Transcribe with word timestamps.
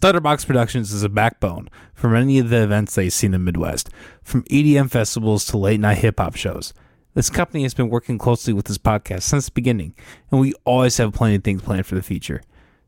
Stutterbox 0.00 0.46
Productions 0.46 0.92
is 0.92 1.02
a 1.02 1.08
backbone 1.08 1.68
for 1.92 2.08
many 2.08 2.38
of 2.38 2.50
the 2.50 2.62
events 2.62 2.94
that 2.94 3.02
you 3.02 3.10
see 3.10 3.26
in 3.26 3.32
the 3.32 3.38
Midwest, 3.40 3.90
from 4.22 4.44
EDM 4.44 4.88
festivals 4.88 5.44
to 5.46 5.58
late 5.58 5.80
night 5.80 5.98
hip 5.98 6.20
hop 6.20 6.36
shows. 6.36 6.72
This 7.14 7.28
company 7.28 7.64
has 7.64 7.74
been 7.74 7.88
working 7.88 8.16
closely 8.16 8.52
with 8.52 8.66
this 8.66 8.78
podcast 8.78 9.22
since 9.22 9.46
the 9.46 9.50
beginning, 9.50 9.96
and 10.30 10.40
we 10.40 10.54
always 10.64 10.96
have 10.98 11.14
plenty 11.14 11.34
of 11.34 11.42
things 11.42 11.62
planned 11.62 11.84
for 11.84 11.96
the 11.96 12.02
future. 12.02 12.42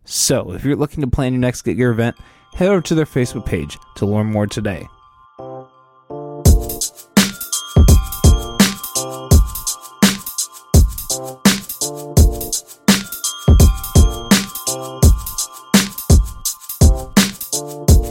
So, 0.05 0.53
if 0.53 0.65
you're 0.65 0.77
looking 0.77 1.01
to 1.01 1.09
plan 1.09 1.33
your 1.33 1.41
next 1.41 1.63
Get 1.63 1.79
Gear 1.79 1.91
event, 1.91 2.15
head 2.55 2.69
over 2.69 2.81
to 2.81 2.95
their 2.95 3.07
Facebook 3.07 3.45
page 3.45 3.77
to 3.97 4.07
learn 4.07 4.27
more 4.29 4.47
today. 4.47 4.87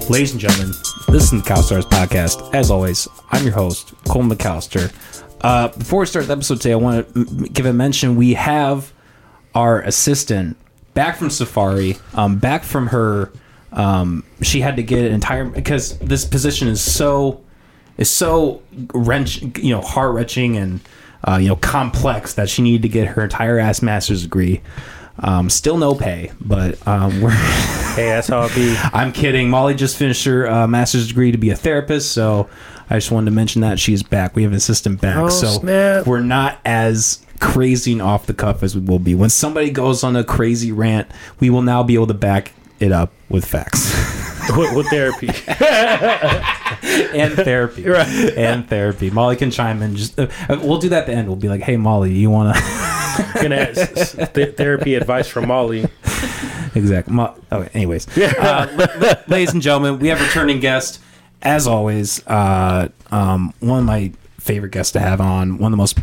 Ladies 0.10 0.32
and 0.32 0.42
gentlemen, 0.42 0.70
this 1.10 1.22
is 1.26 1.30
the 1.30 1.38
McAllister 1.38 1.76
Hours 1.76 1.86
podcast. 1.86 2.56
As 2.56 2.72
always, 2.72 3.08
I'm 3.30 3.44
your 3.44 3.54
host, 3.54 3.94
Cole 4.08 4.24
McAllister. 4.24 4.92
Uh, 5.42 5.68
before 5.68 6.00
we 6.00 6.08
start 6.08 6.26
the 6.26 6.34
episode 6.34 6.56
today, 6.56 6.72
I 6.72 6.78
want 6.78 7.14
to 7.14 7.26
give 7.50 7.68
a 7.68 7.74
mention. 7.74 8.16
We 8.16 8.34
have 8.34 8.92
our 9.54 9.82
assistant 9.82 10.58
back 10.96 11.18
from 11.18 11.30
Safari, 11.30 11.96
um, 12.16 12.40
back 12.40 12.64
from 12.64 12.88
her. 12.88 13.32
Um, 13.72 14.24
she 14.42 14.62
had 14.62 14.78
to 14.78 14.84
get 14.84 15.06
an 15.06 15.14
entire 15.14 15.46
because 15.46 16.00
this 16.00 16.26
position 16.26 16.70
is 16.70 16.82
so 16.82 17.44
is 18.00 18.10
so 18.10 18.64
wrench, 18.96 19.44
you 19.60 19.70
know, 19.70 19.82
heart 19.82 20.16
wrenching 20.16 20.58
and 20.58 20.80
uh, 21.28 21.38
you 21.38 21.50
know 21.50 21.56
complex 21.56 22.34
that 22.34 22.50
she 22.50 22.64
needed 22.64 22.82
to 22.82 22.90
get 22.90 23.10
her 23.10 23.22
entire 23.22 23.60
ass 23.60 23.84
master's 23.84 24.24
degree. 24.24 24.62
Um, 25.22 25.50
still 25.50 25.78
no 25.78 25.96
pay, 25.96 26.32
but 26.40 26.86
um, 26.88 27.22
we're. 27.22 27.32
Hey, 27.90 28.06
that's 28.10 28.28
how 28.30 28.44
it 28.44 28.56
be. 28.56 28.78
I'm 28.94 29.12
kidding. 29.12 29.50
Molly 29.50 29.74
just 29.74 29.98
finished 29.98 30.24
her 30.24 30.50
uh, 30.50 30.68
master's 30.68 31.10
degree 31.10 31.34
to 31.34 31.38
be 31.38 31.50
a 31.50 31.56
therapist, 31.56 32.14
so 32.14 32.48
I 32.90 32.96
just 32.96 33.12
wanted 33.12 33.26
to 33.26 33.32
mention 33.32 33.62
that 33.62 33.78
she's 33.78 34.04
back. 34.04 34.38
We 34.38 34.44
have 34.44 34.52
an 34.54 34.58
assistant 34.58 35.02
back, 35.02 35.18
Oh, 35.18 35.28
so 35.28 35.48
snap. 35.48 36.06
we're 36.08 36.22
not 36.22 36.60
as 36.64 37.20
crazy 37.42 37.92
and 37.92 38.02
off 38.02 38.26
the 38.26 38.34
cuff 38.34 38.64
as 38.64 38.74
we 38.74 38.82
will 38.82 39.00
be. 39.00 39.16
When 39.16 39.30
somebody 39.30 39.70
goes 39.70 40.02
on 40.06 40.16
a 40.16 40.24
crazy 40.24 40.72
rant, 40.72 41.10
we 41.42 41.50
will 41.50 41.64
now 41.64 41.84
be 41.84 41.96
able 41.96 42.08
to 42.08 42.14
back 42.14 42.54
it 42.80 42.94
up 42.94 43.12
with 43.28 43.44
facts 43.44 43.92
with, 44.56 44.74
with 44.74 44.88
therapy. 44.88 45.28
and 47.18 47.34
therapy, 47.34 47.84
Right. 47.86 48.08
and 48.38 48.70
therapy. 48.70 49.10
Molly 49.10 49.36
can 49.36 49.52
chime 49.52 49.82
in. 49.82 49.96
Just 49.98 50.18
uh, 50.18 50.28
we'll 50.50 50.78
do 50.80 50.90
that 50.90 51.00
at 51.02 51.06
the 51.08 51.14
end. 51.14 51.28
We'll 51.28 51.36
be 51.36 51.50
like, 51.50 51.62
"Hey, 51.62 51.76
Molly, 51.76 52.14
you 52.14 52.30
want 52.30 52.56
to?" 52.56 52.62
Gonna 53.42 53.66
have 53.66 53.78
s- 53.78 54.16
s- 54.18 54.30
th- 54.34 54.56
therapy 54.56 54.96
advice 54.96 55.28
from 55.28 55.48
Molly. 55.48 55.86
exactly. 56.76 57.14
Mo- 57.14 57.36
okay. 57.52 57.70
Anyways, 57.74 58.08
uh, 58.18 58.68
la- 58.78 59.08
la- 59.08 59.14
ladies 59.28 59.54
and 59.54 59.62
gentlemen, 59.62 60.00
we 60.00 60.08
have 60.10 60.20
a 60.20 60.24
returning 60.24 60.60
guest 60.60 61.00
as 61.42 61.68
always. 61.68 62.26
Uh, 62.28 62.90
um, 63.12 63.54
one 63.60 63.80
of 63.80 63.86
my 63.86 64.12
favorite 64.40 64.72
guests 64.72 64.92
to 64.94 65.00
have 65.00 65.22
on. 65.22 65.58
One 65.58 65.74
of 65.74 65.78
the 65.78 65.82
most 65.82 66.00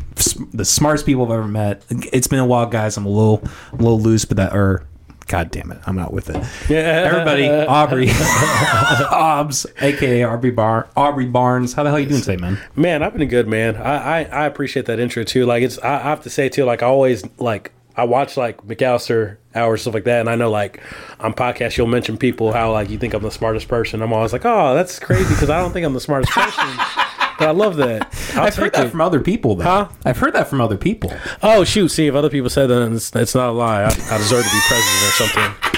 the 0.56 0.64
smartest 0.64 1.06
people 1.06 1.24
I've 1.24 1.30
ever 1.38 1.48
met. 1.48 1.82
It's 1.90 2.26
been 2.26 2.38
a 2.38 2.46
while, 2.46 2.66
guys. 2.66 2.96
I'm 2.96 3.06
a 3.06 3.08
little 3.10 3.42
a 3.72 3.76
little 3.76 4.00
loose, 4.00 4.24
but 4.24 4.36
that 4.36 4.54
or. 4.54 4.84
God 5.26 5.50
damn 5.50 5.72
it, 5.72 5.78
I'm 5.86 5.96
not 5.96 6.12
with 6.12 6.30
it. 6.30 6.36
Yeah. 6.68 7.08
Everybody, 7.10 7.48
Aubrey, 7.50 8.08
Aubs, 9.10 9.66
aka 9.80 10.22
Aubrey 10.24 10.52
Bar, 10.52 10.88
Aubrey 10.96 11.26
Barnes. 11.26 11.72
How 11.72 11.82
the 11.82 11.90
hell 11.90 11.98
you 11.98 12.06
doing 12.06 12.20
today, 12.20 12.36
man? 12.36 12.60
Man, 12.76 13.02
I've 13.02 13.16
been 13.16 13.28
good, 13.28 13.48
man. 13.48 13.76
I, 13.76 14.20
I, 14.20 14.24
I 14.24 14.46
appreciate 14.46 14.86
that 14.86 15.00
intro 15.00 15.24
too. 15.24 15.44
Like 15.44 15.62
it's 15.64 15.78
I, 15.80 15.96
I 15.96 16.02
have 16.02 16.22
to 16.22 16.30
say 16.30 16.48
too, 16.48 16.64
like 16.64 16.82
I 16.82 16.86
always 16.86 17.24
like 17.38 17.72
I 17.96 18.04
watch 18.04 18.36
like 18.36 18.64
McAllister 18.66 19.38
hours, 19.54 19.82
stuff 19.82 19.94
like 19.94 20.04
that, 20.04 20.20
and 20.20 20.28
I 20.30 20.36
know 20.36 20.50
like 20.50 20.80
on 21.18 21.32
podcasts 21.34 21.76
you'll 21.76 21.86
mention 21.88 22.16
people 22.18 22.52
how 22.52 22.70
like 22.72 22.88
you 22.90 22.98
think 22.98 23.14
I'm 23.14 23.22
the 23.22 23.30
smartest 23.30 23.66
person. 23.68 24.02
I'm 24.02 24.12
always 24.12 24.32
like, 24.32 24.44
Oh, 24.44 24.74
that's 24.74 24.98
crazy 25.00 25.34
because 25.34 25.50
I 25.50 25.58
don't 25.60 25.72
think 25.72 25.84
I'm 25.86 25.94
the 25.94 26.00
smartest 26.00 26.32
person. 26.32 26.68
but 27.38 27.48
I 27.48 27.52
love 27.52 27.76
that. 27.76 28.12
I'll 28.34 28.44
I've 28.44 28.56
heard 28.56 28.72
that 28.74 28.86
it. 28.86 28.90
from 28.90 29.00
other 29.00 29.20
people, 29.20 29.56
though. 29.56 29.64
Huh? 29.64 29.88
I've 30.04 30.18
heard 30.18 30.32
that 30.34 30.48
from 30.48 30.60
other 30.60 30.76
people. 30.76 31.12
Oh 31.42 31.64
shoot, 31.64 31.88
see 31.88 32.06
if 32.06 32.14
other 32.14 32.30
people 32.30 32.50
said 32.50 32.66
that 32.68 32.92
it's, 32.92 33.14
it's 33.14 33.34
not 33.34 33.50
a 33.50 33.52
lie. 33.52 33.82
I, 33.82 33.86
I 33.86 34.18
deserve 34.18 34.44
to 34.44 34.50
be 34.50 34.60
president 34.68 35.02
or 35.02 35.12
something. 35.12 35.72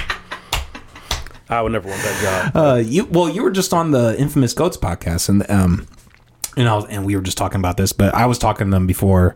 I 1.50 1.62
would 1.62 1.72
never 1.72 1.88
want 1.88 2.02
that 2.02 2.52
job. 2.52 2.56
Uh, 2.56 2.76
you 2.76 3.06
well, 3.06 3.28
you 3.28 3.42
were 3.42 3.50
just 3.50 3.72
on 3.72 3.90
the 3.90 4.14
infamous 4.18 4.52
Goats 4.52 4.76
podcast, 4.76 5.28
and 5.30 5.50
um, 5.50 5.86
and 6.56 6.68
I 6.68 6.74
was, 6.74 6.84
and 6.86 7.06
we 7.06 7.16
were 7.16 7.22
just 7.22 7.38
talking 7.38 7.58
about 7.58 7.76
this, 7.78 7.92
but 7.92 8.14
I 8.14 8.26
was 8.26 8.38
talking 8.38 8.66
to 8.66 8.70
them 8.70 8.86
before, 8.86 9.34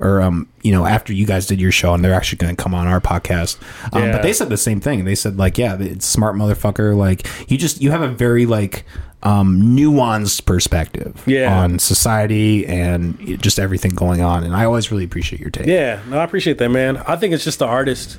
or 0.00 0.20
um, 0.20 0.48
you 0.62 0.72
know, 0.72 0.86
after 0.86 1.12
you 1.12 1.24
guys 1.24 1.46
did 1.46 1.60
your 1.60 1.70
show, 1.70 1.94
and 1.94 2.04
they're 2.04 2.14
actually 2.14 2.38
going 2.38 2.56
to 2.56 2.60
come 2.60 2.74
on 2.74 2.88
our 2.88 3.00
podcast. 3.00 3.60
Um, 3.92 4.02
Yeah. 4.02 4.12
but 4.12 4.22
they 4.22 4.32
said 4.32 4.48
the 4.48 4.56
same 4.56 4.80
thing. 4.80 5.04
They 5.04 5.14
said 5.14 5.38
like, 5.38 5.56
yeah, 5.56 5.76
it's 5.78 6.04
smart 6.04 6.34
motherfucker. 6.34 6.96
Like 6.96 7.28
you 7.48 7.56
just 7.56 7.80
you 7.80 7.92
have 7.92 8.02
a 8.02 8.08
very 8.08 8.44
like 8.44 8.84
um 9.24 9.62
nuanced 9.76 10.44
perspective 10.46 11.22
Yeah. 11.26 11.60
on 11.62 11.78
society 11.78 12.66
and 12.66 13.40
just 13.40 13.58
everything 13.58 13.92
going 13.92 14.20
on, 14.20 14.42
and 14.44 14.54
I 14.54 14.64
always 14.64 14.90
really 14.90 15.04
appreciate 15.04 15.40
your 15.40 15.50
take. 15.50 15.66
Yeah, 15.66 16.00
no, 16.08 16.18
I 16.18 16.24
appreciate 16.24 16.58
that, 16.58 16.68
man. 16.70 16.96
I 17.06 17.16
think 17.16 17.32
it's 17.34 17.44
just 17.44 17.58
the 17.60 17.66
artist, 17.66 18.18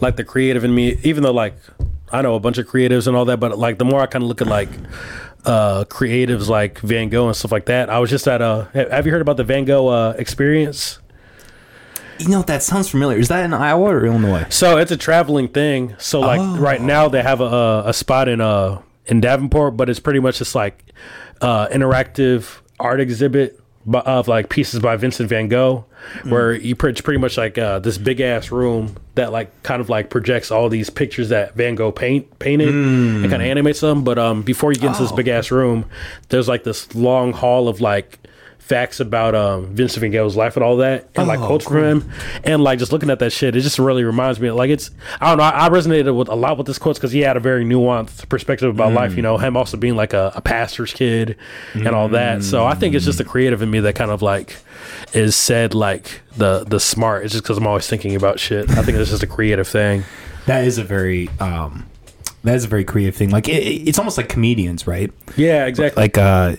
like 0.00 0.16
the 0.16 0.24
creative 0.24 0.62
in 0.64 0.74
me. 0.74 0.98
Even 1.02 1.22
though, 1.24 1.32
like, 1.32 1.56
I 2.12 2.22
know 2.22 2.34
a 2.36 2.40
bunch 2.40 2.58
of 2.58 2.66
creatives 2.68 3.06
and 3.08 3.16
all 3.16 3.24
that, 3.24 3.40
but 3.40 3.58
like 3.58 3.78
the 3.78 3.84
more 3.84 4.00
I 4.00 4.06
kind 4.06 4.22
of 4.22 4.28
look 4.28 4.40
at 4.40 4.46
like 4.46 4.68
uh 5.44 5.84
creatives 5.84 6.48
like 6.48 6.78
Van 6.80 7.08
Gogh 7.08 7.26
and 7.28 7.36
stuff 7.36 7.52
like 7.52 7.66
that. 7.66 7.90
I 7.90 7.98
was 7.98 8.10
just 8.10 8.26
at 8.28 8.40
a. 8.42 8.68
Have 8.74 9.06
you 9.06 9.12
heard 9.12 9.22
about 9.22 9.36
the 9.36 9.44
Van 9.44 9.64
Gogh 9.64 9.88
uh, 9.88 10.14
experience? 10.18 10.98
You 12.18 12.28
know 12.28 12.42
that 12.42 12.62
sounds 12.62 12.88
familiar. 12.88 13.18
Is 13.18 13.28
that 13.28 13.44
in 13.44 13.52
Iowa 13.52 13.94
or 13.94 14.06
Illinois? 14.06 14.46
So 14.48 14.78
it's 14.78 14.90
a 14.90 14.96
traveling 14.96 15.48
thing. 15.48 15.94
So 15.98 16.20
like 16.20 16.40
Oh. 16.40 16.56
right 16.56 16.80
now 16.80 17.08
they 17.08 17.22
have 17.22 17.40
a, 17.40 17.44
a, 17.44 17.88
a 17.88 17.92
spot 17.92 18.28
in 18.28 18.40
uh 18.40 18.80
in 19.06 19.20
Davenport, 19.20 19.76
but 19.76 19.88
it's 19.88 20.00
pretty 20.00 20.20
much 20.20 20.38
just 20.38 20.54
like 20.54 20.92
uh 21.40 21.68
interactive 21.68 22.58
art 22.80 23.00
exhibit 23.00 23.60
of 23.94 24.26
like 24.26 24.48
pieces 24.48 24.80
by 24.80 24.96
Vincent 24.96 25.28
Van 25.28 25.46
Gogh, 25.46 25.84
where 26.24 26.52
you 26.52 26.74
pre- 26.74 26.90
it's 26.90 27.00
pretty 27.00 27.20
much 27.20 27.36
like 27.36 27.56
uh, 27.56 27.78
this 27.78 27.98
big 27.98 28.20
ass 28.20 28.50
room 28.50 28.96
that 29.14 29.30
like 29.30 29.62
kind 29.62 29.80
of 29.80 29.88
like 29.88 30.10
projects 30.10 30.50
all 30.50 30.68
these 30.68 30.90
pictures 30.90 31.28
that 31.28 31.54
Van 31.54 31.76
Gogh 31.76 31.92
paint 31.92 32.38
painted 32.40 32.70
and 32.74 33.30
kind 33.30 33.40
of 33.40 33.46
animates 33.48 33.80
them. 33.80 34.02
But 34.02 34.18
um 34.18 34.42
before 34.42 34.72
you 34.72 34.78
get 34.80 34.88
into 34.88 35.02
this 35.02 35.12
big 35.12 35.28
ass 35.28 35.50
room, 35.52 35.88
there's 36.30 36.48
like 36.48 36.64
this 36.64 36.94
long 36.96 37.32
hall 37.32 37.68
of 37.68 37.80
like 37.80 38.18
facts 38.66 38.98
about 38.98 39.36
um 39.36 39.66
Vincent 39.76 40.00
Van 40.00 40.10
Gogh's 40.10 40.34
life 40.34 40.56
and 40.56 40.64
all 40.64 40.78
that, 40.78 41.08
and 41.14 41.28
like 41.28 41.38
Oh, 41.38 41.46
quotes 41.46 41.64
from 41.64 42.00
him, 42.02 42.10
and 42.42 42.62
like 42.64 42.80
just 42.80 42.90
looking 42.92 43.10
at 43.10 43.20
that 43.20 43.30
shit, 43.30 43.54
it 43.54 43.60
just 43.60 43.78
really 43.78 44.02
reminds 44.02 44.40
me. 44.40 44.50
Like 44.50 44.70
it's, 44.70 44.90
I 45.20 45.28
don't 45.28 45.38
know, 45.38 45.44
I, 45.44 45.66
I 45.66 45.68
resonated 45.68 46.16
with 46.16 46.28
a 46.28 46.34
lot 46.34 46.58
with 46.58 46.66
this 46.66 46.76
quotes 46.78 46.98
because 46.98 47.12
he 47.12 47.20
had 47.20 47.36
a 47.36 47.40
very 47.40 47.64
nuanced 47.64 48.28
perspective 48.28 48.68
about 48.68 48.92
life. 48.92 49.14
You 49.16 49.22
know, 49.22 49.38
him 49.38 49.56
also 49.56 49.76
being 49.76 49.94
like 49.94 50.12
a, 50.12 50.32
a 50.34 50.40
pastor's 50.40 50.92
kid 50.92 51.36
and 51.74 51.88
all 51.88 52.08
that. 52.08 52.42
So 52.42 52.66
I 52.66 52.74
think 52.74 52.94
it's 52.96 53.04
just 53.04 53.18
the 53.18 53.24
creative 53.24 53.62
in 53.62 53.70
me 53.70 53.78
that 53.80 53.94
kind 53.94 54.10
of 54.10 54.20
like 54.20 54.56
is 55.12 55.36
said 55.36 55.72
like 55.74 56.22
the 56.36 56.64
the 56.64 56.80
smart. 56.80 57.24
It's 57.24 57.32
just 57.32 57.44
because 57.44 57.58
I'm 57.58 57.66
always 57.66 57.86
thinking 57.86 58.16
about 58.16 58.40
shit. 58.40 58.68
I 58.70 58.82
think 58.82 58.98
it's 58.98 59.10
just 59.10 59.22
a 59.22 59.26
creative 59.28 59.68
thing. 59.68 60.02
That 60.46 60.64
is 60.64 60.78
a 60.78 60.84
very 60.84 61.28
um, 61.40 61.86
that 62.46 62.54
is 62.56 62.64
a 62.64 62.68
very 62.68 62.84
creative 62.84 63.14
thing. 63.14 63.30
Like 63.30 63.48
it- 63.48 63.52
it's 63.88 63.98
almost 63.98 64.16
like 64.16 64.28
comedians, 64.28 64.86
right? 64.86 65.12
Yeah, 65.36 65.66
exactly. 65.66 66.00
Like 66.02 66.16
uh, 66.18 66.56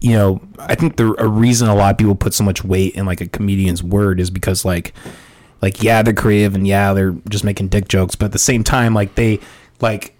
you 0.00 0.12
know, 0.12 0.40
I 0.58 0.74
think 0.74 0.96
the 0.96 1.14
a 1.18 1.28
reason 1.28 1.68
a 1.68 1.74
lot 1.74 1.92
of 1.92 1.98
people 1.98 2.14
put 2.14 2.34
so 2.34 2.42
much 2.44 2.64
weight 2.64 2.94
in 2.94 3.06
like 3.06 3.20
a 3.20 3.28
comedian's 3.28 3.82
word 3.82 4.18
is 4.20 4.30
because 4.30 4.64
like, 4.64 4.92
like 5.62 5.82
yeah, 5.82 6.02
they're 6.02 6.14
creative 6.14 6.54
and 6.54 6.66
yeah, 6.66 6.92
they're 6.92 7.14
just 7.28 7.44
making 7.44 7.68
dick 7.68 7.88
jokes, 7.88 8.14
but 8.16 8.26
at 8.26 8.32
the 8.32 8.38
same 8.38 8.64
time, 8.64 8.94
like 8.94 9.14
they 9.14 9.38
like 9.80 10.15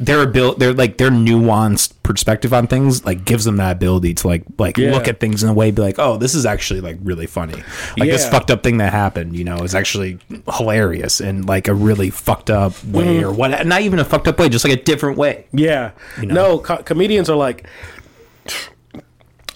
their 0.00 0.22
ability, 0.22 0.58
their 0.58 0.72
like 0.72 0.96
their 0.96 1.10
nuanced 1.10 1.92
perspective 2.02 2.54
on 2.54 2.66
things, 2.66 3.04
like 3.04 3.24
gives 3.26 3.44
them 3.44 3.58
that 3.58 3.72
ability 3.72 4.14
to 4.14 4.26
like 4.26 4.42
like 4.58 4.78
Yeah. 4.78 4.92
look 4.92 5.06
at 5.06 5.20
things 5.20 5.42
in 5.42 5.50
a 5.50 5.52
way, 5.52 5.70
be 5.70 5.82
like, 5.82 5.98
oh, 5.98 6.16
this 6.16 6.34
is 6.34 6.46
actually 6.46 6.80
like 6.80 6.96
really 7.02 7.26
funny. 7.26 7.62
Like 7.98 8.08
this 8.10 8.26
fucked 8.28 8.50
up 8.50 8.62
thing 8.62 8.78
that 8.78 8.92
happened, 8.92 9.36
you 9.36 9.44
know, 9.44 9.58
is 9.58 9.74
actually 9.74 10.18
hilarious 10.56 11.20
and 11.20 11.46
like 11.46 11.68
a 11.68 11.74
really 11.74 12.08
fucked 12.08 12.48
up 12.50 12.72
way, 12.84 13.04
Mm-hmm. 13.18 13.26
or 13.28 13.32
what? 13.32 13.66
Not 13.66 13.82
even 13.82 13.98
a 13.98 14.04
fucked 14.04 14.26
up 14.26 14.38
way, 14.38 14.48
just 14.48 14.64
like 14.64 14.72
a 14.78 14.82
different 14.82 15.18
way. 15.18 15.44
Yeah. 15.52 15.90
know? 16.22 16.34
No, 16.34 16.58
co- 16.58 16.82
comedians 16.82 17.28
are 17.28 17.36
like. 17.36 17.66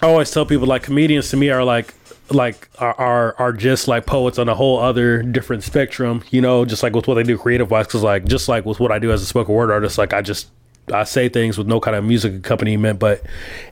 I 0.01 0.07
always 0.07 0.29
tell 0.29 0.45
people 0.45 0.67
like 0.67 0.83
comedians 0.83 1.29
to 1.29 1.37
me 1.37 1.49
are 1.49 1.63
like 1.63 1.93
like 2.29 2.69
are, 2.79 2.93
are 2.93 3.35
are 3.37 3.53
just 3.53 3.87
like 3.87 4.05
poets 4.05 4.39
on 4.39 4.49
a 4.49 4.55
whole 4.55 4.79
other 4.79 5.21
different 5.21 5.63
spectrum. 5.63 6.23
You 6.31 6.41
know, 6.41 6.65
just 6.65 6.83
like 6.83 6.93
with 6.93 7.07
what 7.07 7.15
they 7.15 7.23
do 7.23 7.37
creative 7.37 7.71
wise. 7.71 7.87
Because 7.87 8.03
like 8.03 8.25
just 8.25 8.47
like 8.47 8.65
with 8.65 8.79
what 8.79 8.91
I 8.91 8.99
do 8.99 9.11
as 9.11 9.21
a 9.21 9.25
spoken 9.25 9.53
word 9.53 9.71
artist, 9.71 9.97
like 9.97 10.13
I 10.13 10.21
just. 10.21 10.49
I 10.93 11.03
say 11.03 11.29
things 11.29 11.57
with 11.57 11.65
no 11.65 11.79
kind 11.79 11.97
of 11.97 12.05
music 12.05 12.35
accompaniment, 12.35 12.99
but 12.99 13.23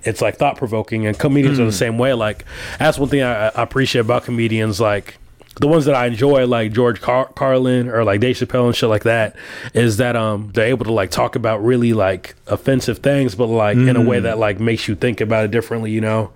it's 0.03 0.19
like 0.19 0.37
thought 0.37 0.57
provoking. 0.57 1.05
And 1.05 1.15
comedians 1.15 1.59
are 1.59 1.65
the 1.65 1.71
same 1.71 1.99
way. 1.99 2.13
Like 2.13 2.43
that's 2.79 2.97
one 2.97 3.07
thing 3.07 3.21
I, 3.21 3.49
I 3.49 3.61
appreciate 3.61 4.01
about 4.01 4.23
comedians. 4.23 4.81
Like 4.81 5.19
the 5.59 5.67
ones 5.67 5.85
that 5.85 5.93
I 5.93 6.07
enjoy, 6.07 6.47
like 6.47 6.71
George 6.71 7.01
Car- 7.01 7.31
Carlin 7.35 7.87
or 7.87 8.03
like 8.03 8.19
Dave 8.19 8.37
Chappelle 8.37 8.65
and 8.65 8.75
shit 8.75 8.89
like 8.89 9.03
that, 9.03 9.35
is 9.75 9.97
that 9.97 10.15
um 10.15 10.49
they're 10.55 10.65
able 10.65 10.85
to 10.85 10.91
like 10.91 11.11
talk 11.11 11.35
about 11.35 11.63
really 11.63 11.93
like 11.93 12.33
offensive 12.47 12.97
things, 12.97 13.35
but 13.35 13.45
like 13.45 13.77
in 13.77 13.95
a 13.95 14.01
way 14.01 14.19
that 14.19 14.39
like 14.39 14.59
makes 14.59 14.87
you 14.87 14.95
think 14.95 15.21
about 15.21 15.45
it 15.45 15.51
differently, 15.51 15.91
you 15.91 16.01
know. 16.01 16.31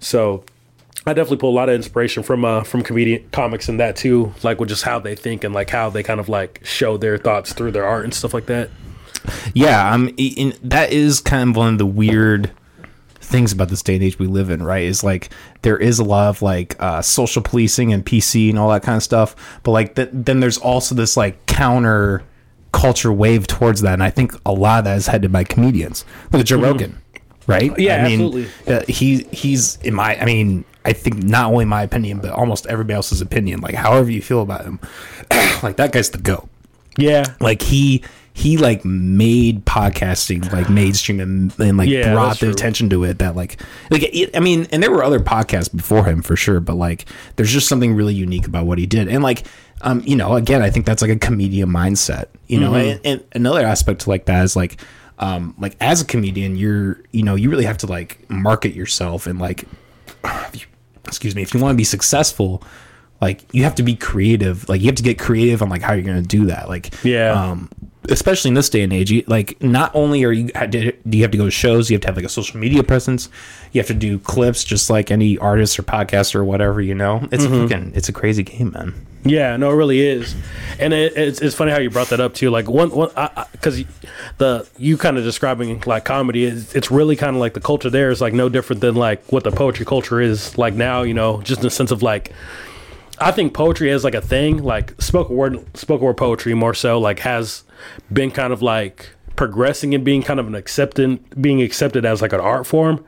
So 0.00 0.42
I 1.06 1.14
definitely 1.14 1.38
pull 1.38 1.50
a 1.50 1.56
lot 1.58 1.68
of 1.68 1.74
inspiration 1.74 2.22
from 2.22 2.44
uh 2.44 2.62
from 2.62 2.82
comedian 2.82 3.28
comics 3.32 3.68
and 3.68 3.80
that 3.80 3.96
too, 3.96 4.32
like 4.42 4.60
with 4.60 4.68
just 4.68 4.84
how 4.84 4.98
they 5.00 5.14
think 5.16 5.42
and 5.44 5.52
like 5.54 5.70
how 5.70 5.90
they 5.90 6.02
kind 6.02 6.20
of 6.20 6.28
like 6.28 6.60
show 6.64 6.96
their 6.96 7.18
thoughts 7.18 7.52
through 7.52 7.72
their 7.72 7.84
art 7.84 8.04
and 8.04 8.14
stuff 8.14 8.32
like 8.34 8.46
that. 8.46 8.70
Yeah, 9.54 9.92
um, 9.92 10.08
i- 10.18 10.34
in, 10.36 10.52
that 10.62 10.92
is 10.92 11.20
kind 11.20 11.50
of 11.50 11.56
one 11.56 11.72
of 11.72 11.78
the 11.78 11.86
weird 11.86 12.50
things 13.16 13.52
about 13.52 13.68
this 13.68 13.82
day 13.82 13.94
and 13.94 14.02
age 14.04 14.18
we 14.18 14.26
live 14.26 14.50
in, 14.50 14.62
right? 14.62 14.82
Is 14.84 15.02
like 15.04 15.30
there 15.62 15.76
is 15.78 15.98
a 15.98 16.04
lot 16.04 16.28
of 16.28 16.42
like 16.42 16.76
uh, 16.80 17.02
social 17.02 17.40
policing 17.42 17.92
and 17.92 18.04
PC 18.04 18.50
and 18.50 18.58
all 18.58 18.68
that 18.70 18.82
kind 18.82 18.96
of 18.96 19.02
stuff, 19.02 19.34
but 19.62 19.70
like 19.72 19.94
th- 19.94 20.10
then 20.12 20.40
there's 20.40 20.58
also 20.58 20.94
this 20.94 21.16
like 21.16 21.46
counter 21.46 22.22
culture 22.72 23.12
wave 23.12 23.46
towards 23.46 23.80
that, 23.82 23.92
and 23.94 24.02
I 24.02 24.10
think 24.10 24.34
a 24.46 24.52
lot 24.52 24.80
of 24.80 24.84
that 24.86 24.96
is 24.98 25.06
headed 25.06 25.30
by 25.32 25.44
comedians. 25.44 26.04
Look 26.32 26.40
at 26.40 26.46
Joe 26.46 26.60
Rogan, 26.60 26.98
right? 27.46 27.70
Mm-hmm. 27.72 27.80
Yeah, 27.80 28.04
I 28.04 28.08
mean, 28.08 28.20
absolutely. 28.20 28.72
Uh, 28.74 28.82
he 28.88 29.24
he's 29.32 29.76
in 29.82 29.94
my, 29.94 30.16
I 30.20 30.24
mean. 30.24 30.64
I 30.84 30.92
think 30.92 31.22
not 31.22 31.52
only 31.52 31.64
my 31.64 31.82
opinion, 31.82 32.18
but 32.18 32.30
almost 32.30 32.66
everybody 32.66 32.94
else's 32.94 33.20
opinion. 33.20 33.60
Like, 33.60 33.74
however 33.74 34.10
you 34.10 34.20
feel 34.22 34.42
about 34.42 34.64
him, 34.64 34.80
like 35.62 35.76
that 35.76 35.92
guy's 35.92 36.10
the 36.10 36.18
goat 36.18 36.48
Yeah, 36.98 37.24
like 37.40 37.62
he 37.62 38.02
he 38.34 38.56
like 38.56 38.82
made 38.84 39.64
podcasting 39.66 40.50
like 40.52 40.70
mainstream 40.70 41.20
and, 41.20 41.52
and 41.60 41.76
like 41.76 41.88
Yeah, 41.88 42.14
brought 42.14 42.38
the 42.40 42.46
true. 42.46 42.50
attention 42.52 42.88
to 42.90 43.04
it 43.04 43.18
that 43.18 43.36
like 43.36 43.60
like 43.90 44.02
it, 44.04 44.34
i 44.34 44.40
mean 44.40 44.66
and 44.72 44.82
there 44.82 44.90
were 44.90 45.04
other 45.04 45.20
podcasts 45.20 45.70
before 45.74 46.06
him 46.06 46.22
for 46.22 46.34
sure 46.34 46.58
but 46.58 46.76
like 46.76 47.04
there's 47.36 47.52
just 47.52 47.68
something 47.68 47.94
really 47.94 48.14
unique 48.14 48.46
about 48.46 48.64
what 48.64 48.78
he 48.78 48.86
did 48.86 49.06
and 49.08 49.22
like 49.22 49.44
um 49.82 50.00
you 50.06 50.16
know 50.16 50.32
again 50.36 50.62
i 50.62 50.70
think 50.70 50.86
that's 50.86 51.02
like 51.02 51.10
a 51.10 51.18
comedian 51.18 51.68
mindset 51.68 52.24
you 52.46 52.58
know 52.58 52.72
Mm-hmm. 52.72 53.00
and, 53.04 53.20
and 53.20 53.24
another 53.34 53.66
aspect 53.66 54.00
to 54.02 54.08
like 54.08 54.24
that 54.24 54.42
is 54.44 54.56
like 54.56 54.80
um 55.18 55.54
like 55.58 55.76
as 55.78 56.00
a 56.00 56.06
comedian 56.06 56.56
you're 56.56 57.00
you 57.10 57.22
know 57.22 57.34
you 57.34 57.50
really 57.50 57.66
have 57.66 57.76
to 57.76 57.86
like 57.86 58.24
market 58.30 58.72
yourself 58.72 59.26
and 59.26 59.38
like 59.38 59.66
excuse 61.06 61.34
me 61.34 61.42
if 61.42 61.52
you 61.54 61.60
want 61.60 61.72
to 61.72 61.76
be 61.76 61.84
successful 61.84 62.62
like 63.20 63.44
you 63.52 63.62
have 63.64 63.74
to 63.74 63.82
be 63.82 63.94
creative 63.94 64.68
like 64.68 64.80
you 64.80 64.86
have 64.86 64.94
to 64.96 65.02
get 65.02 65.18
creative 65.18 65.62
on 65.62 65.68
like 65.68 65.82
how 65.82 65.92
you're 65.92 66.04
going 66.04 66.20
to 66.22 66.26
do 66.28 66.46
that 66.46 66.68
like 66.68 66.92
Yeah. 67.04 67.30
um 67.32 67.68
especially 68.10 68.48
in 68.48 68.54
this 68.54 68.68
day 68.68 68.82
and 68.82 68.92
age 68.92 69.10
you, 69.10 69.22
like 69.26 69.60
not 69.62 69.90
only 69.94 70.24
are 70.24 70.32
you 70.32 70.48
do 70.68 70.92
you 71.10 71.22
have 71.22 71.30
to 71.30 71.38
go 71.38 71.44
to 71.44 71.50
shows 71.50 71.90
you 71.90 71.94
have 71.94 72.00
to 72.00 72.08
have 72.08 72.16
like 72.16 72.24
a 72.24 72.28
social 72.28 72.58
media 72.58 72.82
presence 72.82 73.28
you 73.72 73.80
have 73.80 73.86
to 73.86 73.94
do 73.94 74.18
clips 74.18 74.64
just 74.64 74.90
like 74.90 75.10
any 75.10 75.38
artist 75.38 75.78
or 75.78 75.82
podcaster 75.84 76.34
or 76.36 76.44
whatever 76.44 76.80
you 76.80 76.94
know 76.94 77.28
it's 77.30 77.44
Mm-hmm. 77.44 77.54
a 77.54 77.68
fucking 77.68 77.92
it's 77.94 78.08
a 78.08 78.12
crazy 78.12 78.42
game 78.42 78.72
man 78.72 78.92
Yeah, 79.24 79.56
no, 79.56 79.70
it 79.70 79.74
really 79.74 80.00
is, 80.00 80.34
and 80.80 80.92
it, 80.92 81.16
it's 81.16 81.40
it's 81.40 81.54
funny 81.54 81.70
how 81.70 81.78
you 81.78 81.90
brought 81.90 82.08
that 82.08 82.18
up 82.18 82.34
too. 82.34 82.50
Like 82.50 82.68
one 82.68 82.90
one 82.90 83.10
because 83.52 83.84
the 84.38 84.66
you 84.78 84.96
kind 84.98 85.16
of 85.16 85.22
describing 85.22 85.80
like 85.86 86.04
comedy 86.04 86.42
is 86.44 86.74
it's 86.74 86.90
really 86.90 87.14
kind 87.14 87.36
of 87.36 87.40
like 87.40 87.54
the 87.54 87.60
culture 87.60 87.88
there 87.88 88.10
is 88.10 88.20
like 88.20 88.34
no 88.34 88.48
different 88.48 88.80
than 88.82 88.96
like 88.96 89.22
what 89.30 89.44
the 89.44 89.52
poetry 89.52 89.86
culture 89.86 90.20
is 90.20 90.58
like 90.58 90.74
now. 90.74 91.02
You 91.02 91.14
know, 91.14 91.40
just 91.42 91.60
in 91.60 91.66
the 91.66 91.70
sense 91.70 91.92
of 91.92 92.02
like. 92.02 92.32
I 93.20 93.30
think 93.30 93.54
poetry 93.54 93.90
is 93.90 94.02
like 94.02 94.16
a 94.16 94.20
thing, 94.20 94.64
like 94.64 95.00
spoken 95.00 95.36
word, 95.36 95.76
spoken 95.76 96.04
word 96.04 96.16
poetry 96.16 96.54
more 96.54 96.74
so, 96.74 96.98
like 96.98 97.20
has 97.20 97.62
been 98.12 98.30
kind 98.30 98.52
of 98.52 98.62
like 98.62 99.10
progressing 99.34 99.94
and 99.94 100.04
being 100.04 100.22
kind 100.22 100.38
of 100.38 100.46
an 100.46 100.54
accepted, 100.54 101.18
being 101.40 101.62
accepted 101.62 102.04
as 102.04 102.20
like 102.20 102.32
an 102.32 102.40
art 102.40 102.66
form, 102.66 103.04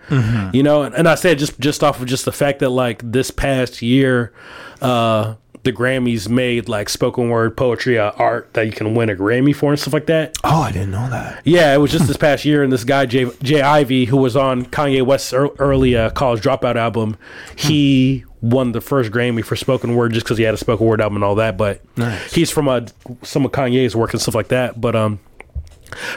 you 0.53 0.63
know. 0.63 0.83
And, 0.83 0.95
and 0.95 1.09
I 1.09 1.15
said 1.17 1.39
just 1.39 1.59
just 1.61 1.85
off 1.85 2.01
of 2.01 2.07
just 2.07 2.25
the 2.25 2.33
fact 2.33 2.61
that 2.61 2.71
like 2.71 3.03
this 3.05 3.31
past 3.31 3.83
year, 3.83 4.33
uh, 4.81 5.35
the 5.65 5.73
Grammys 5.73 6.29
made 6.29 6.69
like 6.69 6.89
spoken 6.89 7.29
word 7.31 7.57
poetry 7.57 7.99
uh, 7.99 8.13
art 8.13 8.53
that 8.55 8.67
you 8.67 8.73
can 8.73 8.95
win 8.95 9.11
a 9.11 9.15
Grammy 9.17 9.55
for 9.57 9.73
and 9.73 9.81
stuff 9.81 9.93
like 9.95 10.07
that. 10.07 10.37
oh 10.45 10.61
i 10.63 10.71
didn't 10.71 10.91
know 10.93 11.09
that 11.11 11.41
Yeah, 11.45 11.75
it 11.75 11.79
was 11.79 11.91
just 11.91 12.07
this 12.07 12.17
past 12.17 12.45
year, 12.45 12.63
and 12.63 12.73
this 12.73 12.85
guy 12.85 13.07
Jay, 13.07 13.27
J. 13.43 13.61
Ivy, 13.63 14.05
who 14.05 14.17
was 14.19 14.37
on 14.37 14.67
Kanye 14.67 15.05
West's 15.05 15.33
ear- 15.33 15.51
early 15.59 15.97
uh, 15.97 16.11
college 16.11 16.43
dropout 16.43 16.77
album, 16.77 17.17
he 17.57 18.25
won 18.41 18.73
the 18.73 18.81
first 18.81 19.11
Grammy 19.11 19.43
for 19.45 19.57
spoken 19.57 19.95
word 19.95 20.13
just 20.13 20.27
because 20.27 20.37
he 20.39 20.45
had 20.45 20.53
a 20.55 20.59
spoken 20.59 20.87
word 20.87 21.01
album 21.01 21.17
and 21.17 21.25
all 21.25 21.35
that. 21.37 21.57
But 21.57 21.81
Nice. 21.97 22.33
he's 22.35 22.51
from 22.51 22.69
uh, 22.69 22.83
some 23.23 23.45
of 23.47 23.53
Kanye's 23.53 23.97
work 23.97 24.13
and 24.13 24.21
stuff 24.21 24.35
like 24.35 24.49
that. 24.49 24.81
But 24.81 24.95
um, 24.95 25.19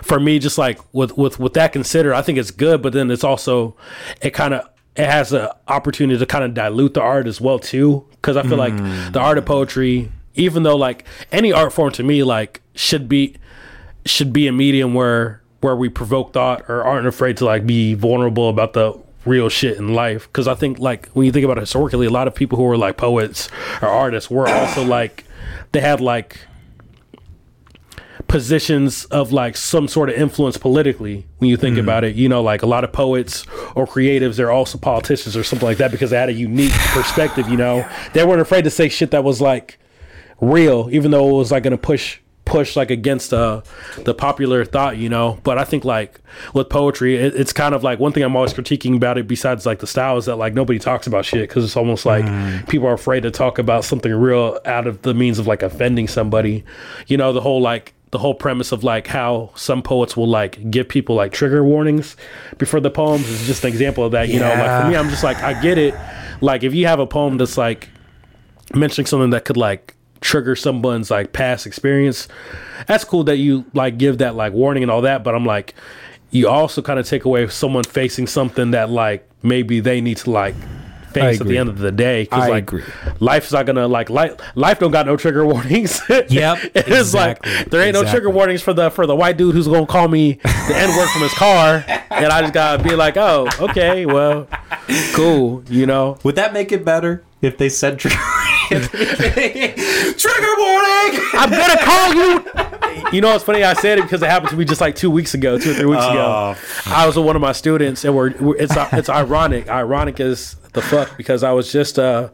for 0.03 0.19
me, 0.19 0.39
just 0.39 0.57
like 0.57 0.79
with 0.93 1.17
with 1.17 1.39
with 1.39 1.53
that 1.53 1.71
considered, 1.71 2.13
I 2.13 2.21
think 2.21 2.37
it's 2.37 2.51
good. 2.51 2.81
But 2.81 2.91
then 2.93 3.09
it's 3.11 3.23
also 3.23 3.77
it 4.21 4.31
kind 4.31 4.53
of 4.53 4.67
it 4.97 5.05
has 5.05 5.31
an 5.31 5.47
opportunity 5.67 6.17
to 6.17 6.25
kind 6.25 6.43
of 6.43 6.53
dilute 6.53 6.95
the 6.95 7.01
art 7.01 7.27
as 7.27 7.39
well 7.39 7.59
too. 7.59 8.05
Because 8.11 8.35
I 8.35 8.43
feel 8.43 8.57
like 8.57 8.73
mm. 8.73 9.13
the 9.13 9.19
art 9.19 9.37
of 9.37 9.45
poetry, 9.45 10.11
even 10.33 10.63
though 10.63 10.75
like 10.75 11.05
any 11.31 11.53
art 11.53 11.71
form 11.71 11.91
to 11.93 12.03
me, 12.03 12.23
like 12.23 12.61
should 12.73 13.07
be 13.07 13.35
should 14.05 14.33
be 14.33 14.47
a 14.47 14.51
medium 14.51 14.93
where 14.93 15.41
where 15.61 15.75
we 15.75 15.89
provoke 15.89 16.33
thought 16.33 16.67
or 16.69 16.83
aren't 16.83 17.07
afraid 17.07 17.37
to 17.37 17.45
like 17.45 17.65
be 17.65 17.93
vulnerable 17.93 18.49
about 18.49 18.73
the 18.73 18.97
real 19.25 19.49
shit 19.49 19.77
in 19.77 19.93
life 19.93 20.27
because 20.27 20.47
i 20.47 20.55
think 20.55 20.79
like 20.79 21.09
when 21.09 21.25
you 21.25 21.31
think 21.33 21.43
about 21.43 21.57
it 21.57 21.61
historically 21.61 22.05
a 22.05 22.09
lot 22.09 22.27
of 22.29 22.35
people 22.35 22.57
who 22.57 22.63
were 22.63 22.77
like 22.77 22.95
poets 22.95 23.49
or 23.81 23.89
artists 23.89 24.31
were 24.31 24.47
also 24.47 24.81
like 24.85 25.25
they 25.73 25.81
had 25.81 25.99
like 25.99 26.39
positions 28.27 29.05
of 29.05 29.31
like 29.31 29.55
some 29.55 29.87
sort 29.87 30.09
of 30.09 30.15
influence 30.15 30.57
politically 30.57 31.25
when 31.37 31.49
you 31.49 31.57
think 31.57 31.77
about 31.77 32.03
it. 32.03 32.15
You 32.15 32.29
know 32.29 32.41
like 32.41 32.61
a 32.61 32.65
lot 32.65 32.83
of 32.83 32.91
poets 32.91 33.45
or 33.75 33.85
creatives 33.87 34.35
they're 34.35 34.51
also 34.51 34.77
politicians 34.77 35.35
or 35.37 35.43
something 35.43 35.67
like 35.67 35.77
that 35.77 35.91
because 35.91 36.09
they 36.09 36.17
had 36.17 36.29
a 36.29 36.33
unique 36.33 36.73
perspective 36.73 37.47
you 37.49 37.57
know? 37.57 37.87
They 38.13 38.25
weren't 38.25 38.41
afraid 38.41 38.63
to 38.63 38.69
say 38.69 38.89
shit 38.89 39.11
that 39.11 39.23
was 39.23 39.41
like 39.41 39.79
real, 40.41 40.89
even 40.91 41.11
though 41.11 41.29
it 41.29 41.33
was 41.33 41.51
like 41.51 41.63
going 41.63 41.71
to 41.71 41.77
push 41.77 42.19
push 42.45 42.77
like 42.77 42.89
against 42.89 43.33
uh 43.33 43.61
the 44.05 44.13
popular 44.13 44.63
thought 44.63 44.95
you 44.95 45.09
know? 45.09 45.37
But 45.43 45.57
i 45.57 45.65
think 45.65 45.83
like 45.83 46.21
with 46.53 46.69
poetry 46.69 47.17
it, 47.17 47.35
it's 47.35 47.51
kind 47.51 47.75
of 47.75 47.83
like 47.83 47.99
one 47.99 48.13
thing 48.13 48.23
i'm 48.23 48.37
always 48.37 48.53
critiquing 48.53 48.95
about 48.95 49.17
it 49.17 49.27
besides 49.27 49.65
like 49.65 49.79
the 49.79 49.87
style 49.87 50.15
is 50.15 50.27
that 50.27 50.37
like 50.37 50.53
nobody 50.53 50.79
talks 50.79 51.07
about 51.07 51.25
shit 51.25 51.41
because 51.49 51.65
it's 51.65 51.75
almost 51.75 52.05
like 52.05 52.23
people 52.69 52.87
are 52.87 52.93
afraid 52.93 53.23
to 53.23 53.31
talk 53.31 53.59
about 53.59 53.83
something 53.83 54.13
real 54.13 54.59
out 54.63 54.87
of 54.87 55.01
the 55.01 55.13
means 55.13 55.39
of 55.39 55.47
like 55.47 55.61
offending 55.61 56.07
somebody. 56.07 56.63
You 57.07 57.17
know 57.17 57.33
the 57.33 57.41
whole 57.41 57.59
like 57.61 57.93
the 58.11 58.17
whole 58.17 58.33
premise 58.33 58.71
of 58.71 58.83
like 58.83 59.07
how 59.07 59.51
some 59.55 59.81
poets 59.81 60.15
will 60.15 60.27
like 60.27 60.71
give 60.71 60.87
people 60.87 61.15
like 61.15 61.31
trigger 61.31 61.63
warnings 61.63 62.15
before 62.57 62.79
the 62.79 62.89
poems 62.89 63.27
is 63.27 63.45
just 63.45 63.63
an 63.63 63.69
example 63.69 64.03
of 64.05 64.11
that 64.11 64.29
you 64.29 64.39
know? 64.39 64.47
Like 64.47 64.81
for 64.83 64.89
me 64.89 64.95
i'm 64.95 65.09
just 65.09 65.23
like 65.23 65.37
i 65.37 65.59
get 65.61 65.77
it. 65.77 65.93
Like 66.39 66.63
if 66.63 66.73
you 66.73 66.87
have 66.87 66.99
a 66.99 67.07
poem 67.07 67.37
that's 67.37 67.57
like 67.57 67.89
mentioning 68.73 69.05
something 69.05 69.31
that 69.31 69.43
could 69.45 69.57
like 69.57 69.95
trigger 70.21 70.55
someone's 70.55 71.11
like 71.11 71.33
past 71.33 71.67
experience 71.67 72.27
that's 72.87 73.03
cool 73.03 73.23
that 73.25 73.37
you 73.37 73.65
like 73.73 73.97
give 73.97 74.17
that 74.17 74.35
like 74.35 74.53
warning 74.53 74.83
and 74.83 74.91
all 74.91 75.01
that 75.01 75.23
but 75.23 75.35
i'm 75.35 75.45
like 75.45 75.75
you 76.31 76.47
also 76.47 76.81
kind 76.81 76.99
of 76.99 77.07
take 77.07 77.23
away 77.23 77.47
someone 77.47 77.83
facing 77.83 78.25
something 78.27 78.71
that 78.71 78.89
like 78.89 79.27
maybe 79.43 79.79
they 79.79 80.01
need 80.01 80.17
to 80.17 80.31
like 80.31 80.55
face 81.21 81.41
at 81.41 81.47
the 81.47 81.57
end 81.57 81.69
of 81.69 81.77
the 81.79 81.91
day 81.91 82.23
because 82.23 82.43
I 82.43 82.49
like 82.49 82.63
agree. 82.63 82.83
life's 83.19 83.51
not 83.51 83.65
gonna 83.65 83.87
like 83.87 84.09
life 84.09 84.39
life 84.55 84.79
don't 84.79 84.91
got 84.91 85.05
no 85.05 85.17
trigger 85.17 85.45
warnings 85.45 86.01
Yep, 86.09 86.59
it's 86.75 86.87
exactly, 86.87 87.51
like 87.53 87.69
there 87.69 87.81
ain't 87.81 87.93
no 87.93 88.03
trigger 88.03 88.29
warnings 88.29 88.61
for 88.61 88.73
the 88.73 88.89
for 88.91 89.05
the 89.05 89.15
white 89.15 89.37
dude 89.37 89.55
who's 89.55 89.67
gonna 89.67 89.85
call 89.85 90.07
me 90.07 90.33
the 90.33 90.73
n-word 90.75 91.09
from 91.09 91.21
his 91.21 91.33
car 91.33 91.83
and 91.87 92.27
i 92.27 92.41
just 92.41 92.53
gotta 92.53 92.83
be 92.83 92.95
like 92.95 93.17
oh 93.17 93.47
okay 93.59 94.05
well 94.05 94.47
cool 95.13 95.63
you 95.69 95.85
know 95.85 96.17
would 96.23 96.35
that 96.35 96.53
make 96.53 96.71
it 96.71 96.83
better 96.85 97.23
if 97.41 97.57
they 97.57 97.69
said 97.69 97.99
trigger 97.99 98.17
trigger 98.69 100.53
warning 100.59 100.87
I'm 101.33 101.49
gonna 101.49 101.77
call 101.77 102.13
you. 102.13 102.45
You 103.11 103.21
know, 103.21 103.33
it's 103.35 103.43
funny. 103.43 103.63
I 103.63 103.73
said 103.73 103.99
it 103.99 104.01
because 104.03 104.21
it 104.21 104.29
happened 104.29 104.49
to 104.51 104.57
me 104.57 104.65
just 104.65 104.81
like 104.81 104.95
two 104.95 105.11
weeks 105.11 105.33
ago, 105.33 105.57
two 105.57 105.71
or 105.71 105.73
three 105.75 105.85
weeks 105.85 106.03
ago. 106.03 106.55
Oh. 106.57 106.83
I 106.87 107.05
was 107.05 107.15
with 107.15 107.25
one 107.25 107.35
of 107.35 107.41
my 107.41 107.51
students, 107.51 108.03
and 108.03 108.15
we're, 108.15 108.31
we're 108.37 108.57
it's 108.57 108.73
it's 108.93 109.09
ironic. 109.09 109.69
Ironic 109.69 110.19
is 110.19 110.55
the 110.77 110.81
fuck 110.83 111.17
because 111.17 111.43
I 111.43 111.51
was 111.51 111.71
just 111.71 111.99
uh 111.99 112.29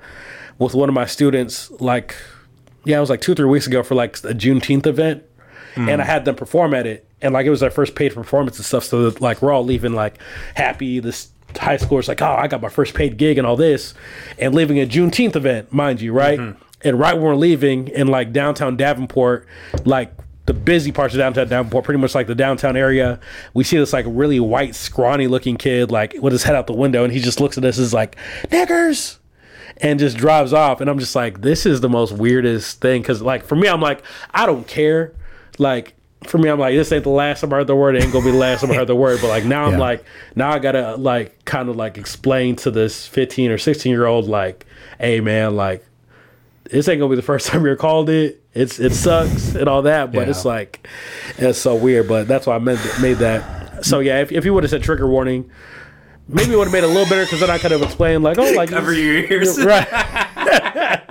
with 0.60 0.76
one 0.76 0.90
of 0.90 0.96
my 0.96 1.06
students 1.06 1.72
like 1.80 2.16
yeah, 2.86 2.98
it 2.98 3.00
was 3.00 3.10
like 3.10 3.22
two 3.22 3.32
or 3.32 3.36
three 3.36 3.50
weeks 3.50 3.66
ago 3.66 3.82
for 3.82 3.96
like 3.96 4.18
a 4.18 4.34
Juneteenth 4.34 4.86
event, 4.86 5.24
and 5.90 6.02
I 6.02 6.06
had 6.06 6.26
them 6.26 6.36
perform 6.36 6.74
at 6.74 6.86
it, 6.86 7.08
and 7.22 7.34
like 7.34 7.46
it 7.46 7.50
was 7.50 7.62
their 7.62 7.72
first 7.72 7.96
paid 7.96 8.14
performance 8.14 8.58
and 8.58 8.66
stuff. 8.66 8.84
So 8.84 9.14
like 9.20 9.42
we're 9.42 9.52
all 9.54 9.64
leaving 9.64 9.94
like 9.94 10.20
happy. 10.56 11.00
This 11.00 11.30
high 11.58 11.78
schoolers 11.78 12.08
like, 12.08 12.22
oh, 12.22 12.36
I 12.38 12.48
got 12.48 12.62
my 12.62 12.70
first 12.70 12.94
paid 12.94 13.18
gig 13.18 13.38
and 13.38 13.48
all 13.48 13.56
this, 13.56 13.94
and 14.38 14.54
leaving 14.54 14.80
a 14.80 14.86
Juneteenth 14.86 15.36
event, 15.36 15.72
mind 15.72 16.02
you, 16.02 16.12
right? 16.14 16.38
And 16.86 17.00
right 17.00 17.14
when 17.14 17.24
we're 17.24 17.36
leaving 17.36 17.88
in 17.88 18.08
like 18.08 18.34
downtown 18.34 18.76
Davenport, 18.76 19.48
like 19.86 20.12
the 20.46 20.54
busy 20.54 20.92
parts 20.92 21.14
of 21.14 21.20
downtown 21.20 21.48
Davenport, 21.48 21.86
pretty 21.86 22.00
much 22.00 22.14
like 22.16 22.28
the 22.28 22.36
downtown 22.36 22.76
area, 22.76 23.20
we 23.54 23.64
see 23.64 23.78
this 23.78 23.94
like 23.94 24.06
really 24.08 24.40
white, 24.40 24.76
scrawny 24.76 25.28
looking 25.28 25.56
kid, 25.56 25.92
like 25.92 26.16
with 26.20 26.34
his 26.34 26.44
head 26.44 26.56
out 26.56 26.68
the 26.68 26.74
window, 26.74 27.04
and 27.04 27.14
he 27.14 27.20
just 27.20 27.40
looks 27.40 27.58
at 27.58 27.64
us 27.64 27.78
as 27.78 27.94
like, 27.94 28.16
niggers! 28.48 29.18
And 29.78 30.00
just 30.00 30.18
drives 30.18 30.54
off 30.54 30.82
and 30.82 30.90
i'm 30.90 31.00
just 31.00 31.16
like 31.16 31.42
this 31.42 31.66
is 31.66 31.82
the 31.82 31.90
most 31.90 32.12
weirdest 32.12 32.80
thing 32.80 33.02
because 33.02 33.24
like 33.24 33.44
for 33.44 33.56
me 33.56 33.68
i'm 33.68 33.82
like 33.82 34.04
i 34.32 34.46
don't 34.46 34.68
care. 34.68 35.14
Like 35.58 35.96
for 36.28 36.38
me 36.38 36.48
i'm 36.48 36.60
like 36.60 36.76
this 36.76 36.92
ain't 36.92 37.04
the 37.04 37.10
last 37.10 37.42
time 37.42 37.52
i 37.52 37.58
heard 37.58 37.68
the 37.68 37.76
word 37.76 37.96
it 37.96 38.04
ain't 38.04 38.14
gonna 38.14 38.24
be 38.24 38.32
the 38.32 38.38
last 38.38 38.62
time 38.62 38.72
i 38.72 38.76
heard 38.76 38.88
the 38.88 38.96
word 38.96 39.20
but 39.20 39.30
like 39.30 39.46
now 39.46 39.66
i'm 39.66 39.78
like 39.80 40.06
now 40.36 40.52
i 40.52 40.60
gotta 40.60 40.96
like 40.96 41.44
kind 41.46 41.70
of 41.70 41.76
like 41.76 41.98
explain 41.98 42.56
to 42.56 42.70
this 42.70 43.08
15 43.08 43.50
or 43.50 43.58
16 43.58 43.90
year 43.92 44.06
old 44.06 44.28
like 44.28 44.66
hey 45.00 45.20
man 45.20 45.56
like 45.56 45.84
this 46.66 46.88
ain't 46.88 47.00
gonna 47.00 47.10
be 47.10 47.16
the 47.16 47.22
first 47.22 47.48
time 47.50 47.66
you're 47.66 47.76
called 47.76 48.10
it 48.10 48.43
it's 48.54 48.80
it 48.80 48.94
sucks 48.94 49.56
and 49.56 49.68
all 49.68 49.82
that 49.84 50.12
but 50.12 50.22
Yeah. 50.26 50.30
it's 50.30 50.46
like 50.46 50.88
it's 51.38 51.58
so 51.60 51.76
weird 51.76 52.08
but 52.08 52.28
that's 52.28 52.46
why 52.48 52.56
i 52.56 52.60
meant 52.60 52.80
made 53.02 53.18
that 53.18 53.84
so 53.86 54.00
yeah 54.00 54.22
if, 54.22 54.32
if 54.32 54.46
you 54.46 54.54
would 54.54 54.64
have 54.64 54.70
said 54.70 54.84
trigger 54.84 55.08
warning 55.08 55.50
maybe 56.28 56.54
it 56.54 56.56
would 56.56 56.66
have 56.68 56.72
made 56.72 56.84
it 56.84 56.86
a 56.86 56.88
little 56.88 57.10
better 57.10 57.26
because 57.26 57.42
then 57.42 57.50
I 57.50 57.58
could 57.58 57.72
have 57.72 57.82
explained 57.82 58.24
like, 58.24 58.38
oh, 58.38 58.50
like 58.56 58.70
Cover 58.70 58.94
your 58.94 59.18
ears. 59.26 59.62
right? 59.66 59.86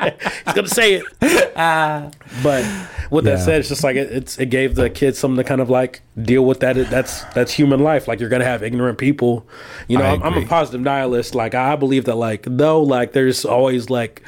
He's 0.45 0.55
gonna 0.55 0.69
say 0.69 0.95
it. 0.95 1.05
but 2.43 2.65
with 3.11 3.25
that 3.25 3.41
said, 3.41 3.61
it's 3.61 3.69
just 3.69 3.85
like 3.85 3.97
it, 3.97 4.11
it's 4.11 4.39
it 4.39 4.47
gave 4.47 4.75
the 4.75 4.89
kids 4.91 5.19
something 5.19 5.37
to 5.37 5.45
kind 5.45 5.61
of 5.61 5.71
like 5.71 6.03
deal 6.21 6.45
with 6.45 6.61
that. 6.61 6.75
That's 6.91 7.25
that's 7.35 7.53
human 7.53 7.81
life. 7.81 8.09
Like 8.09 8.21
you're 8.21 8.29
gonna 8.29 8.45
have 8.45 8.63
ignorant 8.63 8.99
people. 8.99 9.47
You 9.89 9.99
know, 9.99 10.05
I'm, 10.05 10.23
I'm 10.23 10.35
a 10.43 10.47
positive 10.47 10.81
nihilist. 10.81 11.35
Like 11.35 11.55
I 11.55 11.77
believe 11.77 12.05
that 12.07 12.17
like 12.17 12.45
though 12.49 12.83
like 12.83 13.13
there's 13.13 13.45
always 13.45 13.91
like 13.91 14.23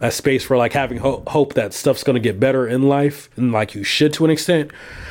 a 0.00 0.10
space 0.10 0.44
for 0.44 0.56
like 0.56 0.72
having 0.72 0.98
ho- 0.98 1.22
hope 1.26 1.54
that 1.54 1.74
stuff's 1.74 2.04
gonna 2.04 2.20
get 2.20 2.38
better 2.38 2.66
in 2.66 2.82
life 2.88 3.28
and 3.36 3.52
like 3.52 3.74
you 3.74 3.84
should 3.84 4.12
to 4.14 4.24
an 4.24 4.30
extent. 4.30 4.70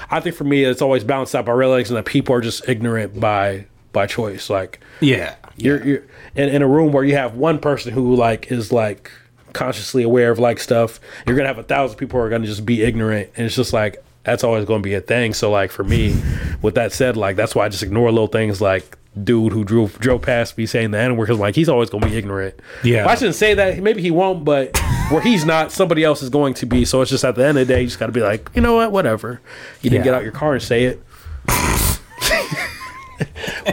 I 0.10 0.20
think 0.22 0.36
for 0.36 0.46
me 0.46 0.64
it's 0.64 0.82
always 0.82 1.04
balanced 1.04 1.36
out 1.36 1.46
by 1.46 1.52
realizing 1.52 1.96
that 1.96 2.06
people 2.06 2.34
are 2.36 2.42
just 2.42 2.68
ignorant 2.70 3.20
by 3.20 3.66
by 3.92 4.06
choice. 4.08 4.50
Like 4.50 4.80
Yeah. 5.02 5.36
you're, 5.58 5.84
you're 5.86 6.04
in, 6.36 6.50
in 6.50 6.62
a 6.62 6.68
room 6.68 6.92
where 6.94 7.04
you 7.04 7.16
have 7.16 7.36
one 7.36 7.60
person 7.60 7.92
who 7.92 8.16
like 8.16 8.52
is 8.52 8.72
like 8.72 9.12
consciously 9.58 10.04
aware 10.04 10.30
of 10.32 10.40
like 10.40 10.60
stuff 10.60 11.00
you're 11.26 11.36
gonna 11.36 11.48
have 11.48 11.58
a 11.58 11.64
thousand 11.64 11.98
people 11.98 12.20
who 12.20 12.26
are 12.26 12.30
gonna 12.30 12.46
just 12.46 12.66
be 12.66 12.84
ignorant 12.84 13.30
and 13.36 13.46
it's 13.46 13.56
just 13.56 13.74
like 13.74 14.04
that's 14.24 14.44
always 14.44 14.66
gonna 14.66 14.84
be 14.84 14.94
a 14.94 15.00
thing. 15.00 15.34
So 15.34 15.50
like 15.50 15.72
for 15.72 15.84
me 15.86 16.14
with 16.62 16.76
that 16.76 16.92
said 16.92 17.16
like 17.16 17.36
that's 17.38 17.56
why 17.56 17.66
i 17.66 17.70
just 17.70 17.82
ignore 17.82 18.12
little 18.12 18.28
things 18.28 18.60
like 18.62 18.98
dude 19.24 19.52
who 19.54 19.64
drove 19.64 19.98
drove 20.00 20.22
past 20.22 20.58
me 20.58 20.66
saying 20.66 20.92
the 20.92 21.00
n-word 21.00 21.26
because 21.26 21.40
like 21.40 21.56
he's 21.56 21.70
always 21.70 21.90
gonna 21.90 22.06
be 22.06 22.16
ignorant. 22.18 22.54
Yeah. 22.84 23.04
well, 23.06 23.10
i 23.10 23.16
shouldn't 23.16 23.36
say 23.36 23.54
that. 23.56 23.80
Maybe 23.82 24.02
he 24.02 24.12
won't 24.12 24.44
but 24.46 24.78
where 25.10 25.22
he's 25.22 25.46
not 25.46 25.72
somebody 25.72 26.04
else 26.04 26.22
is 26.22 26.30
going 26.30 26.54
to 26.56 26.66
be. 26.66 26.84
So 26.86 27.02
it's 27.02 27.10
just 27.10 27.24
at 27.24 27.36
the 27.36 27.46
end 27.46 27.58
of 27.58 27.66
the 27.68 27.74
day 27.74 27.82
you 27.82 27.88
just 27.88 28.00
gotta 28.00 28.12
be 28.12 28.22
like 28.22 28.50
you 28.54 28.62
know 28.62 28.76
what? 28.76 28.92
Whatever. 28.92 29.40
You 29.82 29.90
didn't 29.90 30.06
Yeah. 30.06 30.12
get 30.12 30.14
out 30.16 30.24
your 30.24 30.34
car 30.34 30.54
and 30.54 30.62
say 30.62 30.84
it 30.84 31.02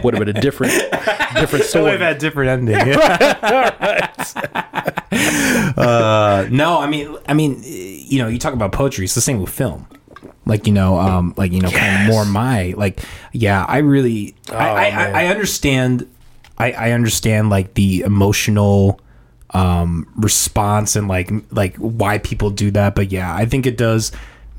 would 0.02 0.14
have 0.14 0.24
been 0.24 0.36
a 0.36 0.40
different 0.40 0.72
different 1.34 1.64
story 1.64 1.92
we've 1.92 2.00
had 2.00 2.18
different 2.18 2.50
ending. 2.50 2.76
uh, 5.76 6.46
no, 6.50 6.78
I 6.78 6.86
mean, 6.88 7.16
I 7.26 7.34
mean, 7.34 7.60
you 7.64 8.18
know, 8.18 8.28
you 8.28 8.38
talk 8.38 8.54
about 8.54 8.72
poetry. 8.72 9.04
It's 9.04 9.14
the 9.14 9.20
same 9.20 9.40
with 9.40 9.50
film. 9.50 9.86
Like 10.46 10.66
you 10.66 10.72
know, 10.72 10.98
um, 10.98 11.34
like 11.36 11.52
you 11.52 11.60
know, 11.60 11.70
kind 11.70 12.02
of 12.02 12.12
more 12.12 12.24
my 12.24 12.74
like. 12.76 13.00
Yeah, 13.32 13.64
I 13.66 13.78
really, 13.78 14.34
I, 14.50 14.68
I. 14.68 14.84
I, 14.86 15.24
I 15.24 15.26
understand. 15.26 16.08
I, 16.58 16.72
I 16.72 16.90
understand 16.92 17.50
like 17.50 17.74
the 17.74 18.02
emotional 18.02 19.00
um 19.50 20.10
response 20.16 20.96
and 20.96 21.06
like 21.06 21.30
like 21.50 21.76
why 21.76 22.18
people 22.18 22.50
do 22.50 22.72
that 22.72 22.96
but 22.96 23.12
yeah 23.12 23.32
i 23.34 23.46
think 23.46 23.66
it 23.66 23.76
does 23.76 24.10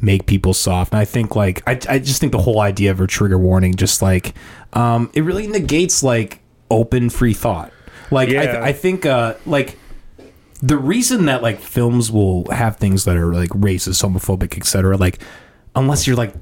make 0.06 0.26
people 0.28 0.54
soft 0.54 0.94
and 0.94 1.00
i 1.00 1.06
think 1.06 1.36
like 1.36 1.62
i, 1.68 1.72
I 1.90 2.00
just 2.00 2.22
think 2.22 2.32
the 2.32 2.42
whole 2.42 2.62
idea 2.62 2.92
of 2.92 3.02
a 3.02 3.08
trigger 3.08 3.38
warning 3.40 3.74
just 3.76 4.02
like 4.02 4.34
um 4.74 5.10
it 5.14 5.22
really 5.22 5.48
negates 5.48 6.04
like 6.04 6.40
open 6.70 7.10
free 7.10 7.34
thought 7.34 7.72
like 8.12 8.30
I, 8.30 8.32
Yeah. 8.32 8.64
I 8.64 8.72
think 8.72 9.06
uh 9.06 9.34
like 9.46 9.78
the 10.62 10.78
reason 10.78 11.26
that 11.26 11.42
like 11.42 11.60
films 11.60 12.12
will 12.12 12.50
have 12.52 12.78
things 12.78 13.06
that 13.06 13.18
are 13.18 13.34
like 13.34 13.50
racist 13.50 14.04
homophobic 14.04 14.56
etc 14.58 14.96
like 14.98 15.20
unless 15.76 16.08
you're 16.08 16.16
like 16.16 16.34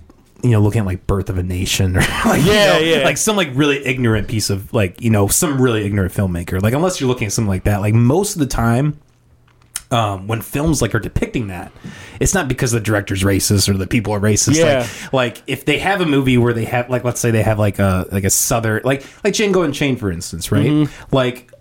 you 0.43 0.51
know 0.51 0.60
looking 0.60 0.82
at 0.82 0.86
like 0.86 1.08
birth 1.08 1.29
of 1.29 1.38
a 1.38 1.43
nation 1.43 1.96
or 1.96 2.01
like 2.25 2.41
you 2.41 2.48
know, 2.48 2.77
yeah. 2.79 3.03
like 3.03 3.17
some 3.17 3.36
like 3.38 3.50
really 3.53 3.84
ignorant 3.86 4.27
piece 4.27 4.50
of 4.50 4.74
like 4.74 5.01
you 5.01 5.10
know 5.10 5.27
some 5.27 5.60
really 5.62 5.86
ignorant 5.86 6.13
filmmaker 6.13 6.62
like 6.62 6.74
unless 6.74 7.00
you're 7.00 7.08
looking 7.08 7.27
at 7.27 7.32
something 7.32 7.50
like 7.50 7.63
that 7.63 7.79
like 7.79 7.93
most 7.93 8.36
of 8.36 8.39
the 8.39 8.46
time 8.46 9.00
um, 9.94 10.28
when 10.28 10.42
films 10.42 10.82
like 10.82 10.96
are 10.96 11.00
depicting 11.00 11.48
that, 11.48 11.72
it's 12.20 12.34
not 12.34 12.48
because 12.48 12.72
the 12.72 12.80
director's 12.80 13.24
racist 13.24 13.70
or 13.70 13.78
the 13.78 13.86
people 13.86 14.12
are 14.12 14.20
racist. 14.20 14.56
Yeah. 14.58 14.88
Like, 15.12 15.38
like 15.38 15.44
if 15.46 15.66
they 15.66 15.78
have 15.78 16.02
a 16.02 16.06
movie 16.06 16.38
where 16.38 16.54
they 16.54 16.66
have 16.66 16.90
like 16.90 17.04
let's 17.04 17.20
say 17.20 17.30
they 17.30 17.44
have 17.44 17.60
like 17.60 17.78
a 17.78 18.08
like 18.12 18.24
a 18.24 18.30
southern 18.32 18.82
like 18.84 19.06
like 19.24 19.36
Django 19.36 19.64
Unchained 19.64 20.00
for 20.00 20.12
instance, 20.12 20.52
right? 20.52 20.66
Mm-hmm. 20.66 21.16
Like 21.16 21.52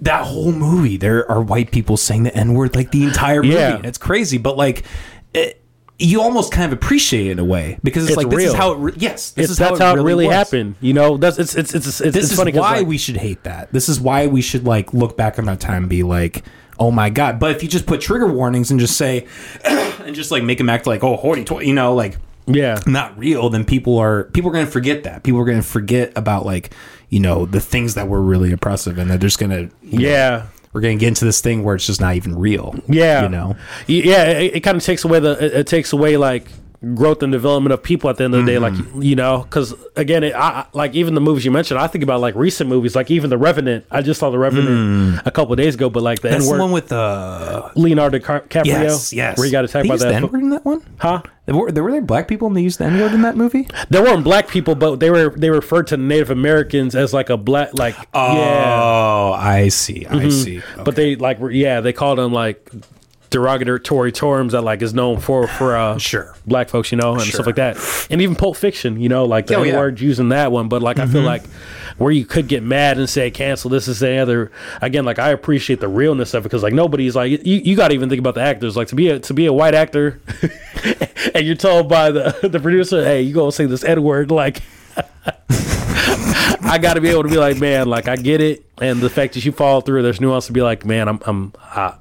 that 0.00 0.24
whole 0.24 0.52
movie, 0.52 0.96
there 0.96 1.30
are 1.30 1.42
white 1.42 1.70
people 1.70 1.96
saying 1.96 2.22
the 2.22 2.34
n 2.34 2.54
word 2.54 2.74
like 2.74 2.90
the 2.90 3.04
entire 3.04 3.42
movie. 3.42 3.54
Yeah. 3.54 3.80
It's 3.84 3.98
crazy, 3.98 4.38
but 4.38 4.56
like. 4.56 4.84
It, 5.34 5.60
you 5.96 6.20
almost 6.20 6.52
kind 6.52 6.72
of 6.72 6.72
appreciate 6.72 7.28
it 7.28 7.30
in 7.30 7.38
a 7.38 7.44
way 7.44 7.78
because 7.84 8.04
it's, 8.04 8.10
It's 8.10 8.16
like 8.16 8.28
this 8.28 8.44
is 8.46 8.52
how 8.52 8.72
it 8.72 8.78
re- 8.78 8.92
yes 8.96 9.30
this 9.30 9.44
it's, 9.44 9.52
is 9.52 9.58
that's 9.58 9.78
how 9.78 9.94
it 9.94 10.02
really, 10.02 10.26
happened. 10.26 10.74
You 10.80 10.92
know, 10.92 11.16
that's 11.16 11.38
it's 11.38 11.54
it's 11.54 11.72
it's 11.72 11.86
it's, 11.86 11.98
This 11.98 12.32
it's 12.32 12.32
is 12.32 12.38
why 12.38 12.78
like, 12.78 12.86
we 12.86 12.98
should 12.98 13.16
hate 13.16 13.44
that. 13.44 13.72
This 13.72 13.88
is 13.88 14.00
why 14.00 14.26
we 14.26 14.42
should 14.42 14.64
like 14.64 14.92
look 14.92 15.16
back 15.16 15.38
on 15.38 15.44
that 15.44 15.60
time 15.60 15.84
and 15.84 15.88
be 15.88 16.02
like, 16.02 16.44
oh 16.78 16.90
my 16.90 17.10
god. 17.10 17.38
But 17.38 17.52
if 17.52 17.62
you 17.62 17.68
just 17.68 17.86
put 17.86 18.00
trigger 18.00 18.26
warnings 18.26 18.70
and 18.70 18.80
just 18.80 18.96
say, 18.96 19.26
and 19.64 20.14
just 20.14 20.30
like 20.30 20.42
make 20.42 20.58
them 20.58 20.68
act 20.68 20.86
like 20.86 21.02
oh 21.04 21.16
hoity 21.16 21.44
toity, 21.44 21.66
you 21.68 21.74
know, 21.74 21.94
like 21.94 22.18
yeah 22.46 22.78
not 22.86 23.16
real, 23.18 23.48
then 23.48 23.64
people 23.64 23.98
are 23.98 24.24
people 24.24 24.50
are 24.50 24.54
gonna 24.54 24.66
forget 24.66 25.04
that. 25.04 25.22
People 25.22 25.40
are 25.40 25.44
gonna 25.44 25.62
forget 25.62 26.12
about 26.16 26.44
like 26.44 26.72
you 27.08 27.20
know 27.20 27.46
the 27.46 27.60
things 27.60 27.94
that 27.94 28.08
were 28.08 28.20
really 28.20 28.52
oppressive, 28.52 28.98
and 28.98 29.10
they're 29.10 29.18
just 29.18 29.38
gonna 29.38 29.68
you 29.82 29.98
know, 29.98 30.08
yeah. 30.08 30.46
we're 30.72 30.80
gonna 30.80 30.96
get 30.96 31.08
into 31.08 31.24
this 31.24 31.40
thing 31.40 31.62
where 31.64 31.74
it's 31.74 31.86
just 31.86 32.00
not 32.00 32.16
even 32.16 32.38
real. 32.38 32.74
Yeah, 32.88 33.22
you 33.22 33.28
know. 33.28 33.56
Yeah. 33.86 34.24
It, 34.30 34.56
it 34.56 34.60
kind 34.60 34.76
of 34.76 34.82
takes 34.82 35.04
away 35.04 35.20
the. 35.20 35.32
It, 35.44 35.54
it 35.54 35.66
takes 35.66 35.92
away 35.92 36.16
like 36.16 36.48
growth 36.94 37.22
and 37.22 37.32
development 37.32 37.72
of 37.72 37.82
people 37.82 38.10
at 38.10 38.16
the 38.18 38.24
end 38.24 38.34
of 38.34 38.44
the 38.44 38.50
day. 38.52 38.58
Like 38.58 38.74
Mm-hmm. 38.74 39.02
you 39.02 39.16
know, 39.16 39.42
because 39.42 39.74
again, 39.96 40.22
it, 40.24 40.34
I, 40.34 40.66
like 40.72 40.94
even 40.94 41.14
the 41.14 41.20
movies 41.20 41.44
you 41.44 41.50
mentioned, 41.50 41.78
I 41.80 41.86
think 41.86 42.02
about 42.04 42.20
like 42.20 42.34
recent 42.34 42.68
movies, 42.68 42.94
like 42.96 43.10
even 43.10 43.30
The 43.30 43.38
Revenant. 43.38 43.86
I 43.90 44.02
just 44.02 44.20
saw 44.20 44.30
The 44.30 44.38
Revenant 44.38 45.20
a 45.24 45.30
couple 45.30 45.54
days 45.56 45.74
ago, 45.74 45.88
but 45.90 46.02
like 46.02 46.20
the 46.20 46.28
Mm. 46.28 46.32
That's 46.32 46.50
the 46.50 46.58
one 46.58 46.72
with 46.72 46.92
uh 46.92 47.68
Leonardo 47.76 48.18
DiCaprio. 48.18 48.64
yes 48.66 49.12
yes 49.12 49.38
Where 49.38 49.46
you 49.46 49.52
got 49.52 49.62
to 49.62 49.68
talk 49.68 49.82
They 49.82 49.88
about 49.88 50.00
that. 50.00 50.20
the 50.30 50.38
in 50.38 50.50
that 50.50 50.64
one. 50.64 50.82
Huh? 50.98 51.22
There 51.46 51.54
were, 51.54 51.70
there 51.70 51.84
were 51.84 51.92
there 51.92 52.00
black 52.00 52.26
people 52.26 52.48
and 52.48 52.56
they 52.56 52.62
used 52.62 52.78
the 52.78 52.86
N 52.86 52.98
word 52.98 53.12
in 53.12 53.20
that 53.22 53.36
movie. 53.36 53.68
There 53.90 54.02
weren't 54.02 54.24
black 54.24 54.48
people, 54.48 54.74
but 54.74 54.98
they 55.00 55.10
were 55.10 55.28
they 55.36 55.50
referred 55.50 55.86
to 55.88 55.96
Native 55.98 56.30
Americans 56.30 56.94
as 56.96 57.12
like 57.12 57.28
a 57.30 57.36
black 57.36 57.76
like 57.78 57.94
yeah. 58.14 58.80
Oh, 58.82 59.32
I 59.36 59.68
see. 59.68 60.06
I 60.06 60.28
see. 60.30 60.62
But 60.84 60.96
they 60.96 61.16
like 61.16 61.38
were- 61.38 61.50
yeah, 61.50 61.80
they 61.82 61.92
called 61.92 62.18
them 62.18 62.32
like 62.32 62.70
derogatory 63.34 64.12
terms 64.12 64.52
that 64.52 64.62
like 64.62 64.80
is 64.80 64.94
known 64.94 65.18
for 65.20 65.48
for 65.48 65.76
uh 65.76 65.98
Sure. 66.10 66.34
black 66.46 66.68
folks, 66.68 66.92
you 66.92 66.96
know, 66.98 67.14
and 67.14 67.22
Sure. 67.22 67.32
stuff 67.34 67.46
like 67.46 67.56
that. 67.56 68.06
And 68.10 68.22
even 68.22 68.36
Pulp 68.36 68.56
Fiction, 68.56 69.00
you 69.00 69.08
know, 69.08 69.24
like 69.24 69.46
the 69.48 69.56
Oh, 69.56 69.62
yeah. 69.64 69.76
word 69.76 70.00
using 70.00 70.28
that 70.28 70.52
one. 70.52 70.68
But 70.68 70.80
like 70.82 70.98
I 71.00 71.06
feel 71.06 71.22
like 71.22 71.42
where 71.98 72.10
you 72.12 72.24
could 72.24 72.46
get 72.48 72.62
mad 72.62 72.96
and 72.98 73.08
say 73.10 73.30
cancel 73.30 73.70
this 73.70 73.88
is 73.88 73.98
the 74.00 74.16
other 74.18 74.52
again, 74.80 75.04
like 75.04 75.18
I 75.18 75.30
appreciate 75.30 75.80
the 75.80 75.88
realness 75.88 76.32
of 76.34 76.42
it 76.42 76.44
because 76.44 76.62
like 76.62 76.72
nobody's 76.72 77.16
like 77.16 77.30
you, 77.44 77.60
you 77.64 77.76
gotta 77.76 77.94
even 77.94 78.08
think 78.08 78.20
about 78.20 78.34
the 78.36 78.40
actors. 78.42 78.76
Like 78.76 78.88
to 78.88 78.94
be 78.94 79.08
a 79.08 79.18
to 79.18 79.34
be 79.34 79.46
a 79.46 79.52
white 79.52 79.74
actor 79.74 80.20
and 81.34 81.44
you're 81.46 81.56
told 81.56 81.88
by 81.88 82.10
the 82.12 82.36
the 82.50 82.60
producer, 82.60 83.04
hey, 83.04 83.22
you 83.22 83.34
gonna 83.34 83.50
say 83.52 83.66
this 83.66 83.82
N 83.84 84.02
word 84.02 84.30
like 84.30 84.62
I 86.64 86.78
got 86.78 86.94
to 86.94 87.00
be 87.00 87.08
able 87.08 87.24
to 87.24 87.28
be 87.28 87.36
like, 87.36 87.58
man, 87.58 87.88
like 87.88 88.08
I 88.08 88.16
get 88.16 88.40
it, 88.40 88.64
and 88.80 89.00
the 89.00 89.10
fact 89.10 89.34
that 89.34 89.44
you 89.44 89.52
follow 89.52 89.80
through, 89.80 90.02
there's 90.02 90.20
nuance 90.20 90.46
to 90.46 90.52
be 90.52 90.62
like, 90.62 90.84
man, 90.84 91.08
I'm, 91.08 91.20
I'm, 91.26 91.52
uh, 91.62 91.92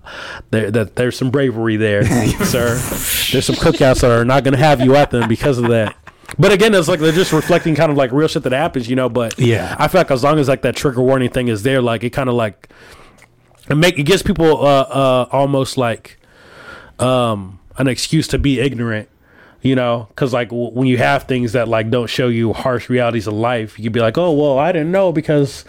there, 0.51 0.72
that 0.72 0.96
there's 0.96 1.17
some 1.17 1.32
bravery 1.32 1.75
there, 1.75 2.05
sir. 2.46 2.70
There's 3.32 3.46
some 3.46 3.55
cookouts 3.55 4.01
that 4.01 4.12
are 4.12 4.25
not 4.25 4.43
going 4.43 4.53
to 4.53 4.60
have 4.60 4.82
you 4.82 4.96
at 4.96 5.12
them 5.12 5.27
because 5.27 5.58
of 5.58 5.67
that. 5.70 5.96
But 6.39 6.51
again, 6.51 6.74
it's 6.74 6.88
like 6.88 7.00
they're 7.00 7.12
just 7.12 7.34
reflecting 7.34 7.75
kind 7.75 7.91
of 7.91 7.98
like 7.98 8.12
real 8.12 8.27
shit 8.27 8.43
that 8.43 8.53
happens, 8.53 8.89
you 8.89 8.96
know. 8.96 9.10
But 9.10 9.38
Yeah. 9.38 9.75
I 9.77 9.88
feel 9.88 10.00
like 10.01 10.12
as 10.12 10.24
long 10.24 10.39
as 10.39 10.48
like 10.48 10.63
that 10.63 10.75
trigger 10.75 11.01
warning 11.01 11.29
thing 11.29 11.48
is 11.48 11.63
there, 11.63 11.82
like 11.82 12.03
it 12.03 12.10
kind 12.12 12.29
of 12.29 12.36
like 12.36 12.70
it 13.70 13.75
make 13.75 14.00
it 14.00 14.03
gives 14.03 14.24
people 14.24 14.65
uh, 14.65 14.82
uh 14.82 15.27
almost 15.32 15.77
like 15.77 16.17
um 17.00 17.60
an 17.77 17.88
excuse 17.88 18.27
to 18.29 18.39
be 18.39 18.60
ignorant 18.60 19.10
you 19.63 19.75
know 19.75 20.05
because 20.10 20.32
like 20.34 20.50
w- 20.50 20.70
when 20.72 20.88
you 20.88 20.98
have 20.98 21.24
things 21.24 21.53
that 21.53 21.67
like 21.67 21.89
don't 21.89 22.08
show 22.08 22.27
you 22.27 22.53
harsh 22.53 22.89
realities 22.89 23.25
of 23.25 23.34
life 23.34 23.79
you'd 23.79 23.93
be 23.93 24.00
like 24.00 24.17
oh 24.17 24.32
well 24.32 24.60
i 24.60 24.72
didn't 24.72 24.91
know 24.91 25.12
because 25.12 25.65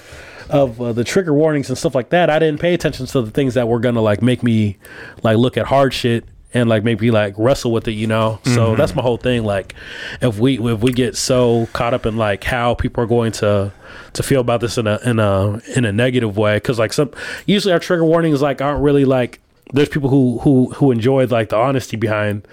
of 0.51 0.81
uh, 0.81 0.93
the 0.93 1.05
trigger 1.05 1.33
warnings 1.33 1.71
and 1.71 1.79
stuff 1.79 1.95
like 1.95 2.11
that. 2.11 2.29
I 2.29 2.39
didn't 2.39 2.61
pay 2.61 2.75
attention 2.75 3.07
to 3.07 3.23
the 3.23 3.31
things 3.31 3.55
that 3.55 3.67
were 3.67 3.81
gonna 3.81 4.03
like 4.03 4.21
make 4.21 4.43
me 4.43 4.77
like 5.23 5.39
look 5.39 5.57
at 5.57 5.67
hard 5.67 5.95
shit 5.95 6.25
and 6.53 6.69
like 6.69 6.85
maybe 6.85 7.11
like 7.11 7.35
wrestle 7.39 7.73
with 7.73 7.89
it 7.89 7.93
you 7.93 8.07
know? 8.07 8.41
So 8.45 8.77
that's 8.77 8.95
my 8.95 9.01
whole 9.03 9.17
thing 9.17 9.45
like 9.45 9.75
if 10.21 10.39
we 10.39 10.59
if 10.59 10.81
we 10.81 10.93
get 10.93 11.17
so 11.17 11.67
caught 11.73 11.95
up 11.95 12.05
in 12.07 12.17
like 12.17 12.45
how 12.45 12.75
people 12.75 13.03
are 13.03 13.07
going 13.07 13.33
to 13.33 13.73
to 14.13 14.23
feel 14.23 14.41
about 14.41 14.61
this 14.61 14.77
in 14.79 14.87
a 14.87 14.99
in 15.05 15.19
a 15.19 15.61
in 15.77 15.85
a 15.85 15.93
negative 15.93 16.37
way 16.37 16.57
because 16.57 16.79
like 16.79 16.93
some 16.93 17.11
usually 17.47 17.73
our 17.73 17.81
trigger 17.81 18.05
warnings 18.05 18.43
like 18.43 18.61
aren't 18.61 18.83
really 18.83 19.05
like 19.05 19.41
there's 19.73 19.89
people 19.89 20.11
who 20.11 20.39
who 20.41 20.71
who 20.75 20.91
enjoy 20.91 21.27
like 21.27 21.49
the 21.49 21.57
honesty 21.57 21.97
behind 21.97 22.47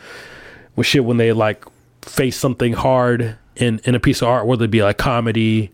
with 0.76 0.88
shit 0.88 1.06
when 1.06 1.18
they 1.18 1.34
like 1.34 1.66
face 2.02 2.38
something 2.38 2.74
hard 2.74 3.38
in 3.56 3.80
in 3.84 3.96
a 3.96 4.00
piece 4.00 4.22
of 4.22 4.28
art, 4.28 4.46
whether 4.46 4.66
it 4.66 4.72
be 4.72 4.84
like 4.84 4.98
comedy, 4.98 5.72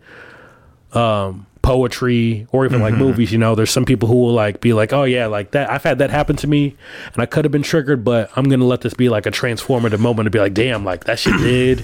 um, 0.93 1.45
poetry, 1.61 2.47
or 2.51 2.65
even 2.65 2.81
like 2.81 2.93
movies. 2.93 3.31
You 3.31 3.37
know, 3.37 3.55
there's 3.55 3.71
some 3.71 3.85
people 3.85 4.07
who 4.07 4.15
will 4.15 4.33
like 4.33 4.61
be 4.61 4.73
like, 4.73 4.93
oh 4.93 5.03
yeah, 5.03 5.27
like 5.27 5.51
that. 5.51 5.69
I've 5.69 5.83
had 5.83 5.99
that 5.99 6.09
happen 6.09 6.35
to 6.37 6.47
me, 6.47 6.75
and 7.13 7.21
I 7.21 7.25
could 7.25 7.45
have 7.45 7.51
been 7.51 7.63
triggered, 7.63 8.03
but 8.03 8.29
I'm 8.35 8.45
gonna 8.45 8.65
let 8.65 8.81
this 8.81 8.93
be 8.93 9.09
like 9.09 9.25
a 9.25 9.31
transformative 9.31 9.99
moment 9.99 10.25
to 10.25 10.29
be 10.29 10.39
like, 10.39 10.53
damn, 10.53 10.83
like 10.83 11.05
that 11.05 11.19
shit 11.19 11.37
did 11.37 11.83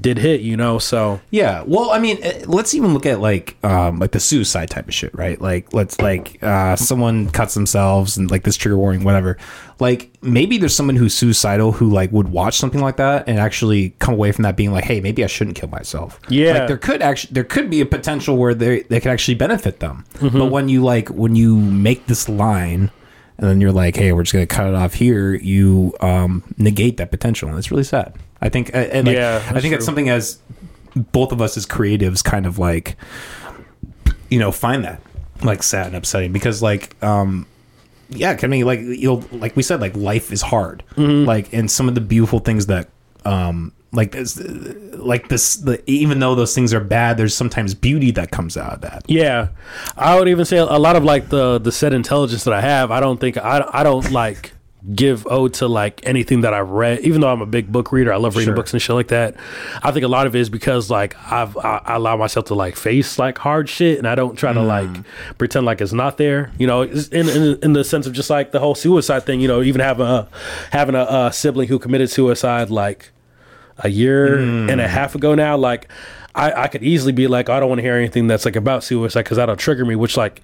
did 0.00 0.18
hit. 0.18 0.40
You 0.40 0.56
know, 0.56 0.78
so 0.78 1.20
Yeah. 1.30 1.62
Well, 1.66 1.90
I 1.90 1.98
mean, 1.98 2.18
eh, 2.22 2.44
let's 2.46 2.74
even 2.74 2.92
look 2.92 3.06
at 3.06 3.20
like 3.20 3.56
um 3.64 3.98
like 3.98 4.12
the 4.12 4.20
suicide 4.20 4.68
type 4.70 4.88
of 4.88 4.94
shit, 4.94 5.14
right? 5.14 5.40
Like 5.40 5.72
let's 5.72 6.00
like 6.00 6.42
uh 6.42 6.76
someone 6.76 7.30
cuts 7.30 7.54
themselves 7.54 8.16
and 8.16 8.30
like 8.30 8.42
this 8.44 8.56
trigger 8.56 8.76
warning 8.76 9.04
whatever. 9.04 9.38
Like 9.80 10.16
maybe 10.22 10.58
there's 10.58 10.74
someone 10.74 10.96
who's 10.96 11.14
suicidal 11.14 11.72
who 11.72 11.88
like 11.90 12.12
would 12.12 12.28
watch 12.28 12.56
something 12.56 12.80
like 12.80 12.96
that 12.96 13.28
and 13.28 13.38
actually 13.38 13.90
come 13.98 14.14
away 14.14 14.32
from 14.32 14.42
that 14.42 14.56
being 14.56 14.72
like, 14.72 14.84
"Hey, 14.84 15.00
maybe 15.00 15.24
I 15.24 15.26
shouldn't 15.26 15.56
kill 15.56 15.70
myself." 15.70 16.20
Yeah. 16.28 16.52
Like 16.52 16.68
there 16.68 16.78
could 16.78 17.02
actually 17.02 17.32
there 17.32 17.44
could 17.44 17.70
be 17.70 17.80
a 17.80 17.86
potential 17.86 18.36
where 18.36 18.54
they 18.54 18.82
they 18.82 19.00
could 19.00 19.10
actually 19.10 19.36
benefit 19.36 19.80
them. 19.80 20.04
Mm-hmm. 20.14 20.38
But 20.38 20.46
when 20.46 20.68
you 20.68 20.82
like 20.82 21.08
when 21.08 21.34
you 21.34 21.56
make 21.56 22.06
this 22.06 22.28
line 22.28 22.90
and 23.40 23.48
then 23.48 23.60
you're 23.60 23.72
like, 23.72 23.96
hey, 23.96 24.12
we're 24.12 24.22
just 24.22 24.34
gonna 24.34 24.46
cut 24.46 24.66
it 24.66 24.74
off 24.74 24.92
here, 24.92 25.34
you 25.34 25.94
um, 26.00 26.44
negate 26.58 26.98
that 26.98 27.10
potential, 27.10 27.48
and 27.48 27.56
it's 27.56 27.70
really 27.70 27.84
sad. 27.84 28.14
I 28.42 28.50
think, 28.50 28.70
and 28.74 29.06
like, 29.06 29.16
Yeah, 29.16 29.42
I 29.48 29.60
think 29.62 29.72
that's 29.72 29.86
something 29.86 30.10
as 30.10 30.38
both 30.94 31.32
of 31.32 31.40
us 31.40 31.56
as 31.56 31.64
creatives 31.64 32.22
kind 32.22 32.44
of 32.44 32.58
like, 32.58 32.96
you 34.28 34.38
know, 34.38 34.52
find 34.52 34.84
that 34.84 35.00
like 35.42 35.62
sad 35.62 35.88
and 35.88 35.96
upsetting 35.96 36.32
because 36.32 36.60
like, 36.62 37.02
um, 37.02 37.46
yeah, 38.10 38.36
I 38.42 38.46
mean, 38.46 38.64
like 38.66 38.80
you'll 38.80 39.24
like 39.32 39.56
we 39.56 39.62
said, 39.62 39.80
like 39.80 39.96
life 39.96 40.32
is 40.32 40.42
hard, 40.42 40.82
Mm-hmm. 40.96 41.26
like, 41.26 41.52
and 41.52 41.70
some 41.70 41.88
of 41.88 41.94
the 41.94 42.00
beautiful 42.00 42.38
things 42.40 42.66
that, 42.66 42.88
um, 43.24 43.72
like 43.92 44.12
this, 44.12 44.40
like 44.94 45.28
this, 45.28 45.56
the 45.56 45.82
even 45.90 46.20
though 46.20 46.34
those 46.36 46.54
things 46.54 46.72
are 46.72 46.80
bad, 46.80 47.16
there's 47.16 47.34
sometimes 47.34 47.74
beauty 47.74 48.10
that 48.12 48.30
comes 48.30 48.56
out 48.56 48.72
of 48.74 48.80
that. 48.82 49.02
Yeah, 49.08 49.48
I 49.96 50.18
would 50.18 50.28
even 50.28 50.44
say 50.44 50.58
a 50.58 50.64
lot 50.64 50.94
of 50.96 51.02
like 51.04 51.28
the 51.28 51.58
the 51.58 51.72
said 51.72 51.92
intelligence 51.92 52.44
that 52.44 52.54
I 52.54 52.60
have. 52.60 52.90
I 52.92 53.00
don't 53.00 53.18
think 53.20 53.36
I 53.36 53.64
I 53.72 53.82
don't 53.82 54.10
like 54.12 54.52
give 54.94 55.26
ode 55.26 55.52
to 55.54 55.68
like 55.68 56.00
anything 56.04 56.40
that 56.40 56.54
I've 56.54 56.70
read. 56.70 57.00
Even 57.00 57.20
though 57.20 57.30
I'm 57.30 57.42
a 57.42 57.46
big 57.46 57.70
book 57.70 57.92
reader, 57.92 58.12
I 58.12 58.16
love 58.16 58.34
reading 58.34 58.46
Sure. 58.48 58.54
books 58.56 58.72
and 58.72 58.80
shit 58.80 58.96
like 58.96 59.08
that. 59.08 59.36
I 59.82 59.92
think 59.92 60.04
a 60.04 60.08
lot 60.08 60.26
of 60.26 60.34
it 60.34 60.38
is 60.40 60.48
because 60.48 60.88
like 60.90 61.14
I've 61.30 61.56
I, 61.58 61.82
I 61.84 61.94
allow 61.96 62.16
myself 62.16 62.46
to 62.46 62.54
like 62.54 62.76
face 62.76 63.18
like 63.18 63.36
hard 63.38 63.68
shit, 63.68 63.98
and 63.98 64.08
I 64.08 64.14
don't 64.14 64.36
try 64.36 64.52
to 64.52 64.62
like 64.62 64.88
pretend 65.38 65.66
like 65.66 65.80
it's 65.80 65.92
not 65.92 66.16
there. 66.16 66.50
You 66.58 66.66
know, 66.66 66.82
in, 66.82 67.28
in 67.28 67.58
in 67.62 67.72
the 67.74 67.84
sense 67.84 68.06
of 68.06 68.12
just 68.14 68.30
like 68.30 68.52
the 68.52 68.60
whole 68.60 68.74
suicide 68.74 69.24
thing. 69.24 69.40
You 69.40 69.48
know, 69.48 69.62
even 69.62 69.80
having 69.80 70.06
a 70.06 70.28
having 70.70 70.94
a, 70.94 71.02
uh 71.02 71.30
sibling 71.30 71.68
who 71.68 71.78
committed 71.78 72.08
suicide 72.10 72.70
like 72.70 73.10
a 73.82 73.88
year 73.88 74.38
and 74.38 74.80
a 74.80 74.86
half 74.88 75.14
ago 75.14 75.34
now, 75.34 75.56
like 75.56 75.88
I, 76.34 76.52
I 76.52 76.68
could 76.68 76.82
easily 76.82 77.12
be 77.12 77.26
like, 77.26 77.48
I 77.48 77.58
don't 77.58 77.68
want 77.68 77.78
to 77.78 77.82
hear 77.82 77.96
anything 77.96 78.26
that's 78.28 78.44
like 78.44 78.54
about 78.56 78.84
suicide 78.84 79.22
because 79.24 79.36
that'll 79.36 79.56
trigger 79.56 79.84
me. 79.84 79.96
Which 79.96 80.16
like, 80.16 80.42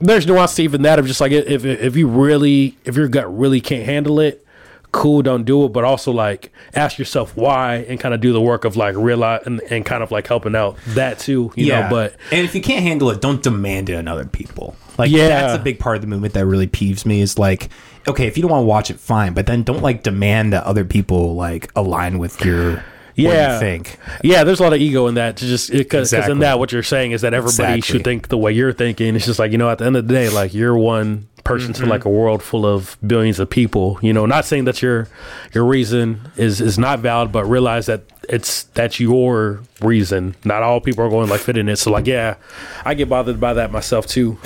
there's 0.00 0.26
nuance 0.26 0.54
to 0.56 0.62
even 0.62 0.82
that 0.82 0.98
of 0.98 1.06
just 1.06 1.20
like 1.20 1.32
if 1.32 1.64
if 1.64 1.96
you 1.96 2.08
really 2.08 2.76
if 2.84 2.96
your 2.96 3.08
gut 3.08 3.36
really 3.36 3.60
can't 3.60 3.84
handle 3.84 4.20
it, 4.20 4.44
cool, 4.92 5.22
don't 5.22 5.44
do 5.44 5.64
it. 5.64 5.68
But 5.70 5.84
also 5.84 6.12
like 6.12 6.52
ask 6.74 6.98
yourself 6.98 7.36
why 7.36 7.76
and 7.88 7.98
kind 7.98 8.14
of 8.14 8.20
do 8.20 8.32
the 8.32 8.40
work 8.40 8.64
of 8.64 8.76
like 8.76 8.94
realize 8.96 9.42
and, 9.46 9.60
and 9.70 9.84
kind 9.84 10.02
of 10.02 10.10
like 10.10 10.26
helping 10.26 10.54
out 10.54 10.76
that 10.88 11.18
too. 11.18 11.52
You 11.56 11.68
know, 11.72 11.88
but 11.90 12.16
and 12.30 12.44
if 12.44 12.54
you 12.54 12.60
can't 12.62 12.82
handle 12.82 13.10
it, 13.10 13.20
don't 13.20 13.42
demand 13.42 13.88
it 13.90 13.94
on 13.96 14.08
other 14.08 14.26
people. 14.26 14.76
Like 14.96 15.10
Yeah. 15.10 15.28
that's 15.28 15.60
a 15.60 15.62
big 15.62 15.78
part 15.78 15.96
of 15.96 16.02
the 16.02 16.08
movement 16.08 16.34
that 16.34 16.46
really 16.46 16.66
peeves 16.66 17.04
me. 17.06 17.20
Is 17.20 17.38
like, 17.38 17.68
okay, 18.06 18.26
if 18.26 18.36
you 18.36 18.42
don't 18.42 18.50
want 18.50 18.62
to 18.62 18.66
watch 18.66 18.90
it, 18.90 18.98
fine, 18.98 19.32
but 19.32 19.46
then 19.46 19.62
don't 19.62 19.82
like 19.82 20.02
demand 20.02 20.52
that 20.52 20.64
other 20.64 20.84
people 20.84 21.34
like 21.34 21.70
align 21.76 22.18
with 22.18 22.44
your 22.44 22.84
Yeah. 23.24 23.54
you 23.54 23.60
think. 23.60 23.96
Yeah, 24.22 24.44
there's 24.44 24.60
a 24.60 24.62
lot 24.62 24.72
of 24.72 24.80
ego 24.80 25.06
in 25.06 25.14
that. 25.14 25.36
To 25.38 25.46
just 25.46 25.70
because 25.70 26.12
Exactly. 26.12 26.32
in 26.32 26.38
that 26.40 26.58
what 26.58 26.72
you're 26.72 26.82
saying 26.82 27.12
is 27.12 27.20
that 27.22 27.34
everybody 27.34 27.78
Exactly. 27.78 27.80
should 27.98 28.04
think 28.04 28.28
the 28.28 28.38
way 28.38 28.52
you're 28.52 28.72
thinking. 28.72 29.14
It's 29.16 29.26
just 29.26 29.38
like 29.38 29.52
you 29.52 29.58
know, 29.58 29.70
at 29.70 29.78
the 29.78 29.84
end 29.86 29.96
of 29.96 30.06
the 30.08 30.14
day, 30.14 30.28
like 30.28 30.54
you're 30.54 30.76
one 30.76 31.28
person 31.44 31.72
Mm-hmm. 31.72 31.84
to 31.84 31.88
like 31.88 32.04
a 32.04 32.10
world 32.10 32.42
full 32.42 32.66
of 32.66 32.98
billions 33.06 33.38
of 33.38 33.48
people. 33.48 33.98
You 34.02 34.12
know, 34.12 34.26
not 34.26 34.44
saying 34.44 34.64
that 34.64 34.82
your 34.82 35.08
your 35.54 35.64
reason 35.64 36.20
is 36.36 36.60
is 36.60 36.78
not 36.78 37.00
valid, 37.00 37.32
but 37.32 37.44
realize 37.46 37.86
that 37.86 38.02
it's 38.28 38.64
that's 38.74 39.00
your 39.00 39.62
reason. 39.80 40.34
Not 40.44 40.62
all 40.62 40.80
people 40.80 41.04
are 41.04 41.08
going 41.10 41.28
like 41.30 41.40
fit 41.40 41.56
in 41.56 41.68
it. 41.68 41.76
So 41.76 41.90
like, 41.90 42.06
yeah, 42.06 42.36
I 42.84 42.94
get 42.94 43.08
bothered 43.08 43.40
by 43.40 43.54
that 43.54 43.70
myself 43.72 44.06
too. 44.06 44.38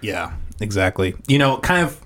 Yeah, 0.00 0.32
exactly. 0.60 1.14
You 1.28 1.38
know, 1.38 1.58
kind 1.58 1.86
of. 1.86 2.00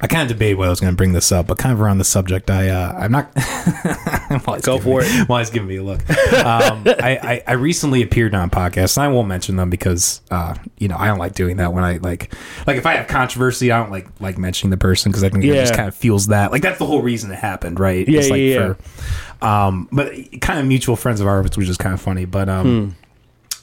I 0.00 0.06
kind 0.06 0.22
of 0.22 0.28
debated 0.28 0.56
whether 0.56 0.68
I 0.68 0.70
was 0.70 0.80
going 0.80 0.92
to 0.92 0.96
bring 0.96 1.12
this 1.12 1.30
up, 1.32 1.46
but 1.46 1.58
kind 1.58 1.72
of 1.72 1.80
around 1.80 1.98
the 1.98 2.04
subject, 2.04 2.50
I 2.50 2.68
uh, 2.68 2.92
I'm 2.98 3.12
not. 3.12 3.32
Go 4.62 4.78
for 4.78 5.00
me- 5.00 5.06
it. 5.06 5.26
He's 5.28 5.50
giving 5.50 5.68
me 5.68 5.76
a 5.76 5.82
look, 5.82 6.00
um, 6.32 6.84
I, 6.86 7.18
I 7.22 7.42
I 7.48 7.52
recently 7.54 8.02
appeared 8.02 8.34
on 8.34 8.48
a 8.48 8.50
podcast, 8.50 8.96
and 8.96 9.04
I 9.04 9.08
won't 9.08 9.28
mention 9.28 9.56
them 9.56 9.70
because 9.70 10.20
uh, 10.30 10.54
you 10.78 10.88
know 10.88 10.96
I 10.98 11.06
don't 11.06 11.18
like 11.18 11.34
doing 11.34 11.56
that 11.58 11.72
when 11.72 11.84
I 11.84 11.98
like 11.98 12.34
like 12.66 12.76
if 12.76 12.86
I 12.86 12.94
have 12.94 13.08
controversy, 13.08 13.70
I 13.72 13.78
don't 13.80 13.90
like 13.90 14.08
like 14.20 14.38
mentioning 14.38 14.70
the 14.70 14.76
person 14.76 15.10
because 15.12 15.24
I 15.24 15.28
think 15.28 15.44
it 15.44 15.54
just 15.54 15.74
kind 15.74 15.88
of 15.88 15.94
feels 15.94 16.28
that 16.28 16.50
like 16.52 16.62
that's 16.62 16.78
the 16.78 16.86
whole 16.86 17.02
reason 17.02 17.30
it 17.30 17.38
happened, 17.38 17.78
right? 17.80 18.08
Yeah, 18.08 18.20
It's 18.20 18.30
like 18.30 18.40
yeah, 18.40 18.46
yeah. 18.46 18.74
For, 18.74 19.44
um, 19.46 19.88
but 19.92 20.12
kind 20.40 20.58
of 20.60 20.66
mutual 20.66 20.96
friends 20.96 21.20
of 21.20 21.26
ours, 21.26 21.56
which 21.56 21.68
is 21.68 21.76
kind 21.76 21.94
of 21.94 22.00
funny, 22.00 22.24
but 22.24 22.48
um. 22.48 22.96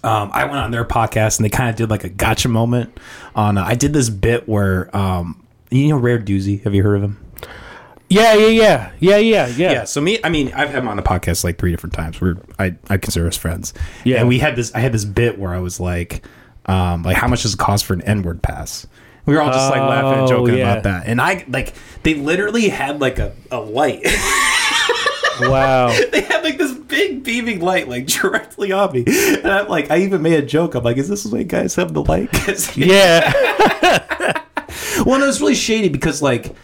Um, 0.02 0.32
I 0.34 0.46
went 0.46 0.56
on 0.56 0.72
their 0.72 0.86
podcast 0.86 1.40
and 1.40 1.46
they 1.46 1.50
kind 1.50 1.70
of 1.70 1.76
did 1.76 1.90
like 1.90 2.06
a 2.06 2.10
gotcha 2.10 2.48
moment 2.48 2.98
on. 3.36 3.58
Uh, 3.58 3.66
I 3.66 3.76
did 3.76 3.92
this 3.92 4.10
bit 4.10 4.48
where, 4.48 4.96
um, 4.96 5.46
you 5.70 5.90
know, 5.90 5.98
Rare 5.98 6.20
Doozy. 6.20 6.64
Have 6.64 6.74
you 6.74 6.84
heard 6.84 6.96
of 6.98 7.04
him? 7.04 7.26
Yeah, 8.10 8.34
yeah, 8.34 8.48
yeah, 8.48 8.92
yeah, 9.00 9.18
yeah, 9.18 9.48
yeah. 9.48 9.72
Yeah. 9.72 9.84
So 9.84 10.02
me, 10.02 10.20
I 10.24 10.30
mean, 10.30 10.48
I've 10.54 10.70
had 10.70 10.80
him 10.80 10.88
on 10.88 10.98
the 10.98 11.04
podcast 11.04 11.44
like 11.44 11.60
three 11.60 11.70
different 11.72 11.94
times. 11.94 12.20
We're 12.20 12.38
I 12.58 12.76
I 12.90 12.98
consider 12.98 13.28
us 13.28 13.38
friends. 13.38 13.74
Yeah. 14.04 14.18
And 14.20 14.28
we 14.28 14.40
had 14.40 14.56
this. 14.56 14.74
I 14.74 14.80
had 14.80 14.92
this 14.92 15.06
bit 15.06 15.38
where 15.38 15.54
I 15.54 15.60
was 15.60 15.80
like, 15.80 16.26
um, 16.66 17.04
like 17.04 17.18
how 17.18 17.28
much 17.28 17.44
does 17.44 17.54
it 17.54 17.60
cost 17.60 17.86
for 17.86 17.94
an 17.94 18.02
N 18.02 18.24
word 18.24 18.42
pass? 18.42 18.88
We 19.28 19.36
were 19.36 19.42
all 19.42 19.52
just 19.52 19.70
like 19.70 19.82
laughing 19.82 20.14
and 20.14 20.22
Oh, 20.22 20.28
joking 20.28 20.56
yeah. 20.58 20.72
about 20.72 20.84
that. 20.84 21.04
And 21.06 21.22
I 21.22 21.46
like 21.50 21.76
they 22.02 22.16
literally 22.16 22.68
had 22.70 23.00
like 23.00 23.20
a, 23.20 23.36
a 23.52 23.60
light. 23.60 24.02
Wow. 25.42 25.90
they 26.12 26.22
had 26.22 26.44
like 26.44 26.58
this 26.58 26.74
big 26.74 27.24
beaming 27.24 27.60
light 27.62 27.88
like 27.88 28.08
directly 28.08 28.72
on 28.72 28.92
me. 28.92 29.04
And 29.08 29.48
I'm 29.48 29.68
like, 29.68 29.92
I 29.92 30.00
even 30.00 30.22
made 30.24 30.34
a 30.44 30.46
joke. 30.46 30.74
I'm 30.74 30.84
like, 30.84 30.98
is 30.98 31.08
this 31.10 31.26
why 31.28 31.44
guys 31.44 31.76
have 31.76 31.94
the 31.94 32.02
light? 32.04 32.30
Yeah. 32.76 34.34
well, 35.06 35.20
no, 35.20 35.28
it's 35.28 35.40
really 35.42 35.56
shady 35.56 35.90
because 35.90 36.22
like, 36.22 36.56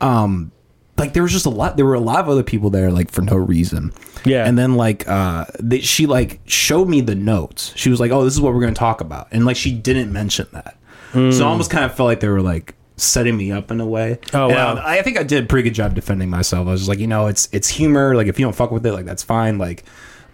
um, 0.00 0.50
like 0.96 1.12
there 1.12 1.22
was 1.22 1.32
just 1.32 1.46
a 1.46 1.50
lot. 1.50 1.76
There 1.76 1.84
were 1.86 1.94
a 1.94 2.00
lot 2.00 2.20
of 2.20 2.28
other 2.28 2.42
people 2.42 2.70
there 2.70 2.90
like 2.90 3.10
for 3.10 3.22
no 3.22 3.36
reason. 3.36 3.92
Yeah. 4.24 4.46
And 4.46 4.56
then 4.56 4.74
like, 4.76 5.06
uh, 5.08 5.44
they, 5.60 5.80
she 5.80 6.06
like 6.06 6.40
showed 6.46 6.88
me 6.88 7.00
the 7.00 7.14
notes. 7.14 7.72
She 7.76 7.90
was 7.90 7.98
like, 8.00 8.10
"Oh, 8.12 8.24
this 8.24 8.32
is 8.34 8.40
what 8.40 8.54
we're 8.54 8.60
going 8.60 8.74
to 8.74 8.78
talk 8.78 9.00
about," 9.00 9.28
and 9.32 9.44
like 9.44 9.56
she 9.56 9.72
didn't 9.72 10.12
mention 10.12 10.46
that. 10.52 10.76
So 11.12 11.44
I 11.46 11.48
almost 11.48 11.70
kind 11.70 11.84
of 11.84 11.94
felt 11.94 12.08
like 12.08 12.18
they 12.18 12.28
were 12.28 12.42
like 12.42 12.74
setting 12.96 13.36
me 13.36 13.52
up 13.52 13.70
in 13.70 13.80
a 13.80 13.86
way. 13.86 14.18
Oh, 14.32 14.46
And 14.46 14.54
wow. 14.56 14.74
I, 14.84 14.98
I 14.98 15.02
think 15.02 15.16
I 15.16 15.22
did 15.22 15.44
a 15.44 15.46
pretty 15.46 15.68
good 15.68 15.74
job 15.74 15.94
defending 15.94 16.28
myself. 16.28 16.66
I 16.66 16.72
was 16.72 16.80
just 16.80 16.88
like, 16.88 16.98
you 16.98 17.06
know, 17.06 17.28
it's 17.28 17.48
it's 17.52 17.68
humor. 17.68 18.16
Like 18.16 18.26
if 18.26 18.38
you 18.38 18.46
don't 18.46 18.54
fuck 18.54 18.72
with 18.72 18.84
it, 18.84 18.92
like 18.92 19.04
that's 19.04 19.22
fine. 19.22 19.58
Like. 19.58 19.84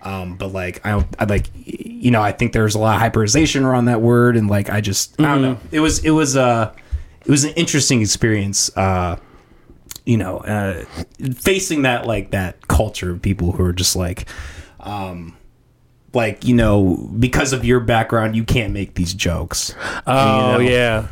Um, 0.03 0.37
but 0.37 0.55
like 0.55 0.81
I 0.87 0.93
don't, 0.93 1.07
I 1.19 1.25
like, 1.27 1.51
you 1.55 2.11
know, 2.11 2.23
I 2.23 2.33
think 2.33 2.55
there's 2.55 2.75
a 2.75 2.79
lot 2.79 2.97
of 2.97 3.13
hyperization 3.13 3.65
around 3.67 3.85
that 3.85 4.01
word, 4.01 4.39
and 4.39 4.49
like 4.49 4.71
I 4.71 4.81
just, 4.81 5.21
I 5.21 5.25
don't 5.25 5.43
know. 5.43 5.59
It 5.71 5.81
was, 5.81 6.03
it 6.03 6.13
was, 6.13 6.39
uh, 6.39 6.73
it 7.25 7.29
was 7.29 7.45
an 7.45 7.53
interesting 7.55 8.01
experience. 8.03 8.75
Uh, 8.77 9.17
you 10.07 10.17
know, 10.17 10.39
uh, 10.39 10.85
facing 11.35 11.83
that 11.83 12.07
like 12.07 12.31
that 12.33 12.67
culture 12.69 13.11
of 13.13 13.23
people 13.23 13.53
who 13.53 13.65
are 13.65 13.73
just 13.73 13.95
like, 13.95 14.27
um, 14.81 15.37
like 16.13 16.45
you 16.45 16.55
know, 16.55 17.09
because 17.19 17.53
of 17.53 17.65
your 17.65 17.81
background, 17.81 18.35
you 18.35 18.45
can't 18.45 18.73
make 18.73 18.95
these 18.95 19.15
jokes. 19.15 19.75
Oh 20.07 20.59
You 20.59 20.65
know? 20.65 20.71
yeah, 20.71 21.07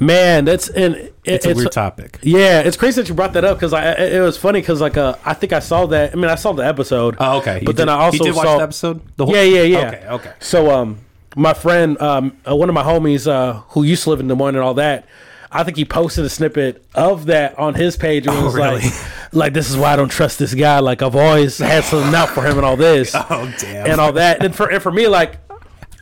man. 0.00 0.44
That's 0.44 0.68
and 0.68 0.96
it, 0.96 1.14
It's 1.24 1.46
a 1.46 1.54
weird 1.54 1.72
topic. 1.72 2.18
Yeah, 2.22 2.60
it's 2.60 2.76
crazy 2.76 3.00
that 3.00 3.08
you 3.08 3.14
brought 3.14 3.32
that 3.34 3.44
up 3.44 3.56
because 3.56 3.72
I 3.72 3.92
it 3.92 4.14
it 4.14 4.20
was 4.20 4.36
funny 4.36 4.60
because 4.60 4.80
like 4.80 4.96
uh 4.96 5.14
I 5.24 5.32
think 5.32 5.52
I 5.52 5.60
saw 5.60 5.86
that 5.86 6.12
I 6.12 6.16
mean 6.16 6.26
I 6.26 6.34
saw 6.34 6.52
the 6.52 6.66
episode. 6.66 7.16
Oh, 7.18 7.38
okay. 7.38 7.60
But 7.64 7.68
You 7.68 7.72
then 7.74 7.86
did- 7.86 7.92
I 7.92 7.98
also 7.98 8.18
you 8.18 8.24
did 8.30 8.36
watch 8.36 8.46
saw 8.46 8.56
the 8.58 8.64
episode. 8.64 9.00
The 9.16 9.26
Yeah, 9.26 9.42
yeah, 9.42 9.62
yeah. 9.62 9.86
Okay, 9.88 10.06
okay. 10.08 10.32
So 10.40 10.70
um 10.70 10.98
my 11.36 11.54
friend 11.54 12.00
um 12.02 12.36
uh, 12.46 12.54
one 12.56 12.68
of 12.68 12.74
my 12.74 12.82
homies 12.82 13.26
uh 13.26 13.60
who 13.70 13.84
used 13.84 14.04
to 14.04 14.10
live 14.10 14.20
in 14.20 14.28
Des 14.28 14.34
Moines 14.34 14.56
and 14.56 14.64
all 14.64 14.74
that. 14.74 15.06
I 15.50 15.62
think 15.64 15.76
he 15.76 15.84
posted 15.84 16.24
a 16.24 16.28
snippet 16.28 16.84
of 16.94 17.26
that 17.26 17.58
on 17.58 17.74
his 17.74 17.96
page 17.96 18.26
and 18.26 18.36
Oh, 18.36 18.44
was 18.46 18.54
really? 18.54 18.80
like, 18.80 18.92
like 19.32 19.52
this 19.52 19.70
is 19.70 19.76
why 19.76 19.92
I 19.92 19.96
don't 19.96 20.08
trust 20.10 20.38
this 20.38 20.54
guy. 20.54 20.80
Like 20.80 21.02
I've 21.02 21.16
always 21.16 21.58
had 21.58 21.84
something 21.84 22.14
out 22.14 22.30
for 22.30 22.42
him 22.42 22.56
and 22.56 22.66
all 22.66 22.76
this 22.76 23.14
Oh 23.14 23.52
damn. 23.58 23.86
and 23.90 24.00
all 24.00 24.12
that. 24.14 24.44
And 24.44 24.54
for 24.54 24.68
and 24.70 24.82
for 24.82 24.90
me, 24.92 25.06
like, 25.08 25.38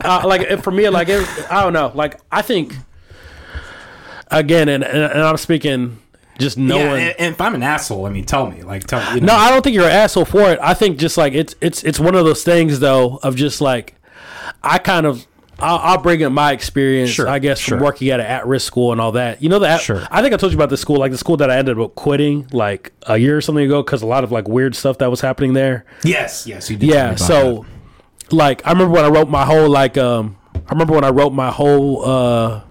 uh, 0.03 0.23
like 0.25 0.49
and 0.49 0.63
for 0.63 0.71
me, 0.71 0.89
like, 0.89 1.07
it, 1.09 1.27
I 1.51 1.63
don't 1.63 1.73
know. 1.73 1.91
Like, 1.93 2.19
I 2.31 2.41
think 2.41 2.73
again, 4.31 4.69
and 4.69 4.83
and, 4.83 5.03
and 5.03 5.21
I'm 5.21 5.37
speaking 5.37 5.99
just 6.39 6.57
yeah, 6.57 6.65
knowing. 6.67 7.03
and, 7.03 7.15
and 7.19 7.33
if 7.33 7.41
I'm 7.41 7.55
an 7.55 7.63
asshole, 7.63 8.05
I 8.05 8.09
mean, 8.09 8.25
tell 8.25 8.49
me. 8.49 8.61
Like, 8.63 8.85
tell 8.85 8.99
me. 9.13 9.15
You 9.15 9.25
know, 9.25 9.33
no, 9.33 9.39
I 9.39 9.49
don't 9.51 9.61
think 9.61 9.75
you're 9.75 9.85
an 9.85 9.91
asshole 9.91 10.25
for 10.25 10.51
it. 10.51 10.59
I 10.61 10.73
think 10.73 10.97
just 10.97 11.17
like 11.17 11.33
it's 11.33 11.55
it's 11.61 11.83
it's 11.83 11.99
one 11.99 12.15
of 12.15 12.25
those 12.25 12.43
things 12.43 12.79
though 12.79 13.19
of 13.23 13.35
just 13.35 13.61
like 13.61 13.95
I 14.63 14.77
kind 14.79 15.05
of. 15.05 15.25
I'll, 15.59 15.77
I'll 15.77 15.97
bring 16.01 16.21
up 16.23 16.31
my 16.31 16.51
experience, 16.51 17.09
Sure, 17.11 17.27
I 17.29 17.39
guess, 17.39 17.59
sure. 17.59 17.77
from 17.77 17.85
working 17.85 18.09
at 18.09 18.19
an 18.19 18.25
at-risk 18.25 18.65
school 18.67 18.91
and 18.91 18.99
all 18.99 19.13
that. 19.13 19.41
You 19.41 19.49
know 19.49 19.59
that 19.59 19.81
Sure. 19.81 20.05
I 20.11 20.21
think 20.21 20.33
I 20.33 20.37
told 20.37 20.51
you 20.51 20.57
about 20.57 20.69
the 20.69 20.77
school, 20.77 20.97
like 20.97 21.11
the 21.11 21.17
school 21.17 21.37
that 21.37 21.49
I 21.49 21.57
ended 21.57 21.79
up 21.79 21.95
quitting 21.95 22.47
like 22.51 22.91
a 23.03 23.17
year 23.17 23.37
or 23.37 23.41
something 23.41 23.65
ago 23.65 23.81
because 23.81 24.01
a 24.01 24.05
lot 24.07 24.23
of 24.23 24.31
like 24.31 24.47
weird 24.47 24.75
stuff 24.75 24.97
that 24.97 25.09
was 25.09 25.21
happening 25.21 25.53
there. 25.53 25.85
yes, 26.03 26.45
yes, 26.45 26.69
you 26.69 26.77
did. 26.77 26.89
Yeah. 26.89 27.05
about 27.11 27.19
So, 27.19 27.65
like, 28.31 28.65
I 28.65 28.71
remember 28.71 28.93
when 28.93 29.05
I 29.05 29.09
wrote 29.09 29.29
my 29.29 29.45
whole 29.45 29.69
like, 29.69 29.97
um, 29.97 30.37
I 30.55 30.71
remember 30.71 30.93
when 30.93 31.03
I 31.03 31.09
wrote 31.09 31.31
my 31.33 31.51
whole, 31.51 32.03
uh, 32.05 32.61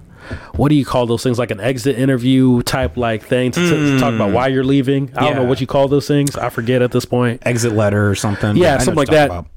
what 0.56 0.70
do 0.70 0.74
you 0.74 0.84
call 0.86 1.06
those 1.06 1.22
things? 1.22 1.38
Like 1.38 1.50
an 1.50 1.60
exit 1.60 1.98
interview 1.98 2.62
type 2.62 2.96
like 2.96 3.22
thing 3.24 3.50
to, 3.52 3.60
to 3.60 3.98
talk 3.98 4.14
about 4.14 4.32
why 4.32 4.48
you're 4.48 4.64
leaving. 4.64 5.10
I 5.16 5.24
don't 5.24 5.36
know 5.36 5.44
what 5.44 5.60
you 5.60 5.66
call 5.66 5.86
those 5.88 6.08
things. 6.08 6.34
I 6.36 6.48
forget 6.48 6.80
at 6.82 6.92
this 6.92 7.04
point. 7.04 7.42
exit 7.46 7.72
letter 7.72 8.08
or 8.08 8.14
something. 8.14 8.56
Yeah, 8.56 8.76
I 8.76 8.78
something 8.78 8.94
like 8.96 9.08
that. 9.10 9.28
talking 9.28 9.50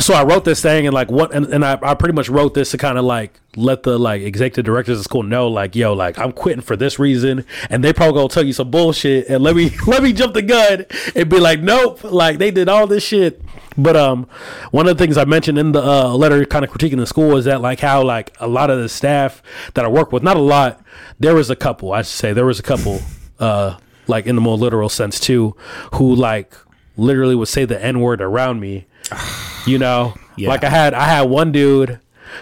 so 0.00 0.14
I 0.14 0.22
wrote 0.22 0.44
this 0.44 0.62
thing 0.62 0.86
and 0.86 0.94
like 0.94 1.10
what 1.10 1.34
and, 1.34 1.46
and 1.46 1.64
I, 1.64 1.78
I 1.82 1.94
pretty 1.94 2.14
much 2.14 2.28
wrote 2.28 2.54
this 2.54 2.70
to 2.70 2.78
kind 2.78 2.98
of 2.98 3.04
like 3.04 3.38
let 3.56 3.82
the 3.82 3.98
like 3.98 4.22
executive 4.22 4.64
directors 4.64 4.98
of 4.98 5.04
school 5.04 5.22
know 5.22 5.48
like 5.48 5.74
yo 5.74 5.92
like 5.92 6.18
I'm 6.18 6.32
quitting 6.32 6.62
for 6.62 6.76
this 6.76 6.98
reason 6.98 7.44
and 7.68 7.82
they 7.82 7.92
probably 7.92 8.14
gonna 8.14 8.28
tell 8.28 8.44
you 8.44 8.52
some 8.52 8.70
bullshit 8.70 9.28
and 9.28 9.42
let 9.42 9.56
me 9.56 9.70
let 9.86 10.02
me 10.02 10.12
jump 10.12 10.34
the 10.34 10.42
gun 10.42 10.86
and 11.14 11.28
be 11.28 11.40
like 11.40 11.60
nope 11.60 12.04
like 12.04 12.38
they 12.38 12.50
did 12.50 12.68
all 12.68 12.86
this 12.86 13.04
shit. 13.04 13.42
But 13.76 13.96
um 13.96 14.28
one 14.70 14.88
of 14.88 14.96
the 14.96 15.02
things 15.04 15.16
I 15.16 15.24
mentioned 15.24 15.58
in 15.58 15.72
the 15.72 15.82
uh, 15.82 16.14
letter 16.14 16.44
kind 16.44 16.64
of 16.64 16.70
critiquing 16.70 16.98
the 16.98 17.06
school 17.06 17.36
is 17.36 17.44
that 17.46 17.60
like 17.60 17.80
how 17.80 18.02
like 18.02 18.36
a 18.40 18.48
lot 18.48 18.70
of 18.70 18.78
the 18.80 18.88
staff 18.88 19.42
that 19.74 19.84
I 19.84 19.88
work 19.88 20.12
with 20.12 20.22
not 20.22 20.36
a 20.36 20.40
lot 20.40 20.82
there 21.18 21.34
was 21.34 21.50
a 21.50 21.56
couple 21.56 21.92
I 21.92 22.02
should 22.02 22.08
say 22.08 22.32
there 22.32 22.46
was 22.46 22.60
a 22.60 22.64
couple 22.64 23.00
uh 23.40 23.76
like 24.06 24.26
in 24.26 24.36
the 24.36 24.40
more 24.40 24.56
literal 24.56 24.88
sense 24.88 25.18
too 25.18 25.56
who 25.94 26.14
like 26.14 26.54
literally 26.96 27.34
would 27.34 27.48
say 27.48 27.64
the 27.64 27.82
n 27.82 28.00
word 28.00 28.20
around 28.20 28.60
me 28.60 28.86
you 29.66 29.78
know? 29.78 30.14
Yeah. 30.36 30.50
like 30.50 30.62
i 30.62 30.68
had 30.68 30.94
i 30.94 31.04
had 31.04 31.22
one 31.22 31.50
dude 31.50 31.98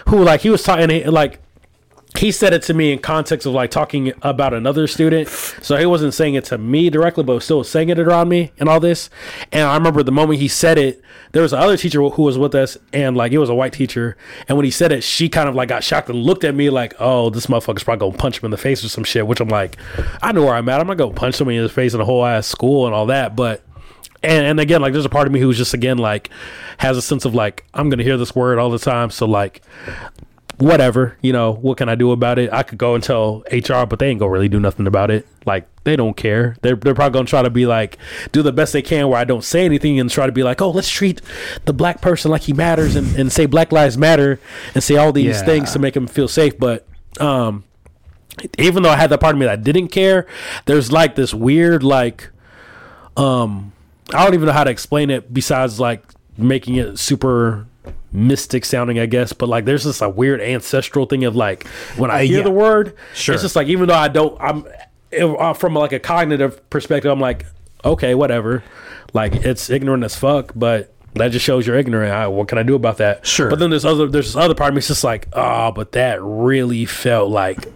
who 0.09 0.23
like 0.23 0.41
he 0.41 0.51
was 0.51 0.61
talking 0.61 1.05
like 1.07 1.39
he 2.17 2.31
said 2.31 2.53
it 2.53 2.63
to 2.63 2.73
me 2.73 2.91
in 2.91 2.99
context 2.99 3.45
of 3.45 3.53
like 3.53 3.69
talking 3.69 4.11
about 4.21 4.53
another 4.53 4.87
student. 4.87 5.27
So 5.27 5.77
he 5.77 5.85
wasn't 5.85 6.13
saying 6.13 6.33
it 6.33 6.45
to 6.45 6.57
me 6.57 6.89
directly 6.89 7.23
but 7.23 7.35
was 7.35 7.43
still 7.45 7.63
saying 7.63 7.89
it 7.89 7.99
around 7.99 8.29
me 8.29 8.51
and 8.59 8.67
all 8.67 8.79
this. 8.79 9.09
And 9.51 9.63
i 9.63 9.75
remember 9.75 10.03
the 10.03 10.11
moment 10.11 10.39
he 10.39 10.47
said 10.47 10.77
it 10.77 11.01
there 11.33 11.41
was 11.41 11.53
another 11.53 11.77
teacher 11.77 12.01
who 12.01 12.23
was 12.23 12.37
with 12.37 12.55
us 12.55 12.77
and 12.93 13.15
like 13.15 13.31
it 13.31 13.37
was 13.37 13.49
a 13.49 13.55
white 13.55 13.73
teacher. 13.73 14.17
And 14.47 14.57
when 14.57 14.65
he 14.65 14.71
said 14.71 14.91
it 14.91 15.03
she 15.03 15.29
kind 15.29 15.47
of 15.47 15.55
like 15.55 15.69
got 15.69 15.83
shocked 15.83 16.09
and 16.09 16.17
looked 16.23 16.43
at 16.43 16.55
me 16.55 16.69
like 16.69 16.95
oh 16.99 17.29
this 17.29 17.47
motherfucker's 17.47 17.83
probably 17.83 18.07
gonna 18.07 18.17
punch 18.17 18.39
him 18.39 18.45
in 18.45 18.51
the 18.51 18.57
face 18.57 18.83
or 18.83 18.89
some 18.89 19.03
shit 19.03 19.27
which 19.27 19.39
i'm 19.39 19.49
like 19.49 19.77
i 20.21 20.31
know 20.31 20.43
where 20.45 20.55
i'm 20.55 20.67
at. 20.69 20.79
I'm 20.79 20.87
not 20.87 20.97
gonna 20.97 21.11
go 21.11 21.15
punch 21.15 21.35
somebody 21.35 21.57
in 21.57 21.63
the 21.63 21.69
face 21.69 21.93
in 21.93 21.99
the 21.99 22.05
whole 22.05 22.25
ass 22.25 22.47
school 22.47 22.85
and 22.85 22.95
all 22.95 23.07
that 23.07 23.35
but 23.35 23.61
and, 24.27 24.45
and 24.45 24.59
again 24.59 24.81
like 24.81 24.93
there's 24.93 25.05
a 25.05 25.09
part 25.09 25.25
of 25.27 25.33
me 25.33 25.39
who's 25.39 25.57
just 25.57 25.73
again 25.73 25.97
like 25.97 26.29
has 26.77 26.97
a 26.97 27.01
sense 27.01 27.25
of 27.25 27.33
like 27.33 27.65
i'm 27.73 27.89
gonna 27.89 28.03
hear 28.03 28.17
this 28.17 28.35
word 28.35 28.59
all 28.59 28.69
the 28.69 28.79
time 28.79 29.09
so 29.09 29.25
like 29.25 29.61
whatever 30.57 31.15
you 31.21 31.31
know 31.31 31.53
what 31.53 31.77
can 31.77 31.87
i 31.87 31.93
do 31.93 32.11
about 32.11 32.39
it? 32.39 32.51
I 32.51 32.63
could 32.63 32.79
go 32.79 32.95
and 32.95 33.03
tell 33.03 33.43
hr 33.51 33.85
but 33.85 33.99
they 33.99 34.09
ain't 34.09 34.19
gonna 34.19 34.31
really 34.31 34.49
do 34.49 34.59
nothing 34.59 34.87
about 34.87 35.11
it. 35.11 35.27
Like 35.45 35.67
they 35.83 35.95
don't 35.95 36.17
care. 36.17 36.57
They're, 36.61 36.75
they're 36.75 36.95
probably 36.95 37.13
gonna 37.13 37.27
try 37.27 37.43
to 37.43 37.49
be 37.51 37.65
like 37.67 37.97
do 38.31 38.41
the 38.41 38.51
best 38.51 38.73
they 38.73 38.81
can 38.81 39.07
where 39.07 39.19
i 39.19 39.23
don't 39.23 39.43
say 39.43 39.65
anything 39.65 39.99
and 39.99 40.09
try 40.09 40.25
to 40.25 40.31
be 40.31 40.41
like 40.43 40.59
oh 40.61 40.71
let's 40.71 40.89
treat 40.89 41.21
the 41.65 41.73
black 41.73 42.01
person 42.01 42.31
like 42.31 42.41
he 42.41 42.53
matters 42.53 42.95
and, 42.95 43.15
and 43.15 43.31
say 43.31 43.45
black 43.45 43.71
lives 43.71 43.97
matter 43.99 44.39
and 44.73 44.83
say 44.83 44.95
all 44.97 45.11
these 45.13 45.37
Yeah. 45.37 45.45
things 45.45 45.71
to 45.73 45.79
make 45.79 45.95
him 45.95 46.07
feel 46.07 46.27
safe 46.27 46.57
but 46.57 46.87
um 47.19 47.63
even 48.57 48.81
though 48.83 48.89
i 48.89 48.95
had 48.97 49.09
that 49.11 49.19
part 49.19 49.35
of 49.35 49.39
me 49.39 49.45
that 49.45 49.63
didn't 49.63 49.87
care 49.89 50.25
there's 50.65 50.91
like 50.91 51.15
this 51.15 51.33
weird 51.35 51.83
like 51.83 52.29
um 53.15 53.71
I 54.13 54.23
don't 54.23 54.33
even 54.33 54.45
know 54.47 54.53
how 54.53 54.63
to 54.63 54.71
explain 54.71 55.09
it 55.09 55.33
besides 55.33 55.79
like 55.79 56.03
making 56.37 56.75
it 56.75 56.97
super 56.99 57.65
mystic 58.11 58.63
sounding, 58.65 58.99
I 58.99 59.05
guess. 59.05 59.33
But 59.33 59.49
like, 59.49 59.65
there's 59.65 59.83
just 59.83 60.01
a 60.01 60.09
weird 60.09 60.39
ancestral 60.41 61.05
thing 61.05 61.23
of 61.25 61.35
like 61.35 61.67
when 61.97 62.09
I 62.11 62.19
Uh, 62.21 62.27
hear 62.27 62.37
yeah. 62.37 62.43
the 62.43 62.51
word, 62.51 62.95
Sure. 63.13 63.33
it's 63.35 63.41
just 63.43 63.55
like 63.55 63.67
even 63.67 63.87
though 63.87 63.95
I 63.95 64.07
don't, 64.07 64.39
I'm 64.41 64.65
if, 65.11 65.39
uh, 65.39 65.53
from 65.53 65.73
like 65.73 65.93
a 65.93 65.99
cognitive 65.99 66.69
perspective, 66.69 67.11
I'm 67.11 67.19
like, 67.19 67.45
okay, 67.83 68.15
whatever. 68.15 68.63
Like 69.13 69.35
it's 69.35 69.69
ignorant 69.69 70.03
as 70.03 70.15
fuck, 70.15 70.51
but 70.55 70.93
that 71.15 71.29
just 71.31 71.45
shows 71.45 71.65
you're 71.65 71.77
ignorant. 71.77 72.13
I, 72.13 72.27
what 72.27 72.47
can 72.47 72.57
I 72.57 72.63
do 72.63 72.75
about 72.75 72.97
that? 72.97 73.25
Sure. 73.25 73.49
But 73.49 73.59
then 73.59 73.69
there's 73.71 73.85
other 73.85 74.07
there's 74.07 74.27
this 74.27 74.35
other 74.35 74.53
part 74.53 74.69
of 74.69 74.75
me. 74.75 74.79
It's 74.79 74.87
just 74.87 75.03
like, 75.03 75.27
oh, 75.33 75.71
but 75.71 75.93
that 75.93 76.21
really 76.21 76.85
felt 76.85 77.29
like 77.29 77.67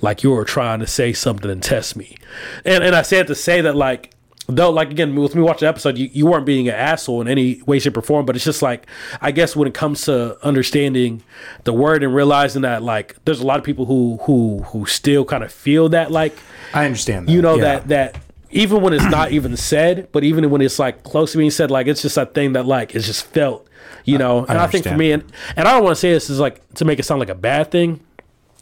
like 0.00 0.22
you 0.22 0.30
were 0.30 0.44
trying 0.44 0.80
to 0.80 0.86
say 0.86 1.12
something 1.12 1.50
and 1.50 1.62
test 1.62 1.94
me. 1.96 2.16
And 2.64 2.82
and 2.82 2.96
I 2.96 3.02
said 3.02 3.26
to 3.28 3.34
say 3.34 3.60
that 3.60 3.76
like 3.76 4.14
though 4.56 4.70
like 4.70 4.90
again 4.90 5.14
with 5.14 5.34
me 5.34 5.42
watching 5.42 5.66
the 5.66 5.68
episode 5.68 5.98
you, 5.98 6.08
you 6.12 6.26
weren't 6.26 6.46
being 6.46 6.68
an 6.68 6.74
asshole 6.74 7.20
in 7.20 7.28
any 7.28 7.62
way 7.62 7.78
shape 7.78 7.96
or 7.96 8.02
form 8.02 8.26
but 8.26 8.36
it's 8.36 8.44
just 8.44 8.62
like 8.62 8.86
i 9.20 9.30
guess 9.30 9.54
when 9.54 9.68
it 9.68 9.74
comes 9.74 10.02
to 10.02 10.36
understanding 10.44 11.22
the 11.64 11.72
word 11.72 12.02
and 12.02 12.14
realizing 12.14 12.62
that 12.62 12.82
like 12.82 13.16
there's 13.24 13.40
a 13.40 13.46
lot 13.46 13.58
of 13.58 13.64
people 13.64 13.86
who 13.86 14.18
who 14.22 14.62
who 14.64 14.86
still 14.86 15.24
kind 15.24 15.44
of 15.44 15.52
feel 15.52 15.88
that 15.88 16.10
like 16.10 16.36
I 16.74 16.86
understand. 16.86 17.28
That. 17.28 17.32
you 17.32 17.42
know 17.42 17.56
yeah. 17.56 17.62
that 17.62 17.88
that 17.88 18.18
even 18.50 18.82
when 18.82 18.92
it's 18.92 19.04
not 19.04 19.32
even 19.32 19.56
said 19.56 20.08
but 20.12 20.24
even 20.24 20.48
when 20.50 20.60
it's 20.60 20.78
like 20.78 21.02
close 21.02 21.32
to 21.32 21.38
being 21.38 21.50
said 21.50 21.70
like 21.70 21.86
it's 21.86 22.02
just 22.02 22.14
that 22.16 22.34
thing 22.34 22.52
that 22.52 22.66
like 22.66 22.94
is 22.94 23.06
just 23.06 23.24
felt 23.26 23.66
you 24.04 24.18
know 24.18 24.44
and 24.46 24.58
i 24.58 24.66
think 24.66 24.84
for 24.84 24.96
me 24.96 25.12
and 25.12 25.24
and 25.56 25.66
i 25.66 25.72
don't 25.72 25.84
want 25.84 25.94
to 25.94 26.00
say 26.00 26.12
this 26.12 26.28
is 26.28 26.38
like 26.38 26.66
to 26.74 26.84
make 26.84 26.98
it 26.98 27.04
sound 27.04 27.20
like 27.20 27.28
a 27.28 27.34
bad 27.34 27.70
thing 27.70 28.00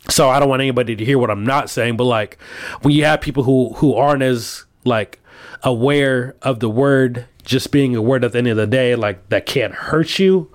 so 0.08 0.28
I 0.28 0.40
don't 0.40 0.48
want 0.48 0.60
anybody 0.60 0.96
to 0.96 1.04
hear 1.04 1.18
what 1.18 1.30
I'm 1.30 1.44
not 1.44 1.70
saying, 1.70 1.96
but 1.96 2.04
like 2.04 2.38
when 2.82 2.94
you 2.94 3.04
have 3.04 3.20
people 3.20 3.42
who 3.42 3.72
who 3.74 3.94
aren't 3.94 4.22
as 4.22 4.64
like 4.84 5.20
aware 5.62 6.36
of 6.42 6.60
the 6.60 6.70
word 6.70 7.26
just 7.44 7.72
being 7.72 7.96
a 7.96 8.02
word 8.02 8.24
at 8.24 8.32
the 8.32 8.38
end 8.38 8.48
of 8.48 8.56
the 8.56 8.66
day, 8.66 8.94
like 8.94 9.28
that 9.30 9.46
can't 9.46 9.74
hurt 9.74 10.18
you, 10.18 10.50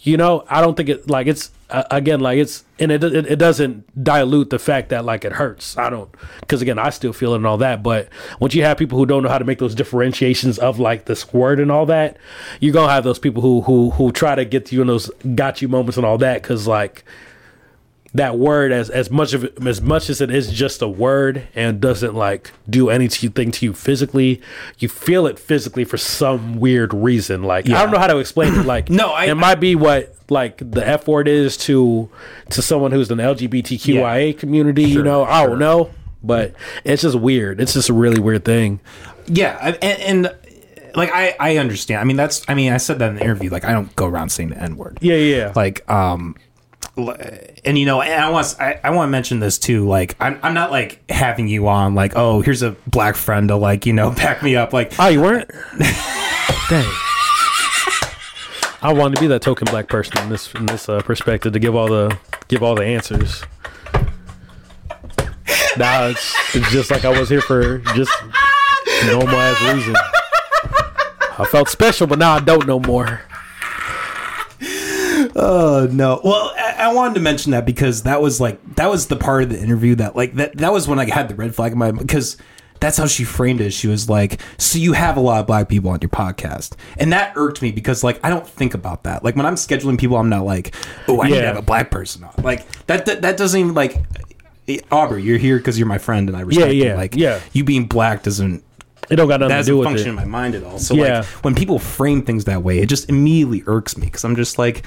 you 0.00 0.16
know, 0.16 0.44
I 0.48 0.60
don't 0.60 0.76
think 0.76 0.88
it 0.88 1.08
like 1.08 1.26
it's 1.26 1.50
uh, 1.68 1.84
again 1.90 2.20
like 2.20 2.38
it's 2.38 2.64
and 2.78 2.90
it, 2.90 3.04
it 3.04 3.26
it 3.26 3.38
doesn't 3.38 4.02
dilute 4.02 4.50
the 4.50 4.58
fact 4.58 4.88
that 4.88 5.04
like 5.04 5.24
it 5.24 5.32
hurts. 5.32 5.76
I 5.76 5.90
don't 5.90 6.10
because 6.40 6.62
again 6.62 6.78
I 6.78 6.90
still 6.90 7.12
feel 7.12 7.34
it 7.34 7.36
and 7.36 7.46
all 7.46 7.58
that, 7.58 7.82
but 7.82 8.08
once 8.40 8.54
you 8.54 8.64
have 8.64 8.78
people 8.78 8.98
who 8.98 9.06
don't 9.06 9.22
know 9.22 9.28
how 9.28 9.38
to 9.38 9.44
make 9.44 9.58
those 9.58 9.74
differentiations 9.74 10.58
of 10.58 10.78
like 10.78 11.04
this 11.04 11.32
word 11.32 11.60
and 11.60 11.70
all 11.70 11.86
that, 11.86 12.16
you're 12.60 12.72
gonna 12.72 12.92
have 12.92 13.04
those 13.04 13.18
people 13.18 13.42
who 13.42 13.60
who 13.62 13.90
who 13.90 14.10
try 14.10 14.34
to 14.34 14.44
get 14.44 14.66
to 14.66 14.74
you 14.74 14.80
in 14.80 14.88
those 14.88 15.10
got 15.34 15.62
you 15.62 15.68
moments 15.68 15.96
and 15.96 16.06
all 16.06 16.18
that 16.18 16.42
because 16.42 16.66
like 16.66 17.04
that 18.12 18.36
word 18.38 18.72
as 18.72 18.90
as 18.90 19.08
much 19.10 19.32
of 19.34 19.44
as 19.66 19.80
much 19.80 20.10
as 20.10 20.20
it 20.20 20.30
is 20.32 20.50
just 20.50 20.82
a 20.82 20.88
word 20.88 21.46
and 21.54 21.80
doesn't 21.80 22.14
like 22.14 22.50
do 22.68 22.90
anything 22.90 23.52
to 23.52 23.64
you 23.66 23.72
physically 23.72 24.40
you 24.80 24.88
feel 24.88 25.26
it 25.28 25.38
physically 25.38 25.84
for 25.84 25.96
some 25.96 26.58
weird 26.58 26.92
reason 26.92 27.44
like 27.44 27.68
i 27.70 27.80
don't 27.80 27.92
know 27.92 27.98
how 28.00 28.08
to 28.08 28.18
explain 28.18 28.52
it 28.54 28.66
like 28.66 28.90
No, 28.90 29.10
I- 29.12 29.26
it 29.26 29.36
might 29.36 29.60
be 29.60 29.76
what 29.76 30.12
like 30.28 30.58
the 30.58 30.84
f 30.86 31.06
word 31.06 31.28
is 31.28 31.56
to 31.58 32.10
to 32.50 32.60
someone 32.62 32.90
who's 32.90 33.10
in 33.12 33.18
the 33.18 33.22
lgbtqia 33.24 34.36
community 34.38 34.82
you 34.84 34.94
Sure, 34.94 35.04
know 35.04 35.24
i 35.24 35.46
don't 35.46 35.58
know 35.60 35.90
but 36.22 36.54
it's 36.84 37.02
just 37.02 37.16
weird 37.18 37.60
it's 37.60 37.74
just 37.74 37.88
a 37.90 37.94
really 37.94 38.20
weird 38.20 38.44
thing 38.44 38.80
Yeah, 39.28 39.56
and, 39.80 40.00
and 40.26 40.34
like 40.96 41.10
I, 41.12 41.36
I 41.38 41.56
understand. 41.58 42.00
I 42.00 42.04
mean, 42.04 42.16
that's. 42.16 42.42
I 42.48 42.54
mean, 42.54 42.72
I 42.72 42.78
said 42.78 42.98
that 42.98 43.10
in 43.10 43.14
the 43.14 43.22
interview. 43.22 43.48
Like, 43.48 43.64
I 43.64 43.70
don't 43.70 43.94
go 43.94 44.06
around 44.06 44.30
saying 44.30 44.48
the 44.48 44.58
n 44.60 44.76
word. 44.76 44.98
yeah 45.00 45.14
yeah 45.14 45.52
Like, 45.54 45.88
um, 45.88 46.34
and 47.64 47.78
you 47.78 47.86
know, 47.86 48.02
and 48.02 48.22
I 48.22 48.30
want 48.30 48.56
I, 48.60 48.78
I 48.84 48.90
want 48.90 49.08
to 49.08 49.10
mention 49.10 49.40
this 49.40 49.58
too. 49.58 49.88
Like, 49.88 50.16
I'm 50.20 50.38
I'm 50.42 50.54
not 50.54 50.70
like 50.70 51.02
having 51.10 51.48
you 51.48 51.68
on. 51.68 51.94
Like, 51.94 52.12
oh, 52.16 52.40
here's 52.42 52.62
a 52.62 52.72
black 52.86 53.16
friend 53.16 53.48
to 53.48 53.56
like 53.56 53.86
you 53.86 53.92
know 53.92 54.10
back 54.16 54.42
me 54.42 54.56
up. 54.56 54.72
Like, 54.72 54.92
oh 54.98 55.08
you 55.08 55.20
weren't 55.20 55.50
dang 56.68 56.92
I 58.82 58.92
wanted 58.94 59.16
to 59.16 59.20
be 59.20 59.26
that 59.26 59.42
token 59.42 59.66
black 59.66 59.88
person 59.88 60.16
in 60.18 60.30
this 60.30 60.54
in 60.54 60.66
this 60.66 60.88
uh, 60.88 61.02
perspective 61.02 61.52
to 61.52 61.58
give 61.58 61.74
all 61.74 61.88
the 61.88 62.16
give 62.48 62.62
all 62.62 62.74
the 62.74 62.84
answers. 62.84 63.42
Now 65.76 66.08
it's, 66.08 66.34
it's 66.54 66.70
just 66.70 66.90
like 66.90 67.04
I 67.04 67.16
was 67.16 67.28
here 67.28 67.42
for 67.42 67.78
just 67.78 68.10
normal 69.06 69.36
as 69.36 69.60
reason. 69.74 69.94
I 71.38 71.46
felt 71.50 71.68
special, 71.68 72.06
but 72.06 72.18
now 72.18 72.34
I 72.34 72.40
don't 72.40 72.66
no 72.66 72.80
more. 72.80 73.20
Oh 75.36 75.88
no. 75.90 76.20
Well, 76.24 76.52
I, 76.56 76.76
I 76.78 76.92
wanted 76.92 77.14
to 77.14 77.20
mention 77.20 77.52
that 77.52 77.64
because 77.66 78.02
that 78.04 78.20
was 78.20 78.40
like 78.40 78.58
that 78.76 78.90
was 78.90 79.06
the 79.08 79.16
part 79.16 79.42
of 79.44 79.50
the 79.50 79.60
interview 79.60 79.94
that 79.96 80.16
like 80.16 80.34
that 80.34 80.56
that 80.58 80.72
was 80.72 80.88
when 80.88 80.98
I 80.98 81.08
had 81.08 81.28
the 81.28 81.34
red 81.34 81.54
flag 81.54 81.72
in 81.72 81.78
my 81.78 81.90
because 81.92 82.36
that's 82.80 82.96
how 82.96 83.06
she 83.06 83.24
framed 83.24 83.60
it. 83.60 83.72
She 83.72 83.86
was 83.88 84.08
like, 84.08 84.40
"So 84.58 84.78
you 84.78 84.94
have 84.94 85.16
a 85.16 85.20
lot 85.20 85.40
of 85.40 85.46
black 85.46 85.68
people 85.68 85.90
on 85.90 85.98
your 86.00 86.08
podcast," 86.08 86.74
and 86.96 87.12
that 87.12 87.34
irked 87.36 87.60
me 87.62 87.70
because 87.72 88.02
like 88.02 88.18
I 88.24 88.30
don't 88.30 88.46
think 88.46 88.74
about 88.74 89.04
that. 89.04 89.22
Like 89.22 89.36
when 89.36 89.46
I'm 89.46 89.56
scheduling 89.56 89.98
people, 89.98 90.16
I'm 90.16 90.30
not 90.30 90.44
like, 90.44 90.74
"Oh, 91.06 91.20
I 91.22 91.28
need 91.28 91.34
to 91.34 91.46
have 91.46 91.58
a 91.58 91.62
black 91.62 91.90
person 91.90 92.24
on." 92.24 92.32
Like 92.42 92.66
that 92.86 93.06
that, 93.06 93.22
that 93.22 93.36
doesn't 93.36 93.58
even 93.60 93.74
like. 93.74 93.96
Eh, 94.68 94.78
Aubrey, 94.90 95.22
you're 95.22 95.38
here 95.38 95.58
because 95.58 95.78
you're 95.78 95.88
my 95.88 95.98
friend, 95.98 96.28
and 96.28 96.36
I 96.36 96.40
respect 96.42 96.74
yeah, 96.74 96.92
you. 96.92 96.94
Like, 96.94 97.16
yeah. 97.16 97.40
you 97.52 97.64
being 97.64 97.86
black 97.86 98.22
doesn't 98.22 98.62
It 99.10 99.16
don't 99.16 99.26
got 99.26 99.40
nothing 99.40 99.48
that 99.48 99.54
to 99.54 99.58
doesn't 99.58 99.74
do 99.74 99.78
with 99.78 99.86
function 99.86 100.06
it. 100.08 100.10
in 100.10 100.16
my 100.16 100.24
mind 100.24 100.54
at 100.54 100.64
all. 100.64 100.78
So 100.78 100.94
Yeah. 100.94 101.18
like 101.20 101.26
when 101.44 101.54
people 101.54 101.78
frame 101.78 102.22
things 102.22 102.44
that 102.44 102.62
way, 102.62 102.78
it 102.78 102.88
just 102.88 103.08
immediately 103.08 103.62
irks 103.66 103.96
me 103.96 104.06
because 104.06 104.22
I'm 104.22 104.36
just 104.36 104.58
like, 104.58 104.84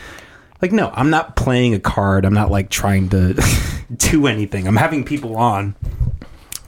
like 0.63 0.71
no, 0.71 0.91
I'm 0.93 1.09
not 1.09 1.35
playing 1.35 1.73
a 1.73 1.79
card. 1.79 2.23
I'm 2.23 2.33
not 2.33 2.49
like 2.49 2.69
trying 2.69 3.09
to 3.09 3.33
do 3.97 4.27
anything. 4.27 4.65
I'm 4.65 4.77
having 4.77 5.03
people 5.03 5.35
on 5.35 5.75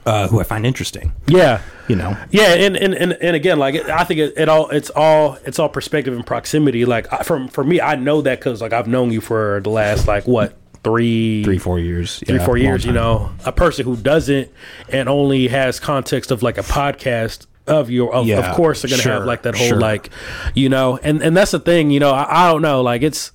uh, 0.04 0.28
who 0.28 0.38
I 0.38 0.42
find 0.42 0.66
interesting. 0.66 1.14
Yeah. 1.26 1.62
You 1.88 1.96
know, 1.96 2.14
Yeah, 2.30 2.54
and 2.54 2.76
and, 2.76 2.92
and, 2.92 3.12
and 3.14 3.34
again, 3.34 3.58
like 3.58 3.74
I 3.88 4.04
think 4.04 4.20
it, 4.20 4.34
it 4.36 4.50
all 4.50 4.68
it's 4.68 4.90
all 4.90 5.38
it's 5.46 5.58
all 5.58 5.70
perspective 5.70 6.12
and 6.12 6.26
proximity. 6.26 6.84
Like 6.84 7.10
I, 7.10 7.22
from 7.22 7.48
for 7.48 7.64
me, 7.64 7.80
I 7.80 7.94
know 7.94 8.20
that 8.20 8.38
because 8.38 8.60
like 8.60 8.74
I've 8.74 8.86
known 8.86 9.12
you 9.12 9.22
for 9.22 9.60
the 9.64 9.70
last 9.70 10.06
like 10.06 10.26
what 10.26 10.58
three 10.84 11.42
three 11.44 11.58
four 11.58 11.78
years, 11.78 12.18
three 12.18 12.36
Yeah, 12.36 12.44
four 12.44 12.58
years. 12.58 12.84
You 12.84 12.92
know, 12.92 13.30
a 13.46 13.52
person 13.52 13.86
who 13.86 13.96
doesn't 13.96 14.50
and 14.90 15.08
only 15.08 15.48
has 15.48 15.80
context 15.80 16.30
of 16.30 16.42
like 16.42 16.58
a 16.58 16.62
podcast 16.62 17.46
of 17.66 17.90
your 17.90 18.14
of, 18.14 18.26
Yeah, 18.26 18.38
of 18.48 18.54
course 18.56 18.82
they're 18.82 18.88
gonna 18.90 19.02
sure, 19.02 19.12
have 19.12 19.24
like 19.24 19.42
that 19.42 19.56
whole 19.56 19.68
sure. 19.68 19.80
like 19.80 20.10
you 20.54 20.68
know 20.68 20.98
and 21.02 21.22
and 21.22 21.36
that's 21.36 21.50
the 21.50 21.58
thing 21.60 21.90
you 21.90 22.00
know 22.00 22.12
I, 22.12 22.46
I 22.48 22.52
don't 22.52 22.62
know 22.62 22.82
like 22.82 23.02
it's 23.02 23.32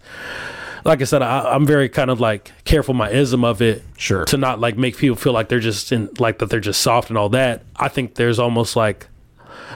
like 0.86 1.02
I 1.02 1.04
said 1.04 1.22
I, 1.22 1.54
I'm 1.54 1.65
very 1.65 1.89
kind 1.89 2.10
of 2.10 2.20
like 2.20 2.52
careful 2.65 2.94
my 2.94 3.10
ism 3.12 3.44
of 3.44 3.62
it 3.62 3.84
Sure. 3.98 4.26
to 4.26 4.38
not 4.38 4.60
like 4.60 4.78
make 4.78 4.98
people 4.98 5.15
feel 5.15 5.34
like 5.34 5.50
they're 5.50 5.60
just 5.60 5.91
in 5.91 6.10
like 6.20 6.39
that 6.39 6.50
they're 6.50 6.60
just 6.60 6.82
soft 6.82 7.10
and 7.10 7.17
all 7.17 7.30
that 7.30 7.63
I 7.76 7.88
think 7.88 8.15
there's 8.15 8.39
almost 8.39 8.76
like 8.76 9.08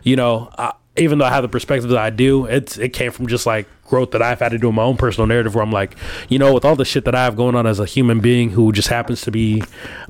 you 0.04 0.16
know 0.16 0.50
I, 0.58 0.74
even 0.98 1.18
though 1.20 1.26
I 1.26 1.30
have 1.30 1.42
the 1.44 1.50
perspective 1.50 1.90
that 1.90 2.00
I 2.00 2.10
do 2.10 2.46
it's 2.46 2.78
it 2.78 2.90
came 2.94 3.12
from 3.12 3.28
just 3.28 3.46
like 3.46 3.68
growth 3.86 4.12
that 4.12 4.22
I've 4.22 4.40
had 4.40 4.50
to 4.50 4.58
do 4.58 4.70
in 4.70 4.76
my 4.76 4.82
own 4.84 4.98
personal 4.98 5.28
narrative 5.28 5.54
where 5.54 5.64
I'm 5.64 5.72
like, 5.72 5.96
you 6.28 6.40
know, 6.40 6.52
with 6.56 6.66
all 6.66 6.76
the 6.76 6.86
shit 6.86 7.06
that 7.06 7.14
I 7.14 7.24
have 7.26 7.36
going 7.36 7.54
on 7.54 7.68
as 7.68 7.80
a 7.80 7.86
human 7.86 8.20
being 8.20 8.50
who 8.50 8.72
just 8.72 8.88
happens 8.88 9.22
to 9.22 9.32
be 9.32 9.62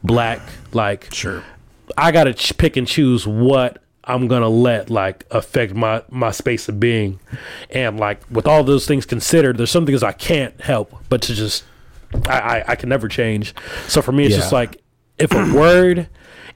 black, 0.01 0.39
like 0.71 1.13
Sure. 1.13 1.43
I 1.97 2.13
gotta 2.13 2.33
ch- 2.33 2.57
pick 2.57 2.77
and 2.77 2.87
choose 2.87 3.27
what 3.27 3.81
I'm 4.05 4.27
gonna 4.27 4.49
let 4.49 4.89
like 4.89 5.25
affect 5.31 5.73
my 5.73 6.03
my 6.09 6.31
space 6.31 6.69
of 6.69 6.79
being, 6.79 7.19
and 7.69 7.99
like 7.99 8.21
with 8.29 8.47
all 8.47 8.63
those 8.63 8.85
things 8.85 9.05
considered, 9.05 9.57
there's 9.57 9.71
some 9.71 9.85
things 9.85 10.03
I 10.03 10.11
can't 10.11 10.59
help 10.61 10.93
but 11.09 11.21
to 11.23 11.33
just 11.33 11.63
I 12.27 12.39
I, 12.39 12.63
I 12.69 12.75
can 12.75 12.89
never 12.89 13.07
change. 13.07 13.53
So 13.87 14.01
for 14.01 14.11
me, 14.11 14.25
it's 14.25 14.35
just 14.35 14.51
like 14.53 14.81
if 15.17 15.31
a 15.31 15.53
word 15.53 16.09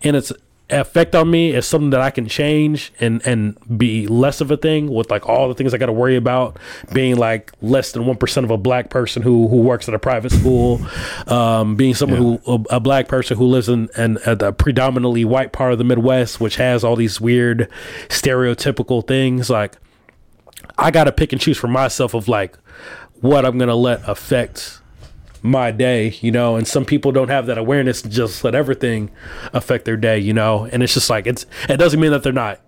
and 0.04 0.16
its 0.16 0.32
effect 0.70 1.16
on 1.16 1.30
me 1.30 1.54
is 1.54 1.66
something 1.66 1.90
that 1.90 2.02
I 2.02 2.12
can 2.12 2.28
change 2.28 2.92
and 3.00 3.26
and 3.26 3.58
be 3.78 4.08
less 4.08 4.42
of 4.42 4.52
a 4.52 4.58
thing 4.58 4.88
with 4.88 5.10
like 5.10 5.28
all 5.28 5.48
the 5.48 5.56
things 5.56 5.74
I 5.74 5.78
got 5.78 5.88
to 5.88 5.94
worry 5.94 6.16
about 6.16 6.58
being 6.94 7.18
like 7.18 7.52
less 7.62 7.92
than 7.92 8.06
one 8.06 8.18
percent 8.18 8.46
of 8.46 8.52
a 8.52 8.58
black 8.58 8.90
person 8.90 9.22
who 9.22 9.48
who 9.48 9.58
works 9.58 9.88
at 9.88 9.96
a 9.96 10.00
private 10.00 10.32
school, 10.32 10.82
um, 11.28 11.76
being 11.76 11.96
someone 11.96 12.20
who 12.20 12.42
a, 12.46 12.76
a 12.76 12.80
black 12.80 13.08
person 13.08 13.38
who 13.38 13.46
lives 13.46 13.70
in, 13.70 13.90
in 13.98 14.20
a, 14.26 14.36
the 14.36 14.52
predominantly 14.52 15.26
white 15.26 15.52
part 15.52 15.72
of 15.72 15.78
the 15.78 15.84
Midwest, 15.84 16.40
which 16.40 16.58
has 16.58 16.84
all 16.84 16.96
these 16.96 17.20
weird 17.20 17.70
stereotypical 18.08 19.06
things 19.06 19.50
like. 19.50 19.76
I 20.78 20.92
got 20.92 21.06
to 21.06 21.12
pick 21.12 21.34
and 21.34 21.42
choose 21.42 21.58
for 21.58 21.68
myself 21.68 22.14
of 22.14 22.30
like 22.30 22.58
what 23.20 23.46
I'm 23.46 23.58
gonna 23.58 23.76
let 23.76 24.08
affect 24.08 24.79
my 25.42 25.72
day, 25.72 26.10
you 26.22 26.32
know, 26.32 26.56
and 26.56 26.68
some 26.68 26.86
people 26.86 27.12
don't 27.12 27.30
have 27.30 27.46
that 27.46 27.58
awareness 27.58 28.02
to 28.02 28.10
just 28.10 28.44
let 28.44 28.56
everything 28.56 29.10
affect 29.54 29.86
their 29.86 29.98
day, 29.98 30.20
you 30.20 30.34
know, 30.34 30.66
and 30.66 30.84
it's 30.84 30.94
just 30.94 31.10
like 31.10 31.28
it's 31.28 31.46
it 31.68 31.78
doesn't 31.78 32.00
mean 32.00 32.12
that 32.12 32.24
they're 32.24 32.34
not 32.34 32.60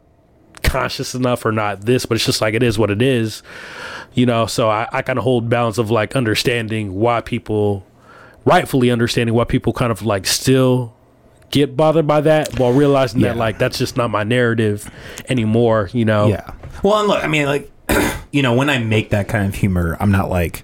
conscious 0.63 1.13
enough 1.15 1.45
or 1.45 1.51
not 1.51 1.81
this, 1.81 2.05
but 2.05 2.15
it's 2.15 2.25
just 2.25 2.41
like 2.41 2.53
it 2.53 2.63
is 2.63 2.77
what 2.79 2.91
it 2.91 3.01
is, 3.01 3.43
you 4.13 4.25
know. 4.25 4.45
So 4.45 4.69
I, 4.69 4.88
I 4.91 5.01
kind 5.01 5.19
of 5.19 5.23
hold 5.23 5.49
balance 5.49 5.77
of 5.77 5.91
like 5.91 6.15
understanding 6.15 6.93
why 6.95 7.21
people 7.21 7.86
rightfully 8.45 8.89
understanding 8.89 9.36
why 9.36 9.43
people 9.43 9.73
kind 9.73 9.91
of 9.91 10.01
like 10.01 10.25
still 10.25 10.95
get 11.51 11.75
bothered 11.75 12.07
by 12.07 12.21
that 12.21 12.57
while 12.57 12.71
realizing 12.71 13.21
that 13.21 13.38
like 13.38 13.60
that's 13.60 13.77
just 13.77 13.97
not 13.97 14.10
my 14.10 14.23
narrative 14.23 14.89
anymore, 15.29 15.89
you 15.93 16.05
know. 16.05 16.27
Yeah. 16.27 16.51
Well, 16.84 16.99
and 16.99 17.07
look, 17.07 17.23
I 17.23 17.27
mean, 17.27 17.45
like, 17.45 17.71
you 18.31 18.41
know, 18.41 18.53
when 18.53 18.69
I 18.69 18.79
make 18.79 19.10
that 19.10 19.27
kind 19.27 19.47
of 19.47 19.55
humor, 19.55 19.97
I'm 19.99 20.12
not 20.12 20.29
like, 20.29 20.63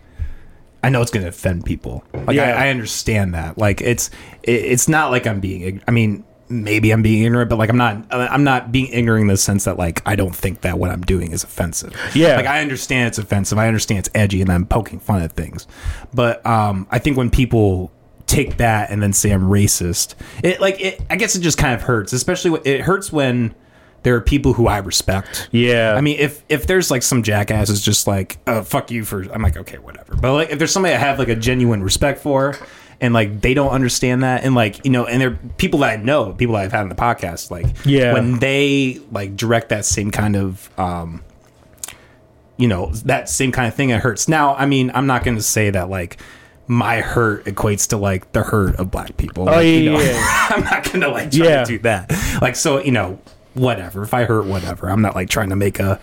I 0.87 0.89
know 0.89 1.01
it's 1.01 1.11
going 1.11 1.23
to 1.23 1.27
offend 1.29 1.65
people. 1.65 2.01
Like, 2.13 2.37
Yeah. 2.37 2.55
I, 2.55 2.67
I 2.67 2.69
understand 2.69 3.33
that. 3.33 3.57
Like, 3.57 3.81
it's 3.81 4.09
it, 4.41 4.51
it's 4.53 4.87
not 4.87 5.11
like 5.11 5.27
I'm 5.27 5.41
being. 5.41 5.81
I 5.85 5.91
mean, 5.91 6.23
maybe 6.47 6.91
I'm 6.91 7.01
being 7.01 7.25
ignorant, 7.25 7.49
but 7.49 7.57
like, 7.57 7.69
I'm 7.69 7.75
not. 7.75 8.05
I'm 8.09 8.45
not 8.45 8.71
being 8.71 8.87
ignorant 8.93 9.23
in 9.23 9.27
the 9.27 9.35
sense 9.35 9.65
that 9.65 9.77
like 9.77 10.01
I 10.05 10.15
don't 10.15 10.33
think 10.33 10.61
that 10.61 10.79
what 10.79 10.89
I'm 10.89 11.01
doing 11.01 11.33
is 11.33 11.43
offensive. 11.43 11.93
Yeah. 12.15 12.37
Like 12.37 12.45
I 12.45 12.61
understand 12.61 13.09
it's 13.09 13.17
offensive. 13.17 13.57
I 13.57 13.67
understand 13.67 13.99
it's 13.99 14.09
edgy, 14.15 14.41
and 14.41 14.49
I'm 14.49 14.65
poking 14.65 14.99
fun 14.99 15.21
at 15.21 15.33
things. 15.33 15.67
But 16.13 16.45
um, 16.45 16.87
I 16.89 16.99
think 16.99 17.17
when 17.17 17.29
people 17.29 17.91
take 18.25 18.55
that 18.57 18.89
and 18.89 19.03
then 19.03 19.11
say 19.11 19.31
I'm 19.31 19.49
racist, 19.49 20.15
it 20.41 20.61
like 20.61 20.79
it. 20.79 21.01
I 21.09 21.17
guess 21.17 21.35
it 21.35 21.41
just 21.41 21.57
kind 21.57 21.73
of 21.75 21.81
hurts. 21.81 22.13
Especially 22.13 22.51
when, 22.51 22.61
it 22.63 22.79
hurts 22.79 23.11
when 23.11 23.53
there 24.07 24.15
are 24.15 24.21
people 24.21 24.53
who 24.53 24.67
I 24.67 24.77
respect. 24.77 25.49
Yeah. 25.51 25.93
I 25.97 25.99
mean, 25.99 26.17
if 26.17 26.41
if 26.47 26.65
there's 26.65 26.89
like 26.89 27.03
some 27.03 27.23
jackass 27.23 27.69
is 27.69 27.81
just 27.81 28.07
like, 28.07 28.37
uh, 28.47 28.61
fuck 28.63 28.89
you 28.89 29.03
for, 29.03 29.23
I'm 29.33 29.41
like, 29.41 29.57
okay, 29.57 29.79
whatever. 29.79 30.15
But 30.15 30.31
like, 30.31 30.49
if 30.49 30.59
there's 30.59 30.71
somebody 30.71 30.95
I 30.95 30.97
have 30.97 31.19
like 31.19 31.27
a 31.27 31.35
genuine 31.35 31.83
respect 31.83 32.21
for, 32.21 32.55
and 33.01 33.13
like 33.13 33.41
they 33.41 33.53
don't 33.53 33.71
understand 33.71 34.23
that, 34.23 34.45
and 34.45 34.55
like 34.55 34.85
you 34.85 34.91
know, 34.91 35.05
and 35.05 35.19
they're 35.21 35.37
people 35.57 35.79
that 35.81 35.99
I 35.99 36.01
know, 36.01 36.31
people 36.31 36.55
that 36.55 36.63
I've 36.63 36.71
had 36.71 36.83
in 36.83 36.89
the 36.89 36.95
podcast, 36.95 37.51
like, 37.51 37.65
Yeah. 37.85 38.13
when 38.13 38.39
they 38.39 39.01
like 39.11 39.35
direct 39.35 39.67
that 39.69 39.83
same 39.83 40.09
kind 40.09 40.37
of, 40.37 40.69
um, 40.79 41.21
you 42.55 42.69
know, 42.69 42.91
that 43.03 43.27
same 43.27 43.51
kind 43.51 43.67
of 43.67 43.75
thing, 43.75 43.89
it 43.89 43.99
hurts. 43.99 44.29
Now, 44.29 44.55
I 44.55 44.65
mean, 44.67 44.89
I'm 44.93 45.05
not 45.05 45.25
going 45.25 45.35
to 45.37 45.43
say 45.43 45.69
that 45.69 45.89
like. 45.89 46.17
My 46.69 46.99
hurt 46.99 47.45
equates 47.45 47.87
to 47.91 47.97
like 47.97 48.29
the 48.33 48.43
hurt 48.43 48.75
of 48.75 48.91
black 48.91 49.15
people. 49.15 49.45
Like, 49.45 49.55
Oh, 49.55 49.59
yeah, 49.61 49.77
you 49.79 49.89
know, 49.93 50.01
yeah. 50.01 50.47
I'm 50.49 50.63
not 50.65 50.91
gonna 50.91 51.07
like 51.07 51.31
try 51.31 51.45
Yeah. 51.47 51.63
to 51.63 51.65
do 51.65 51.79
that. 51.83 52.11
Like 52.41 52.57
so, 52.57 52.83
you 52.83 52.91
know, 52.91 53.19
whatever. 53.57 54.03
If 54.03 54.13
I 54.13 54.23
hurt, 54.25 54.45
whatever. 54.45 54.89
I'm 54.89 55.01
not 55.01 55.15
like 55.15 55.29
trying 55.29 55.49
to 55.49 55.55
make 55.55 55.79
a 55.79 55.99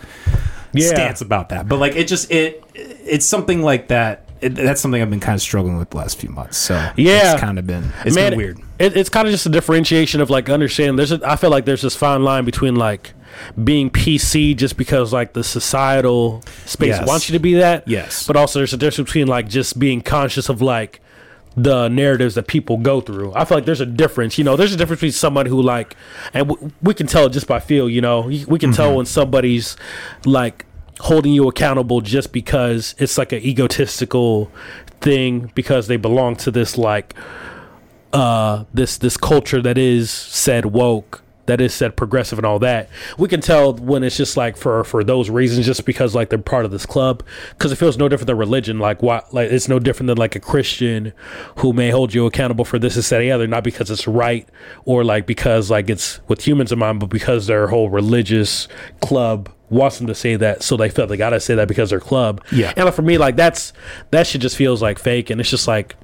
Yeah. 0.73 0.89
stance 0.89 1.21
about 1.21 1.49
that. 1.49 1.67
But 1.67 1.79
like 1.79 1.95
it 1.95 2.07
just 2.07 2.29
it 2.31 2.63
it's 2.75 3.25
something 3.25 3.61
like 3.61 3.87
that. 3.89 4.21
It, 4.41 4.53
that's 4.55 4.81
something 4.81 5.01
I've 5.01 5.09
been 5.09 5.21
kind 5.21 5.33
of 5.35 5.41
struggling 5.41 5.77
with 5.77 5.89
the 5.91 5.97
last 5.97 6.19
few 6.19 6.29
months. 6.29 6.57
So 6.57 6.73
Yeah. 6.97 7.31
it's 7.33 7.41
kind 7.41 7.57
of 7.57 7.65
been 7.65 7.91
it's 8.03 8.15
Man, 8.15 8.31
been 8.31 8.37
weird. 8.37 8.59
It, 8.79 8.97
it's 8.97 9.09
kind 9.09 9.27
of 9.27 9.31
just 9.31 9.45
a 9.45 9.49
differentiation 9.49 10.19
of 10.21 10.29
like 10.29 10.49
understanding. 10.49 10.97
There's, 10.97 11.13
a, 11.13 11.21
I 11.25 11.37
feel 11.37 11.49
like 11.49 11.63
there's 11.65 11.81
this 11.81 11.95
fine 11.95 12.23
line 12.23 12.43
between 12.43 12.75
like 12.75 13.13
being 13.63 13.89
PC 13.89 14.55
just 14.55 14.75
because 14.77 15.13
like 15.13 15.33
the 15.33 15.43
societal 15.43 16.43
space 16.65 16.89
Yes. 16.89 17.07
wants 17.07 17.29
you 17.29 17.33
to 17.33 17.39
be 17.39 17.53
that. 17.55 17.87
Yes. 17.87 18.27
But 18.27 18.35
also 18.35 18.59
there's 18.59 18.73
a 18.73 18.77
difference 18.77 19.07
between 19.09 19.27
like 19.27 19.47
just 19.47 19.79
being 19.79 20.01
conscious 20.01 20.49
of 20.49 20.61
like 20.61 20.99
the 21.57 21.87
narratives 21.87 22.35
that 22.35 22.47
people 22.47 22.77
go 22.77 23.01
through. 23.01 23.33
I 23.33 23.45
feel 23.45 23.57
like 23.57 23.65
there's 23.65 23.81
a 23.81 23.85
difference. 23.85 24.37
You 24.37 24.43
know, 24.43 24.55
there's 24.55 24.73
a 24.73 24.77
difference 24.77 24.99
between 24.99 25.11
someone 25.13 25.45
who 25.45 25.61
like, 25.61 25.95
and 26.33 26.49
w- 26.49 26.71
we 26.81 26.93
can 26.93 27.07
tell 27.07 27.29
just 27.29 27.47
by 27.47 27.59
feel. 27.59 27.89
You 27.89 28.01
know, 28.01 28.21
we 28.47 28.59
can 28.59 28.71
tell 28.71 28.95
when 28.95 29.05
somebody's 29.05 29.77
like 30.25 30.65
holding 30.99 31.33
you 31.33 31.47
accountable 31.47 32.01
just 32.01 32.31
because 32.31 32.95
it's 32.97 33.17
like 33.17 33.31
an 33.31 33.39
egotistical 33.39 34.51
thing 35.01 35.51
because 35.55 35.87
they 35.87 35.97
belong 35.97 36.35
to 36.37 36.49
this 36.51 36.77
like 36.77 37.13
uh 38.13 38.63
this 38.73 38.97
this 38.99 39.17
culture 39.17 39.61
that 39.61 39.77
is 39.77 40.09
said 40.09 40.67
woke 40.67 41.21
that 41.45 41.61
is 41.61 41.73
said 41.73 41.95
progressive 41.95 42.39
and 42.39 42.45
all 42.45 42.59
that 42.59 42.89
we 43.17 43.27
can 43.27 43.41
tell 43.41 43.73
when 43.73 44.03
it's 44.03 44.17
just 44.17 44.37
like 44.37 44.57
for 44.57 44.83
for 44.83 45.03
those 45.03 45.29
reasons 45.29 45.65
just 45.65 45.85
because 45.85 46.15
like 46.15 46.29
they're 46.29 46.39
part 46.39 46.65
of 46.65 46.71
this 46.71 46.85
club. 46.85 47.23
Because 47.51 47.71
it 47.71 47.77
feels 47.77 47.97
no 47.97 48.09
different 48.09 48.27
than 48.27 48.37
religion. 48.37 48.79
Like 48.79 49.01
what 49.01 49.33
like 49.33 49.51
it's 49.51 49.67
no 49.67 49.79
different 49.79 50.07
than 50.07 50.17
like 50.17 50.35
a 50.35 50.39
christian 50.39 51.13
who 51.57 51.73
may 51.73 51.89
hold 51.89 52.13
you 52.13 52.25
accountable 52.25 52.65
for 52.65 52.79
this 52.79 52.95
and 52.95 53.03
that 53.03 53.15
and 53.15 53.23
the 53.23 53.31
other 53.31 53.47
not 53.47 53.63
because 53.63 53.89
it's 53.89 54.07
right 54.07 54.47
or 54.85 55.03
like 55.03 55.25
because 55.25 55.69
like 55.69 55.89
it's 55.89 56.19
with 56.27 56.45
humans 56.45 56.71
in 56.71 56.79
mind 56.79 56.99
but 56.99 57.07
because 57.07 57.47
their 57.47 57.67
whole 57.67 57.89
religious 57.89 58.67
club 59.01 59.49
wants 59.69 59.97
them 59.97 60.07
to 60.07 60.15
say 60.15 60.35
that 60.35 60.61
so 60.61 60.77
they 60.77 60.89
felt 60.89 61.09
they 61.09 61.17
gotta 61.17 61.39
say 61.39 61.55
that 61.55 61.67
because 61.67 61.89
their 61.89 61.99
club. 61.99 62.43
Yeah. 62.51 62.73
and 62.75 62.85
like, 62.85 62.93
for 62.93 63.01
me 63.01 63.17
like 63.17 63.35
that's 63.35 63.73
that 64.11 64.27
shit 64.27 64.41
just 64.41 64.55
feels 64.55 64.81
like 64.81 64.99
fake 64.99 65.29
and 65.29 65.41
it's 65.41 65.49
just 65.49 65.67
like 65.67 65.95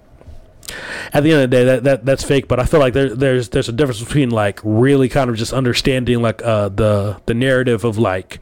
at 1.13 1.23
the 1.23 1.31
end 1.31 1.43
of 1.43 1.49
the 1.49 1.55
day, 1.55 1.63
that, 1.65 1.83
that 1.83 2.05
that's 2.05 2.23
fake. 2.23 2.47
But 2.47 2.59
I 2.59 2.65
feel 2.65 2.79
like 2.79 2.93
there, 2.93 3.13
there's 3.13 3.49
there's 3.49 3.69
a 3.69 3.73
difference 3.73 4.01
between 4.01 4.29
like 4.29 4.59
really 4.63 5.09
kind 5.09 5.29
of 5.29 5.35
just 5.35 5.53
understanding 5.53 6.21
like 6.21 6.41
uh 6.43 6.69
the 6.69 7.21
the 7.25 7.33
narrative 7.33 7.83
of 7.83 7.97
like 7.97 8.39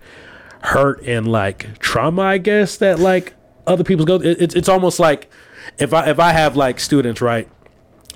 hurt 0.61 1.01
and 1.03 1.31
like 1.31 1.79
trauma. 1.79 2.21
I 2.21 2.37
guess 2.37 2.77
that 2.77 2.99
like 2.99 3.33
other 3.67 3.83
people's 3.83 4.05
go. 4.05 4.15
It, 4.15 4.41
it's 4.41 4.55
it's 4.55 4.69
almost 4.69 4.99
like 4.99 5.29
if 5.77 5.93
I 5.93 6.09
if 6.09 6.19
I 6.19 6.31
have 6.31 6.55
like 6.55 6.79
students 6.79 7.21
right. 7.21 7.47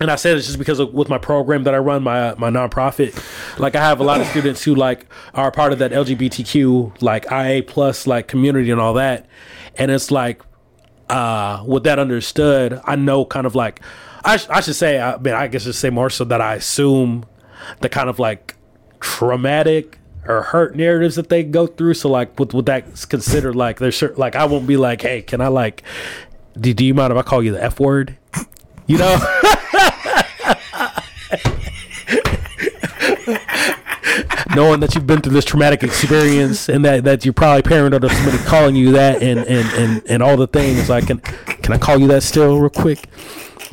And 0.01 0.09
I 0.09 0.15
say 0.15 0.33
this 0.33 0.47
just 0.47 0.57
because 0.57 0.79
of 0.79 0.91
with 0.93 1.07
my 1.07 1.19
program 1.19 1.63
that 1.63 1.75
I 1.75 1.77
run, 1.77 2.03
my 2.03 2.33
my 2.35 2.49
nonprofit. 2.49 3.15
Like 3.59 3.75
I 3.75 3.81
have 3.81 3.99
a 3.99 4.03
lot 4.03 4.21
of 4.21 4.27
students 4.27 4.63
who 4.63 4.75
like 4.75 5.05
are 5.33 5.51
part 5.51 5.71
of 5.71 5.79
that 5.79 5.91
LGBTQ 5.91 7.01
like 7.01 7.31
IA 7.31 7.63
plus 7.63 8.07
like 8.07 8.27
community 8.27 8.71
and 8.71 8.81
all 8.81 8.95
that. 8.95 9.27
And 9.75 9.91
it's 9.91 10.11
like 10.11 10.41
uh, 11.13 11.63
with 11.65 11.83
that 11.83 11.99
understood, 11.99 12.81
I 12.85 12.95
know 12.95 13.23
kind 13.23 13.45
of 13.45 13.53
like 13.53 13.81
I, 14.25 14.37
sh- 14.37 14.47
I 14.49 14.61
should 14.61 14.75
say, 14.75 14.99
I 14.99 15.17
mean, 15.17 15.35
I 15.35 15.47
guess 15.47 15.65
just 15.65 15.79
say 15.79 15.91
more 15.91 16.09
so 16.09 16.23
that 16.25 16.41
I 16.41 16.55
assume 16.55 17.25
the 17.81 17.89
kind 17.89 18.09
of 18.09 18.17
like 18.17 18.55
traumatic 18.99 19.99
or 20.25 20.41
hurt 20.41 20.75
narratives 20.75 21.15
that 21.17 21.29
they 21.29 21.43
go 21.43 21.67
through. 21.67 21.93
So 21.95 22.09
like, 22.09 22.39
with 22.39 22.53
with 22.53 22.65
that 22.65 22.85
considered, 23.09 23.55
like 23.55 23.77
there's 23.77 23.95
certain 23.95 24.19
like 24.19 24.35
I 24.35 24.45
won't 24.45 24.65
be 24.65 24.75
like, 24.77 25.01
hey, 25.01 25.21
can 25.21 25.39
I 25.39 25.49
like, 25.49 25.83
do, 26.59 26.73
do 26.73 26.83
you 26.83 26.95
mind 26.95 27.11
if 27.11 27.17
I 27.19 27.21
call 27.21 27.43
you 27.43 27.51
the 27.51 27.63
F 27.63 27.79
word? 27.79 28.17
You 28.87 28.97
know. 28.97 29.39
knowing 34.55 34.79
that 34.79 34.95
you've 34.95 35.07
been 35.07 35.21
through 35.21 35.33
this 35.33 35.45
traumatic 35.45 35.83
experience 35.83 36.69
and 36.69 36.83
that, 36.85 37.03
that 37.03 37.25
you're 37.25 37.33
probably 37.33 37.61
paranoid 37.61 38.03
of 38.03 38.11
somebody 38.11 38.37
calling 38.43 38.75
you 38.75 38.91
that 38.91 39.21
and, 39.21 39.39
and, 39.39 39.69
and, 39.73 40.03
and 40.07 40.23
all 40.23 40.37
the 40.37 40.47
things 40.47 40.89
like 40.89 41.07
can 41.07 41.19
can 41.19 41.73
I 41.73 41.77
call 41.77 41.97
you 41.97 42.07
that 42.07 42.23
still 42.23 42.59
real 42.59 42.69
quick? 42.69 43.07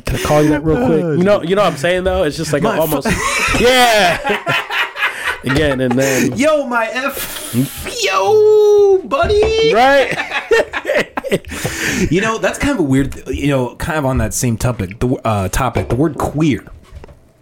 Can 0.05 0.15
I 0.15 0.21
call 0.21 0.43
you 0.43 0.49
that 0.49 0.63
real 0.63 0.85
quick? 0.85 0.99
You 0.99 1.23
know 1.23 1.41
you 1.41 1.55
know 1.55 1.63
what 1.63 1.73
I'm 1.73 1.77
saying 1.77 2.03
though? 2.03 2.23
It's 2.23 2.37
just 2.37 2.53
like 2.53 2.63
almost 2.63 3.07
Yeah. 3.59 4.57
Again 5.43 5.81
and 5.81 5.93
then 5.97 6.37
Yo, 6.37 6.65
my 6.65 6.87
F. 6.87 7.53
Yo, 8.03 8.99
buddy. 9.05 9.73
right? 9.73 10.17
You 12.09 12.19
know, 12.19 12.39
that's 12.39 12.57
kind 12.57 12.73
of 12.73 12.79
a 12.79 12.83
weird. 12.83 13.27
You 13.27 13.47
know, 13.47 13.75
kind 13.75 13.97
of 13.97 14.05
on 14.05 14.17
that 14.17 14.33
same 14.33 14.57
topic. 14.57 14.99
The 14.99 15.07
uh, 15.23 15.47
topic, 15.49 15.87
the 15.87 15.95
word 15.95 16.17
queer. 16.17 16.65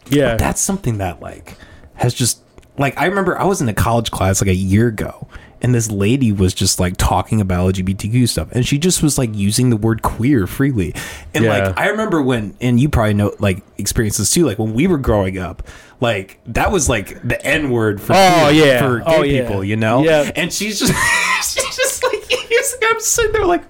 Yeah. 0.10 0.36
That's 0.36 0.62
something 0.62 0.98
that 1.00 1.22
like 1.22 1.56
has 1.96 2.14
just 2.14 2.42
like 2.80 2.98
I 3.00 3.06
remember 3.06 3.38
I 3.38 3.44
was 3.44 3.62
in 3.62 3.70
a 3.70 3.74
college 3.76 4.10
class 4.10 4.42
like 4.42 4.50
a 4.50 4.56
year 4.56 4.88
ago, 4.88 5.28
and 5.62 5.76
this 5.76 5.92
lady 5.92 6.32
was 6.32 6.54
just 6.56 6.80
like 6.80 6.96
talking 6.98 7.40
about 7.42 7.76
LGBTQ 7.76 8.28
stuff, 8.28 8.48
and 8.52 8.66
she 8.66 8.78
just 8.80 9.04
was 9.04 9.18
like 9.20 9.36
using 9.36 9.70
the 9.70 9.78
word 9.78 10.02
queer 10.02 10.48
freely, 10.48 10.96
and 11.36 11.46
Yeah. 11.46 11.68
like 11.68 11.78
I 11.80 11.90
remember 11.90 12.22
when, 12.22 12.56
and 12.60 12.80
you 12.80 12.90
probably 12.90 13.14
know 13.14 13.36
like 13.40 13.62
experiences 13.78 14.32
too, 14.32 14.46
like 14.46 14.58
when 14.58 14.74
we 14.74 14.88
were 14.88 14.98
growing 14.98 15.38
up. 15.38 15.68
Like 16.02 16.40
that 16.48 16.72
was 16.72 16.88
like 16.88 17.22
the 17.28 17.46
N 17.46 17.70
word 17.72 18.00
for 18.02 18.14
Oh, 18.16 18.48
queer- 18.50 18.66
yeah. 18.66 18.80
for 18.80 19.00
gay 19.00 19.04
Oh, 19.06 19.22
yeah. 19.24 19.42
people, 19.44 19.64
you 19.66 19.76
know. 19.76 20.02
Yeah. 20.04 20.32
And 20.34 20.52
she's 20.52 20.80
just 20.80 20.94
she's 21.44 21.76
just 21.76 22.04
like. 22.04 22.16
I'm 22.92 23.00
sitting 23.02 23.32
there 23.34 23.46
like, 23.46 23.64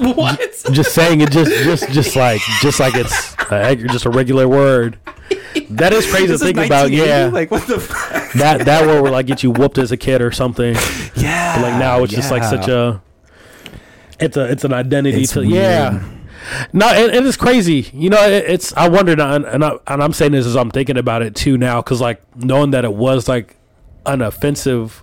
what? 0.16 0.40
just 0.72 0.94
saying 0.94 1.20
it 1.20 1.30
just 1.30 1.50
just 1.64 1.88
just 1.90 2.16
like 2.16 2.40
just 2.60 2.80
like 2.80 2.94
it's 2.94 3.36
uh, 3.50 3.74
just 3.74 4.04
a 4.06 4.10
regular 4.10 4.48
word. 4.48 4.98
That 5.70 5.92
is 5.92 6.08
crazy 6.10 6.26
This 6.26 6.40
to 6.40 6.46
think 6.46 6.58
about. 6.58 6.90
Yeah, 6.90 7.30
Like 7.32 7.50
what 7.50 7.66
the 7.66 7.78
fuck? 7.80 8.32
that 8.32 8.64
that 8.66 8.86
word 8.86 9.02
would 9.02 9.12
like 9.12 9.26
get 9.26 9.42
you 9.42 9.50
whooped 9.50 9.78
as 9.78 9.92
a 9.92 9.96
kid 9.96 10.22
or 10.22 10.30
something. 10.32 10.76
Yeah. 11.16 11.56
But 11.56 11.62
like 11.62 11.78
now 11.78 12.02
it's 12.04 12.14
just 12.14 12.30
like 12.30 12.42
such 12.44 12.68
a 12.68 13.02
it's 14.18 14.36
a 14.36 14.50
it's 14.50 14.64
an 14.64 14.72
identity 14.72 15.22
It's 15.22 15.32
to 15.32 15.40
weird. 15.40 15.52
yeah. 15.52 16.02
No, 16.72 16.88
it, 16.94 17.14
it 17.14 17.26
is 17.26 17.36
crazy. 17.36 17.90
You 17.92 18.08
know, 18.10 18.22
it, 18.26 18.44
it's 18.48 18.72
I 18.74 18.88
wondered, 18.88 19.20
and, 19.20 19.44
and, 19.44 19.62
I, 19.62 19.72
and 19.86 20.02
I'm 20.02 20.12
saying 20.14 20.32
this 20.32 20.46
as 20.46 20.56
I'm 20.56 20.70
thinking 20.70 20.96
about 20.96 21.20
it 21.20 21.34
too 21.34 21.58
now, 21.58 21.82
because 21.82 22.00
like 22.00 22.22
knowing 22.36 22.70
that 22.70 22.84
it 22.86 22.94
was 22.94 23.28
like 23.28 23.56
an 24.06 24.22
offensive, 24.22 25.02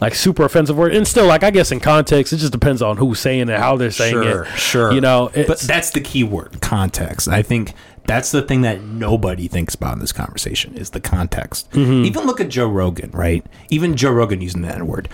like 0.00 0.14
super 0.14 0.44
offensive 0.44 0.76
word, 0.76 0.94
and 0.94 1.06
still 1.06 1.26
like 1.26 1.42
I 1.42 1.50
guess 1.50 1.70
in 1.72 1.80
context, 1.80 2.32
it 2.32 2.38
just 2.38 2.52
depends 2.52 2.82
on 2.82 2.96
who's 2.96 3.20
saying 3.20 3.48
it, 3.48 3.58
how 3.58 3.76
they're 3.76 3.90
saying 3.90 4.14
Sure, 4.14 4.44
it. 4.44 4.58
sure. 4.58 4.92
You 4.92 5.00
know, 5.00 5.30
but 5.34 5.60
that's 5.60 5.90
the 5.90 6.00
key 6.00 6.24
word, 6.24 6.60
context. 6.60 7.28
I 7.28 7.42
think 7.42 7.74
that's 8.06 8.30
the 8.30 8.40
thing 8.42 8.62
that 8.62 8.82
nobody 8.82 9.48
thinks 9.48 9.74
about 9.74 9.92
in 9.94 9.98
this 9.98 10.12
conversation 10.12 10.74
is 10.74 10.90
the 10.90 11.00
context. 11.00 11.70
Mm-hmm. 11.72 12.04
Even 12.06 12.24
look 12.24 12.40
at 12.40 12.48
Joe 12.48 12.66
Rogan, 12.68 13.10
right? 13.10 13.44
Even 13.68 13.96
Joe 13.96 14.12
Rogan 14.12 14.40
using 14.40 14.62
that 14.62 14.82
word. 14.82 15.08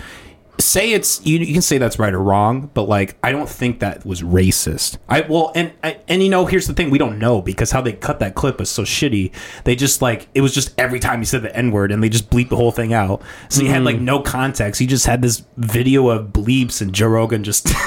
Say 0.61 0.93
it's 0.93 1.25
you, 1.27 1.39
you 1.41 1.53
can 1.53 1.63
say 1.63 1.79
that's 1.79 1.99
right 1.99 2.15
or 2.15 2.21
wrong, 2.21 2.71
but 2.75 2.85
like 2.85 3.17
I 3.23 3.33
don't 3.33 3.49
think 3.49 3.81
that 3.81 4.07
was 4.07 4.23
racist. 4.23 4.99
I 5.09 5.23
well 5.23 5.51
and 5.55 5.73
I, 5.83 5.99
and 6.09 6.23
you 6.23 6.29
know 6.31 6.47
here's 6.47 6.67
the 6.69 6.73
thing 6.75 6.91
we 6.91 6.99
don't 6.99 7.19
know 7.19 7.43
because 7.43 7.73
how 7.73 7.81
they 7.81 7.93
cut 7.93 8.21
that 8.21 8.35
clip 8.37 8.61
was 8.61 8.71
so 8.71 8.83
shitty. 8.85 9.33
They 9.65 9.75
just 9.75 10.01
like 10.01 10.29
it 10.33 10.41
was 10.43 10.55
just 10.55 10.73
every 10.79 11.01
time 11.01 11.19
he 11.19 11.25
said 11.25 11.43
the 11.43 11.55
N 11.57 11.73
word 11.73 11.91
and 11.91 12.03
they 12.03 12.09
just 12.09 12.31
bleeped 12.31 12.51
the 12.51 12.57
whole 12.57 12.71
thing 12.71 12.93
out. 12.95 13.21
So 13.49 13.63
he 13.63 13.69
had 13.69 13.83
like 13.85 13.97
Mm-hmm. 13.97 14.05
no 14.05 14.21
context. 14.21 14.81
He 14.81 14.87
just 14.87 15.07
had 15.07 15.23
this 15.23 15.43
video 15.57 16.09
of 16.09 16.29
bleeps 16.29 16.81
and 16.81 16.93
Joe 16.95 17.09
Rogan 17.09 17.43
just 17.45 17.69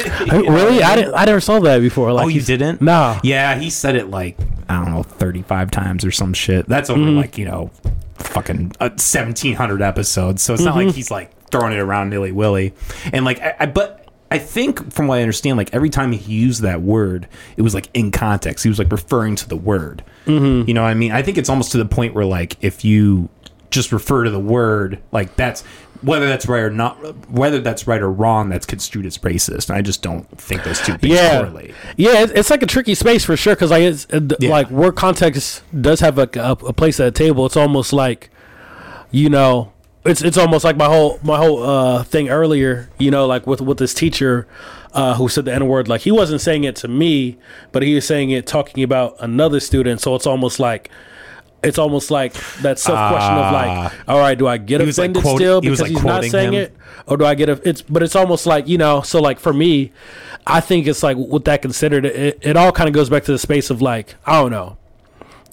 Hey, 0.00 0.40
really, 0.48 0.82
I 0.82 0.96
didn't, 0.96 1.14
I 1.14 1.26
never 1.26 1.40
saw 1.40 1.58
that 1.60 1.80
before. 1.80 2.10
Like, 2.12 2.24
oh, 2.24 2.28
you 2.28 2.40
didn't? 2.40 2.80
Nah. 2.80 3.20
Yeah, 3.22 3.58
he 3.58 3.68
said 3.68 3.96
it 3.96 4.08
like 4.08 4.38
I 4.68 4.82
don't 4.82 4.94
know, 4.94 5.02
thirty-five 5.02 5.70
times 5.70 6.04
or 6.06 6.10
some 6.10 6.32
shit. 6.32 6.66
That's 6.68 6.88
over 6.90 7.00
Mm-hmm. 7.00 7.16
like 7.16 7.36
you 7.38 7.44
know, 7.44 7.70
fucking 8.20 8.72
uh, 8.80 8.90
seventeen 8.96 9.54
hundred 9.54 9.82
episodes. 9.82 10.42
So 10.42 10.54
it's 10.54 10.62
not 10.62 10.74
Mm-hmm. 10.76 10.86
like 10.86 10.94
he's 10.94 11.10
like 11.10 11.30
throwing 11.50 11.72
it 11.72 11.78
around 11.78 12.10
nilly 12.10 12.32
willy. 12.32 12.72
And 13.12 13.24
like, 13.24 13.40
I, 13.40 13.54
I 13.60 13.66
but 13.66 14.08
I 14.30 14.38
think 14.38 14.92
from 14.92 15.08
what 15.08 15.18
I 15.18 15.22
understand, 15.22 15.56
like 15.56 15.74
every 15.74 15.90
time 15.90 16.12
he 16.12 16.32
used 16.32 16.62
that 16.62 16.82
word, 16.82 17.26
it 17.56 17.62
was 17.62 17.74
like 17.74 17.88
in 17.94 18.10
context. 18.12 18.62
He 18.62 18.68
was 18.68 18.78
like 18.78 18.92
referring 18.92 19.34
to 19.36 19.48
the 19.48 19.56
word. 19.56 20.04
Mm-hmm. 20.26 20.68
You 20.68 20.74
know 20.74 20.82
what 20.82 20.88
I 20.90 20.94
mean? 20.94 21.10
I 21.12 21.22
think 21.22 21.36
it's 21.38 21.48
almost 21.48 21.72
to 21.72 21.78
the 21.78 21.84
point 21.86 22.14
where 22.14 22.24
like 22.24 22.56
if 22.60 22.84
you 22.84 23.28
just 23.70 23.90
refer 23.92 24.24
to 24.24 24.30
the 24.30 24.38
word, 24.40 25.00
like 25.12 25.34
that's 25.36 25.64
whether 26.02 26.26
that's 26.26 26.46
right 26.46 26.62
or 26.62 26.70
not, 26.70 26.94
whether 27.30 27.60
that's 27.60 27.86
right 27.86 28.00
or 28.00 28.10
wrong, 28.10 28.48
that's 28.48 28.66
construed 28.66 29.06
as 29.06 29.18
racist. 29.18 29.68
And 29.68 29.76
I 29.76 29.82
just 29.82 30.02
don't 30.02 30.24
think 30.38 30.64
those 30.64 30.80
two 30.80 30.96
things 30.96 31.12
yeah, 31.14 31.40
correlate. 31.40 31.74
yeah, 31.96 32.22
it's, 32.22 32.32
it's 32.32 32.50
like 32.50 32.62
a 32.62 32.66
tricky 32.66 32.94
space 32.94 33.24
for 33.24 33.36
sure 33.36 33.54
because 33.54 33.70
like 33.70 33.82
it's 33.82 34.06
uh, 34.12 34.20
Yeah. 34.40 34.50
like 34.50 34.70
word 34.70 34.96
context 34.96 35.62
does 35.78 36.00
have 36.00 36.18
a, 36.18 36.28
a, 36.34 36.52
a 36.52 36.72
place 36.72 36.98
at 37.00 37.04
the 37.12 37.18
table. 37.18 37.44
It's 37.46 37.56
almost 37.56 37.92
like 37.92 38.30
you 39.10 39.28
know, 39.28 39.72
it's 40.04 40.22
it's 40.22 40.38
almost 40.38 40.64
like 40.64 40.76
my 40.76 40.86
whole 40.86 41.18
my 41.22 41.36
whole 41.36 41.62
uh, 41.62 42.02
thing 42.04 42.30
earlier. 42.30 42.88
You 42.98 43.10
know, 43.10 43.26
like 43.26 43.46
with 43.46 43.60
with 43.60 43.78
this 43.78 43.92
teacher 43.92 44.46
uh, 44.92 45.14
who 45.14 45.28
said 45.28 45.44
the 45.44 45.52
n 45.54 45.66
word. 45.68 45.88
Like 45.88 46.00
he 46.02 46.10
wasn't 46.10 46.40
saying 46.40 46.64
it 46.64 46.76
to 46.76 46.88
me, 46.88 47.36
but 47.72 47.82
he 47.82 47.94
was 47.94 48.06
saying 48.06 48.30
it 48.30 48.46
talking 48.46 48.82
about 48.82 49.16
another 49.20 49.60
student. 49.60 50.00
So 50.00 50.14
it's 50.14 50.26
almost 50.26 50.58
like. 50.60 50.90
It's 51.62 51.78
almost 51.78 52.10
like 52.10 52.32
that 52.62 52.78
self 52.78 53.10
question 53.10 53.34
of 53.34 53.52
like, 53.52 53.68
ah. 53.68 53.94
all 54.08 54.18
right, 54.18 54.38
do 54.38 54.46
I 54.46 54.56
get 54.56 54.80
He 54.80 54.86
was, 54.86 54.98
like, 54.98 55.10
offended 55.10 55.22
quote- 55.22 55.36
still 55.36 55.60
he 55.60 55.68
because 55.68 55.80
like, 55.82 55.90
he's 55.90 56.02
not 56.02 56.24
saying 56.24 56.54
him. 56.54 56.62
it, 56.62 56.76
or 57.06 57.16
do 57.16 57.24
I 57.24 57.34
get 57.34 57.48
a? 57.48 57.60
It's 57.68 57.82
but 57.82 58.02
it's 58.02 58.16
almost 58.16 58.46
like 58.46 58.66
you 58.66 58.78
know. 58.78 59.02
So 59.02 59.20
like 59.20 59.38
for 59.38 59.52
me, 59.52 59.92
I 60.46 60.60
think 60.60 60.86
it's 60.86 61.02
like 61.02 61.16
with 61.16 61.44
that 61.44 61.62
considered, 61.62 62.06
it, 62.06 62.38
it 62.40 62.56
all 62.56 62.72
kind 62.72 62.88
of 62.88 62.94
goes 62.94 63.10
back 63.10 63.24
to 63.24 63.32
the 63.32 63.38
space 63.38 63.68
of 63.70 63.82
like 63.82 64.14
I 64.24 64.40
don't 64.40 64.50
know. 64.50 64.78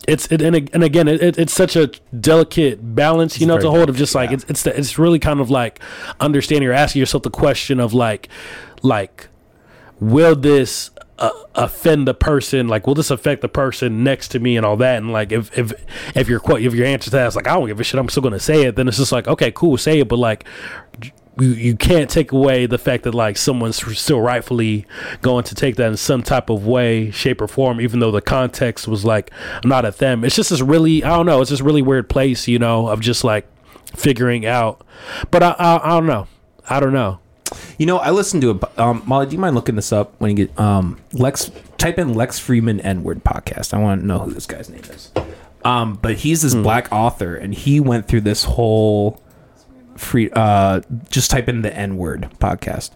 It's 0.07 0.31
it, 0.31 0.41
and, 0.41 0.55
and 0.73 0.83
again, 0.83 1.09
it, 1.09 1.21
it, 1.21 1.37
it's 1.37 1.53
such 1.53 1.75
a 1.75 1.87
delicate 2.17 2.95
balance, 2.95 3.41
you 3.41 3.47
know, 3.47 3.57
to 3.59 3.69
hold 3.69 3.89
of 3.89 3.97
just 3.97 4.15
like 4.15 4.29
yeah. 4.29 4.35
it's 4.35 4.45
it's 4.45 4.63
the, 4.63 4.77
it's 4.77 4.97
really 4.97 5.19
kind 5.19 5.41
of 5.41 5.49
like 5.49 5.81
understanding 6.21 6.69
or 6.69 6.73
asking 6.73 7.01
yourself 7.01 7.23
the 7.23 7.29
question 7.29 7.81
of 7.81 7.93
like 7.93 8.29
like 8.81 9.27
will 9.99 10.35
this 10.35 10.91
uh, 11.19 11.31
offend 11.55 12.07
the 12.07 12.13
person 12.13 12.67
like 12.67 12.85
will 12.85 12.93
this 12.93 13.09
affect 13.09 13.41
the 13.41 13.49
person 13.49 14.03
next 14.03 14.27
to 14.29 14.39
me 14.39 14.55
and 14.55 14.65
all 14.65 14.77
that 14.77 14.97
and 14.97 15.11
like 15.11 15.31
if 15.31 15.55
if 15.57 15.73
if 16.15 16.29
your 16.29 16.39
que- 16.39 16.63
if 16.63 16.73
your 16.75 16.85
answer 16.85 17.05
to 17.05 17.15
that 17.15 17.27
is 17.27 17.35
like 17.35 17.47
I 17.47 17.55
don't 17.55 17.67
give 17.67 17.79
a 17.79 17.83
shit 17.83 17.99
I'm 17.99 18.09
still 18.09 18.21
gonna 18.21 18.39
say 18.39 18.63
it 18.63 18.75
then 18.75 18.87
it's 18.87 18.97
just 18.97 19.11
like 19.11 19.27
okay 19.27 19.51
cool 19.51 19.77
say 19.77 19.99
it 19.99 20.07
but 20.07 20.19
like 20.19 20.45
you, 21.39 21.49
you 21.49 21.75
can't 21.75 22.09
take 22.09 22.31
away 22.31 22.65
the 22.65 22.77
fact 22.77 23.03
that 23.03 23.13
like 23.15 23.37
someone's 23.37 23.83
still 23.97 24.21
rightfully 24.21 24.85
going 25.21 25.43
to 25.45 25.55
take 25.55 25.75
that 25.77 25.89
in 25.89 25.97
some 25.97 26.23
type 26.23 26.49
of 26.49 26.65
way 26.65 27.11
shape 27.11 27.41
or 27.41 27.47
form 27.47 27.81
even 27.81 27.99
though 27.99 28.11
the 28.11 28.21
context 28.21 28.87
was 28.87 29.05
like 29.05 29.31
not 29.63 29.85
at 29.85 29.97
them. 29.97 30.23
It's 30.23 30.35
just 30.35 30.49
this 30.51 30.61
really 30.61 31.03
I 31.03 31.09
don't 31.09 31.25
know 31.25 31.41
it's 31.41 31.49
this 31.49 31.61
really 31.61 31.81
weird 31.81 32.09
place 32.09 32.47
you 32.47 32.59
know 32.59 32.87
of 32.87 33.01
just 33.01 33.23
like 33.23 33.47
figuring 33.95 34.45
out. 34.45 34.85
But 35.31 35.41
I 35.41 35.49
I, 35.51 35.77
I 35.83 35.89
don't 35.99 36.07
know. 36.07 36.27
I 36.69 36.79
don't 36.79 36.93
know 36.93 37.19
You 37.77 37.85
know, 37.85 37.97
I 37.97 38.09
listened 38.11 38.41
to 38.41 38.59
a 38.77 38.81
um, 38.83 39.03
Molly. 39.05 39.27
Do 39.27 39.33
you 39.33 39.39
mind 39.39 39.55
looking 39.55 39.75
this 39.75 39.91
up 39.91 40.13
when 40.19 40.35
you 40.35 40.47
get 40.47 40.59
um 40.59 40.99
Lex? 41.13 41.51
Type 41.77 41.99
in 41.99 42.13
Lex 42.13 42.39
Fridman 42.39 42.83
N 42.83 43.03
word 43.03 43.23
podcast. 43.23 43.73
I 43.73 43.79
want 43.79 44.01
to 44.01 44.07
know 44.07 44.19
who 44.19 44.31
this 44.31 44.45
guy's 44.45 44.69
name 44.69 44.81
is. 44.81 45.11
Um, 45.63 45.95
but 46.01 46.15
he's 46.15 46.41
this 46.41 46.55
black 46.55 46.91
author, 46.91 47.35
and 47.35 47.53
he 47.53 47.79
went 47.79 48.07
through 48.07 48.21
this 48.21 48.43
whole 48.45 49.21
free. 49.95 50.29
Uh, 50.31 50.81
just 51.09 51.29
type 51.29 51.47
in 51.49 51.61
the 51.61 51.75
N 51.75 51.97
word 51.97 52.29
podcast. 52.39 52.91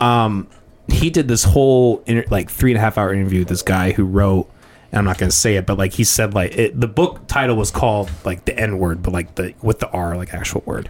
Um, 0.00 0.48
he 0.88 1.10
did 1.10 1.28
this 1.28 1.44
whole 1.44 2.02
inter- 2.06 2.24
like 2.30 2.50
three 2.50 2.72
and 2.72 2.78
a 2.78 2.80
half 2.80 2.98
hour 2.98 3.12
interview 3.12 3.40
with 3.40 3.48
this 3.48 3.62
guy 3.62 3.92
who 3.92 4.04
wrote. 4.04 4.50
And 4.90 4.98
I'm 5.00 5.04
not 5.04 5.18
gonna 5.18 5.32
say 5.32 5.56
it, 5.56 5.66
but 5.66 5.76
like 5.76 5.92
he 5.94 6.04
said, 6.04 6.34
like 6.34 6.56
it, 6.56 6.80
the 6.80 6.86
book 6.86 7.26
title 7.26 7.56
was 7.56 7.70
called 7.72 8.10
like 8.24 8.44
the 8.44 8.56
N 8.58 8.78
word, 8.78 9.02
but 9.02 9.12
like 9.12 9.34
the 9.34 9.52
with 9.60 9.80
the 9.80 9.88
R, 9.90 10.16
like 10.16 10.32
actual 10.34 10.62
word. 10.66 10.88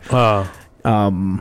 uh 0.84 1.38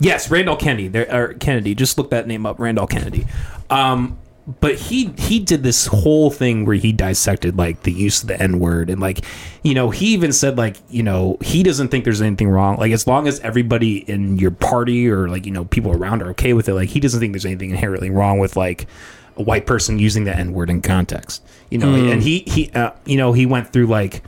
Yes, 0.00 0.30
Randall 0.30 0.56
Kennedy. 0.56 0.88
There, 0.88 1.14
or 1.14 1.34
Kennedy. 1.34 1.74
Just 1.74 1.98
look 1.98 2.10
that 2.10 2.26
name 2.26 2.46
up, 2.46 2.58
Randall 2.58 2.86
Kennedy. 2.86 3.26
Um, 3.68 4.18
but 4.60 4.74
he 4.74 5.12
he 5.18 5.38
did 5.38 5.62
this 5.62 5.86
whole 5.86 6.30
thing 6.30 6.64
where 6.64 6.74
he 6.76 6.92
dissected 6.92 7.56
like 7.56 7.82
the 7.82 7.92
use 7.92 8.22
of 8.22 8.28
the 8.28 8.40
N 8.42 8.58
word 8.58 8.90
and 8.90 9.00
like 9.00 9.24
you 9.62 9.74
know 9.74 9.90
he 9.90 10.06
even 10.06 10.32
said 10.32 10.58
like 10.58 10.76
you 10.88 11.04
know 11.04 11.36
he 11.40 11.62
doesn't 11.62 11.88
think 11.88 12.04
there's 12.04 12.22
anything 12.22 12.48
wrong 12.48 12.76
like 12.78 12.90
as 12.90 13.06
long 13.06 13.28
as 13.28 13.38
everybody 13.40 13.98
in 14.10 14.38
your 14.38 14.50
party 14.50 15.08
or 15.08 15.28
like 15.28 15.46
you 15.46 15.52
know 15.52 15.66
people 15.66 15.92
around 15.92 16.22
are 16.22 16.30
okay 16.30 16.52
with 16.52 16.68
it 16.68 16.74
like 16.74 16.88
he 16.88 16.98
doesn't 16.98 17.20
think 17.20 17.32
there's 17.32 17.46
anything 17.46 17.70
inherently 17.70 18.10
wrong 18.10 18.40
with 18.40 18.56
like 18.56 18.88
a 19.36 19.42
white 19.42 19.66
person 19.66 20.00
using 20.00 20.24
the 20.24 20.34
N 20.34 20.52
word 20.52 20.70
in 20.70 20.82
context 20.82 21.44
you 21.68 21.78
know 21.78 21.94
and 21.94 22.22
he 22.22 22.40
he 22.40 22.72
uh, 22.72 22.90
you 23.04 23.18
know 23.18 23.32
he 23.32 23.46
went 23.46 23.72
through 23.72 23.86
like 23.86 24.22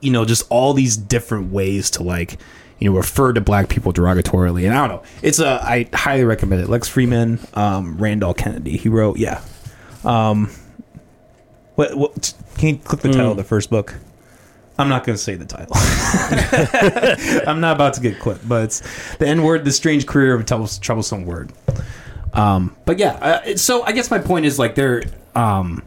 you 0.00 0.10
know, 0.12 0.24
just 0.24 0.46
all 0.50 0.72
these 0.72 0.96
different 0.96 1.52
ways 1.52 1.90
to 1.90 2.02
like, 2.02 2.38
you 2.78 2.90
know, 2.90 2.96
refer 2.96 3.32
to 3.32 3.40
black 3.40 3.68
people 3.68 3.92
derogatorily. 3.92 4.66
And 4.66 4.74
I 4.76 4.86
don't 4.86 4.96
know. 4.96 5.08
It's 5.22 5.38
a 5.38 5.60
I 5.62 5.88
highly 5.94 6.24
recommend 6.24 6.62
it. 6.62 6.68
Lex 6.68 6.88
Fridman, 6.88 7.56
um, 7.56 7.96
Randall 7.98 8.34
Kennedy. 8.34 8.76
He 8.76 8.88
wrote, 8.88 9.18
yeah. 9.18 9.42
Um, 10.04 10.50
what, 11.74 11.94
what 11.96 12.34
can 12.58 12.68
you 12.70 12.76
click 12.78 13.00
the 13.02 13.10
title 13.12 13.30
of 13.32 13.36
the 13.36 13.44
first 13.44 13.70
book? 13.70 13.94
I'm 14.78 14.88
not 14.90 15.04
going 15.04 15.16
to 15.16 15.22
say 15.22 15.36
the 15.36 15.46
title. 15.46 15.72
I'm 17.48 17.60
not 17.60 17.76
about 17.76 17.94
to 17.94 18.00
get 18.00 18.18
clipped, 18.18 18.46
but 18.46 18.64
it's 18.64 19.16
the 19.16 19.26
N 19.26 19.42
word, 19.42 19.64
the 19.64 19.72
strange 19.72 20.06
career 20.06 20.34
of 20.34 20.42
a 20.42 20.44
troublesome 20.44 21.24
word. 21.24 21.52
Um, 22.34 22.76
but 22.84 22.98
yeah, 22.98 23.12
uh, 23.12 23.56
so 23.56 23.82
I 23.84 23.92
guess 23.92 24.10
my 24.10 24.18
point 24.18 24.44
is 24.44 24.58
like 24.58 24.74
there, 24.74 25.02
um, 25.34 25.82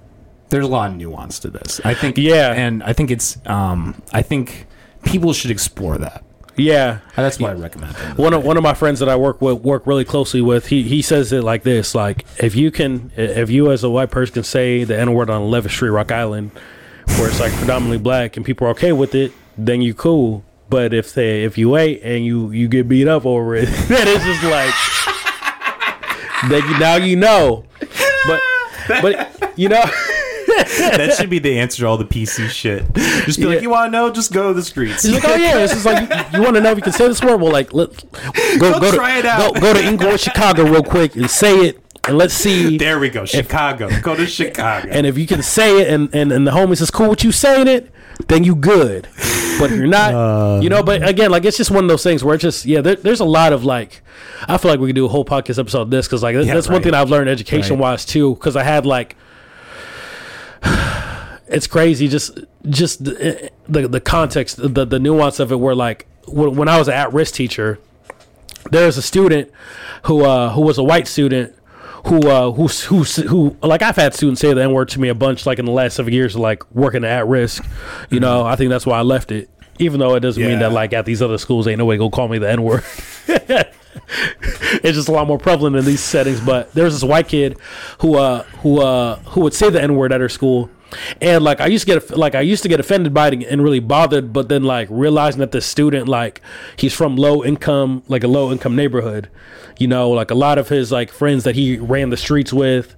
there's 0.49 0.65
a 0.65 0.67
lot 0.69 0.89
of 0.89 0.97
nuance 0.97 1.37
to 1.39 1.49
this. 1.51 1.79
I 1.85 1.93
think, 1.93 2.17
Yeah. 2.17 2.51
and 2.53 2.81
I 2.81 2.93
think 2.93 3.11
it's, 3.11 3.37
um, 3.45 4.01
I 4.11 4.23
think 4.23 4.65
people 5.03 5.33
should 5.33 5.51
explore 5.51 5.99
that. 5.99 6.23
Yeah. 6.59 6.99
And 7.15 7.25
that's 7.25 7.39
why 7.39 7.51
I 7.51 7.53
recommend 7.53 7.95
one 8.17 8.33
of 8.33 8.43
one 8.43 8.57
of 8.57 8.63
my 8.63 8.73
friends 8.73 8.99
that 8.99 9.09
I 9.09 9.15
work 9.15 9.41
with 9.41 9.61
work 9.61 9.85
really 9.85 10.05
closely 10.05 10.41
with 10.41 10.67
he 10.67 10.83
he 10.83 11.01
says 11.01 11.31
it 11.31 11.43
like 11.43 11.63
this 11.63 11.93
like 11.95 12.25
if 12.37 12.55
you 12.55 12.71
can 12.71 13.11
if 13.15 13.49
you 13.49 13.71
as 13.71 13.83
a 13.83 13.89
white 13.89 14.11
person 14.11 14.33
can 14.33 14.43
say 14.43 14.83
the 14.83 14.97
n 14.97 15.13
word 15.13 15.29
on 15.29 15.41
11th 15.41 15.71
Street 15.71 15.89
Rock 15.89 16.11
Island 16.11 16.51
where 17.17 17.27
it's 17.27 17.39
like 17.39 17.51
predominantly 17.53 17.97
black 17.97 18.37
and 18.37 18.45
people 18.45 18.67
are 18.67 18.71
okay 18.71 18.91
with 18.91 19.15
it 19.15 19.31
then 19.57 19.81
you 19.81 19.93
cool. 19.93 20.43
But 20.69 20.93
if 20.93 21.13
they 21.13 21.43
if 21.43 21.57
you 21.57 21.75
ain't 21.77 22.03
and 22.03 22.25
you 22.25 22.51
you 22.51 22.67
get 22.67 22.87
beat 22.87 23.07
up 23.07 23.25
over 23.25 23.55
it 23.55 23.65
then 23.87 24.07
it's 24.07 24.23
just 24.23 24.43
like 24.43 24.73
then 26.49 26.67
you, 26.69 26.79
now 26.79 26.95
you 26.95 27.15
know. 27.15 27.65
But 28.25 28.41
but 29.01 29.53
you 29.57 29.69
know 29.69 29.83
that 30.77 31.13
should 31.13 31.29
be 31.29 31.39
the 31.39 31.59
answer 31.59 31.81
to 31.81 31.87
all 31.87 31.97
the 31.97 32.05
PC 32.05 32.49
shit. 32.49 32.93
Just 33.25 33.39
be 33.39 33.45
Yeah. 33.45 33.49
like, 33.49 33.61
you 33.61 33.69
want 33.69 33.87
to 33.87 33.91
know? 33.91 34.11
Just 34.11 34.31
go 34.31 34.49
to 34.49 34.53
the 34.53 34.63
streets. 34.63 35.07
Like, 35.07 35.25
oh 35.25 35.35
yeah, 35.35 35.55
this 35.55 35.73
is 35.73 35.85
like 35.85 36.09
you, 36.33 36.41
want 36.41 36.55
to 36.55 36.61
know 36.61 36.71
if 36.71 36.77
you 36.77 36.83
can 36.83 36.93
say 36.93 37.07
this 37.07 37.21
word. 37.21 37.41
Well, 37.41 37.51
like 37.51 37.73
let 37.73 37.89
go 38.59 38.73
Go 38.73 38.79
go 38.79 38.91
try 38.91 39.13
to 39.13 39.19
it 39.19 39.25
out. 39.25 39.55
Go, 39.55 39.61
go 39.61 39.73
to 39.73 39.79
Englewood, 39.79 40.19
Chicago, 40.19 40.63
real 40.63 40.83
quick 40.83 41.15
and 41.15 41.29
say 41.29 41.67
it, 41.67 41.83
and 42.07 42.17
let's 42.17 42.33
see. 42.33 42.77
there 42.77 42.99
we 42.99 43.09
go. 43.09 43.25
Chicago. 43.25 43.89
go 44.01 44.15
to 44.15 44.27
Chicago. 44.27 44.89
And 44.91 45.05
if 45.05 45.17
you 45.17 45.27
can 45.27 45.41
say 45.41 45.81
it, 45.81 45.89
and 45.89 46.13
and, 46.13 46.31
and 46.31 46.45
the 46.45 46.51
homies 46.51 46.81
is 46.81 46.91
cool 46.91 47.09
with 47.09 47.23
you 47.23 47.31
saying 47.31 47.67
it, 47.67 47.91
then 48.27 48.43
you 48.43 48.55
good. 48.55 49.07
but 49.59 49.71
if 49.71 49.77
you're 49.77 49.87
not, 49.87 50.13
uh. 50.13 50.59
you 50.61 50.69
know. 50.69 50.83
But 50.83 51.07
again, 51.07 51.31
like 51.31 51.45
it's 51.45 51.57
just 51.57 51.71
one 51.71 51.83
of 51.83 51.89
those 51.89 52.03
things 52.03 52.23
where 52.23 52.35
it's 52.35 52.41
just 52.43 52.65
yeah. 52.65 52.81
There, 52.81 52.95
there's 52.95 53.19
a 53.19 53.25
lot 53.25 53.53
of 53.53 53.63
like, 53.65 54.01
I 54.47 54.57
feel 54.57 54.71
like 54.71 54.79
we 54.79 54.87
could 54.87 54.95
do 54.95 55.05
a 55.05 55.09
whole 55.09 55.25
podcast 55.25 55.59
episode 55.59 55.81
of 55.81 55.89
this 55.89 56.07
because 56.07 56.23
like 56.23 56.35
Yeah, 56.35 56.53
that's 56.53 56.69
one 56.69 56.83
thing 56.83 56.93
I've 56.93 57.09
learned 57.09 57.29
education 57.29 57.79
wise 57.79 58.05
too. 58.05 58.35
Because 58.35 58.55
I 58.55 58.63
had 58.63 58.85
like, 58.85 59.15
it's 61.49 61.67
crazy 61.67 62.07
just 62.07 62.39
just 62.69 63.03
the 63.03 63.51
the, 63.67 63.87
the 63.87 64.01
context, 64.01 64.57
the 64.57 64.85
the 64.85 64.99
nuance 64.99 65.39
of 65.39 65.51
it. 65.51 65.57
Where 65.57 65.75
like 65.75 66.07
when, 66.27 66.67
I 66.67 66.77
was 66.77 66.87
an 66.87 66.93
at 66.93 67.11
risk 67.13 67.33
teacher, 67.35 67.79
there 68.71 68.85
was 68.85 68.97
a 68.97 69.01
student 69.01 69.51
who 70.03 70.23
uh 70.23 70.51
who 70.51 70.61
was 70.61 70.77
a 70.77 70.83
white 70.83 71.07
student 71.07 71.55
who 72.05 72.27
uh 72.29 72.51
who 72.51 72.67
who 72.67 73.03
who 73.03 73.57
like 73.61 73.81
I've 73.81 73.95
had 73.95 74.13
students 74.13 74.41
say 74.41 74.53
the 74.53 74.61
n 74.61 74.71
word 74.71 74.89
to 74.89 74.99
me 74.99 75.09
a 75.09 75.15
bunch 75.15 75.45
like 75.45 75.59
in 75.59 75.65
the 75.65 75.71
last 75.71 75.95
seven 75.95 76.13
years 76.13 76.35
of 76.35 76.41
like 76.41 76.69
working 76.73 77.03
at 77.03 77.27
risk. 77.27 77.65
You 78.09 78.19
know, 78.19 78.45
I 78.45 78.55
think 78.55 78.69
that's 78.69 78.85
why 78.85 78.99
I 78.99 79.01
left 79.01 79.31
it. 79.31 79.49
Even 79.79 79.99
though 79.99 80.15
it 80.15 80.19
doesn't 80.19 80.41
mean 80.43 80.59
that 80.59 80.71
like 80.71 80.93
at 80.93 81.05
these 81.05 81.21
other 81.21 81.37
schools 81.37 81.67
ain't 81.67 81.79
nobody 81.79 81.97
gonna 81.97 82.11
call 82.11 82.27
me 82.27 82.37
the 82.37 82.49
n 82.49 82.61
word. 82.63 82.83
it's 83.27 84.95
just 84.95 85.07
a 85.07 85.11
lot 85.11 85.27
more 85.27 85.37
prevalent 85.37 85.75
in 85.75 85.85
these 85.85 86.01
settings. 86.01 86.39
But 86.41 86.73
there's 86.73 86.93
this 86.93 87.03
white 87.03 87.27
kid 87.27 87.57
who 87.99 88.15
uh 88.15 88.43
who 88.61 88.81
uh 88.81 89.15
who 89.19 89.41
would 89.41 89.53
say 89.53 89.69
the 89.69 89.81
n 89.81 89.95
word 89.95 90.11
at 90.11 90.21
her 90.21 90.29
school. 90.29 90.69
And 91.21 91.43
like 91.43 91.61
I 91.61 91.67
used 91.67 91.87
to 91.87 91.99
get 91.99 92.17
like 92.17 92.35
I 92.35 92.41
used 92.41 92.63
to 92.63 92.69
get 92.69 92.79
offended 92.79 93.13
by 93.13 93.29
it 93.29 93.43
and 93.43 93.63
really 93.63 93.79
bothered, 93.79 94.33
but 94.33 94.49
then 94.49 94.63
like 94.63 94.87
realizing 94.91 95.39
that 95.39 95.51
the 95.51 95.61
student 95.61 96.07
like 96.07 96.41
he's 96.77 96.93
from 96.93 97.15
low 97.15 97.43
income 97.43 98.03
like 98.07 98.23
a 98.23 98.27
low 98.27 98.51
income 98.51 98.75
neighborhood, 98.75 99.29
you 99.77 99.87
know, 99.87 100.09
like 100.09 100.31
a 100.31 100.35
lot 100.35 100.57
of 100.57 100.69
his 100.69 100.91
like 100.91 101.11
friends 101.11 101.43
that 101.43 101.55
he 101.55 101.77
ran 101.77 102.09
the 102.09 102.17
streets 102.17 102.51
with, 102.51 102.95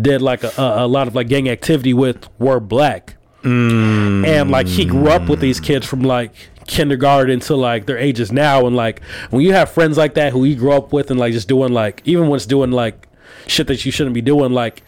did 0.00 0.22
like 0.22 0.42
a, 0.42 0.52
a, 0.58 0.86
lot 0.86 1.08
of 1.08 1.14
like 1.14 1.28
gang 1.28 1.48
activity 1.48 1.94
with 1.94 2.28
were 2.38 2.60
black, 2.60 3.16
and 3.44 4.50
like 4.50 4.66
he 4.66 4.84
grew 4.84 5.08
up 5.08 5.28
with 5.28 5.40
these 5.40 5.60
kids 5.60 5.86
from 5.86 6.02
like 6.02 6.34
kindergarten 6.66 7.40
to 7.40 7.56
like 7.56 7.86
their 7.86 7.98
ages 7.98 8.32
now, 8.32 8.66
and 8.66 8.76
like 8.76 9.02
when 9.30 9.42
you 9.42 9.52
have 9.52 9.70
friends 9.70 9.96
like 9.96 10.14
that 10.14 10.32
who 10.32 10.44
you 10.44 10.56
grew 10.56 10.72
up 10.72 10.92
with 10.92 11.10
and 11.10 11.18
like 11.20 11.32
just 11.32 11.48
doing 11.48 11.72
like 11.72 12.02
even 12.04 12.28
when 12.28 12.36
it's 12.36 12.46
doing 12.46 12.72
like 12.72 13.06
shit 13.46 13.66
that 13.66 13.84
you 13.84 13.92
shouldn't 13.92 14.14
be 14.14 14.20
doing, 14.20 14.52
like 14.52 14.82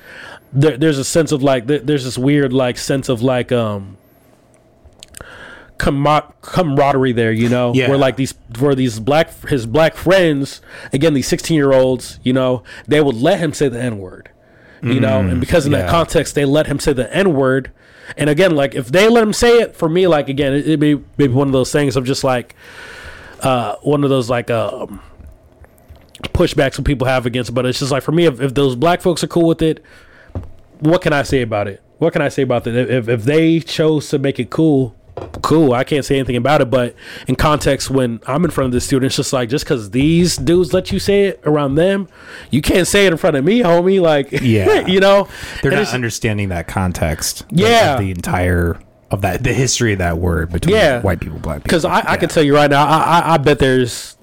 there, 0.53 0.77
there's 0.77 0.99
a 0.99 1.05
sense 1.05 1.33
of 1.33 1.43
like 1.43 1.67
there, 1.67 1.79
there's 1.79 2.05
this 2.05 2.19
weird 2.19 2.53
like 2.53 2.77
sense 2.79 3.09
of 3.09 3.23
like 3.23 3.53
um 3.53 3.97
camar- 5.79 6.33
camaraderie 6.43 7.13
there 7.13 7.33
you 7.33 7.49
know? 7.49 7.73
Yeah. 7.75 7.89
where 7.89 7.99
like 7.99 8.17
these 8.17 8.35
where 8.59 8.75
these 8.75 8.99
black 9.01 9.33
his 9.49 9.67
black 9.67 9.95
friends 9.95 10.61
again 10.93 11.15
these 11.15 11.29
16 11.29 11.55
year 11.55 11.73
olds 11.73 12.19
you 12.23 12.33
know 12.33 12.63
they 12.87 13.01
would 13.01 13.17
let 13.17 13.39
him 13.39 13.53
say 13.55 13.69
the 13.69 13.81
n-word 13.81 14.31
you 14.83 14.99
know? 14.99 15.21
And 15.21 15.41
because 15.41 15.67
in 15.67 15.73
that 15.73 15.91
context 15.91 16.35
they 16.35 16.47
let 16.47 16.67
him 16.67 16.79
say 16.79 16.95
the 16.95 17.15
n-word. 17.15 17.71
And 18.17 18.31
again 18.31 18.57
like 18.57 18.75
if 18.75 18.89
they 18.89 19.09
let 19.09 19.23
him 19.23 19.35
say 19.35 19.59
it 19.59 19.77
for 19.77 19.89
me 19.89 20.07
like 20.07 20.29
again 20.29 20.55
it, 20.55 20.61
it'd 20.61 20.81
be 20.81 20.97
maybe 21.19 21.33
one 21.35 21.49
of 21.49 21.53
those 21.53 21.71
things 21.71 21.97
of 21.97 22.05
just 22.05 22.25
like 22.25 22.57
uh 23.41 23.77
one 23.83 24.05
of 24.05 24.11
those 24.11 24.29
like 24.31 24.51
um 24.51 25.01
pushbacks 26.23 26.77
that 26.77 26.85
people 26.85 27.07
have 27.07 27.25
against 27.27 27.55
but 27.55 27.65
it's 27.67 27.79
just 27.79 27.93
like 27.93 28.03
for 28.03 28.13
me 28.13 28.27
if, 28.27 28.41
if 28.41 28.53
those 28.55 28.75
black 28.75 29.01
folks 29.01 29.23
are 29.23 29.27
cool 29.29 29.47
with 29.47 29.63
it 29.63 29.83
what 30.81 31.03
can 31.03 31.13
I 31.13 31.23
say 31.23 31.43
about 31.43 31.69
it? 31.69 31.83
What 31.99 32.13
can 32.13 32.23
I 32.23 32.29
say 32.29 32.43
about 32.43 32.65
that? 32.65 32.75
If 32.75 33.09
if 33.09 33.25
they 33.25 33.61
chose 33.61 34.09
to 34.09 34.19
make 34.19 34.39
it 34.39 34.49
cool, 34.51 34.97
cool. 35.43 35.75
I 35.75 35.85
can't 35.85 36.05
say 36.05 36.17
anything 36.17 36.37
about 36.37 36.63
it. 36.63 36.71
But 36.71 36.95
in 37.27 37.37
context, 37.37 37.91
when 37.91 38.21
I'm 38.27 38.45
in 38.45 38.51
front 38.51 38.67
of 38.67 38.73
the 38.73 38.81
students, 38.81 39.17
just 39.17 39.33
like 39.33 39.49
just 39.51 39.65
because 39.67 39.91
these 39.91 40.37
dudes 40.39 40.73
let 40.73 40.91
you 40.93 40.99
say 40.99 41.25
it 41.27 41.41
around 41.45 41.75
them, 41.75 42.09
you 42.51 42.63
can't 42.63 42.87
say 42.87 43.07
it 43.07 43.13
in 43.13 43.19
front 43.19 43.37
of 43.37 43.45
me, 43.45 43.61
homie. 43.61 44.01
Like, 44.01 44.33
Yeah. 44.41 44.87
you 44.87 45.01
know, 45.01 45.29
They're 45.63 45.73
And 45.73 45.83
not 45.85 45.93
understanding 45.95 46.49
that 46.49 46.69
context. 46.69 47.45
Yeah. 47.51 47.99
the 47.99 48.11
entire 48.11 48.79
of 49.11 49.23
that 49.23 49.43
the 49.43 49.53
history 49.53 49.93
of 49.93 49.99
that 49.99 50.17
word 50.19 50.51
between 50.53 50.77
Yeah. 50.77 51.03
white 51.03 51.21
people, 51.21 51.39
black 51.41 51.59
people. 51.59 51.65
Because 51.65 51.85
I, 51.85 52.13
I 52.13 52.17
can 52.17 52.29
tell 52.31 52.43
you 52.45 52.55
right 52.55 52.71
now, 52.71 52.87
I, 52.87 52.99
I, 53.21 53.35
I 53.35 53.37
bet 53.39 53.59
there's 53.59 54.17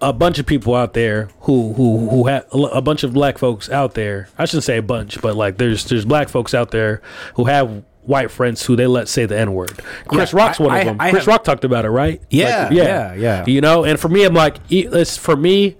a 0.00 0.12
bunch 0.12 0.38
of 0.38 0.46
people 0.46 0.74
out 0.74 0.92
there 0.94 1.28
who 1.40 1.72
who 1.74 2.08
who 2.08 2.26
have 2.26 2.46
a 2.52 2.80
bunch 2.80 3.02
of 3.02 3.12
black 3.12 3.36
folks 3.38 3.68
out 3.70 3.94
there. 3.94 4.28
I 4.38 4.44
shouldn't 4.44 4.64
say 4.64 4.78
a 4.78 4.82
bunch, 4.82 5.20
but 5.20 5.36
like 5.36 5.58
there's 5.58 5.84
there's 5.86 6.04
black 6.04 6.28
folks 6.28 6.54
out 6.54 6.70
there 6.70 7.02
who 7.34 7.44
have 7.44 7.82
white 8.02 8.30
friends 8.30 8.64
who 8.64 8.74
they 8.76 8.86
let 8.86 9.08
say 9.08 9.26
the 9.26 9.38
n 9.38 9.52
word. 9.52 9.78
Chris 10.06 10.32
Yeah, 10.32 10.38
Rock's 10.38 10.58
one 10.60 10.70
I- 10.70 10.78
of 10.80 10.84
them. 10.86 10.96
I 11.00 11.10
Chris 11.10 11.22
have- 11.22 11.28
Rock 11.28 11.44
talked 11.44 11.64
about 11.64 11.84
it, 11.84 11.90
right? 11.90 12.22
Yeah, 12.30 12.64
Like, 12.68 12.72
yeah, 12.76 13.14
yeah. 13.14 13.44
You 13.46 13.60
know, 13.60 13.84
and 13.84 13.98
for 14.00 14.08
me, 14.08 14.24
I'm 14.24 14.34
like, 14.34 14.56
it's 14.70 15.16
for 15.16 15.36
me. 15.36 15.76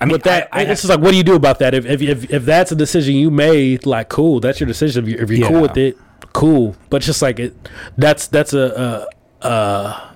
I 0.00 0.04
mean, 0.04 0.12
With 0.14 0.24
that, 0.24 0.48
I, 0.50 0.60
I, 0.60 0.62
it's 0.64 0.80
just 0.82 0.90
like, 0.90 0.98
what 0.98 1.12
do 1.12 1.16
you 1.16 1.22
do 1.22 1.36
about 1.36 1.60
that? 1.60 1.74
If 1.74 1.86
if 1.86 2.02
if, 2.02 2.30
if 2.32 2.44
that's 2.44 2.72
a 2.72 2.74
decision 2.74 3.14
you 3.14 3.30
made, 3.30 3.86
like, 3.86 4.08
cool, 4.08 4.40
that's 4.40 4.58
your 4.58 4.66
decision. 4.66 5.04
If 5.04 5.10
you're, 5.10 5.22
if 5.22 5.30
you're 5.30 5.38
Yeah. 5.40 5.48
cool 5.48 5.60
with 5.62 5.76
it, 5.76 5.96
cool. 6.32 6.74
But 6.90 7.02
just 7.02 7.22
like 7.22 7.38
it, 7.38 7.54
that's 7.96 8.26
that's 8.26 8.52
a, 8.52 9.06
a, 9.42 9.46
a 9.48 10.11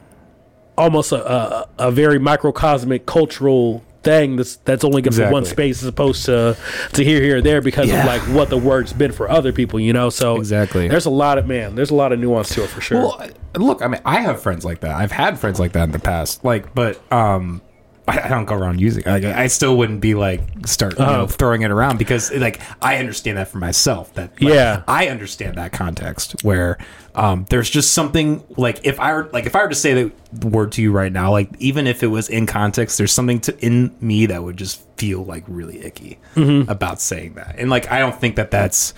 almost 0.79 1.13
a, 1.13 1.33
a 1.33 1.69
a 1.79 1.91
very 1.91 2.19
microcosmic 2.19 3.07
cultural 3.07 3.83
thing 4.03 4.37
that's 4.37 4.57
that's 4.59 4.85
only 4.85 5.03
good 5.03 5.15
for 5.15 5.29
one 5.33 5.45
space 5.45 5.83
as 5.83 5.89
opposed 5.89 6.25
to 6.27 6.57
to 6.93 7.03
here 7.05 7.21
here 7.21 7.43
there 7.43 7.61
because 7.61 7.89
Yeah. 7.89 8.01
of 8.01 8.07
like 8.07 8.23
what 8.37 8.51
the 8.51 8.57
word's 8.57 8.93
been 8.93 9.11
for 9.11 9.29
other 9.29 9.53
people, 9.53 9.81
you 9.81 9.93
know. 9.93 10.11
So 10.11 10.37
Exactly. 10.37 10.87
there's 10.87 11.07
a 11.07 11.11
lot 11.11 11.39
of 11.39 11.47
man, 11.49 11.75
there's 11.75 11.91
a 11.91 11.95
lot 11.97 12.13
of 12.13 12.21
nuance 12.21 12.55
to 12.55 12.63
it 12.63 12.69
for 12.71 12.81
sure. 12.81 13.01
Well, 13.01 13.29
look, 13.57 13.83
I 13.83 13.89
mean, 13.89 14.01
I 14.05 14.21
have 14.21 14.41
friends 14.41 14.65
like 14.65 14.81
that. 14.81 14.95
I've 14.95 15.11
had 15.13 15.39
friends 15.41 15.59
like 15.59 15.73
that 15.73 15.85
in 15.85 15.91
the 15.91 15.99
past. 15.99 16.45
Like, 16.45 16.73
but 16.75 17.01
um, 17.13 17.63
I, 18.09 18.29
don't 18.29 18.45
go 18.45 18.55
around 18.55 18.81
using. 18.81 19.03
Like, 19.05 19.25
I 19.25 19.49
still 19.49 19.77
wouldn't 19.77 20.01
be 20.01 20.15
like 20.15 20.41
start 20.67 20.93
you 20.99 21.05
know, 21.05 21.11
Uh-huh. 21.11 21.27
throwing 21.27 21.63
it 21.63 21.71
around 21.71 21.99
because 21.99 22.33
like 22.33 22.61
I 22.81 22.99
understand 22.99 23.39
that 23.39 23.49
for 23.49 23.59
myself. 23.59 24.15
That 24.15 24.31
like, 24.41 24.55
Yeah. 24.55 24.83
I 24.87 25.09
understand 25.09 25.57
that 25.57 25.73
context 25.73 26.37
where 26.45 26.79
um, 27.17 27.47
there's 27.51 27.69
just 27.69 27.93
something 27.95 28.45
like 28.57 28.81
if 28.85 29.01
I 29.01 29.13
were 29.13 29.29
like 29.33 29.47
if 29.47 29.57
I 29.57 29.63
were 29.63 29.69
to 29.71 29.75
say 29.75 30.11
the 30.33 30.47
word 30.49 30.73
to 30.73 30.83
you 30.83 30.93
right 30.93 31.11
now, 31.13 31.33
like 31.33 31.51
even 31.59 31.87
if 31.87 32.03
it 32.03 32.09
was 32.09 32.29
in 32.29 32.47
context, 32.47 32.97
there's 32.99 33.13
something 33.13 33.41
to 33.41 33.59
in 33.65 33.95
me 34.01 34.27
that 34.27 34.43
would 34.45 34.57
just 34.57 34.83
feel 34.97 35.25
like 35.25 35.43
really 35.49 35.85
icky 35.85 36.19
Mm-hmm. 36.37 36.71
about 36.71 37.01
saying 37.01 37.35
that, 37.35 37.57
and 37.59 37.71
like 37.71 37.91
I 37.91 37.99
don't 37.99 38.15
think 38.21 38.37
that 38.37 38.51
that's 38.51 38.95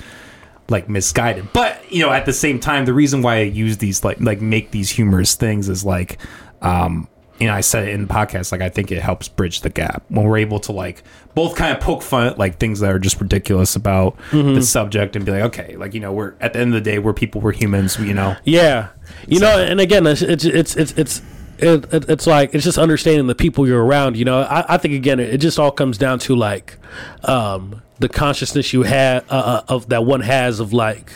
like 0.68 0.88
misguided. 0.88 1.50
But 1.54 1.90
you 1.90 2.04
know, 2.04 2.10
at 2.12 2.26
the 2.26 2.32
same 2.34 2.60
time, 2.60 2.84
the 2.84 2.92
reason 2.92 3.22
why 3.22 3.36
I 3.36 3.42
use 3.42 3.78
these 3.78 4.04
like 4.04 4.20
like 4.20 4.40
make 4.42 4.70
these 4.70 4.90
humorous 4.90 5.34
things 5.34 5.68
is 5.68 5.82
like, 5.84 6.18
um, 6.60 7.08
you 7.40 7.46
know, 7.46 7.54
I 7.54 7.60
said 7.60 7.86
it 7.88 7.94
in 7.94 8.02
the 8.06 8.12
podcast. 8.12 8.50
Like, 8.52 8.60
I 8.60 8.68
think 8.68 8.90
it 8.90 9.00
helps 9.00 9.28
bridge 9.28 9.60
the 9.60 9.70
gap 9.70 10.02
when 10.08 10.24
we're 10.26 10.38
able 10.38 10.58
to 10.60 10.72
like 10.72 11.02
both 11.34 11.54
kind 11.56 11.76
of 11.76 11.80
poke 11.82 12.02
fun 12.02 12.26
at 12.26 12.38
like 12.38 12.58
things 12.58 12.80
that 12.80 12.90
are 12.90 12.98
just 12.98 13.20
ridiculous 13.20 13.76
about 13.76 14.16
Mm-hmm. 14.30 14.54
the 14.54 14.62
subject 14.62 15.14
and 15.16 15.24
be 15.24 15.32
like, 15.32 15.42
okay, 15.42 15.76
like 15.76 15.94
you 15.94 16.00
know, 16.00 16.12
we're 16.12 16.34
at 16.40 16.52
the 16.52 16.58
end 16.58 16.74
of 16.74 16.82
the 16.84 16.90
day, 16.90 16.98
we're 16.98 17.12
people, 17.12 17.40
we're 17.40 17.52
humans, 17.52 17.98
you 17.98 18.14
know. 18.14 18.36
Yeah, 18.44 18.88
you 19.26 19.38
know, 19.40 19.58
and 19.58 19.80
again, 19.80 20.06
it's 20.06 20.22
it's 20.22 20.44
it's 20.44 20.76
it's 20.76 20.92
it's, 20.98 21.22
it, 21.58 21.92
it, 21.94 22.08
it's 22.10 22.26
like 22.26 22.54
it's 22.54 22.64
just 22.64 22.78
understanding 22.78 23.26
the 23.26 23.34
people 23.34 23.66
you're 23.66 23.84
around. 23.84 24.16
You 24.16 24.24
know, 24.24 24.40
I, 24.42 24.74
I 24.74 24.76
think 24.78 24.94
again, 24.94 25.18
it, 25.20 25.34
it 25.34 25.38
just 25.38 25.58
all 25.58 25.70
comes 25.70 25.96
down 25.98 26.18
to 26.20 26.34
like 26.36 26.76
um, 27.24 27.82
the 27.98 28.08
consciousness 28.08 28.72
you 28.72 28.82
have 28.82 29.24
uh, 29.30 29.62
uh, 29.68 29.72
of 29.74 29.88
that 29.88 30.04
one 30.04 30.20
has 30.20 30.60
of 30.60 30.72
like 30.72 31.12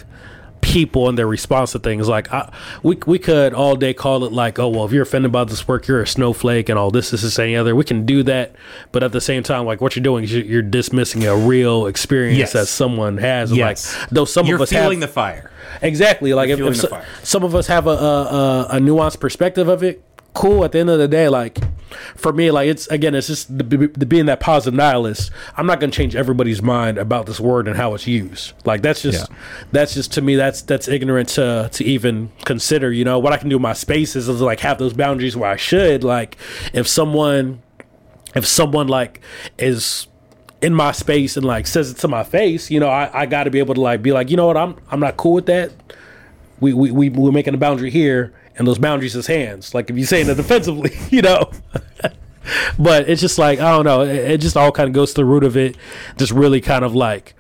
people 0.62 1.08
and 1.10 1.18
their 1.18 1.26
response 1.26 1.72
to 1.72 1.78
things. 1.78 2.08
Like 2.08 2.32
I, 2.32 2.50
we 2.82 2.96
we 3.06 3.18
could 3.18 3.52
all 3.52 3.76
day 3.76 3.92
call 3.92 4.24
it 4.24 4.32
like, 4.32 4.58
oh 4.58 4.68
well, 4.68 4.86
if 4.86 4.92
you're 4.92 5.02
offended 5.02 5.30
by 5.32 5.44
this 5.44 5.68
work, 5.68 5.86
you're 5.86 6.00
a 6.00 6.06
snowflake 6.06 6.70
and 6.70 6.78
all 6.78 6.90
this, 6.90 7.10
this, 7.10 7.20
this, 7.20 7.38
any 7.38 7.54
other. 7.56 7.76
We 7.76 7.84
can 7.84 8.06
do 8.06 8.22
that, 8.22 8.54
but 8.92 9.02
at 9.02 9.12
the 9.12 9.20
same 9.20 9.42
time, 9.42 9.66
like 9.66 9.80
what 9.82 9.94
you're 9.94 10.02
doing 10.02 10.24
is 10.24 10.32
you're, 10.32 10.62
dismissing 10.62 11.26
a 11.26 11.36
real 11.36 11.86
experience 11.86 12.38
Yes. 12.38 12.52
that 12.54 12.66
someone 12.68 13.18
has. 13.18 13.52
Yes. 13.52 13.94
Like 14.00 14.08
though 14.10 14.24
some 14.24 14.42
of 14.42 14.46
us 14.46 14.48
You're 14.48 14.56
of 14.56 14.62
us 14.62 14.70
feeling 14.70 15.00
have, 15.00 15.10
the 15.10 15.12
fire. 15.12 15.50
Exactly. 15.82 16.32
Like 16.32 16.48
if, 16.48 16.58
feeling 16.58 16.72
if 16.72 16.80
the 16.80 16.86
so- 16.86 16.88
fire. 16.88 17.06
some 17.22 17.42
of 17.44 17.54
us 17.54 17.66
have 17.66 17.86
a, 17.86 17.90
a, 17.90 18.66
a 18.70 18.76
nuanced 18.78 19.20
perspective 19.20 19.68
of 19.68 19.82
it, 19.82 20.02
cool. 20.32 20.64
At 20.64 20.72
the 20.72 20.78
end 20.78 20.88
of 20.90 20.98
the 20.98 21.08
day, 21.08 21.28
like 21.28 21.58
for 22.16 22.32
me, 22.32 22.50
like 22.50 22.68
it's 22.68 22.86
again, 22.88 23.14
it's 23.14 23.26
just 23.26 23.56
the, 23.56 23.64
the 23.64 24.06
being 24.06 24.26
that 24.26 24.40
positive 24.40 24.74
nihilist. 24.76 25.30
I'm 25.56 25.66
not 25.66 25.80
gonna 25.80 25.92
change 25.92 26.14
everybody's 26.16 26.62
mind 26.62 26.98
about 26.98 27.26
this 27.26 27.40
word 27.40 27.66
and 27.68 27.76
how 27.76 27.94
it's 27.94 28.06
used. 28.06 28.52
Like 28.64 28.82
that's 28.82 29.02
just 29.02 29.30
Yeah. 29.30 29.36
that's 29.72 29.94
just 29.94 30.12
to 30.14 30.22
me 30.22 30.36
that's 30.36 30.62
that's 30.62 30.88
ignorant 30.88 31.28
to 31.30 31.68
to 31.72 31.84
even 31.84 32.30
consider. 32.44 32.92
You 32.92 33.04
know 33.04 33.18
what 33.18 33.32
I 33.32 33.36
can 33.36 33.48
do 33.48 33.56
in 33.56 33.62
my 33.62 33.72
spaces 33.72 34.28
is 34.28 34.40
like 34.40 34.60
have 34.60 34.78
those 34.78 34.92
boundaries 34.92 35.36
where 35.36 35.50
I 35.50 35.56
should. 35.56 36.04
Like 36.04 36.36
if 36.72 36.86
someone 36.88 37.62
if 38.34 38.46
someone 38.46 38.88
like 38.88 39.20
is 39.58 40.06
in 40.60 40.72
my 40.74 40.92
space 40.92 41.36
and 41.36 41.44
like 41.44 41.66
says 41.66 41.90
it 41.90 41.96
to 41.98 42.08
my 42.08 42.22
face, 42.22 42.70
you 42.70 42.78
know, 42.78 42.88
I, 42.88 43.22
I 43.22 43.26
got 43.26 43.44
to 43.44 43.50
be 43.50 43.58
able 43.58 43.74
to 43.74 43.80
like 43.80 44.00
be 44.00 44.12
like, 44.12 44.30
you 44.30 44.36
know 44.36 44.46
what, 44.46 44.56
I'm 44.56 44.76
I'm 44.90 45.00
not 45.00 45.16
cool 45.16 45.32
with 45.34 45.46
that. 45.46 45.72
We 46.60 46.72
we 46.72 46.90
we 46.92 47.10
we're 47.10 47.32
making 47.32 47.54
a 47.54 47.58
boundary 47.58 47.90
here, 47.90 48.32
and 48.62 48.68
those 48.68 48.78
boundaries 48.78 49.16
is 49.16 49.26
hands. 49.26 49.74
Like 49.74 49.90
if 49.90 49.96
you're 49.96 50.06
saying 50.06 50.28
it 50.28 50.36
defensively, 50.36 50.92
you 51.10 51.20
know. 51.20 51.50
but 52.78 53.08
it's 53.08 53.20
just 53.20 53.38
like 53.38 53.58
I 53.58 53.72
don't 53.72 53.84
know. 53.84 54.02
It, 54.02 54.30
it 54.30 54.40
just 54.40 54.56
all 54.56 54.70
kind 54.70 54.88
of 54.88 54.94
goes 54.94 55.10
to 55.10 55.16
the 55.16 55.24
root 55.24 55.42
of 55.42 55.56
it. 55.56 55.76
Just 56.16 56.30
really 56.30 56.60
kind 56.60 56.84
of 56.84 56.94
like 56.94 57.34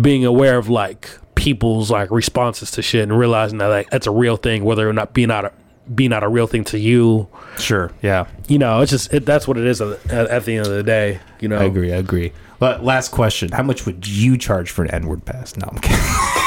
being 0.00 0.24
aware 0.24 0.56
of 0.56 0.70
like 0.70 1.10
people's 1.34 1.90
like 1.90 2.10
responses 2.10 2.70
to 2.70 2.82
shit 2.82 3.02
and 3.02 3.18
realizing 3.18 3.58
that 3.58 3.66
like 3.66 3.90
that's 3.90 4.06
a 4.06 4.10
real 4.10 4.38
thing, 4.38 4.64
whether 4.64 4.88
or 4.88 4.94
not 4.94 5.12
being 5.12 5.28
not 5.28 5.44
a 5.44 5.52
being 5.94 6.08
not 6.08 6.24
a 6.24 6.28
real 6.28 6.46
thing 6.46 6.64
to 6.64 6.78
you. 6.78 7.28
Sure. 7.58 7.92
Yeah. 8.00 8.26
You 8.48 8.58
know, 8.58 8.80
it's 8.80 8.90
just 8.90 9.12
it, 9.12 9.26
that's 9.26 9.46
what 9.46 9.58
it 9.58 9.66
is 9.66 9.82
at, 9.82 10.10
at, 10.10 10.46
the 10.46 10.56
end 10.56 10.66
of 10.66 10.72
the 10.72 10.82
day. 10.82 11.20
You 11.40 11.48
know, 11.48 11.58
I 11.58 11.64
agree. 11.64 11.92
I 11.92 11.96
agree. 11.96 12.32
But 12.58 12.82
last 12.82 13.10
question: 13.10 13.52
How 13.52 13.62
much 13.62 13.84
would 13.84 14.08
you 14.08 14.38
charge 14.38 14.70
for 14.70 14.82
an 14.82 14.90
N-word 14.92 15.26
pass? 15.26 15.56
No, 15.58 15.68
I'm 15.70 15.78
kidding. 15.78 16.00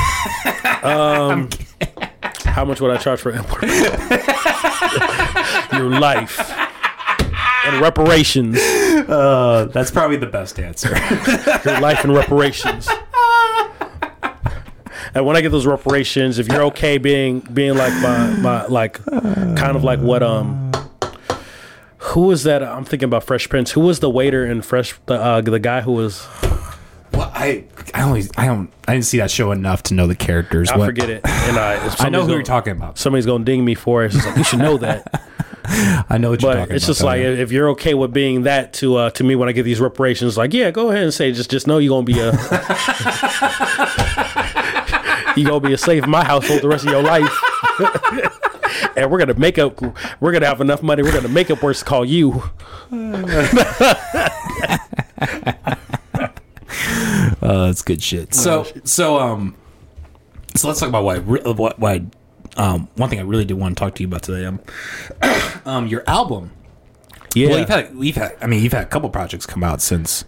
Um, 0.84 1.49
how 1.95 1.97
How 2.58 2.66
much 2.66 2.82
would 2.82 2.89
I 2.89 2.97
charge 2.97 3.20
for 3.20 3.32
import? 3.32 3.62
Your 5.74 5.91
life 5.91 6.39
and 7.64 7.80
reparations. 7.80 8.58
Uh, 8.58 9.70
that's 9.72 9.91
probably 9.91 10.18
the 10.18 10.26
best 10.26 10.60
answer. 10.60 10.89
Your 11.70 11.80
life 11.80 12.03
and 12.03 12.16
reparations. 12.16 12.89
And 15.14 15.28
when 15.28 15.38
I 15.38 15.41
get 15.41 15.49
those 15.49 15.68
reparations, 15.68 16.39
if 16.39 16.47
you're 16.47 16.64
okay 16.64 16.97
being 16.97 17.41
being 17.41 17.78
like 17.78 17.93
my 18.01 18.36
my 18.38 18.66
like 18.66 19.05
kind 19.05 19.78
of 19.78 19.84
like 19.84 19.99
what 19.99 20.24
um 20.24 20.72
who 21.99 22.22
was 22.22 22.41
that? 22.45 22.64
I'm 22.64 22.86
thinking 22.86 23.05
about 23.05 23.24
Fresh 23.24 23.49
Prince. 23.49 23.74
Who 23.74 23.82
was 23.82 23.99
the 23.99 24.10
waiter 24.10 24.43
in 24.43 24.64
Fresh 24.64 24.95
the 25.05 25.22
uh, 25.22 25.41
the 25.41 25.60
guy 25.60 25.82
who 25.82 25.91
was 25.91 26.26
well, 27.14 27.32
I 27.34 27.64
I 27.93 28.03
only 28.03 28.24
I 28.38 28.45
don't 28.47 28.70
I 28.88 28.93
didn't 28.93 29.05
see 29.05 29.18
that 29.20 29.32
show 29.32 29.51
enough 29.51 29.84
to 29.84 29.93
know 29.93 30.08
the 30.08 30.16
characters. 30.16 30.70
I 30.70 30.78
What- 30.78 30.86
forget 30.88 31.10
it. 31.10 31.22
And 31.26 31.58
I 31.58 31.93
I 31.99 32.10
know 32.10 32.26
who 32.26 32.34
you're 32.34 32.43
talking 32.43 32.72
about. 32.74 32.97
Somebody's 32.97 33.26
gonna 33.26 33.43
ding 33.45 33.64
me 33.66 33.76
for 33.76 34.03
it. 34.05 34.14
It's 34.16 34.26
like 34.26 34.36
you 34.38 34.43
should 34.43 34.60
know 34.60 34.78
that. 34.78 35.24
I 36.10 36.18
know 36.18 36.30
what 36.30 36.41
you're 36.41 36.53
But 36.53 36.60
talking 36.60 36.76
it's 36.78 36.86
about. 36.86 36.93
just 36.93 37.03
like 37.03 37.20
if 37.20 37.51
you're 37.51 37.68
okay 37.72 37.93
with 37.93 38.14
being 38.14 38.43
that 38.43 38.72
to 38.76 38.95
uh, 38.95 39.10
to 39.12 39.24
me 39.26 39.36
when 39.36 39.49
I 39.49 39.51
get 39.51 39.64
these 39.64 39.82
reparations, 39.82 40.38
like 40.38 40.53
yeah, 40.53 40.72
go 40.72 40.91
ahead 40.91 41.03
and 41.03 41.14
say 41.14 41.30
just 41.34 41.51
just 41.51 41.68
know 41.68 41.78
you're 41.78 41.89
gonna 41.89 42.05
be 42.05 42.20
a 42.20 42.32
you 45.36 45.45
gonna 45.45 45.60
be 45.60 45.74
a 45.74 45.78
slave 45.78 46.05
in 46.05 46.10
my 46.10 46.24
household 46.24 46.62
the 46.62 46.70
rest 46.70 46.86
of 46.86 46.91
your 46.91 47.03
life, 47.03 47.30
and 48.95 49.12
we're 49.12 49.20
gonna 49.20 49.34
make 49.38 49.58
up. 49.60 49.82
We're 50.22 50.32
gonna 50.32 50.45
have 50.47 50.62
enough 50.62 50.82
money. 50.82 51.03
We're 51.03 51.12
gonna 51.12 51.28
make 51.28 51.51
up 51.51 51.62
words 51.62 51.80
to 51.80 51.86
call 51.86 52.05
you. 52.05 52.43
Uh, 57.48 57.68
that's 57.68 57.82
good 57.82 58.04
shit. 58.04 58.34
So, 58.34 58.68
so, 58.84 59.18
um, 59.18 59.56
so 60.56 60.68
let's 60.68 60.80
talk 60.80 60.89
about 60.89 61.04
why. 61.04 61.20
What, 61.20 61.80
why? 61.80 62.06
Um, 62.58 62.89
one 62.95 63.10
thing 63.10 63.20
I 63.20 63.24
really 63.24 63.45
did 63.45 63.54
want 63.54 63.78
to 63.78 63.80
talk 63.80 63.95
to 63.95 64.04
you 64.04 64.08
about 64.08 64.24
today. 64.24 64.45
Um, 64.45 64.60
um, 65.66 65.88
your 65.88 66.04
album. 66.08 66.52
Yeah, 67.34 67.50
Well, 67.50 67.60
you've 67.60 67.70
had, 67.70 67.95
we've 67.95 68.16
had. 68.16 68.36
I 68.41 68.48
mean, 68.48 68.64
you've 68.64 68.74
had 68.74 68.84
a 68.84 68.88
couple 68.88 69.10
projects 69.10 69.45
come 69.45 69.64
out 69.64 69.82
since. 69.82 70.26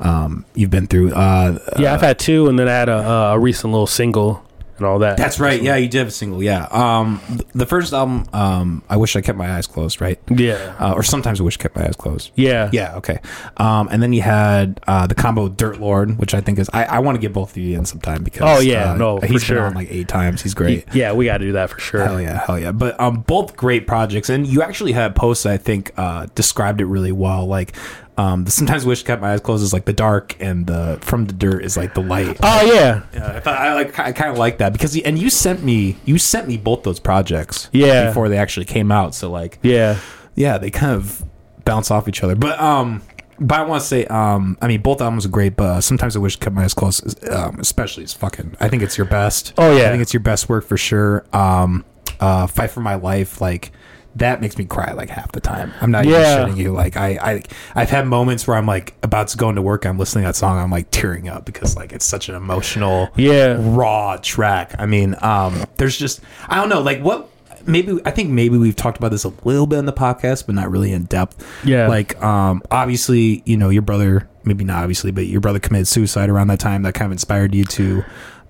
Um, 0.00 0.44
you've 0.54 0.70
been 0.70 0.86
through. 0.86 1.14
Uh, 1.14 1.58
yeah. 1.78 1.94
I've 1.94 2.00
had 2.02 2.18
two, 2.18 2.48
and 2.48 2.58
then 2.58 2.68
I 2.68 2.72
had 2.72 2.88
a, 2.88 3.08
a 3.08 3.38
recent 3.38 3.72
little 3.72 3.86
single 3.86 4.44
and 4.80 4.88
all 4.88 4.98
that. 5.00 5.16
that's 5.16 5.38
right. 5.38 5.62
Yeah, 5.62 5.76
you 5.76 5.88
did 5.88 5.98
have 5.98 6.08
a 6.08 6.10
single. 6.10 6.42
Yeah. 6.42 6.64
Um, 6.70 7.20
th- 7.28 7.42
the 7.54 7.66
first 7.66 7.92
album. 7.92 8.26
Um, 8.32 8.82
I 8.88 8.96
wish 8.96 9.14
I 9.16 9.20
kept 9.20 9.38
my 9.38 9.50
eyes 9.56 9.66
closed. 9.66 10.00
Right. 10.00 10.18
yeah, 10.28 10.74
Uh, 10.80 10.92
or 10.92 11.02
sometimes 11.02 11.40
I 11.40 11.44
wish 11.44 11.56
I 11.58 11.62
kept 11.62 11.76
my 11.76 11.84
eyes 11.86 11.96
closed. 11.96 12.32
yeah, 12.34 12.70
Yeah, 12.72 12.96
okay. 12.96 13.18
Um, 13.58 13.88
and 13.92 14.02
then 14.02 14.12
you 14.12 14.22
had 14.22 14.80
uh, 14.86 15.06
the 15.06 15.14
combo 15.14 15.48
Dirt 15.48 15.78
Lord, 15.80 16.18
which 16.18 16.34
I 16.34 16.40
think 16.40 16.58
is 16.58 16.68
I, 16.72 16.84
I 16.84 16.98
want 17.00 17.16
to 17.16 17.20
get 17.20 17.32
both 17.32 17.50
of 17.52 17.56
you 17.58 17.76
in 17.78 17.84
sometime 17.84 18.24
because 18.24 18.42
Oh, 18.42 18.60
yeah, 18.60 18.92
uh, 18.92 18.96
no, 18.96 19.20
for 19.20 19.26
he's 19.26 19.42
been 19.42 19.56
sure. 19.56 19.66
on 19.66 19.74
like 19.74 19.88
eight 19.90 20.08
times. 20.08 20.42
He's 20.42 20.54
great. 20.54 20.86
yeah. 20.94 21.12
We 21.12 21.26
gotta 21.26 21.44
do 21.44 21.52
that 21.52 21.70
for 21.70 21.78
sure. 21.80 22.04
Hell 22.04 22.20
yeah, 22.20 22.44
hell 22.46 22.58
yeah. 22.58 22.72
But 22.72 22.98
um, 23.00 23.20
both 23.22 23.56
great 23.56 23.86
projects, 23.86 24.30
and 24.30 24.46
you 24.46 24.62
actually 24.62 24.92
had 24.92 25.14
posts 25.14 25.44
I 25.46 25.56
think 25.56 25.92
uh, 25.96 26.26
described 26.34 26.80
it 26.80 26.86
really 26.86 27.12
well. 27.12 27.46
Like 27.46 27.74
um, 28.16 28.44
the 28.44 28.50
sometimes 28.50 28.84
wish 28.84 29.02
I 29.04 29.06
kept 29.06 29.22
my 29.22 29.32
eyes 29.32 29.40
closed 29.40 29.62
is 29.62 29.72
like 29.72 29.84
the 29.86 29.92
dark, 29.92 30.36
and 30.40 30.66
the 30.66 30.98
from 31.00 31.26
the 31.26 31.32
dirt 31.32 31.64
is 31.64 31.76
like 31.76 31.94
the 31.94 32.02
light. 32.02 32.36
Oh 32.42 32.72
yeah, 32.74 33.02
Yeah, 33.14 33.36
I 33.36 33.40
thought 33.40 33.58
I 33.58 33.74
like 33.74 33.98
I 33.98 34.12
kind 34.12 34.30
of 34.30 34.38
like 34.38 34.58
that 34.58 34.72
because 34.72 34.96
and 34.98 35.18
you 35.18 35.30
sent 35.30 35.62
me 35.62 35.96
you 36.04 36.18
sent 36.18 36.46
me 36.48 36.56
both 36.56 36.82
those 36.82 37.00
projects 37.00 37.68
Yeah. 37.72 38.06
before 38.08 38.28
they 38.28 38.36
actually 38.38 38.66
came 38.66 38.92
out. 38.92 39.14
So 39.14 39.30
like 39.30 39.58
yeah. 39.62 39.98
yeah, 40.34 40.58
they 40.58 40.70
kind 40.70 40.92
of 40.94 41.24
bounce 41.64 41.90
off 41.90 42.08
each 42.08 42.22
other. 42.22 42.34
But 42.34 42.60
um, 42.60 43.02
but 43.38 43.58
I 43.60 43.62
want 43.64 43.80
to 43.82 43.86
say 43.88 44.04
um, 44.06 44.58
I 44.60 44.68
mean 44.68 44.82
both 44.82 45.00
albums 45.00 45.24
are 45.24 45.30
great, 45.30 45.56
but 45.56 45.64
uh, 45.64 45.80
sometimes 45.80 46.14
I 46.14 46.18
wish 46.18 46.36
I 46.36 46.44
kept 46.44 46.54
my 46.56 46.64
eyes 46.64 46.74
closed. 46.74 47.26
Um, 47.28 47.58
especially 47.60 48.02
it's 48.02 48.12
fucking. 48.12 48.56
I 48.60 48.68
think 48.68 48.82
it's 48.82 48.98
your 48.98 49.06
best. 49.06 49.54
Oh, 49.56 49.74
yeah. 49.74 49.86
I 49.86 49.90
think 49.90 50.02
it's 50.02 50.12
your 50.12 50.20
best 50.22 50.48
work 50.48 50.66
for 50.66 50.76
sure. 50.76 51.24
Um, 51.32 51.84
uh, 52.18 52.46
fight 52.46 52.70
for 52.70 52.80
my 52.80 52.96
life, 52.96 53.40
like 53.40 53.72
that 54.16 54.40
makes 54.40 54.58
me 54.58 54.64
cry 54.64 54.92
like 54.92 55.08
half 55.08 55.30
the 55.32 55.40
time. 55.40 55.72
I'm 55.80 55.90
not 55.90 56.04
Yeah. 56.04 56.42
even 56.42 56.54
shitting 56.54 56.58
you. 56.58 56.72
Like 56.72 56.96
I, 56.96 57.08
I, 57.22 57.42
I've 57.74 57.90
had 57.90 58.06
moments 58.06 58.46
where 58.46 58.56
I'm 58.56 58.66
like 58.66 58.94
about 59.02 59.28
to 59.28 59.36
go 59.36 59.48
into 59.48 59.62
work, 59.62 59.86
I'm 59.86 59.98
listening 59.98 60.24
to 60.24 60.28
that 60.28 60.36
song, 60.36 60.58
I'm 60.58 60.70
like 60.70 60.90
tearing 60.90 61.28
up 61.28 61.44
because 61.44 61.76
like 61.76 61.92
it's 61.92 62.04
such 62.04 62.28
an 62.28 62.34
emotional, 62.34 63.08
Yeah. 63.16 63.56
raw 63.60 64.16
track. 64.20 64.74
I 64.78 64.86
mean, 64.86 65.14
um, 65.22 65.64
there's 65.76 65.96
just 65.96 66.20
I 66.48 66.56
don't 66.56 66.68
know, 66.68 66.80
like 66.80 67.00
what 67.02 67.28
maybe 67.66 68.00
I 68.04 68.10
think 68.10 68.30
maybe 68.30 68.56
we've 68.58 68.74
talked 68.74 68.96
about 68.98 69.10
this 69.10 69.24
a 69.24 69.32
little 69.44 69.66
bit 69.66 69.78
in 69.78 69.84
the 69.86 69.92
podcast, 69.92 70.46
but 70.46 70.54
not 70.54 70.70
really 70.70 70.92
in 70.92 71.04
depth. 71.04 71.46
Yeah. 71.64 71.86
Like 71.88 72.20
um 72.22 72.62
obviously, 72.70 73.42
you 73.46 73.56
know, 73.56 73.68
your 73.68 73.82
brother 73.82 74.28
maybe 74.42 74.64
not 74.64 74.82
obviously, 74.82 75.10
but 75.12 75.26
your 75.26 75.40
brother 75.40 75.58
committed 75.60 75.86
suicide 75.86 76.30
around 76.30 76.48
that 76.48 76.58
time 76.58 76.82
that 76.82 76.94
kind 76.94 77.06
of 77.06 77.12
inspired 77.12 77.54
you 77.54 77.64
to 77.64 78.02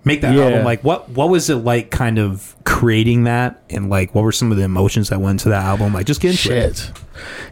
make 0.04 0.20
that 0.22 0.34
Yeah. 0.34 0.44
album. 0.44 0.64
Like 0.64 0.82
what 0.84 1.08
what 1.10 1.28
was 1.28 1.50
it 1.50 1.56
like 1.56 1.90
kind 1.90 2.18
of 2.18 2.54
creating 2.64 3.24
that 3.24 3.62
and 3.70 3.90
like 3.90 4.14
what 4.14 4.22
were 4.24 4.32
some 4.32 4.50
of 4.50 4.56
the 4.58 4.64
emotions 4.64 5.08
that 5.10 5.20
went 5.20 5.40
into 5.42 5.48
that 5.50 5.64
album? 5.64 5.92
Like 5.94 6.06
just 6.06 6.20
get 6.20 6.32
into 6.32 6.56
it. 6.56 6.76
Shit. 6.76 6.92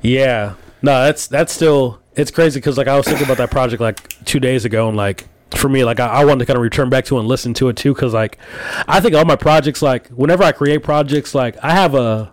Yeah. 0.03 0.55
No, 0.83 1.05
that's 1.05 1.27
that's 1.27 1.53
still 1.53 2.01
it's 2.15 2.31
crazy 2.31 2.59
because 2.61 2.79
like 2.79 2.89
I 2.89 2.97
was 2.97 3.07
thinking 3.07 3.25
about 3.27 3.39
that 3.39 3.51
project 3.51 3.81
like 3.81 4.09
two 4.25 4.41
days 4.41 4.65
ago 4.65 4.89
and 4.89 4.97
like 4.97 5.27
for 5.55 5.69
me 5.69 5.85
like 5.85 5.99
I, 6.01 6.07
I 6.09 6.25
wanted 6.25 6.41
to 6.41 6.47
kind 6.47 6.57
of 6.57 6.63
return 6.63 6.89
back 6.91 7.05
to 7.07 7.17
it 7.17 7.21
and 7.21 7.29
listen 7.29 7.55
to 7.55 7.69
it 7.69 7.77
too 7.77 7.95
because 7.95 8.13
like 8.15 8.39
I 8.87 9.01
think 9.01 9.15
all 9.15 9.25
my 9.25 9.37
projects 9.37 9.83
like 9.83 10.09
whenever 10.09 10.43
I 10.45 10.53
create 10.53 10.83
projects 10.83 11.35
like 11.35 11.57
I 11.63 11.73
have 11.73 11.95
a 11.95 12.33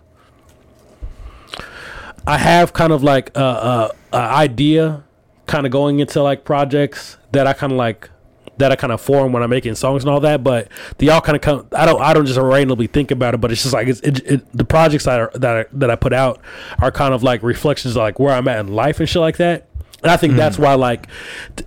I 2.26 2.38
have 2.38 2.72
kind 2.72 2.92
of 2.92 3.02
like 3.02 3.30
a, 3.36 3.40
a, 3.40 3.90
a 4.12 4.16
idea 4.16 5.04
kind 5.46 5.64
of 5.64 5.70
going 5.72 6.00
into 6.00 6.22
like 6.22 6.44
projects 6.44 7.18
that 7.32 7.46
I 7.46 7.52
kind 7.52 7.72
of 7.72 7.78
like 7.78 8.10
that 8.58 8.72
I 8.72 8.76
kind 8.76 8.92
of 8.92 9.00
form 9.00 9.32
when 9.32 9.42
I'm 9.42 9.50
making 9.50 9.74
songs 9.74 10.02
and 10.04 10.10
all 10.10 10.20
that, 10.20 10.42
but 10.44 10.68
they 10.98 11.08
all 11.08 11.20
kind 11.20 11.36
of 11.36 11.42
come. 11.42 11.68
I 11.72 11.84
don't. 11.86 12.00
I 12.00 12.12
don't 12.14 12.26
just 12.26 12.38
randomly 12.38 12.86
think 12.86 13.10
about 13.10 13.34
it, 13.34 13.40
but 13.40 13.52
it's 13.52 13.62
just 13.62 13.74
like 13.74 13.88
it's, 13.88 14.00
it, 14.00 14.20
it, 14.26 14.52
the 14.56 14.64
projects 14.64 15.04
that 15.04 15.20
are, 15.20 15.30
that 15.34 15.56
I, 15.56 15.64
that 15.72 15.90
I 15.90 15.96
put 15.96 16.12
out 16.12 16.40
are 16.80 16.90
kind 16.90 17.12
of 17.14 17.22
like 17.22 17.42
reflections 17.42 17.96
of 17.96 18.00
like 18.00 18.18
where 18.18 18.34
I'm 18.34 18.48
at 18.48 18.58
in 18.60 18.72
life 18.74 19.00
and 19.00 19.08
shit 19.08 19.20
like 19.20 19.36
that. 19.38 19.68
And 20.02 20.10
I 20.12 20.16
think 20.18 20.34
that's 20.36 20.58
why 20.58 20.74
like 20.74 21.06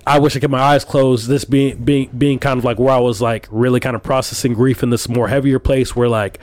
I 0.06 0.20
wish 0.20 0.36
I 0.36 0.40
kept 0.40 0.52
my 0.52 0.60
eyes 0.62 0.86
closed. 0.86 1.28
This 1.28 1.46
being 1.46 1.84
being 1.84 2.10
being 2.18 2.40
kind 2.40 2.58
of 2.58 2.64
like 2.64 2.78
where 2.80 2.94
I 2.94 3.00
was 3.00 3.22
like 3.22 3.48
really 3.50 3.80
kind 3.80 3.96
of 3.96 4.04
processing 4.04 4.54
grief 4.54 4.84
in 4.84 4.92
this 4.92 5.10
more 5.10 5.28
heavier 5.28 5.60
place 5.60 5.96
where 5.96 6.08
like 6.08 6.40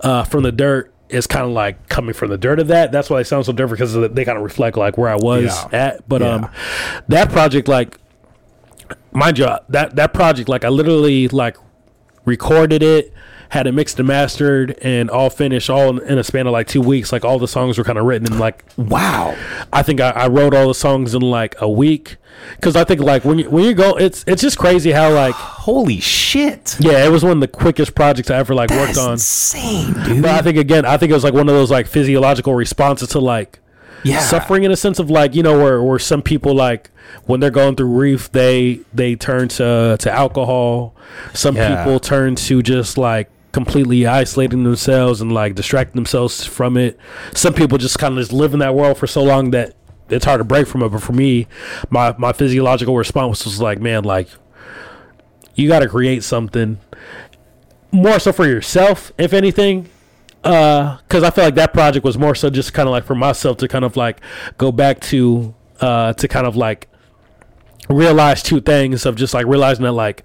uh, 0.00 0.24
from 0.24 0.42
the 0.42 0.52
dirt 0.52 0.92
is 1.08 1.26
kind 1.26 1.46
of 1.46 1.52
like 1.52 1.88
coming 1.88 2.12
from 2.12 2.28
the 2.28 2.36
dirt 2.36 2.58
of 2.58 2.66
that. 2.68 2.92
That's 2.92 3.08
why 3.08 3.18
they 3.18 3.24
sound 3.24 3.46
so 3.46 3.52
different 3.52 3.78
because 3.78 3.94
they 4.12 4.24
kind 4.26 4.36
of 4.36 4.44
reflect 4.44 4.76
like 4.76 4.98
where 4.98 5.08
I 5.08 5.14
was 5.16 5.44
Yeah. 5.72 5.78
at. 5.86 6.08
But 6.08 6.20
Yeah. 6.20 6.28
um, 6.34 6.50
that 7.06 7.30
project 7.30 7.66
like 7.68 7.96
mind 9.18 9.38
you, 9.38 9.44
uh, 9.44 9.60
that 9.68 9.96
that 9.96 10.14
project, 10.14 10.48
like 10.48 10.64
I 10.64 10.68
literally 10.68 11.28
like 11.28 11.56
recorded 12.24 12.82
it, 12.82 13.12
had 13.50 13.66
it 13.66 13.72
mixed 13.72 13.98
and 13.98 14.06
mastered, 14.08 14.78
and 14.82 15.10
all 15.10 15.30
finished 15.30 15.70
all 15.70 15.88
in, 15.90 15.98
in 16.06 16.18
a 16.18 16.24
span 16.24 16.46
of 16.46 16.52
like 16.52 16.66
two 16.68 16.80
weeks. 16.82 17.12
Like 17.12 17.24
all 17.24 17.38
the 17.38 17.48
songs 17.48 17.78
were 17.78 17.84
kind 17.84 17.98
of 17.98 18.04
written 18.04 18.32
in 18.32 18.38
like 18.38 18.64
Wow. 18.76 19.36
I 19.72 19.82
think 19.82 20.00
I, 20.00 20.10
I 20.10 20.26
wrote 20.28 20.54
all 20.54 20.68
the 20.68 20.74
songs 20.74 21.14
in 21.14 21.22
like 21.22 21.54
a 21.60 21.68
week 21.68 22.16
because 22.56 22.76
I 22.76 22.84
think 22.84 23.00
like 23.00 23.24
when 23.24 23.38
you 23.38 23.50
when 23.50 23.64
you 23.64 23.74
go, 23.74 23.96
it's 23.96 24.24
it's 24.26 24.42
just 24.42 24.58
crazy 24.58 24.92
how 24.92 25.12
like 25.12 25.34
Holy 25.68 26.00
shit. 26.00 26.76
yeah, 26.78 27.04
it 27.04 27.10
was 27.10 27.22
one 27.24 27.32
of 27.32 27.40
the 27.40 27.48
quickest 27.48 27.94
projects 27.94 28.30
I 28.30 28.36
ever 28.38 28.54
like 28.54 28.70
worked 28.70 28.96
on. 28.98 29.12
insane, 29.12 29.92
dude. 30.04 30.22
But 30.22 30.30
I 30.32 30.42
think 30.42 30.56
again, 30.58 30.84
I 30.84 30.96
think 30.96 31.10
it 31.10 31.14
was 31.14 31.24
like 31.24 31.34
one 31.34 31.48
of 31.48 31.54
those 31.54 31.70
like 31.70 31.86
physiological 31.86 32.54
responses 32.54 33.08
to 33.10 33.18
like 33.20 33.58
yeah. 34.14 34.20
suffering 34.20 34.64
in 34.64 34.70
a 34.70 34.76
sense 34.76 34.98
of 34.98 35.10
like 35.10 35.34
you 35.34 35.42
know 35.42 35.58
where 35.58 35.82
where 35.82 35.98
some 35.98 36.22
people 36.22 36.54
like 36.54 36.90
when 37.24 37.40
they're 37.40 37.50
going 37.50 37.74
through 37.76 37.92
grief 37.92 38.30
they 38.32 38.80
they 38.92 39.14
turn 39.16 39.48
to 39.48 39.96
to 39.98 40.10
alcohol 40.12 40.94
some 41.34 41.56
Yeah. 41.56 41.82
people 41.84 41.98
turn 42.00 42.34
to 42.36 42.62
just 42.62 42.98
like 42.98 43.30
completely 43.52 44.06
isolating 44.06 44.62
themselves 44.64 45.20
and 45.20 45.32
like 45.32 45.54
distracting 45.54 45.94
themselves 45.96 46.44
from 46.44 46.76
it 46.76 46.98
some 47.34 47.54
people 47.54 47.78
just 47.78 47.98
kind 47.98 48.12
of 48.14 48.20
just 48.20 48.32
live 48.32 48.52
in 48.52 48.60
that 48.60 48.74
world 48.74 48.98
for 48.98 49.06
so 49.06 49.22
long 49.22 49.50
that 49.52 49.74
it's 50.10 50.24
hard 50.24 50.38
to 50.38 50.44
break 50.44 50.66
from 50.66 50.82
it 50.82 50.88
but 50.90 51.02
for 51.02 51.12
me 51.12 51.46
my 51.90 52.14
my 52.18 52.32
physiological 52.32 52.96
response 52.96 53.44
was 53.44 53.60
like 53.60 53.80
man 53.80 54.04
like 54.04 54.28
you 55.54 55.66
got 55.66 55.80
to 55.80 55.88
create 55.88 56.22
something 56.22 56.78
more 57.90 58.18
so 58.18 58.32
for 58.32 58.46
yourself 58.46 59.12
if 59.18 59.32
anything 59.32 59.88
Uh, 60.48 60.96
because 60.98 61.22
I 61.22 61.30
feel 61.30 61.44
like 61.44 61.56
that 61.56 61.74
project 61.74 62.04
was 62.04 62.16
more 62.16 62.34
so 62.34 62.48
just 62.48 62.72
kind 62.72 62.88
of 62.88 62.92
like 62.92 63.04
for 63.04 63.14
myself 63.14 63.58
to 63.58 63.68
kind 63.68 63.84
of 63.84 63.96
like 63.96 64.20
go 64.56 64.72
back 64.72 65.00
to 65.00 65.54
uh 65.80 66.14
to 66.14 66.26
kind 66.26 66.46
of 66.46 66.56
like 66.56 66.88
realize 67.90 68.42
two 68.42 68.60
things 68.60 69.06
of 69.06 69.14
just 69.14 69.34
like 69.34 69.46
realizing 69.46 69.84
that 69.84 69.92
like 69.92 70.22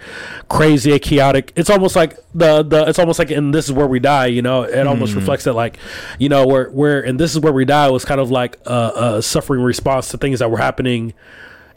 crazy 0.49 0.91
and 0.91 1.01
chaotic 1.01 1.53
it's 1.55 1.69
almost 1.69 1.95
like 1.95 2.17
the 2.33 2.63
the 2.63 2.87
it's 2.87 2.99
almost 2.99 3.19
like 3.19 3.31
and 3.31 3.53
this 3.53 3.65
is 3.65 3.71
where 3.71 3.87
we 3.87 3.99
die 3.99 4.25
you 4.25 4.41
know? 4.41 4.63
It 4.63 4.87
almost 4.87 5.13
hmm. 5.13 5.19
reflects 5.19 5.43
that 5.43 5.53
like 5.53 5.77
you 6.19 6.29
know 6.29 6.47
where 6.47 6.69
where 6.69 7.01
and 7.01 7.19
this 7.19 7.33
is 7.33 7.39
where 7.41 7.53
we 7.53 7.65
die 7.65 7.89
was 7.89 8.05
kind 8.05 8.21
of 8.21 8.31
like 8.31 8.57
a, 8.65 9.17
a 9.17 9.21
suffering 9.21 9.61
response 9.61 10.07
to 10.09 10.17
things 10.17 10.39
that 10.39 10.49
were 10.49 10.57
happening 10.57 11.13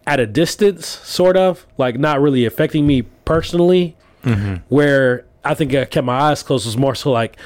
at 0.07 0.21
a 0.21 0.27
distance 0.27 0.87
sort 0.87 1.37
of 1.37 1.67
like 1.79 1.99
not 1.99 2.21
really 2.21 2.45
affecting 2.45 2.87
me 2.87 3.03
personally. 3.03 3.97
Mm-hmm. 4.23 4.57
Where 4.69 5.25
I 5.45 5.55
think 5.55 5.75
I 5.75 5.85
kept 5.85 6.05
my 6.05 6.19
eyes 6.19 6.43
closed 6.43 6.67
was 6.67 6.77
more 6.77 6.95
so 6.95 7.11
like 7.13 7.37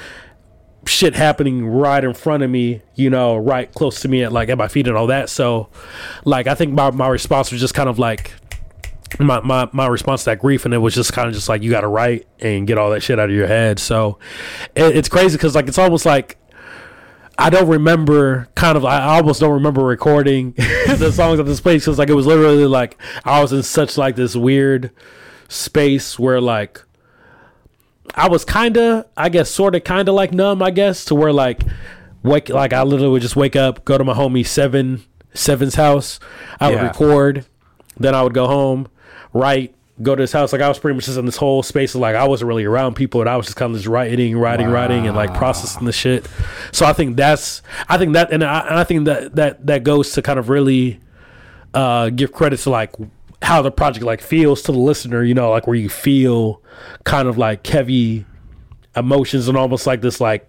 shit 0.85 1.15
happening 1.15 1.65
right 1.65 2.03
in 2.03 2.13
front 2.13 2.43
of 2.43 2.49
me, 2.49 2.81
you 2.95 3.09
know, 3.09 3.37
right 3.37 3.71
close 3.73 4.01
to 4.01 4.07
me 4.07 4.23
at 4.23 4.31
like 4.31 4.49
at 4.49 4.57
my 4.57 4.67
feet 4.67 4.87
and 4.87 4.97
all 4.97 5.07
that. 5.07 5.29
So 5.29 5.69
like 6.25 6.47
I 6.47 6.55
think 6.55 6.73
my, 6.73 6.91
my 6.91 7.07
response 7.07 7.51
was 7.51 7.61
just 7.61 7.73
kind 7.73 7.89
of 7.89 7.99
like 7.99 8.33
my, 9.19 9.41
my 9.41 9.69
my 9.73 9.87
response 9.87 10.23
to 10.23 10.31
that 10.31 10.39
grief 10.39 10.65
and 10.65 10.73
it 10.73 10.77
was 10.77 10.95
just 10.95 11.13
kind 11.13 11.27
of 11.27 11.33
just 11.33 11.49
like 11.49 11.61
you 11.61 11.69
got 11.69 11.81
to 11.81 11.87
write 11.87 12.27
and 12.39 12.65
get 12.65 12.77
all 12.77 12.89
that 12.91 13.01
shit 13.01 13.19
out 13.19 13.29
of 13.29 13.35
your 13.35 13.47
head 13.47 13.77
so 13.77 14.17
it, 14.73 14.95
it's 14.95 15.09
crazy 15.09 15.35
because 15.35 15.53
like 15.53 15.67
it's 15.67 15.77
almost 15.77 16.05
like 16.05 16.37
I 17.37 17.49
don't 17.49 17.67
remember 17.67 18.47
kind 18.55 18.77
of 18.77 18.85
I 18.85 19.17
almost 19.17 19.39
don't 19.39 19.53
remember 19.53 19.83
recording 19.83 20.51
the 20.57 21.11
songs 21.11 21.39
at 21.39 21.45
this 21.45 21.59
place 21.59 21.83
because 21.83 21.99
like 21.99 22.09
it 22.09 22.13
was 22.13 22.25
literally 22.25 22.65
like 22.65 22.97
I 23.25 23.41
was 23.41 23.51
in 23.51 23.63
such 23.63 23.97
like 23.97 24.15
this 24.15 24.35
weird 24.35 24.91
space 25.49 26.17
where 26.17 26.39
like 26.39 26.81
I 28.15 28.27
was 28.29 28.43
kind 28.45 28.77
of 28.77 29.05
I 29.15 29.29
guess 29.29 29.49
sort 29.49 29.75
of 29.75 29.83
kind 29.83 30.07
of 30.09 30.15
like 30.15 30.31
numb 30.33 30.61
I 30.61 30.71
guess 30.71 31.05
to 31.05 31.15
where 31.15 31.33
like 31.33 31.61
wake 32.23 32.49
like 32.49 32.73
I 32.73 32.83
literally 32.83 33.11
would 33.11 33.21
just 33.21 33.35
wake 33.35 33.55
up 33.55 33.85
go 33.85 33.97
to 33.97 34.03
my 34.03 34.13
homie 34.13 34.45
seven 34.45 35.03
seven's 35.33 35.75
house 35.75 36.19
I 36.59 36.69
would 36.69 36.75
Yeah. 36.75 36.87
record 36.87 37.45
then 37.97 38.13
I 38.15 38.21
would 38.23 38.33
go 38.33 38.47
home 38.47 38.87
write 39.33 39.73
go 40.01 40.15
to 40.15 40.21
his 40.21 40.31
house 40.31 40.51
like 40.51 40.61
I 40.61 40.67
was 40.67 40.79
pretty 40.79 40.95
much 40.95 41.05
just 41.05 41.17
in 41.17 41.25
this 41.25 41.37
whole 41.37 41.61
space 41.63 41.93
of 41.95 42.01
like 42.01 42.15
I 42.15 42.27
wasn't 42.27 42.47
really 42.49 42.65
around 42.65 42.95
people 42.95 43.21
and 43.21 43.29
I 43.29 43.37
was 43.37 43.45
just 43.45 43.55
kind 43.57 43.71
of 43.71 43.77
just 43.77 43.87
writing 43.87 44.35
writing 44.37 44.67
writing 44.67 45.07
and 45.07 45.15
like 45.15 45.33
processing 45.33 45.85
the 45.85 45.91
shit 45.93 46.27
so 46.71 46.85
I 46.85 46.93
think 46.93 47.17
that's 47.17 47.61
I 47.87 47.97
think 47.97 48.13
that 48.13 48.31
and 48.33 48.43
I, 48.43 48.59
and 48.67 48.79
I 48.79 48.83
think 48.83 49.05
that 49.05 49.35
that 49.35 49.65
that 49.67 49.83
goes 49.83 50.11
to 50.13 50.21
kind 50.21 50.37
of 50.39 50.49
really 50.49 50.99
uh 51.73 52.09
give 52.09 52.31
credit 52.33 52.57
to 52.61 52.69
like 52.71 52.91
how 53.41 53.61
the 53.61 53.71
project 53.71 54.05
like 54.05 54.21
feels 54.21 54.61
to 54.61 54.71
the 54.71 54.79
listener 54.79 55.23
you 55.23 55.33
know 55.33 55.49
like 55.49 55.67
where 55.67 55.75
you 55.75 55.89
feel 55.89 56.61
kind 57.03 57.27
of 57.27 57.37
like 57.37 57.65
heavy 57.65 58.25
emotions 58.95 59.47
and 59.47 59.57
almost 59.57 59.87
like 59.87 60.01
this 60.01 60.19
like 60.19 60.47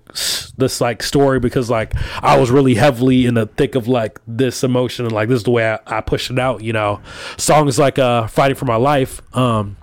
this 0.58 0.80
like 0.80 1.02
story 1.02 1.38
because 1.38 1.70
like 1.70 1.94
I 2.22 2.38
was 2.38 2.50
really 2.50 2.74
heavily 2.74 3.24
in 3.26 3.34
the 3.34 3.46
thick 3.46 3.74
of 3.74 3.86
like 3.88 4.20
this 4.26 4.64
emotion 4.64 5.06
and 5.06 5.14
like 5.14 5.28
this 5.28 5.38
is 5.38 5.42
the 5.44 5.50
way 5.52 5.72
I, 5.72 5.78
I 5.86 6.00
pushed 6.00 6.30
it 6.30 6.38
out 6.38 6.62
you 6.62 6.72
know. 6.72 7.00
Songs 7.36 7.78
like 7.78 7.98
uh 7.98 8.26
fighting 8.26 8.56
for 8.56 8.64
my 8.64 8.76
life 8.76 9.22
um 9.36 9.76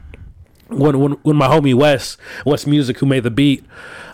when 0.68 1.00
when 1.00 1.12
when 1.24 1.36
my 1.36 1.48
homie 1.48 1.74
Wes 1.74 2.18
Wes 2.46 2.68
Music 2.68 3.00
who 3.00 3.06
made 3.06 3.24
the 3.24 3.32
beat 3.32 3.66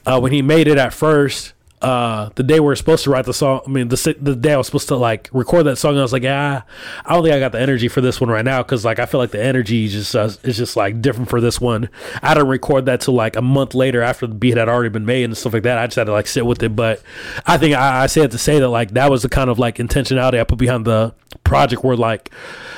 uh 0.05 0.19
when 0.19 0.31
he 0.31 0.41
made 0.41 0.67
it 0.67 0.77
at 0.77 0.93
first 0.93 1.53
uh 1.85 2.29
the 2.33 2.41
day 2.41 2.59
we 2.59 2.65
were 2.65 2.75
supposed 2.75 3.03
to 3.03 3.11
write 3.11 3.25
the 3.25 3.33
song 3.33 3.61
I 3.67 3.69
mean 3.69 3.89
the 3.89 4.15
the 4.19 4.35
day 4.35 4.53
I 4.53 4.57
was 4.57 4.65
supposed 4.65 4.87
to 4.87 4.95
like 4.95 5.29
record 5.31 5.63
that 5.65 5.77
song 5.77 5.97
I 5.97 6.01
was 6.01 6.11
like 6.11 6.23
ah 6.25 6.63
I 7.05 7.13
don't 7.13 7.23
think 7.23 7.35
I 7.35 7.39
got 7.39 7.51
the 7.51 7.59
energy 7.59 7.87
for 7.87 8.01
this 8.01 8.19
one 8.19 8.29
right 8.29 8.43
now 8.43 8.63
cuz 8.63 8.83
like 8.83 8.97
I 8.97 9.05
feel 9.05 9.19
like 9.19 9.31
the 9.31 9.43
energy 9.43 9.85
is 9.85 9.93
just 9.93 10.15
uh, 10.15 10.29
is 10.43 10.57
just 10.57 10.75
like 10.75 11.01
different 11.01 11.29
for 11.29 11.39
this 11.39 11.61
one. 11.61 11.89
I 12.23 12.33
didn't 12.33 12.49
record 12.49 12.87
that 12.87 13.01
till 13.01 13.13
like 13.13 13.35
a 13.35 13.41
month 13.41 13.75
later 13.75 14.01
after 14.01 14.25
the 14.25 14.33
beat 14.33 14.57
had 14.57 14.67
already 14.67 14.89
been 14.89 15.05
made 15.05 15.25
and 15.25 15.37
stuff 15.37 15.53
like 15.53 15.63
that. 15.63 15.77
I 15.77 15.85
just 15.85 15.97
had 15.97 16.05
to 16.05 16.11
like 16.11 16.27
sit 16.27 16.45
with 16.45 16.63
it 16.63 16.75
but 16.75 17.03
I 17.45 17.57
think 17.57 17.75
I, 17.75 18.03
I 18.03 18.07
say 18.07 18.21
it 18.21 18.31
to 18.31 18.39
say 18.39 18.59
that 18.59 18.69
like 18.69 18.91
that 18.91 19.11
was 19.11 19.21
the 19.21 19.29
kind 19.29 19.49
of 19.51 19.59
like 19.59 19.77
intentionality 19.77 20.39
I 20.39 20.43
put 20.43 20.57
behind 20.57 20.85
the 20.85 21.13
project 21.43 21.83
where 21.83 21.95
like 21.95 22.31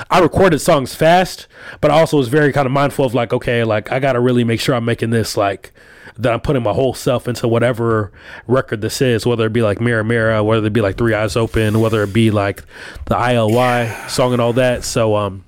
I 0.10 0.20
recorded 0.20 0.60
songs 0.60 0.93
fast, 0.93 1.47
but 1.82 1.91
I 1.91 1.99
also 1.99 2.18
was 2.18 2.28
very 2.28 2.51
kind 2.51 2.66
of 2.66 2.72
mindful 2.72 3.05
of 3.05 3.14
like, 3.14 3.34
okay, 3.34 3.64
like 3.64 3.91
I 3.91 3.99
gotta 3.99 4.20
really 4.20 4.43
make 4.43 4.60
sure 4.60 4.76
I'm 4.76 4.86
making 4.86 5.12
this 5.12 5.38
like 5.38 5.72
that 6.20 6.34
I'm 6.34 6.39
putting 6.39 6.63
my 6.63 6.74
whole 6.74 6.93
self 6.93 7.28
into 7.28 7.47
whatever 7.47 8.11
record 8.47 8.82
this 8.82 9.01
is, 9.01 9.26
whether 9.26 9.45
it 9.45 9.53
be 9.53 9.61
like 9.61 9.80
Mirror 9.80 10.03
Mirror, 10.03 10.43
whether 10.43 10.68
it 10.68 10.74
be 10.74 10.82
like 10.82 10.97
Three 10.97 11.13
Eyes 11.13 11.36
Open, 11.36 11.80
whether 11.80 12.03
it 12.03 12.13
be 12.13 12.32
like 12.32 12.63
the 13.05 13.15
ILY 13.15 14.09
song 14.09 14.34
and 14.34 14.41
all 14.41 14.53
that. 14.53 14.84
So 14.84 15.15
um 15.15 15.43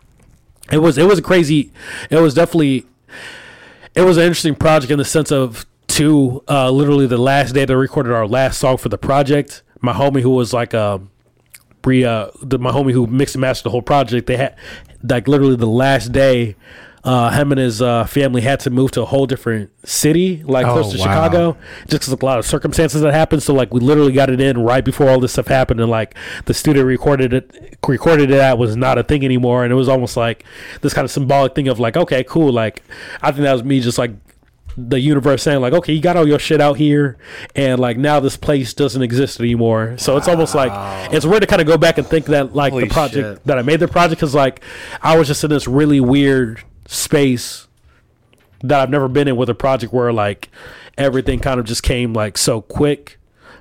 it 0.71 0.77
was 0.77 0.97
it 0.97 1.05
was 1.05 1.19
a 1.19 1.23
crazy 1.23 1.71
it 2.09 2.17
was 2.17 2.33
definitely 2.33 2.85
it 3.95 4.01
was 4.01 4.17
an 4.17 4.23
interesting 4.23 4.55
project 4.55 4.91
in 4.91 4.99
the 4.99 5.05
sense 5.05 5.31
of 5.31 5.65
two 5.87 6.43
uh 6.47 6.69
literally 6.69 7.07
the 7.07 7.17
last 7.17 7.53
day 7.53 7.65
they 7.65 7.73
recorded 7.73 8.13
our 8.13 8.27
last 8.27 8.59
song 8.59 8.77
for 8.77 8.87
the 8.89 8.97
project 8.97 9.63
my 9.81 9.91
homie 9.91 10.21
who 10.21 10.29
was 10.29 10.53
like 10.53 10.75
um 10.75 11.09
Bri, 11.81 12.03
uh, 12.03 12.29
the, 12.41 12.59
my 12.59 12.71
homie 12.71 12.91
who 12.91 13.07
mixed 13.07 13.35
and 13.35 13.41
mastered 13.41 13.65
the 13.65 13.69
whole 13.69 13.81
project, 13.81 14.27
they 14.27 14.37
had 14.37 14.55
like 15.03 15.27
literally 15.27 15.55
the 15.55 15.65
last 15.65 16.11
day, 16.11 16.55
uh, 17.03 17.29
him 17.31 17.51
and 17.51 17.59
his 17.59 17.81
uh, 17.81 18.05
family 18.05 18.41
had 18.41 18.59
to 18.61 18.69
move 18.69 18.91
to 18.91 19.01
a 19.01 19.05
whole 19.05 19.25
different 19.25 19.71
city, 19.87 20.43
like 20.43 20.65
Oh, 20.65 20.73
close 20.73 20.91
to 20.91 20.97
wow. 20.99 21.03
Chicago, 21.05 21.57
just 21.87 22.01
because 22.01 22.09
a 22.09 22.25
lot 22.25 22.39
of 22.39 22.45
circumstances 22.45 23.01
that 23.01 23.13
happened. 23.13 23.41
So 23.43 23.53
like 23.53 23.73
we 23.73 23.79
literally 23.79 24.11
got 24.13 24.29
it 24.29 24.41
in 24.41 24.57
right 24.57 24.83
before 24.83 25.09
all 25.09 25.19
this 25.19 25.31
stuff 25.33 25.47
happened, 25.47 25.79
and 25.79 25.89
like 25.89 26.15
the 26.45 26.53
studio 26.53 26.83
recorded 26.83 27.33
it, 27.33 27.77
recorded 27.87 28.31
it 28.31 28.39
at 28.39 28.57
was 28.57 28.75
not 28.75 28.97
a 28.97 29.03
thing 29.03 29.23
anymore, 29.23 29.63
and 29.63 29.71
it 29.71 29.75
was 29.75 29.87
almost 29.89 30.17
like 30.17 30.43
this 30.81 30.93
kind 30.93 31.05
of 31.05 31.11
symbolic 31.11 31.55
thing 31.55 31.67
of 31.67 31.79
like, 31.79 31.95
okay, 31.95 32.23
cool, 32.23 32.51
like 32.51 32.83
I 33.21 33.31
think 33.31 33.43
that 33.43 33.53
was 33.53 33.63
me 33.63 33.79
just 33.79 33.97
like 33.97 34.11
the 34.77 34.99
universe 34.99 35.43
saying 35.43 35.59
like 35.59 35.73
okay 35.73 35.91
you 35.91 35.99
got 36.01 36.15
all 36.15 36.25
your 36.27 36.39
shit 36.39 36.61
out 36.61 36.77
here. 36.77 37.17
And 37.55 37.79
like 37.81 37.97
now 37.97 38.19
this 38.19 38.37
place 38.37 38.73
doesn't 38.73 39.01
exist 39.01 39.39
anymore. 39.39 39.97
So 39.97 40.15
it's 40.15 40.27
almost 40.27 40.55
like 40.55 40.71
it's 41.11 41.25
weird 41.25 41.41
to 41.41 41.47
kind 41.47 41.61
of 41.61 41.67
go 41.67 41.77
back 41.77 41.97
and 41.97 42.07
think 42.07 42.27
that 42.27 42.55
like 42.55 42.71
Holy 42.71 42.85
the 42.85 42.93
project 42.93 43.37
shit. 43.39 43.45
that 43.45 43.57
i 43.57 43.61
made 43.61 43.79
the 43.81 43.87
project 43.89 44.19
because 44.19 44.35
like 44.35 44.61
i 45.01 45.17
was 45.17 45.27
just 45.27 45.43
in 45.43 45.49
this 45.49 45.67
really 45.67 45.99
weird 45.99 46.63
space 46.91 47.67
that 48.61 48.79
i've 48.81 48.89
never 48.89 49.07
been 49.07 49.27
in 49.27 49.35
with 49.35 49.49
a 49.49 49.55
project 49.55 49.93
where 49.93 50.11
like 50.11 50.49
everything 50.97 51.39
kind 51.39 51.59
of 51.59 51.65
just 51.65 51.83
came 51.83 52.13
like 52.13 52.37
so 52.37 52.61
quick 52.61 53.17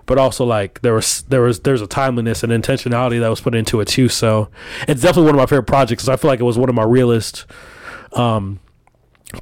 but 0.07 0.17
also 0.19 0.45
like 0.45 0.81
there 0.81 0.95
was 0.95 1.23
there 1.29 1.43
was 1.43 1.61
there's 1.61 1.83
a 1.83 1.87
timeliness 1.87 2.43
and 2.43 2.51
intentionality 2.53 3.21
that 3.21 3.29
was 3.29 3.41
put 3.41 3.55
into 3.55 3.81
it 3.81 3.87
too 3.87 4.09
so 4.09 4.49
it's 4.89 5.03
definitely 5.03 5.25
one 5.25 5.35
of 5.35 5.39
my 5.39 5.47
favorite 5.47 5.67
projects 5.67 6.03
'cause 6.05 6.09
i 6.09 6.17
feel 6.17 6.31
like 6.31 6.41
it 6.41 6.45
was 6.45 6.59
one 6.59 6.69
of 6.69 6.75
my 6.75 6.83
realest 6.85 7.45
um 8.15 8.59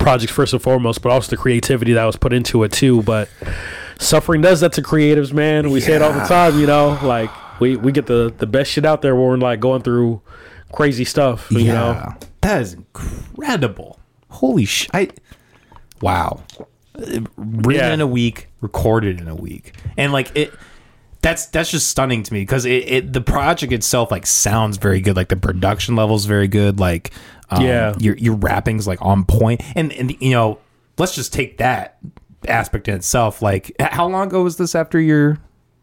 projects 0.00 0.32
first 0.32 0.52
and 0.52 0.60
foremost, 0.60 1.00
but 1.00 1.12
also 1.12 1.30
the 1.30 1.36
creativity 1.36 1.92
that 1.92 2.04
was 2.04 2.16
put 2.16 2.32
into 2.32 2.64
it 2.64 2.72
too. 2.72 3.04
But 3.04 3.28
suffering 4.00 4.40
does 4.40 4.58
that 4.60 4.72
to 4.72 4.82
creatives, 4.82 5.32
man. 5.32 5.70
We 5.70 5.80
say 5.80 5.92
it 5.94 6.02
all 6.02 6.12
the 6.12 6.24
time, 6.26 6.58
you 6.58 6.66
know. 6.66 6.98
Like 7.04 7.30
we 7.60 7.76
we 7.76 7.92
get 7.92 8.06
the 8.06 8.34
the 8.36 8.48
best 8.48 8.72
shit 8.72 8.84
out 8.84 9.00
there 9.00 9.14
when 9.14 9.24
we're 9.24 9.36
like 9.36 9.60
going 9.60 9.82
through 9.82 10.22
crazy 10.72 11.04
stuff, 11.04 11.46
you 11.52 11.68
know. 11.68 12.14
That 12.46 12.62
is 12.62 12.74
incredible. 12.74 13.98
Holy 14.30 14.64
sh! 14.64 14.88
I 14.92 15.10
wow, 16.00 16.42
written 16.96 17.26
Yeah. 17.70 17.92
in 17.94 18.00
a 18.00 18.06
week, 18.06 18.48
recorded 18.60 19.20
in 19.20 19.28
a 19.28 19.34
week, 19.34 19.74
and 19.96 20.12
like 20.12 20.30
it. 20.36 20.52
That's 21.22 21.46
that's 21.46 21.70
just 21.72 21.88
stunning 21.88 22.22
to 22.22 22.32
me 22.32 22.42
because 22.42 22.64
it, 22.66 22.88
it 22.88 23.12
the 23.12 23.20
project 23.20 23.72
itself 23.72 24.12
like 24.12 24.26
sounds 24.26 24.76
very 24.76 25.00
good. 25.00 25.16
Like 25.16 25.28
the 25.28 25.36
production 25.36 25.96
level 25.96 26.14
is 26.14 26.24
very 26.24 26.46
good. 26.46 26.78
Like 26.78 27.12
um, 27.50 27.62
Yeah. 27.64 27.94
your 27.98 28.16
your 28.16 28.34
rapping's 28.34 28.86
like 28.86 29.02
on 29.02 29.24
point, 29.24 29.60
and 29.74 29.92
and 29.94 30.14
you 30.20 30.30
know 30.30 30.58
let's 30.98 31.16
just 31.16 31.32
take 31.32 31.58
that 31.58 31.98
aspect 32.46 32.86
in 32.86 32.94
itself. 32.94 33.42
Like 33.42 33.72
how 33.80 34.06
long 34.06 34.28
ago 34.28 34.44
was 34.44 34.56
this 34.56 34.76
after 34.76 35.00
your 35.00 35.38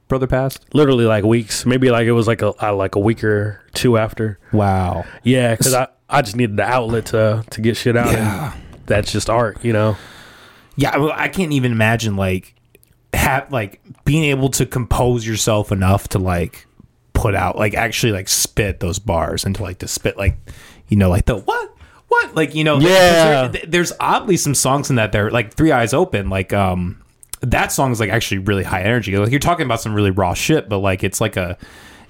brother 0.07 0.28
passed? 0.28 0.66
Literally 0.74 1.03
like 1.05 1.26
weeks, 1.26 1.66
maybe 1.66 1.89
like 1.91 2.05
it 2.07 2.14
was 2.14 2.28
like 2.28 2.41
a 2.41 2.53
like 2.74 2.95
a 2.95 2.99
week 2.99 3.22
or 3.22 3.59
two 3.74 3.97
after. 3.97 4.39
Wow. 4.53 5.03
Yeah, 5.24 5.55
because 5.55 5.74
I 5.74 5.88
I 6.14 6.22
just 6.22 6.36
needed 6.36 6.57
the 6.57 6.64
outlet 6.64 7.07
to 7.07 7.43
to 7.49 7.61
get 7.61 7.76
shit 7.78 7.95
out. 7.97 8.11
Yeah. 8.14 8.53
And 8.53 8.64
that's 8.86 9.11
just 9.11 9.30
art, 9.30 9.64
you 9.64 9.74
know. 9.74 9.97
Yeah, 10.76 10.97
well, 10.97 11.11
I 11.14 11.28
can't 11.28 11.51
even 11.53 11.72
imagine 11.72 12.16
like 12.16 12.55
have 13.14 13.51
like 13.51 13.82
being 14.05 14.24
able 14.26 14.49
to 14.49 14.66
compose 14.66 15.26
yourself 15.26 15.72
enough 15.72 16.07
to 16.09 16.20
like 16.20 16.66
put 17.14 17.36
out 17.36 17.57
like 17.57 17.74
actually 17.76 18.11
like 18.11 18.28
spit 18.28 18.80
those 18.80 18.97
bars 18.99 19.45
and 19.45 19.55
to 19.55 19.61
like 19.64 19.78
to 19.80 19.88
spit 19.88 20.18
like 20.18 20.36
you 20.88 20.97
know 20.97 21.09
like 21.09 21.26
the 21.26 21.38
what 21.38 21.76
what 22.07 22.36
like 22.36 22.55
you 22.55 22.64
know 22.64 22.80
Yeah. 22.80 23.47
there- 23.49 23.61
there's 23.68 23.93
oddly 23.99 24.36
some 24.36 24.55
songs 24.55 24.89
in 24.89 24.95
that 24.95 25.11
there 25.11 25.30
like 25.30 25.53
Three 25.53 25.72
Eyes 25.72 25.93
Open 25.93 26.30
like 26.32 26.53
um 26.53 27.01
that 27.41 27.72
song 27.72 27.91
is 27.91 27.99
like 27.99 28.09
actually 28.09 28.39
really 28.39 28.64
high 28.64 28.82
energy 28.82 29.16
like 29.18 29.30
you're 29.30 29.39
talking 29.39 29.66
about 29.66 29.80
some 29.80 29.93
really 29.93 30.11
raw 30.11 30.34
shit 30.34 30.68
but 30.68 30.80
like 30.80 31.03
it's 31.03 31.22
like 31.22 31.38
a 31.38 31.55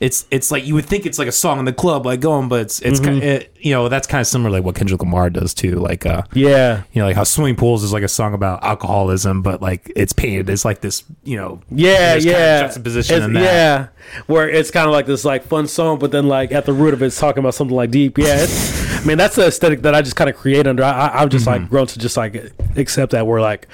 it's 0.04 0.26
it's 0.32 0.52
like 0.52 0.66
you 0.66 0.74
would 0.76 0.86
think 0.86 1.06
it's 1.06 1.18
like 1.18 1.28
a 1.30 1.32
song 1.32 1.60
in 1.60 1.66
the 1.66 1.72
club 1.74 2.06
like 2.06 2.20
going 2.20 2.50
but 2.50 2.60
it's 2.62 2.82
it's 2.82 3.00
Mm-hmm. 3.00 3.20
ki- 3.22 3.26
it, 3.26 3.56
you 3.60 3.72
know 3.74 3.88
that's 3.90 4.06
kind 4.08 4.20
of 4.20 4.28
similar 4.28 4.50
like 4.58 4.64
what 4.66 4.76
Kendrick 4.76 5.02
Lamar 5.02 5.30
does 5.30 5.54
too 5.54 5.76
like 5.90 6.06
uh 6.06 6.24
Yeah, 6.34 6.84
you 6.92 7.02
know, 7.02 7.08
like 7.08 7.16
how 7.16 7.24
swimming 7.24 7.56
pools 7.56 7.84
is 7.84 7.94
like 7.94 8.04
a 8.04 8.08
song 8.10 8.34
about 8.34 8.64
alcoholism, 8.64 9.42
but 9.42 9.62
like 9.62 9.92
it's 9.96 10.12
painted 10.12 10.50
as 10.50 10.66
like 10.66 10.82
this, 10.82 11.04
you 11.24 11.38
know, 11.38 11.62
Yeah, 11.72 12.12
there's 12.18 12.26
kind 12.26 12.36
of 12.36 12.42
yeah. 12.42 12.60
juxtaposition. 12.62 13.34
Yeah, 13.36 13.88
where 14.28 14.50
it's 14.50 14.72
kind 14.72 14.88
of 14.88 14.92
like 14.94 15.06
this 15.06 15.24
like 15.24 15.44
fun 15.44 15.68
song, 15.68 16.00
but 16.00 16.12
then 16.12 16.28
like 16.28 16.52
at 16.52 16.66
the 16.66 16.74
root 16.74 16.94
of 16.94 17.02
it, 17.02 17.06
it's 17.08 17.20
talking 17.20 17.40
about 17.40 17.54
something 17.54 17.76
like 17.76 17.90
deep. 17.92 18.18
Yeah, 18.18 18.44
it's, 18.44 19.02
I 19.02 19.06
mean 19.06 19.18
that's 19.18 19.36
the 19.38 19.48
aesthetic 19.48 19.82
that 19.84 19.96
I 19.96 20.02
just 20.02 20.16
kind 20.18 20.30
of 20.30 20.36
create 20.36 20.68
under. 20.68 20.84
I, 20.84 20.92
I, 20.92 21.22
I've 21.22 21.30
just 21.30 21.46
Mm-hmm. 21.48 21.62
like 21.64 21.70
grown 21.70 21.88
to 21.88 22.00
just 22.00 22.18
like 22.18 22.52
accept 22.76 23.14
that 23.14 23.26
we're 23.26 23.40
like. 23.42 23.68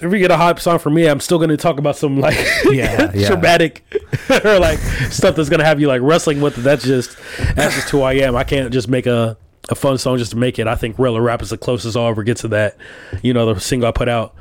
If 0.00 0.10
we 0.10 0.18
get 0.18 0.30
a 0.30 0.36
hype 0.36 0.60
song 0.60 0.78
from 0.78 0.94
me, 0.94 1.06
I'm 1.06 1.20
still 1.20 1.38
going 1.38 1.50
to 1.50 1.56
talk 1.56 1.78
about 1.78 1.96
some 1.96 2.18
like 2.20 2.36
Yeah, 2.66 3.10
yeah. 3.14 3.28
traumatic 3.28 3.84
or 4.44 4.58
like 4.58 4.78
stuff 5.10 5.36
that's 5.36 5.48
going 5.48 5.60
to 5.60 5.66
have 5.66 5.80
you 5.80 5.88
like 5.88 6.02
wrestling 6.02 6.40
with 6.40 6.58
it. 6.58 6.62
That's 6.62 6.84
just 6.84 7.16
that's 7.54 7.74
just 7.74 7.90
who 7.90 8.02
I 8.02 8.14
am. 8.14 8.36
I 8.36 8.44
can't 8.44 8.72
just 8.72 8.88
make 8.88 9.06
a 9.06 9.36
a 9.68 9.74
fun 9.74 9.98
song 9.98 10.18
just 10.18 10.32
to 10.32 10.36
make 10.36 10.58
it. 10.58 10.66
I 10.66 10.74
think 10.74 10.98
Real 10.98 11.20
Rap 11.20 11.42
is 11.42 11.50
the 11.50 11.58
closest 11.58 11.96
I'll 11.96 12.08
ever 12.08 12.22
get 12.22 12.38
to 12.38 12.48
that. 12.48 12.76
You 13.22 13.32
know, 13.32 13.52
the 13.52 13.60
single 13.60 13.88
I 13.88 13.92
put 13.92 14.08
out. 14.08 14.34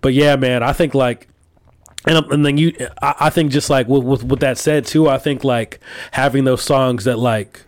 But 0.00 0.14
yeah, 0.14 0.36
man, 0.36 0.62
I 0.62 0.72
think 0.72 0.94
like 0.94 1.28
and, 2.06 2.16
um, 2.16 2.30
and 2.32 2.44
then 2.44 2.58
you 2.58 2.74
I, 3.00 3.14
I 3.20 3.30
think 3.30 3.52
just 3.52 3.70
like 3.70 3.88
with, 3.88 4.02
with 4.04 4.24
with 4.24 4.40
that 4.40 4.58
said 4.58 4.86
too 4.86 5.08
i 5.08 5.18
think 5.18 5.44
like 5.44 5.80
having 6.10 6.44
those 6.44 6.62
songs 6.62 7.04
that 7.04 7.18
like 7.18 7.62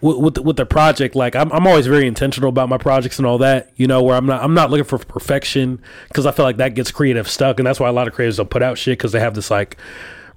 with 0.00 0.16
with 0.18 0.34
the, 0.34 0.42
with 0.42 0.56
the 0.56 0.66
project 0.66 1.14
like 1.14 1.34
I'm, 1.34 1.50
I'm 1.52 1.66
always 1.66 1.86
very 1.86 2.06
intentional 2.06 2.48
about 2.48 2.68
my 2.68 2.78
projects 2.78 3.18
and 3.18 3.26
all 3.26 3.38
that 3.38 3.72
you 3.76 3.86
know 3.86 4.02
where 4.02 4.16
i'm 4.16 4.26
not 4.26 4.42
i'm 4.42 4.54
not 4.54 4.70
looking 4.70 4.84
for 4.84 4.98
perfection 4.98 5.80
because 6.08 6.26
i 6.26 6.32
feel 6.32 6.44
like 6.44 6.58
that 6.58 6.74
gets 6.74 6.90
creative 6.90 7.28
stuck 7.28 7.58
and 7.58 7.66
that's 7.66 7.80
why 7.80 7.88
a 7.88 7.92
lot 7.92 8.08
of 8.08 8.14
creators 8.14 8.36
don't 8.36 8.50
put 8.50 8.62
out 8.62 8.78
shit 8.78 8.98
because 8.98 9.12
they 9.12 9.20
have 9.20 9.34
this 9.34 9.50
like 9.50 9.76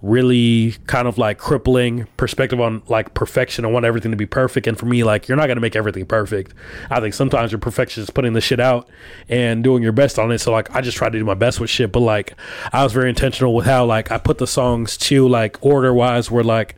really 0.01 0.72
kind 0.88 1.07
of 1.07 1.18
like 1.18 1.38
crippling 1.38 2.07
perspective 2.16 2.60
on 2.60 2.82
like 2.88 3.14
perfection. 3.14 3.66
I 3.66 3.68
want 3.68 3.86
everything 3.86 4.12
to 4.12 4.18
be 4.18 4.26
perfect. 4.26 4.66
And 4.66 4.78
for 4.78 4.86
me, 4.86 5.03
like 5.03 5.28
you're 5.28 5.38
not 5.38 5.47
gonna 5.47 5.60
make 5.60 5.76
everything 5.76 6.05
perfect. 6.05 6.53
I 6.89 6.99
think 6.99 7.14
sometimes 7.14 7.51
your 7.51 7.60
perfection 7.60 8.03
is 8.03 8.10
putting 8.10 8.34
the 8.34 8.41
shit 8.41 8.60
out 8.60 8.88
and 9.28 9.64
doing 9.64 9.84
your 9.84 9.91
best 9.91 10.18
on 10.18 10.32
it. 10.32 10.39
So 10.39 10.51
like 10.51 10.74
I 10.74 10.82
just 10.82 10.97
try 10.97 11.10
to 11.10 11.18
do 11.18 11.26
my 11.26 11.34
best 11.34 11.60
with 11.60 11.70
shit. 11.70 11.91
But 11.91 12.01
like 12.01 12.36
I 12.72 12.84
was 12.84 12.93
very 12.93 13.10
intentional 13.10 13.53
with 13.53 13.66
how 13.66 13.86
like 13.86 14.12
I 14.12 14.18
put 14.18 14.38
the 14.38 14.47
songs 14.47 14.95
to 14.97 15.28
like 15.28 15.57
order 15.62 15.93
wise 15.93 16.32
where 16.32 16.43
like 16.43 16.78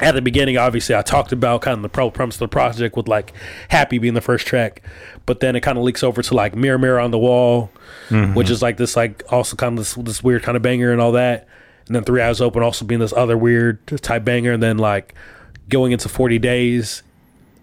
at 0.00 0.14
the 0.14 0.22
beginning, 0.22 0.56
obviously, 0.56 0.94
I 0.94 1.02
talked 1.02 1.32
about 1.32 1.62
kind 1.62 1.76
of 1.76 1.82
the 1.82 1.88
pro 1.88 2.10
premise 2.10 2.36
of 2.36 2.40
the 2.40 2.48
project 2.48 2.96
with 2.96 3.08
like 3.08 3.32
"Happy" 3.68 3.98
being 3.98 4.14
the 4.14 4.20
first 4.20 4.46
track, 4.46 4.82
but 5.24 5.40
then 5.40 5.54
it 5.54 5.60
kind 5.60 5.78
of 5.78 5.84
leaks 5.84 6.02
over 6.02 6.22
to 6.22 6.34
like 6.34 6.56
"Mirror 6.56 6.78
Mirror 6.78 7.00
on 7.00 7.10
the 7.10 7.18
Wall," 7.18 7.70
mm-hmm. 8.08 8.34
which 8.34 8.50
is 8.50 8.60
like 8.60 8.76
this 8.76 8.96
like 8.96 9.22
also 9.30 9.56
kind 9.56 9.78
of 9.78 9.84
this 9.84 9.94
this 9.94 10.22
weird 10.22 10.42
kind 10.42 10.56
of 10.56 10.62
banger 10.62 10.90
and 10.90 11.00
all 11.00 11.12
that, 11.12 11.46
and 11.86 11.94
then 11.94 12.02
Three 12.02 12.20
Eyes 12.20 12.40
Open" 12.40 12.62
also 12.62 12.84
being 12.84 13.00
this 13.00 13.12
other 13.12 13.38
weird 13.38 13.86
type 13.86 14.24
banger, 14.24 14.52
and 14.52 14.62
then 14.62 14.78
like 14.78 15.14
going 15.68 15.92
into 15.92 16.08
"40 16.08 16.38
Days" 16.40 17.02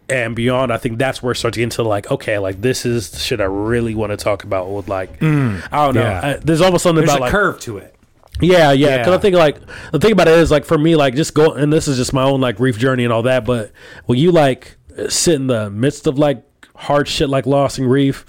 and 0.10 0.36
beyond. 0.36 0.72
I 0.72 0.78
think 0.78 1.00
that's 1.00 1.22
where 1.22 1.34
it 1.34 1.36
starts 1.36 1.56
to 1.56 1.60
get 1.60 1.66
into 1.66 1.84
like 1.84 2.10
okay, 2.12 2.38
like 2.40 2.62
this 2.62 2.86
is 2.86 3.12
the 3.12 3.20
shit 3.20 3.42
I 3.42 3.46
really 3.46 3.94
want 3.94 4.12
to 4.12 4.18
talk 4.18 4.46
about 4.46 4.70
with 4.70 4.88
like 4.88 5.20
mm. 5.20 5.62
I 5.70 5.86
don't 5.86 5.96
know. 5.96 6.02
yeah. 6.02 6.22
I- 6.24 6.34
there's 6.38 6.62
almost 6.62 6.84
something 6.84 7.06
There's 7.06 7.10
about 7.10 7.20
a 7.20 7.24
like 7.24 7.32
curve 7.32 7.60
to 7.62 7.78
it. 7.78 7.96
Yeah, 8.42 8.72
yeah. 8.72 8.98
Because 8.98 9.12
Yeah. 9.12 9.16
I 9.16 9.18
think 9.20 9.36
like 9.36 9.58
the 9.92 10.00
thing 10.00 10.12
about 10.12 10.28
it 10.28 10.38
is 10.38 10.52
like 10.52 10.66
for 10.66 10.78
me, 10.78 10.96
like 10.96 11.16
just 11.16 11.34
go 11.34 11.54
and 11.54 11.72
this 11.72 11.88
is 11.88 11.98
just 11.98 12.14
my 12.14 12.24
own 12.24 12.42
like 12.42 12.58
grief 12.58 12.78
journey 12.78 13.04
and 13.04 13.14
all 13.14 13.24
that. 13.24 13.46
But 13.46 13.72
when 14.06 14.18
you 14.20 14.32
like 14.32 14.78
sit 15.10 15.36
in 15.36 15.48
the 15.48 15.70
midst 15.70 16.08
of 16.08 16.18
like 16.18 16.44
hard 16.76 17.08
shit 17.08 17.30
like 17.30 17.46
loss 17.46 17.78
and 17.78 17.88
grief, 17.88 18.26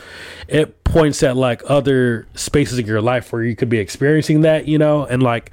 it 0.48 0.81
points 0.92 1.22
at 1.22 1.38
like 1.38 1.62
other 1.68 2.26
spaces 2.34 2.78
in 2.78 2.86
your 2.86 3.00
life 3.00 3.32
where 3.32 3.42
you 3.42 3.56
could 3.56 3.70
be 3.70 3.78
experiencing 3.78 4.42
that, 4.42 4.68
you 4.68 4.76
know, 4.76 5.06
and 5.06 5.22
like 5.22 5.50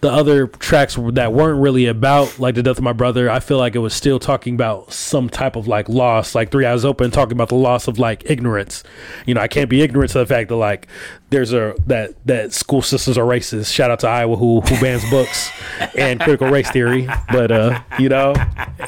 the 0.00 0.10
other 0.10 0.48
tracks 0.48 0.96
that 1.12 1.32
weren't 1.32 1.60
really 1.60 1.86
about 1.86 2.40
like 2.40 2.56
the 2.56 2.62
death 2.62 2.78
of 2.78 2.82
my 2.82 2.92
brother. 2.92 3.30
I 3.30 3.38
feel 3.38 3.56
like 3.56 3.76
it 3.76 3.78
was 3.78 3.94
still 3.94 4.18
talking 4.18 4.54
about 4.54 4.92
some 4.92 5.30
type 5.30 5.54
of 5.54 5.68
like 5.68 5.88
loss, 5.88 6.34
like 6.34 6.50
Three 6.50 6.66
Eyes 6.66 6.84
Open, 6.84 7.12
talking 7.12 7.32
about 7.32 7.50
the 7.50 7.54
loss 7.54 7.86
of 7.86 8.00
like 8.00 8.28
ignorance. 8.28 8.82
You 9.26 9.34
know, 9.34 9.40
I 9.40 9.46
can't 9.46 9.70
be 9.70 9.80
ignorant 9.80 10.10
to 10.12 10.18
the 10.18 10.26
fact 10.26 10.48
that 10.48 10.56
like 10.56 10.88
there's 11.30 11.52
a 11.52 11.74
that 11.86 12.14
that 12.26 12.52
school 12.52 12.82
systems 12.82 13.16
are 13.16 13.24
racist. 13.24 13.72
Shout 13.72 13.92
out 13.92 14.00
to 14.00 14.08
Iowa 14.08 14.36
who 14.36 14.60
who 14.60 14.80
bans 14.80 15.08
books 15.08 15.50
and 15.96 16.20
critical 16.20 16.48
race 16.48 16.70
theory, 16.70 17.08
but 17.30 17.52
uh, 17.52 17.80
you 17.98 18.08
know, 18.08 18.34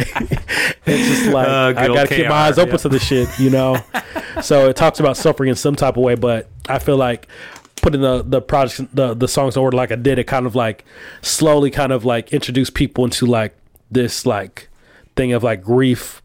it's 0.84 1.08
just 1.08 1.26
like 1.32 1.46
Uh, 1.46 1.74
I 1.76 1.86
gotta 1.86 2.08
keep 2.08 2.26
my 2.26 2.34
eyes 2.34 2.58
open 2.58 2.72
yeah. 2.72 2.78
to 2.78 2.88
the 2.88 2.98
shit, 2.98 3.28
you 3.38 3.50
know. 3.50 3.78
so 4.42 4.68
it 4.68 4.76
talks 4.76 4.98
about 4.98 5.16
suffering 5.16 5.50
in 5.50 5.56
some 5.56 5.76
type 5.76 5.91
of 5.96 6.02
way, 6.02 6.14
but 6.14 6.48
I 6.68 6.78
feel 6.78 6.96
like 6.96 7.28
putting 7.76 8.00
the 8.00 8.22
the 8.22 8.40
projects 8.40 8.80
the 8.92 9.14
the 9.14 9.28
songs 9.28 9.56
in 9.56 9.62
order 9.62 9.76
like 9.76 9.92
I 9.92 9.96
did, 9.96 10.18
it 10.18 10.24
kind 10.24 10.46
of 10.46 10.54
like 10.54 10.84
slowly 11.20 11.70
kind 11.70 11.92
of 11.92 12.04
like 12.04 12.32
introduce 12.32 12.70
people 12.70 13.04
into 13.04 13.26
like 13.26 13.54
this 13.90 14.24
like 14.24 14.68
thing 15.16 15.32
of 15.32 15.42
like 15.42 15.62
grief 15.62 16.22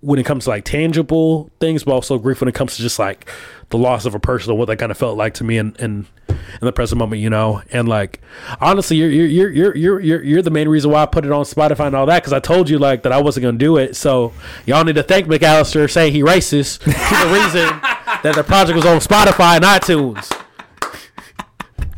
when 0.00 0.18
it 0.18 0.26
comes 0.26 0.44
to 0.44 0.50
like 0.50 0.64
tangible 0.64 1.50
things, 1.58 1.84
but 1.84 1.92
also 1.92 2.18
grief 2.18 2.40
when 2.40 2.48
it 2.48 2.54
comes 2.54 2.76
to 2.76 2.82
just 2.82 2.98
like 2.98 3.28
the 3.70 3.78
loss 3.78 4.04
of 4.04 4.14
a 4.14 4.20
person 4.20 4.52
or 4.52 4.58
what 4.58 4.66
that 4.66 4.76
kind 4.76 4.92
of 4.92 4.98
felt 4.98 5.16
like 5.16 5.34
to 5.34 5.44
me 5.44 5.58
in 5.58 5.74
in, 5.78 6.06
in 6.28 6.36
the 6.60 6.72
present 6.72 6.98
moment, 6.98 7.20
you 7.20 7.30
know. 7.30 7.62
And 7.72 7.88
like 7.88 8.20
honestly, 8.60 8.96
you're 8.96 9.10
you're 9.10 9.50
you're 9.50 9.76
you're 9.76 10.00
you're 10.00 10.22
you're, 10.22 10.42
the 10.42 10.50
main 10.50 10.68
reason 10.68 10.90
why 10.90 11.02
I 11.02 11.06
put 11.06 11.24
it 11.24 11.32
on 11.32 11.44
Spotify 11.44 11.88
and 11.88 11.96
all 11.96 12.06
that 12.06 12.22
because 12.22 12.32
I 12.32 12.40
told 12.40 12.70
you 12.70 12.78
like 12.78 13.02
that 13.02 13.12
I 13.12 13.20
wasn't 13.20 13.44
gonna 13.44 13.58
do 13.58 13.76
it. 13.76 13.96
So 13.96 14.32
y'all 14.66 14.84
need 14.84 14.94
to 14.96 15.02
thank 15.02 15.26
McAllister 15.26 15.90
saying 15.90 16.12
he 16.12 16.22
racist. 16.22 16.82
He's 16.84 16.94
the 16.94 17.32
reason 17.32 17.80
that 18.22 18.34
the 18.34 18.44
project 18.44 18.76
was 18.76 18.84
on 18.86 18.98
Spotify 18.98 19.56
and 19.56 19.64
iTunes. 19.64 20.24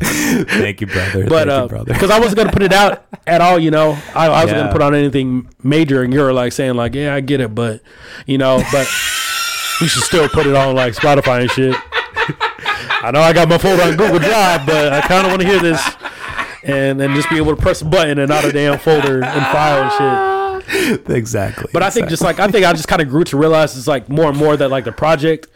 Thank 0.03 0.81
you, 0.81 0.87
brother. 0.87 1.27
But 1.27 1.49
Thank 1.49 1.51
uh, 1.51 1.63
you, 1.63 1.69
brother. 1.69 1.93
because 1.93 2.11
I 2.11 2.19
wasn't 2.19 2.39
gonna 2.39 2.53
put 2.53 2.63
it 2.63 2.73
out 2.73 3.05
at 3.27 3.41
all, 3.41 3.59
you 3.59 3.71
know, 3.71 3.99
I, 4.15 4.27
I 4.27 4.29
wasn't 4.31 4.51
Yeah. 4.51 4.59
gonna 4.63 4.73
put 4.73 4.83
on 4.83 4.95
anything 4.95 5.49
major, 5.63 6.03
and 6.03 6.13
you're 6.13 6.33
like 6.33 6.53
saying 6.53 6.75
like, 6.75 6.95
yeah, 6.95 7.15
I 7.15 7.21
get 7.21 7.41
it, 7.41 7.55
but 7.55 7.83
you 8.27 8.39
know, 8.39 8.59
but 8.73 8.87
we 9.81 9.89
should 9.89 10.03
still 10.03 10.29
put 10.29 10.47
it 10.47 10.55
on 10.55 10.75
like 10.75 10.95
Spotify 10.95 11.43
and 11.43 11.51
shit. 11.51 11.77
I 13.03 13.11
know 13.13 13.21
I 13.21 13.33
got 13.33 13.49
my 13.49 13.59
folder 13.59 13.83
on 13.83 13.97
Google 13.97 14.19
Drive, 14.19 14.67
but 14.67 14.93
I 14.93 15.01
kind 15.03 15.27
of 15.27 15.33
want 15.33 15.43
to 15.43 15.49
hear 15.49 15.61
this 15.61 15.83
and 16.65 17.01
and 17.01 17.15
just 17.15 17.29
be 17.31 17.37
able 17.37 17.55
to 17.57 17.61
press 17.61 17.83
a 17.83 17.85
button 17.87 18.19
and 18.19 18.29
not 18.29 18.45
a 18.45 18.53
damn 18.53 18.79
folder 18.79 19.23
and 19.23 19.47
file 19.47 19.83
and 19.83 20.63
shit. 21.03 21.11
exactly. 21.11 21.67
But 21.73 21.83
I 21.83 21.91
think 21.91 22.09
just 22.09 22.23
like 22.23 22.39
I 22.41 22.49
think 22.49 22.65
I 22.65 22.73
just 22.73 22.89
kind 22.89 23.03
of 23.03 23.09
grew 23.09 23.25
to 23.25 23.37
realize 23.37 23.77
it's 23.77 23.87
like 23.87 24.09
more 24.09 24.29
and 24.31 24.37
more 24.39 24.57
that 24.57 24.71
like 24.71 24.85
the 24.85 24.93
project, 24.93 25.47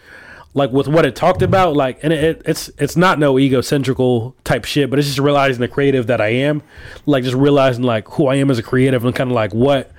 like 0.54 0.70
with 0.70 0.86
what 0.86 1.04
it 1.04 1.16
talked 1.16 1.42
about, 1.42 1.74
like 1.74 2.02
and 2.02 2.12
it, 2.12 2.42
it's 2.46 2.70
it's 2.78 2.96
not 2.96 3.18
no 3.18 3.34
egocentrical 3.34 4.34
type 4.44 4.64
shit, 4.64 4.88
but 4.88 4.98
it's 4.98 5.08
just 5.08 5.18
realizing 5.18 5.60
the 5.60 5.68
creative 5.68 6.06
that 6.06 6.20
I 6.20 6.28
am, 6.28 6.62
like 7.06 7.24
just 7.24 7.36
realizing 7.36 7.82
like 7.82 8.08
who 8.08 8.28
I 8.28 8.36
am 8.36 8.50
as 8.50 8.58
a 8.58 8.62
creative 8.62 9.04
and 9.04 9.14
kind 9.14 9.30
of 9.30 9.34
like 9.34 9.52
what 9.52 9.90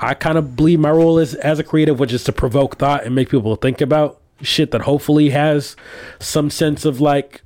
I 0.00 0.14
kind 0.14 0.36
of 0.36 0.56
believe 0.56 0.80
my 0.80 0.90
role 0.90 1.18
is 1.18 1.34
as 1.36 1.60
a 1.60 1.64
creative, 1.64 2.00
which 2.00 2.12
is 2.12 2.24
to 2.24 2.32
provoke 2.32 2.76
thought 2.78 3.04
and 3.04 3.14
make 3.14 3.30
people 3.30 3.54
think 3.54 3.80
about 3.80 4.20
shit 4.42 4.72
that 4.72 4.82
hopefully 4.82 5.30
has 5.30 5.76
some 6.18 6.50
sense 6.50 6.84
of 6.84 7.00
like 7.00 7.42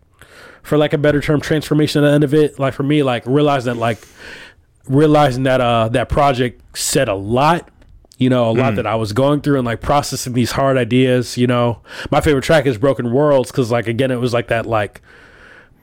for 0.62 0.78
like 0.78 0.94
a 0.94 0.98
better 0.98 1.20
term 1.20 1.40
transformation 1.40 2.02
at 2.02 2.08
the 2.08 2.14
end 2.14 2.24
of 2.24 2.32
it. 2.32 2.58
Like 2.58 2.72
for 2.72 2.82
me 2.82 3.02
like 3.02 3.26
realize 3.26 3.66
that 3.66 3.76
like 3.76 3.98
realizing 4.88 5.42
that 5.42 5.60
uh 5.60 5.88
that 5.90 6.08
project 6.08 6.62
said 6.76 7.08
a 7.08 7.14
lot 7.14 7.68
you 8.18 8.30
know 8.30 8.50
a 8.50 8.52
lot 8.52 8.72
mm. 8.72 8.76
that 8.76 8.86
i 8.86 8.94
was 8.94 9.12
going 9.12 9.40
through 9.40 9.58
and 9.58 9.66
like 9.66 9.80
processing 9.80 10.32
these 10.32 10.52
hard 10.52 10.76
ideas 10.76 11.36
you 11.36 11.46
know. 11.46 11.80
My 12.10 12.20
favorite 12.20 12.44
track 12.44 12.66
is 12.66 12.78
broken 12.78 13.12
worlds 13.12 13.50
because 13.50 13.70
like 13.70 13.88
again 13.88 14.10
it 14.10 14.20
was 14.20 14.32
like 14.32 14.48
that 14.48 14.66
like 14.66 15.00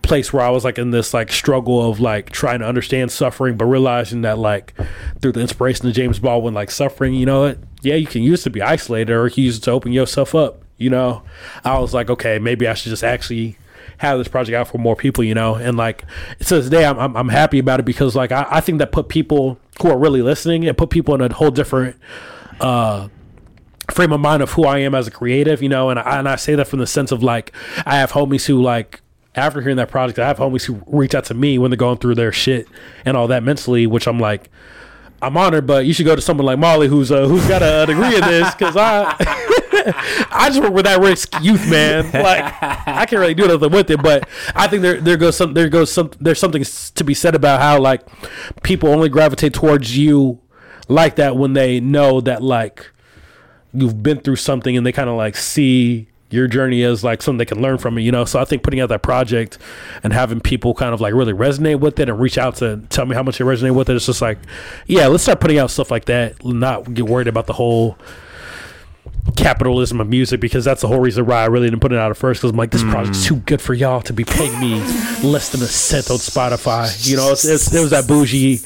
place 0.01 0.33
where 0.33 0.43
i 0.43 0.49
was 0.49 0.63
like 0.63 0.79
in 0.79 0.91
this 0.91 1.13
like 1.13 1.31
struggle 1.31 1.87
of 1.89 1.99
like 1.99 2.31
trying 2.31 2.59
to 2.59 2.65
understand 2.65 3.11
suffering 3.11 3.55
but 3.55 3.65
realizing 3.65 4.21
that 4.21 4.39
like 4.39 4.73
through 5.21 5.31
the 5.31 5.39
inspiration 5.39 5.87
of 5.87 5.93
james 5.93 6.19
baldwin 6.19 6.53
like 6.53 6.71
suffering 6.71 7.13
you 7.13 7.25
know 7.25 7.45
it, 7.45 7.59
yeah 7.81 7.93
you 7.95 8.07
can 8.07 8.23
use 8.23 8.41
to 8.43 8.49
be 8.49 8.61
isolated 8.61 9.13
or 9.13 9.27
you 9.27 9.33
can 9.33 9.43
use 9.43 9.57
it 9.57 9.61
to 9.61 9.71
open 9.71 9.91
yourself 9.91 10.33
up 10.33 10.63
you 10.77 10.89
know? 10.89 11.21
I 11.63 11.77
was 11.77 11.93
like 11.93 12.09
okay 12.09 12.39
maybe 12.39 12.67
i 12.67 12.73
should 12.73 12.89
just 12.89 13.03
actually 13.03 13.57
have 14.01 14.17
this 14.17 14.27
project 14.27 14.55
out 14.55 14.67
for 14.67 14.79
more 14.79 14.95
people, 14.95 15.23
you 15.23 15.35
know, 15.35 15.53
and 15.53 15.77
like 15.77 16.05
to 16.39 16.55
this 16.55 16.69
day, 16.69 16.85
I'm, 16.85 16.97
I'm 16.97 17.15
I'm 17.15 17.29
happy 17.29 17.59
about 17.59 17.79
it 17.79 17.83
because 17.83 18.15
like 18.15 18.31
I, 18.31 18.47
I 18.49 18.59
think 18.59 18.79
that 18.79 18.91
put 18.91 19.09
people 19.09 19.59
who 19.79 19.89
are 19.89 19.97
really 19.97 20.23
listening, 20.23 20.67
and 20.67 20.75
put 20.75 20.89
people 20.89 21.13
in 21.13 21.21
a 21.21 21.31
whole 21.31 21.51
different 21.51 21.95
uh 22.59 23.09
frame 23.91 24.11
of 24.11 24.19
mind 24.19 24.41
of 24.41 24.51
who 24.51 24.63
I 24.63 24.79
am 24.79 24.95
as 24.95 25.05
a 25.05 25.11
creative, 25.11 25.61
you 25.61 25.69
know, 25.69 25.91
and 25.91 25.99
I 25.99 26.17
and 26.17 26.27
I 26.27 26.35
say 26.35 26.55
that 26.55 26.67
from 26.67 26.79
the 26.79 26.87
sense 26.87 27.11
of 27.11 27.21
like 27.21 27.51
I 27.85 27.97
have 27.97 28.11
homies 28.11 28.47
who 28.47 28.59
like 28.59 29.01
after 29.35 29.61
hearing 29.61 29.77
that 29.77 29.89
project, 29.89 30.17
I 30.17 30.25
have 30.25 30.39
homies 30.39 30.65
who 30.65 30.81
reach 30.87 31.13
out 31.13 31.25
to 31.25 31.35
me 31.35 31.59
when 31.59 31.69
they're 31.69 31.77
going 31.77 31.99
through 31.99 32.15
their 32.15 32.31
shit 32.31 32.67
and 33.05 33.15
all 33.15 33.27
that 33.27 33.43
mentally, 33.43 33.85
which 33.87 34.07
I'm 34.07 34.19
like. 34.19 34.49
I'm 35.23 35.37
honored, 35.37 35.67
but 35.67 35.85
you 35.85 35.93
should 35.93 36.07
go 36.07 36.15
to 36.15 36.21
someone 36.21 36.47
like 36.47 36.57
Molly, 36.57 36.87
who's 36.87 37.11
uh, 37.11 37.27
who's 37.27 37.47
got 37.47 37.61
a 37.61 37.85
degree 37.85 38.15
in 38.15 38.21
this, 38.21 38.55
because 38.55 38.75
I 38.75 39.15
I 39.73 40.49
just 40.49 40.61
work 40.61 40.73
with 40.73 40.85
that 40.85 40.99
risk 40.99 41.33
youth, 41.41 41.69
man. 41.69 42.11
Like 42.21 42.43
I 42.61 43.05
can't 43.05 43.13
really 43.13 43.33
do 43.33 43.47
nothing 43.47 43.71
with 43.71 43.89
it, 43.89 44.01
but 44.03 44.27
I 44.55 44.67
think 44.67 44.81
there 44.81 44.99
there 45.01 45.17
goes 45.17 45.35
some 45.35 45.53
there 45.53 45.69
goes 45.69 45.91
some 45.91 46.11
there's 46.19 46.39
something 46.39 46.63
to 46.63 47.03
be 47.03 47.13
said 47.13 47.35
about 47.35 47.61
how 47.61 47.79
like 47.79 48.01
people 48.63 48.89
only 48.89 49.09
gravitate 49.09 49.53
towards 49.53 49.97
you 49.97 50.39
like 50.87 51.15
that 51.15 51.35
when 51.35 51.53
they 51.53 51.79
know 51.79 52.21
that 52.21 52.43
like 52.43 52.91
you've 53.73 54.03
been 54.03 54.19
through 54.19 54.35
something 54.35 54.75
and 54.75 54.85
they 54.85 54.91
kind 54.91 55.09
of 55.09 55.15
like 55.15 55.35
see 55.35 56.07
your 56.31 56.47
journey 56.47 56.83
as 56.83 57.03
like 57.03 57.21
something 57.21 57.37
they 57.37 57.45
can 57.45 57.61
learn 57.61 57.77
from 57.77 57.97
it, 57.97 58.01
you 58.01 58.11
know. 58.11 58.25
So 58.25 58.39
I 58.39 58.45
think 58.45 58.63
putting 58.63 58.79
out 58.79 58.89
that 58.89 59.03
project 59.03 59.57
and 60.03 60.13
having 60.13 60.39
people 60.39 60.73
kind 60.73 60.93
of 60.93 61.01
like 61.01 61.13
really 61.13 61.33
resonate 61.33 61.79
with 61.79 61.99
it 61.99 62.09
and 62.09 62.19
reach 62.19 62.37
out 62.37 62.55
to 62.57 62.83
tell 62.89 63.05
me 63.05 63.15
how 63.15 63.23
much 63.23 63.37
they 63.37 63.45
resonate 63.45 63.75
with 63.75 63.89
it, 63.89 63.95
it's 63.95 64.05
just 64.05 64.21
like, 64.21 64.39
yeah, 64.87 65.07
let's 65.07 65.23
start 65.23 65.39
putting 65.39 65.57
out 65.57 65.71
stuff 65.71 65.91
like 65.91 66.05
that. 66.05 66.43
Not 66.43 66.93
get 66.93 67.05
worried 67.05 67.27
about 67.27 67.47
the 67.47 67.53
whole 67.53 67.97
capitalism 69.35 70.01
of 70.01 70.07
music 70.07 70.39
because 70.39 70.65
that's 70.65 70.81
the 70.81 70.87
whole 70.87 70.99
reason 70.99 71.25
why 71.25 71.41
I 71.43 71.45
really 71.45 71.69
didn't 71.69 71.81
put 71.81 71.91
it 71.91 71.97
out 71.97 72.11
at 72.11 72.17
first 72.17 72.41
because 72.41 72.51
I'm 72.51 72.57
like 72.57 72.71
this 72.71 72.83
project's 72.83 73.25
too 73.25 73.37
good 73.37 73.61
for 73.61 73.73
y'all 73.73 74.01
to 74.01 74.13
be 74.13 74.23
paying 74.23 74.59
me 74.59 74.79
less 75.23 75.49
than 75.49 75.61
a 75.61 75.65
cent 75.65 76.09
on 76.09 76.17
Spotify. 76.17 77.09
You 77.09 77.17
know, 77.17 77.31
it's, 77.31 77.45
it's, 77.45 77.73
it 77.73 77.79
was 77.79 77.91
that 77.91 78.07
bougie, 78.07 78.59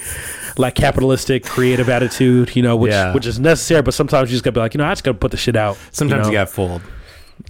like 0.58 0.76
capitalistic 0.76 1.44
creative 1.44 1.90
attitude. 1.90 2.56
You 2.56 2.62
know, 2.64 2.76
which 2.76 2.92
Yeah. 2.92 3.14
which 3.14 3.26
is 3.26 3.40
necessary, 3.40 3.82
but 3.82 3.94
sometimes 3.94 4.30
you 4.32 4.36
just 4.36 4.44
gotta 4.44 4.54
be 4.54 4.60
like, 4.62 4.74
you 4.74 4.78
know, 4.80 4.86
I 4.86 4.92
just 4.92 5.04
gotta 5.04 5.18
put 5.18 5.32
the 5.32 5.38
shit 5.38 5.56
out. 5.56 5.78
Sometimes 5.92 6.28
you, 6.28 6.34
know? 6.34 6.40
got 6.40 6.50
fooled. 6.50 6.82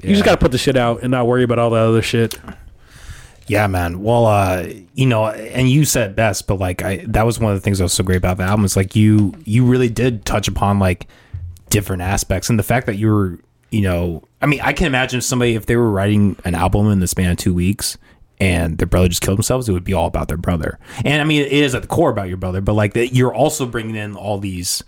You 0.03 0.09
just 0.09 0.25
gotta 0.25 0.37
put 0.37 0.51
the 0.51 0.57
shit 0.57 0.75
out 0.77 1.01
and 1.03 1.11
not 1.11 1.27
worry 1.27 1.43
about 1.43 1.59
all 1.59 1.69
the 1.69 1.77
other 1.77 2.01
shit. 2.01 2.39
Yeah, 3.47 3.67
man. 3.67 4.01
Well, 4.01 4.25
uh, 4.25 4.67
you 4.95 5.05
know, 5.05 5.27
and 5.27 5.69
you 5.69 5.85
said 5.85 6.15
best, 6.15 6.47
but 6.47 6.55
like 6.59 6.81
I 6.83 7.05
that 7.07 7.25
was 7.25 7.39
one 7.39 7.53
of 7.53 7.57
the 7.57 7.61
things 7.61 7.77
that 7.77 7.83
was 7.83 7.93
so 7.93 8.03
great 8.03 8.17
about 8.17 8.37
the 8.37 8.43
album 8.43 8.65
is 8.65 8.75
like 8.75 8.95
you 8.95 9.33
you 9.45 9.63
really 9.65 9.89
did 9.89 10.25
touch 10.25 10.47
upon 10.47 10.79
like 10.79 11.07
different 11.75 12.01
aspects 12.01 12.49
and 12.49 12.57
the 12.57 12.63
fact 12.63 12.85
that 12.85 12.95
you 12.95 13.11
were, 13.11 13.37
you 13.69 13.81
know, 13.81 14.23
I 14.41 14.45
mean, 14.45 14.61
I 14.61 14.71
can 14.71 14.87
imagine 14.87 15.19
somebody 15.19 15.55
if 15.55 15.65
they 15.65 15.75
were 15.75 15.91
writing 15.91 16.37
an 16.45 16.55
album 16.55 16.89
in 16.89 17.01
the 17.01 17.07
span 17.07 17.31
of 17.31 17.37
two 17.37 17.53
weeks 17.53 17.97
and 18.39 18.77
their 18.77 18.87
brother 18.87 19.09
just 19.09 19.21
killed 19.21 19.37
themselves, 19.37 19.67
it 19.67 19.73
would 19.73 19.83
be 19.83 19.91
all 19.91 20.07
about 20.07 20.29
their 20.29 20.37
brother. 20.37 20.79
And 21.03 21.21
I 21.21 21.25
mean, 21.25 21.41
it 21.41 21.51
is 21.51 21.75
at 21.75 21.81
the 21.81 21.89
core 21.89 22.09
about 22.09 22.29
your 22.29 22.37
brother, 22.37 22.61
but 22.61 22.75
like 22.75 22.93
that 22.93 23.13
you're 23.13 23.33
also 23.33 23.65
bringing 23.65 23.97
in 23.97 24.15
all 24.15 24.37
these 24.37 24.85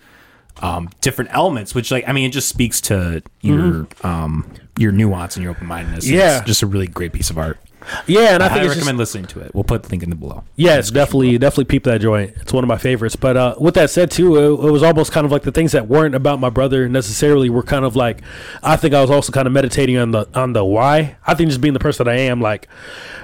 um, 0.61 0.89
different 1.01 1.31
elements, 1.33 1.75
which 1.75 1.91
like 1.91 2.07
I 2.07 2.13
mean, 2.13 2.29
it 2.29 2.31
just 2.31 2.47
speaks 2.47 2.79
to 2.81 3.21
your 3.41 3.88
um, 4.03 4.49
your 4.77 4.93
nuance 4.93 5.35
and 5.35 5.43
your 5.43 5.51
open 5.51 5.67
mindedness. 5.67 6.07
Yeah. 6.07 6.38
it's 6.38 6.47
just 6.47 6.63
a 6.63 6.67
really 6.67 6.88
great 6.88 7.11
piece 7.11 7.29
of 7.29 7.38
art. 7.38 7.59
Yeah, 8.05 8.33
and 8.35 8.43
I 8.43 8.47
I, 8.47 8.49
think 8.49 8.63
just- 8.63 8.75
recommend 8.75 8.97
listening 8.97 9.25
to 9.27 9.39
it. 9.39 9.53
We'll 9.55 9.63
put 9.63 9.83
the 9.83 9.89
link 9.89 10.03
in 10.03 10.09
the 10.09 10.15
below. 10.15 10.43
Yes, 10.55 10.91
definitely, 10.91 11.38
definitely 11.38 11.65
peep 11.65 11.83
that 11.85 12.01
joint. 12.01 12.33
It's 12.41 12.51
one 12.51 12.63
of 12.63 12.67
my 12.67 12.77
favorites. 12.77 13.15
But 13.15 13.38
uh, 13.38 13.55
with 13.59 13.75
that 13.75 13.89
said, 13.89 14.11
too, 14.11 14.35
it, 14.35 14.67
it 14.67 14.71
was 14.71 14.83
almost 14.83 15.11
kind 15.11 15.25
of 15.25 15.31
like 15.31 15.43
the 15.43 15.51
things 15.51 15.71
that 15.71 15.88
weren't 15.88 16.13
about 16.15 16.39
my 16.39 16.49
brother 16.49 16.89
necessarily 16.89 17.49
were 17.49 17.63
kind 17.63 17.85
of 17.85 17.95
like. 17.95 18.21
I 18.61 18.75
think 18.75 18.93
I 18.93 19.01
was 19.01 19.09
also 19.09 19.31
kind 19.31 19.47
of 19.47 19.53
meditating 19.53 19.97
on 19.97 20.11
the 20.11 20.27
on 20.33 20.53
the 20.53 20.65
why. 20.65 21.15
I 21.25 21.33
think 21.33 21.49
just 21.49 21.61
being 21.61 21.73
the 21.73 21.79
person 21.79 22.05
that 22.05 22.11
I 22.11 22.17
am, 22.17 22.41
like, 22.41 22.67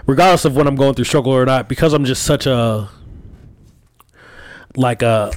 regardless 0.05 0.45
of 0.45 0.55
when 0.55 0.67
I'm 0.67 0.75
going 0.75 0.93
through 0.93 1.05
struggle 1.05 1.33
or 1.33 1.45
not, 1.45 1.67
because 1.67 1.93
I'm 1.93 2.05
just 2.05 2.23
such 2.23 2.45
a 2.45 2.89
like 4.75 5.01
a 5.01 5.31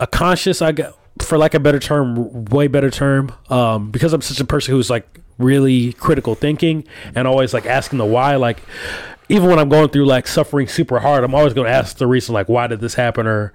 a 0.00 0.06
conscious. 0.06 0.62
I 0.62 0.72
got 0.72 0.94
for 1.20 1.38
like 1.38 1.54
a 1.54 1.60
better 1.60 1.78
term, 1.78 2.44
way 2.46 2.66
better 2.68 2.90
term, 2.90 3.32
um, 3.48 3.90
because 3.90 4.12
I'm 4.12 4.22
such 4.22 4.40
a 4.40 4.44
person 4.44 4.74
who's 4.74 4.90
like 4.90 5.20
really 5.38 5.92
critical 5.94 6.34
thinking 6.34 6.84
and 7.14 7.26
always 7.26 7.52
like 7.54 7.66
asking 7.66 7.98
the 7.98 8.04
why. 8.04 8.36
Like, 8.36 8.62
even 9.28 9.48
when 9.48 9.58
I'm 9.58 9.68
going 9.68 9.88
through 9.88 10.06
like 10.06 10.26
suffering 10.26 10.68
super 10.68 11.00
hard, 11.00 11.24
I'm 11.24 11.34
always 11.34 11.54
going 11.54 11.66
to 11.66 11.72
ask 11.72 11.96
the 11.98 12.06
reason, 12.06 12.34
like, 12.34 12.48
why 12.48 12.66
did 12.66 12.80
this 12.80 12.94
happen, 12.94 13.26
or 13.26 13.52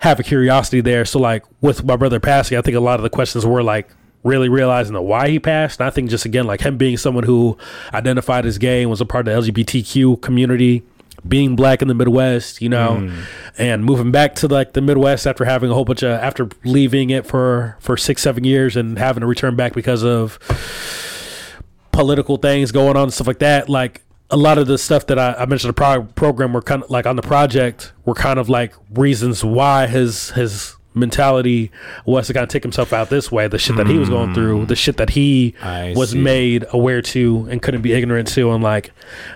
have 0.00 0.20
a 0.20 0.22
curiosity 0.22 0.80
there. 0.80 1.04
So, 1.04 1.18
like, 1.18 1.44
with 1.60 1.84
my 1.84 1.96
brother 1.96 2.20
passing, 2.20 2.56
I 2.56 2.62
think 2.62 2.76
a 2.76 2.80
lot 2.80 2.98
of 2.98 3.02
the 3.02 3.10
questions 3.10 3.44
were 3.44 3.62
like 3.62 3.90
really 4.24 4.48
realizing 4.48 4.94
the 4.94 5.02
why 5.02 5.28
he 5.28 5.38
passed. 5.38 5.80
And 5.80 5.86
I 5.86 5.90
think 5.90 6.10
just 6.10 6.24
again, 6.24 6.46
like 6.46 6.60
him 6.60 6.76
being 6.76 6.96
someone 6.96 7.24
who 7.24 7.56
identified 7.92 8.46
as 8.46 8.58
gay 8.58 8.82
and 8.82 8.90
was 8.90 9.00
a 9.00 9.06
part 9.06 9.28
of 9.28 9.44
the 9.44 9.52
LGBTQ 9.52 10.20
community 10.20 10.82
being 11.26 11.56
black 11.56 11.82
in 11.82 11.88
the 11.88 11.94
Midwest, 11.94 12.62
you 12.62 12.68
know, 12.68 12.98
mm. 13.00 13.24
and 13.56 13.84
moving 13.84 14.12
back 14.12 14.34
to 14.36 14.48
like 14.48 14.72
the 14.72 14.80
Midwest 14.80 15.26
after 15.26 15.44
having 15.44 15.70
a 15.70 15.74
whole 15.74 15.84
bunch 15.84 16.02
of 16.02 16.10
after 16.10 16.48
leaving 16.64 17.10
it 17.10 17.26
for 17.26 17.76
for 17.80 17.96
six 17.96 18.22
seven 18.22 18.44
years 18.44 18.76
and 18.76 18.98
having 18.98 19.20
to 19.22 19.26
return 19.26 19.56
back 19.56 19.72
because 19.72 20.04
of 20.04 20.38
political 21.98 22.36
things 22.36 22.70
going 22.70 22.96
on 22.96 23.02
and 23.02 23.12
stuff 23.12 23.26
like 23.26 23.40
that. 23.40 23.68
Like 23.68 24.02
a 24.30 24.36
lot 24.36 24.56
of 24.56 24.68
the 24.68 24.78
stuff 24.78 25.08
that 25.08 25.18
I, 25.18 25.32
I 25.32 25.46
mentioned 25.46 25.70
the 25.70 25.74
pro- 25.74 26.04
program 26.04 26.52
were 26.52 26.62
kind 26.62 26.84
of 26.84 26.90
like 26.90 27.06
on 27.06 27.16
the 27.16 27.22
project 27.22 27.92
were 28.04 28.14
kind 28.14 28.38
of 28.38 28.48
like 28.48 28.72
reasons 28.94 29.44
why 29.44 29.88
his 29.88 30.30
his 30.30 30.76
mentality 30.94 31.72
was 32.06 32.28
to 32.28 32.34
kind 32.34 32.44
of 32.44 32.50
take 32.50 32.62
himself 32.62 32.92
out 32.92 33.10
this 33.10 33.32
way. 33.32 33.48
The 33.48 33.58
shit 33.58 33.74
that 33.76 33.88
he 33.88 33.98
was 33.98 34.08
going 34.08 34.32
through, 34.32 34.66
the 34.66 34.74
mm. 34.74 34.78
shit 34.78 34.96
that 34.98 35.10
he 35.10 35.56
I 35.60 35.92
was 35.96 36.10
see. 36.10 36.20
made 36.20 36.66
aware 36.72 37.02
to 37.02 37.48
and 37.50 37.60
couldn't 37.60 37.82
be 37.82 37.92
ignorant 37.92 38.28
to. 38.28 38.52
And 38.52 38.62
like 38.62 38.92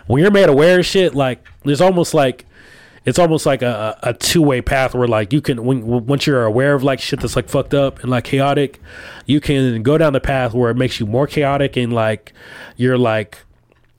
when 0.07 0.23
you're 0.23 0.31
made 0.31 0.49
aware 0.49 0.79
of 0.79 0.87
shit, 0.87 1.17
like 1.17 1.45
there's 1.65 1.81
almost 1.81 2.15
like 2.15 2.47
it's 3.05 3.19
almost 3.19 3.47
like 3.47 3.63
a, 3.63 3.99
a 4.03 4.15
two 4.15 4.43
way 4.43 4.61
path 4.61 4.95
where 4.95 5.09
like 5.09 5.33
you 5.33 5.41
can 5.41 5.65
when 5.65 6.07
once 6.07 6.27
you're 6.27 6.45
aware 6.45 6.75
of 6.75 6.83
like 6.83 7.01
shit 7.01 7.21
that's 7.21 7.37
like 7.37 7.49
fucked 7.49 7.75
up 7.75 8.01
and 8.01 8.11
like 8.11 8.25
chaotic, 8.25 8.81
you 9.27 9.41
can 9.41 9.83
go 9.83 9.99
down 9.99 10.13
the 10.13 10.21
path 10.21 10.55
where 10.55 10.71
it 10.71 10.77
makes 10.77 11.01
you 11.01 11.07
more 11.07 11.27
chaotic 11.27 11.77
and 11.77 11.93
like 11.93 12.33
you're 12.77 12.99
like 12.99 13.39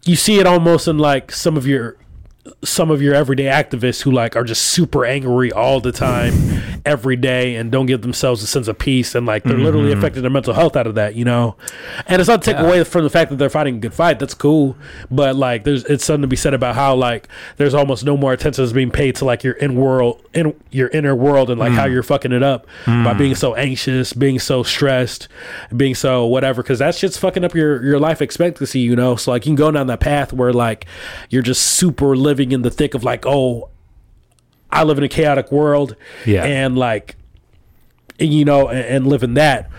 you 0.05 0.15
see 0.15 0.39
it 0.39 0.47
almost 0.47 0.87
in 0.87 0.97
like 0.97 1.31
some 1.31 1.57
of 1.57 1.67
your 1.67 1.97
some 2.63 2.91
of 2.91 3.01
your 3.01 3.13
everyday 3.13 3.45
activists 3.45 4.01
who 4.01 4.11
like 4.11 4.35
are 4.35 4.43
just 4.43 4.63
super 4.63 5.05
angry 5.05 5.51
all 5.51 5.79
the 5.79 5.91
time 5.91 6.33
every 6.85 7.15
day 7.15 7.55
and 7.55 7.71
don't 7.71 7.85
give 7.85 8.01
themselves 8.01 8.43
a 8.43 8.47
sense 8.47 8.67
of 8.67 8.77
peace 8.77 9.15
and 9.15 9.25
like 9.25 9.43
they're 9.43 9.57
literally 9.57 9.89
mm-hmm. 9.89 9.99
affecting 9.99 10.21
their 10.21 10.31
mental 10.31 10.53
health 10.53 10.75
out 10.75 10.85
of 10.85 10.95
that 10.95 11.15
you 11.15 11.23
know? 11.23 11.55
And 12.07 12.19
it's 12.19 12.27
not 12.27 12.41
to 12.41 12.51
take 12.51 12.59
Yeah. 12.59 12.67
away 12.67 12.83
from 12.83 13.03
the 13.03 13.09
fact 13.09 13.29
that 13.29 13.37
they're 13.37 13.49
fighting 13.49 13.75
a 13.75 13.79
good 13.79 13.93
fight. 13.93 14.19
That's 14.19 14.33
cool. 14.33 14.75
But 15.09 15.35
like 15.35 15.63
there's 15.63 15.85
it's 15.85 16.03
something 16.03 16.23
to 16.23 16.27
be 16.27 16.35
said 16.35 16.53
about 16.53 16.75
how 16.75 16.95
like 16.95 17.27
there's 17.57 17.73
almost 17.73 18.03
no 18.03 18.17
more 18.17 18.33
attention 18.33 18.63
that's 18.63 18.73
being 18.73 18.91
paid 18.91 19.15
to 19.17 19.25
like 19.25 19.43
your 19.43 19.53
in 19.53 19.75
world 19.75 20.21
in 20.33 20.55
your 20.71 20.89
inner 20.89 21.15
world 21.15 21.49
and 21.49 21.59
like 21.59 21.71
how 21.71 21.85
mm. 21.85 21.93
you're 21.93 22.03
fucking 22.03 22.31
it 22.31 22.43
up 22.43 22.65
by 22.85 22.91
mm. 22.91 23.17
being 23.17 23.35
so 23.35 23.55
anxious 23.55 24.13
being 24.13 24.39
so 24.39 24.63
stressed 24.63 25.27
being 25.75 25.95
so 25.95 26.25
whatever 26.25 26.61
because 26.63 26.79
that 26.79 26.95
shit's 26.95 27.17
fucking 27.17 27.43
up 27.43 27.55
your 27.55 27.83
your 27.83 27.99
life 27.99 28.21
expectancy 28.21 28.79
you 28.79 28.95
know? 28.95 29.15
So 29.15 29.31
like 29.31 29.45
you 29.45 29.51
can 29.51 29.55
go 29.55 29.71
down 29.71 29.87
that 29.87 29.99
path 29.99 30.33
where 30.33 30.51
like 30.51 30.85
you're 31.29 31.41
just 31.41 31.61
super 31.61 32.15
living 32.17 32.51
in 32.51 32.61
the 32.61 32.71
thick 32.71 32.93
of 32.93 33.03
like 33.03 33.25
oh 33.25 33.69
I 34.73 34.83
live 34.83 34.97
in 34.97 35.03
a 35.03 35.09
chaotic 35.09 35.51
world, 35.51 35.95
Yeah. 36.25 36.43
and 36.43 36.77
like, 36.77 37.15
you 38.19 38.45
know, 38.45 38.67
and, 38.67 38.79
and 38.79 39.07
live 39.07 39.23
in 39.23 39.33
that, 39.35 39.69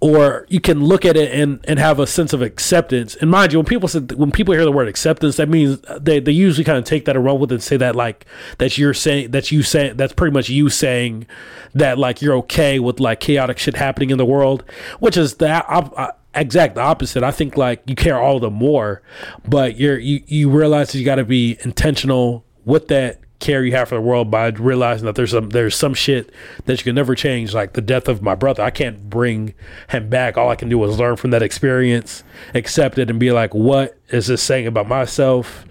or 0.00 0.46
you 0.50 0.60
can 0.60 0.84
look 0.84 1.04
at 1.04 1.16
it 1.16 1.32
and 1.32 1.60
and 1.66 1.78
have 1.78 1.98
a 1.98 2.06
sense 2.06 2.32
of 2.32 2.42
acceptance. 2.42 3.14
And 3.16 3.30
mind 3.30 3.52
you, 3.52 3.58
when 3.58 3.66
people 3.66 3.88
say 3.88 4.00
when 4.00 4.30
people 4.32 4.52
hear 4.52 4.64
the 4.64 4.72
word 4.72 4.88
acceptance, 4.88 5.36
that 5.36 5.48
means 5.48 5.78
they 6.00 6.18
they 6.20 6.32
usually 6.32 6.64
kind 6.64 6.76
of 6.78 6.84
take 6.84 7.04
that 7.06 7.16
and 7.16 7.24
run 7.24 7.38
with 7.38 7.50
it 7.52 7.54
and 7.56 7.62
say 7.62 7.76
that 7.78 7.94
like 7.96 8.26
that's 8.58 8.76
you're 8.76 8.92
saying 8.94 9.30
that 9.30 9.50
you 9.52 9.62
saying 9.62 9.96
that's 9.96 10.12
pretty 10.12 10.32
much 10.34 10.48
you 10.50 10.68
saying 10.68 11.26
that 11.74 11.98
like 11.98 12.20
you're 12.20 12.36
okay 12.38 12.78
with 12.78 13.00
like 13.00 13.20
chaotic 13.20 13.58
shit 13.58 13.76
happening 13.76 14.10
in 14.10 14.18
the 14.18 14.26
world, 14.26 14.64
which 14.98 15.16
is 15.16 15.36
the 15.36 15.48
op- 15.66 15.98
uh, 15.98 16.10
exact 16.34 16.76
opposite. 16.76 17.22
I 17.22 17.30
think 17.30 17.56
like 17.56 17.82
you 17.86 17.94
care 17.94 18.18
all 18.20 18.40
the 18.40 18.50
more, 18.50 19.00
but 19.48 19.78
you're 19.78 19.98
you 19.98 20.22
you 20.26 20.50
realize 20.50 20.92
that 20.92 20.98
you 20.98 21.04
got 21.04 21.14
to 21.16 21.24
be 21.24 21.56
intentional 21.64 22.44
with 22.66 22.88
that 22.88 23.20
care 23.44 23.64
you 23.64 23.72
have 23.72 23.88
for 23.90 23.94
the 23.94 24.00
world 24.00 24.30
by 24.30 24.48
realizing 24.48 25.06
that 25.06 25.14
there's 25.14 25.30
some 25.30 25.50
there's 25.50 25.76
some 25.76 25.94
shit 25.94 26.32
that 26.64 26.78
you 26.78 26.84
can 26.84 26.94
never 26.96 27.14
change 27.14 27.54
like 27.54 27.74
the 27.74 27.80
death 27.80 28.08
of 28.08 28.22
my 28.22 28.34
brother. 28.34 28.62
I 28.62 28.70
can't 28.70 29.08
bring 29.08 29.54
him 29.90 30.08
back. 30.08 30.36
All 30.36 30.48
i 30.50 30.56
can 30.56 30.68
do 30.68 30.82
is 30.84 30.98
learn 30.98 31.16
from 31.16 31.30
that 31.30 31.42
experience 31.42 32.24
accept 32.54 32.98
it 32.98 33.08
and 33.10 33.20
be 33.20 33.30
like 33.30 33.54
what 33.54 33.96
is 34.08 34.26
this 34.26 34.42
saying 34.42 34.66
about 34.66 34.88
myself 34.88 35.64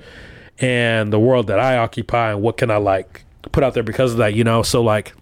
and 0.60 1.12
the 1.12 1.20
world 1.20 1.48
that 1.48 1.60
i 1.60 1.78
occupy 1.78 2.32
and 2.32 2.42
what 2.42 2.58
can 2.58 2.70
i 2.72 2.78
like 2.78 3.26
put 3.52 3.64
out 3.64 3.74
there 3.74 3.84
because 3.84 4.12
of 4.14 4.18
that 4.20 4.34
you 4.34 4.44
know? 4.44 4.62
So 4.64 4.82
like 4.82 5.14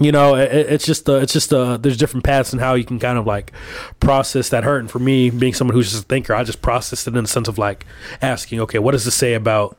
you 0.00 0.10
know 0.10 0.36
it, 0.36 0.50
it- 0.52 0.72
it's 0.72 0.86
just 0.86 1.08
uh, 1.08 1.16
it's 1.16 1.32
just 1.34 1.52
uh, 1.52 1.76
there's 1.76 1.98
different 1.98 2.24
paths 2.24 2.52
and 2.52 2.60
how 2.62 2.74
you 2.74 2.84
can 2.84 2.98
kind 2.98 3.18
of 3.18 3.26
like 3.26 3.52
process 4.00 4.48
that 4.48 4.64
hurt. 4.64 4.78
And 4.80 4.90
for 4.90 4.98
me 4.98 5.28
being 5.30 5.52
someone 5.52 5.74
who's 5.76 5.90
just 5.92 6.04
a 6.04 6.06
thinker 6.06 6.34
i 6.34 6.42
just 6.44 6.62
processed 6.62 7.06
it 7.06 7.14
in 7.14 7.24
the 7.24 7.28
sense 7.28 7.48
of 7.48 7.58
like 7.58 7.84
asking 8.22 8.60
okay 8.60 8.78
what 8.78 8.92
does 8.92 9.04
this 9.04 9.14
say 9.14 9.34
about 9.34 9.76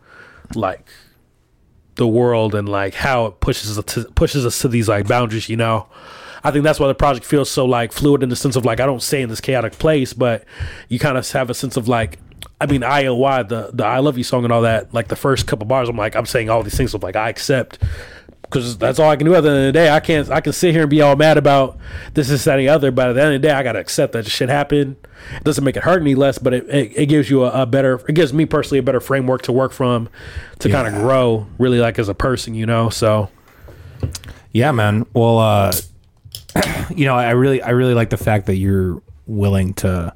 like 0.54 0.86
the 1.96 2.08
world 2.08 2.56
and 2.56 2.68
like 2.68 2.94
how 2.94 3.28
it 3.28 3.40
pushes 3.40 3.78
us 3.78 3.86
to, 3.86 4.04
pushes 4.16 4.46
us 4.46 4.60
to 4.60 4.68
these 4.68 4.88
like 4.88 5.08
boundaries 5.08 5.50
you 5.50 5.58
know? 5.58 5.88
I 6.46 6.52
think 6.52 6.64
that's 6.64 6.80
why 6.80 6.88
the 6.88 6.96
project 6.96 7.26
feels 7.26 7.50
so 7.50 7.66
like 7.66 7.94
fluid 7.94 8.22
in 8.22 8.30
the 8.30 8.36
sense 8.36 8.56
of 8.56 8.66
like 8.66 8.80
i 8.80 8.86
don't 8.86 9.02
stay 9.02 9.22
in 9.22 9.30
this 9.30 9.40
chaotic 9.40 9.74
place 9.74 10.12
but 10.14 10.44
you 10.90 11.00
kind 11.00 11.18
of 11.18 11.30
have 11.32 11.50
a 11.50 11.54
sense 11.54 11.78
of 11.78 11.88
like 11.88 12.20
i 12.60 12.66
mean 12.66 12.82
ioy 12.82 13.48
the 13.48 13.70
the 13.74 13.86
i 13.86 14.00
love 14.00 14.18
you 14.18 14.26
song 14.26 14.44
and 14.44 14.52
all 14.52 14.64
that 14.64 14.94
like 14.94 15.08
the 15.08 15.16
first 15.16 15.48
couple 15.48 15.66
bars 15.66 15.88
i'm 15.88 15.96
like 15.96 16.18
i'm 16.18 16.26
saying 16.26 16.50
all 16.50 16.62
these 16.62 16.76
things 16.76 16.94
of 16.94 17.02
like 17.02 17.16
i 17.16 17.30
accept 17.30 17.82
because 18.54 18.78
that's 18.78 19.00
all 19.00 19.10
I 19.10 19.16
can 19.16 19.26
do. 19.26 19.34
At 19.34 19.42
the 19.42 19.50
end 19.50 19.60
of 19.60 19.66
the 19.66 19.72
day, 19.72 19.90
I 19.90 20.00
can't. 20.00 20.30
I 20.30 20.40
can 20.40 20.54
sit 20.54 20.74
here 20.74 20.82
and 20.82 20.90
be 20.90 21.02
all 21.02 21.16
mad 21.16 21.38
about 21.38 21.78
this, 22.14 22.28
this, 22.28 22.44
that, 22.44 22.60
and 22.60 22.68
the 22.68 22.70
other. 22.70 22.92
But 22.92 23.10
at 23.10 23.14
the 23.14 23.22
end 23.24 23.36
of 23.36 23.42
the 23.42 23.48
day, 23.48 23.54
I 23.54 23.64
gotta 23.64 23.80
accept 23.80 24.14
that 24.14 24.28
shit 24.28 24.50
happened. 24.50 24.96
It 25.36 25.44
doesn't 25.44 25.64
make 25.64 25.76
it 25.76 25.84
hurt 25.84 26.02
any 26.02 26.14
less, 26.14 26.38
but 26.38 26.54
it, 26.54 26.70
it, 26.70 26.92
it 26.96 27.06
gives 27.08 27.30
you 27.30 27.46
a, 27.46 27.64
a 27.64 27.66
better. 27.66 28.00
It 28.08 28.14
gives 28.14 28.32
me 28.32 28.46
personally 28.46 28.78
a 28.78 28.84
better 28.84 29.00
framework 29.00 29.42
to 29.44 29.52
work 29.52 29.72
from, 29.72 30.08
to 30.60 30.70
kind 30.70 30.88
of 30.88 30.94
grow 30.94 31.48
really 31.58 31.80
like 31.80 31.98
as 31.98 32.10
a 32.10 32.14
person. 32.14 32.54
You 32.54 32.68
know, 32.68 32.90
so 32.90 33.30
Yeah, 34.52 34.72
man. 34.72 35.08
Well, 35.14 35.40
uh, 35.40 35.74
you 36.96 37.06
know, 37.06 37.16
I 37.16 37.32
really, 37.32 37.62
I 37.62 37.72
really 37.72 37.96
like 37.96 38.12
the 38.12 38.18
fact 38.18 38.46
that 38.46 38.58
you're 38.58 39.02
willing 39.26 39.74
to 39.76 40.14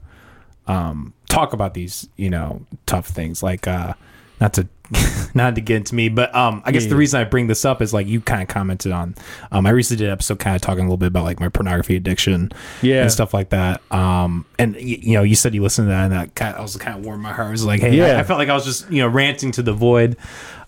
um, 0.67 1.13
talk 1.27 1.53
about 1.53 1.73
these, 1.73 2.07
you 2.17 2.29
know, 2.29 2.65
tough 2.85 3.07
things. 3.07 3.41
Like, 3.41 3.67
uh, 3.67 3.93
not 4.39 4.53
to, 4.53 4.67
not 5.33 5.55
to 5.55 5.61
get 5.61 5.77
into 5.77 5.95
me, 5.95 6.07
but 6.09 6.33
um, 6.33 6.61
I 6.65 6.71
guess 6.71 6.83
the 6.85 6.91
Yeah. 6.91 6.95
reason 6.97 7.21
I 7.21 7.23
bring 7.25 7.47
this 7.47 7.65
up 7.65 7.81
is 7.81 7.93
like 7.93 8.07
you 8.07 8.21
kind 8.21 8.41
of 8.41 8.47
commented 8.47 8.91
on. 8.91 9.15
Um, 9.51 9.65
I 9.65 9.71
recently 9.71 9.99
did 9.99 10.07
an 10.07 10.13
episode 10.13 10.39
kind 10.39 10.55
of 10.55 10.61
talking 10.61 10.81
a 10.81 10.83
little 10.83 10.97
bit 10.97 11.07
about 11.07 11.25
like 11.25 11.39
my 11.39 11.49
pornography 11.49 11.95
addiction, 11.95 12.51
Yeah. 12.81 13.01
and 13.01 13.11
stuff 13.11 13.33
like 13.33 13.49
that. 13.49 13.81
Um, 13.91 14.45
and 14.57 14.75
y- 14.75 14.81
you 15.01 15.13
know, 15.13 15.23
you 15.23 15.35
said 15.35 15.53
you 15.53 15.61
listened 15.61 15.87
to 15.87 15.89
that, 15.89 16.03
and 16.05 16.13
that 16.13 16.35
kind 16.35 16.53
of, 16.53 16.59
I 16.59 16.61
was 16.63 16.75
kind 16.77 16.97
of 16.97 17.05
warmed 17.05 17.21
my 17.23 17.33
heart. 17.33 17.47
I 17.49 17.51
was 17.51 17.65
like, 17.65 17.81
hey, 17.81 17.89
I- 18.01 18.07
Yeah. 18.13 18.19
I 18.19 18.23
felt 18.23 18.39
like 18.39 18.49
I 18.49 18.53
was 18.53 18.65
just 18.65 18.89
you 18.91 19.01
know 19.01 19.07
ranting 19.07 19.51
to 19.53 19.61
the 19.61 19.73
void. 19.73 20.15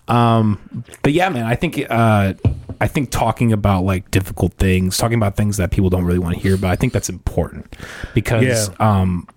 Um, 0.08 0.84
but 1.02 1.12
yeah, 1.12 1.28
man, 1.28 1.44
I 1.46 1.54
think 1.54 1.80
uh, 1.88 2.34
I 2.80 2.86
think 2.88 3.10
talking 3.10 3.52
about 3.52 3.84
like 3.84 4.10
difficult 4.10 4.54
things, 4.54 4.96
talking 4.96 5.16
about 5.16 5.36
things 5.36 5.56
that 5.58 5.70
people 5.70 5.88
don't 5.90 6.04
really 6.04 6.18
want 6.18 6.34
to 6.36 6.40
hear 6.42 6.54
about, 6.56 6.70
I 6.72 6.76
think 6.76 6.92
that's 6.92 7.08
important 7.08 7.74
because 8.14 8.68
Yeah. 8.68 8.74
um, 9.00 9.28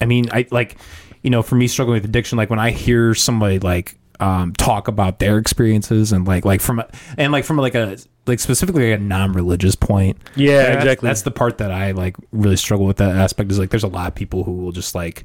I 0.00 0.06
mean, 0.06 0.26
I 0.32 0.46
like 0.50 0.76
you 1.22 1.30
know, 1.30 1.42
for 1.42 1.54
me 1.54 1.66
struggling 1.66 1.94
with 1.94 2.04
addiction, 2.04 2.36
like 2.36 2.50
when 2.50 2.58
I 2.58 2.70
hear 2.70 3.14
somebody 3.14 3.58
like 3.58 3.96
um 4.20 4.52
talk 4.54 4.86
about 4.88 5.18
their 5.18 5.38
experiences 5.38 6.12
and 6.12 6.26
like 6.26 6.44
like 6.44 6.60
from 6.60 6.78
a, 6.80 6.88
and 7.18 7.32
like 7.32 7.44
from 7.44 7.56
like 7.56 7.74
a 7.74 7.96
like 8.26 8.38
specifically 8.40 8.90
like 8.90 9.00
a 9.00 9.02
non-religious 9.02 9.74
point 9.74 10.16
Yeah, 10.36 10.52
Like, 10.52 10.66
that's- 10.66 10.82
exactly. 10.84 11.06
that's 11.08 11.22
the 11.22 11.30
part 11.30 11.58
that 11.58 11.70
i 11.72 11.90
like 11.90 12.16
really 12.32 12.56
struggle 12.56 12.86
with 12.86 12.98
that 12.98 13.16
aspect 13.16 13.50
is 13.50 13.58
like 13.58 13.70
there's 13.70 13.82
a 13.84 13.88
lot 13.88 14.06
of 14.08 14.14
people 14.14 14.44
who 14.44 14.52
will 14.52 14.72
just 14.72 14.94
like 14.94 15.24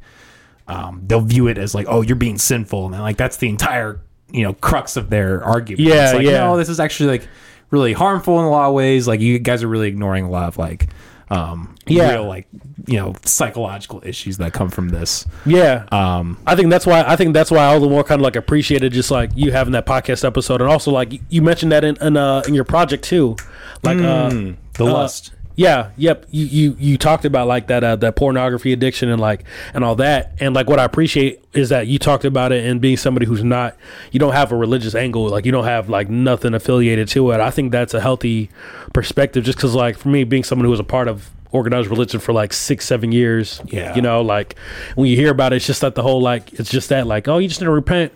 um 0.68 1.02
they'll 1.06 1.22
view 1.22 1.48
it 1.48 1.58
as 1.58 1.74
like 1.76 1.86
oh 1.90 2.02
you're 2.02 2.16
being 2.16 2.38
sinful 2.38 2.86
and 2.88 3.00
like 3.00 3.18
that's 3.18 3.38
the 3.38 3.48
entire 3.50 4.02
you 4.32 4.44
know 4.44 4.54
crux 4.54 4.98
of 4.98 5.10
their 5.10 5.44
argument 5.44 5.88
Yeah, 5.88 6.06
it's 6.06 6.14
like, 6.16 6.26
yeah. 6.26 6.40
no 6.46 6.58
this 6.58 6.70
is 6.70 6.80
actually 6.80 7.10
like 7.10 7.28
really 7.72 7.94
harmful 7.94 8.40
in 8.40 8.46
a 8.46 8.50
lot 8.50 8.68
of 8.70 8.74
ways 8.74 9.08
like 9.08 9.20
you 9.22 9.38
guys 9.40 9.62
are 9.64 9.68
really 9.68 9.88
ignoring 9.88 10.26
a 10.26 10.30
lot 10.30 10.48
of 10.48 10.58
like 10.58 10.90
um 11.32 11.75
Yeah. 11.86 12.11
real 12.13 12.25
like 12.27 12.47
you 12.88 12.97
know 12.97 13.13
psychological 13.23 14.01
issues 14.05 14.38
that 14.38 14.51
come 14.53 14.69
from 14.69 14.89
this 14.89 15.25
yeah. 15.45 15.86
um 15.91 16.38
I 16.47 16.55
think 16.55 16.69
that's 16.69 16.86
why 16.86 17.03
I 17.05 17.15
think 17.15 17.34
that's 17.34 17.51
why 17.51 17.65
all 17.65 17.80
the 17.80 17.89
more 17.89 18.03
kind 18.03 18.19
of 18.19 18.23
like 18.23 18.36
appreciated 18.36 18.93
just 18.93 19.11
like 19.11 19.30
you 19.36 19.51
having 19.51 19.73
that 19.73 19.86
podcast 19.86 20.25
episode 20.25 20.61
and 20.61 20.69
also 20.69 20.91
like 20.91 21.13
you 21.30 21.41
mentioned 21.41 21.71
that 21.71 21.84
in 21.84 21.97
in, 22.01 22.17
uh, 22.17 22.41
in 22.47 22.53
your 22.53 22.63
project 22.63 23.03
too, 23.03 23.36
like 23.84 23.97
uh, 23.99 24.30
the 24.30 24.55
uh, 24.80 24.84
lust 24.86 25.34
Yeah, 25.60 25.89
yep. 25.97 26.26
You 26.32 26.45
you 26.45 26.76
you 26.80 26.97
talked 26.97 27.26
about 27.26 27.45
like 27.49 27.68
that 27.68 27.84
uh, 27.84 27.97
that 27.97 28.16
pornography 28.16 28.72
addiction 28.72 29.10
and 29.10 29.20
like 29.20 29.43
and 29.74 29.84
all 29.84 29.95
that, 29.95 30.32
and 30.39 30.55
like 30.55 30.70
what 30.70 30.80
I 30.80 30.86
appreciate 30.86 31.43
is 31.53 31.68
that 31.68 31.88
you 31.88 31.99
talked 31.99 32.24
about 32.24 32.53
it 32.53 32.64
and 32.64 32.80
being 32.80 32.95
somebody 32.95 33.26
who's 33.26 33.43
not 33.43 33.76
you 34.14 34.22
don't 34.22 34.32
have 34.32 34.53
a 34.53 34.55
religious 34.55 34.95
angle, 34.95 35.28
like 35.28 35.45
you 35.45 35.51
don't 35.51 35.66
have 35.66 35.89
like 35.89 36.10
nothing 36.10 36.53
affiliated 36.53 37.10
to 37.10 37.32
it. 37.32 37.41
I 37.41 37.51
think 37.51 37.74
that's 37.74 37.93
a 37.93 37.99
healthy 37.99 38.49
perspective, 38.93 39.43
just 39.43 39.57
because 39.57 39.76
like 39.76 39.97
for 39.97 40.07
me, 40.07 40.24
being 40.24 40.45
someone 40.45 40.64
who 40.64 40.72
was 40.72 40.80
a 40.80 40.84
part 40.86 41.10
of 41.10 41.30
organized 41.51 41.89
religion 41.89 42.22
for 42.22 42.32
like 42.32 42.53
six 42.53 42.86
seven 42.86 43.12
years, 43.12 43.60
Yeah. 43.66 43.93
you 43.97 44.01
know, 44.01 44.22
like 44.22 44.55
when 44.95 45.10
you 45.10 45.18
hear 45.18 45.30
about 45.32 45.51
it, 45.51 45.57
it's 45.57 45.68
just 45.68 45.82
that 45.82 45.93
the 45.93 46.03
whole 46.03 46.22
like 46.22 46.53
it's 46.53 46.70
just 46.70 46.88
that 46.88 47.05
like 47.05 47.28
oh 47.28 47.38
you 47.38 47.49
just 47.49 47.60
need 47.60 47.66
to 47.66 47.72
repent 47.72 48.14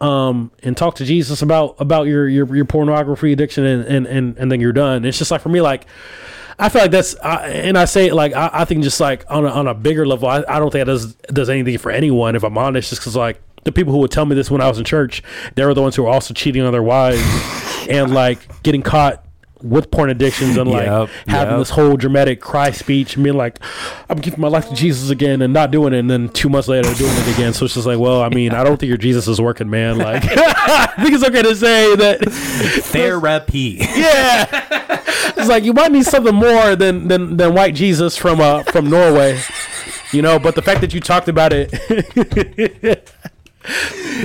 um 0.00 0.50
and 0.62 0.74
talk 0.74 0.94
to 0.94 1.04
Jesus 1.04 1.42
about 1.42 1.76
about 1.80 2.06
your 2.06 2.26
your, 2.28 2.56
your 2.56 2.64
pornography 2.64 3.30
addiction 3.34 3.66
and, 3.66 3.84
and 3.84 4.06
and 4.06 4.38
and 4.38 4.50
then 4.50 4.58
you're 4.58 4.72
done. 4.72 5.04
It's 5.04 5.18
just 5.18 5.30
like 5.30 5.42
for 5.42 5.50
me 5.50 5.60
like 5.60 5.86
I 6.58 6.68
feel 6.68 6.82
like 6.82 6.90
that's 6.90 7.14
I, 7.16 7.48
and 7.48 7.78
I 7.78 7.84
say 7.84 8.08
it 8.08 8.14
like 8.14 8.32
I, 8.34 8.50
I 8.52 8.64
think 8.64 8.82
just 8.82 9.00
like 9.00 9.24
on 9.30 9.44
a, 9.44 9.48
on 9.48 9.68
a 9.68 9.74
bigger 9.74 10.06
level 10.06 10.28
I, 10.28 10.42
I 10.48 10.58
don't 10.58 10.70
think 10.70 10.86
that 10.86 10.92
does 10.92 11.14
does 11.14 11.48
anything 11.48 11.78
for 11.78 11.90
anyone 11.90 12.34
if 12.34 12.42
I'm 12.42 12.58
honest 12.58 12.90
just 12.90 13.00
because 13.00 13.14
like 13.16 13.40
the 13.64 13.72
people 13.72 13.92
who 13.92 14.00
would 14.00 14.10
tell 14.10 14.26
me 14.26 14.34
this 14.34 14.50
when 14.50 14.60
I 14.60 14.68
was 14.68 14.78
in 14.78 14.84
church 14.84 15.22
they 15.54 15.64
were 15.64 15.74
the 15.74 15.82
ones 15.82 15.94
who 15.94 16.02
were 16.02 16.08
also 16.08 16.34
cheating 16.34 16.62
on 16.62 16.72
their 16.72 16.82
wives 16.82 17.22
and 17.88 18.12
like 18.12 18.62
getting 18.62 18.82
caught 18.82 19.24
with 19.62 19.90
porn 19.90 20.08
addictions 20.08 20.56
and 20.56 20.70
like 20.70 20.86
Yep, 20.86 21.08
having 21.26 21.52
yep. 21.54 21.58
this 21.60 21.70
whole 21.70 21.96
dramatic 21.96 22.40
cry 22.40 22.70
speech 22.70 23.16
and 23.16 23.24
being 23.24 23.36
like 23.36 23.58
I'm 24.08 24.18
giving 24.18 24.40
my 24.40 24.48
life 24.48 24.68
to 24.68 24.74
Jesus 24.74 25.10
again 25.10 25.42
and 25.42 25.52
not 25.52 25.70
doing 25.70 25.92
it 25.92 25.98
and 25.98 26.10
then 26.10 26.28
two 26.28 26.48
months 26.48 26.68
later 26.68 26.92
doing 26.94 27.12
it 27.12 27.34
again 27.34 27.52
so 27.52 27.64
it's 27.64 27.74
just 27.74 27.86
like 27.86 27.98
well 27.98 28.22
I 28.22 28.28
mean 28.28 28.52
I 28.52 28.64
don't 28.64 28.78
think 28.78 28.88
your 28.88 28.98
Jesus 28.98 29.26
is 29.26 29.40
working 29.40 29.68
man 29.68 29.98
like 29.98 30.22
I 30.28 30.86
think 31.02 31.14
it's 31.14 31.24
okay 31.24 31.42
to 31.42 31.56
say 31.56 31.96
that 31.96 32.20
Therapy. 32.84 33.78
yeah. 33.96 34.87
It's 35.38 35.48
like 35.48 35.64
you 35.64 35.72
might 35.72 35.92
need 35.92 36.04
something 36.04 36.34
more 36.34 36.74
than 36.76 37.08
than 37.08 37.36
than 37.36 37.54
white 37.54 37.74
Jesus 37.74 38.16
from 38.16 38.40
uh 38.40 38.62
from 38.64 38.90
Norway. 38.90 39.40
You 40.12 40.22
know, 40.22 40.38
but 40.38 40.54
the 40.54 40.62
fact 40.62 40.80
that 40.80 40.94
you 40.94 41.00
talked 41.00 41.28
about 41.28 41.52
it, 41.52 41.70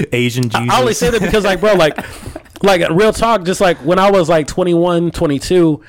Asian 0.14 0.44
Jesus. 0.50 0.70
I 0.70 0.80
only 0.80 0.94
say 0.94 1.10
that 1.10 1.22
because 1.22 1.44
like 1.44 1.60
bro, 1.60 1.74
like 1.74 1.98
like 2.64 2.90
real 2.90 3.14
talk, 3.14 3.44
just 3.44 3.60
like 3.62 3.78
when 3.80 4.00
I 4.00 4.10
was 4.10 4.30
like 4.30 4.48
21, 4.48 5.12
22, 5.12 5.82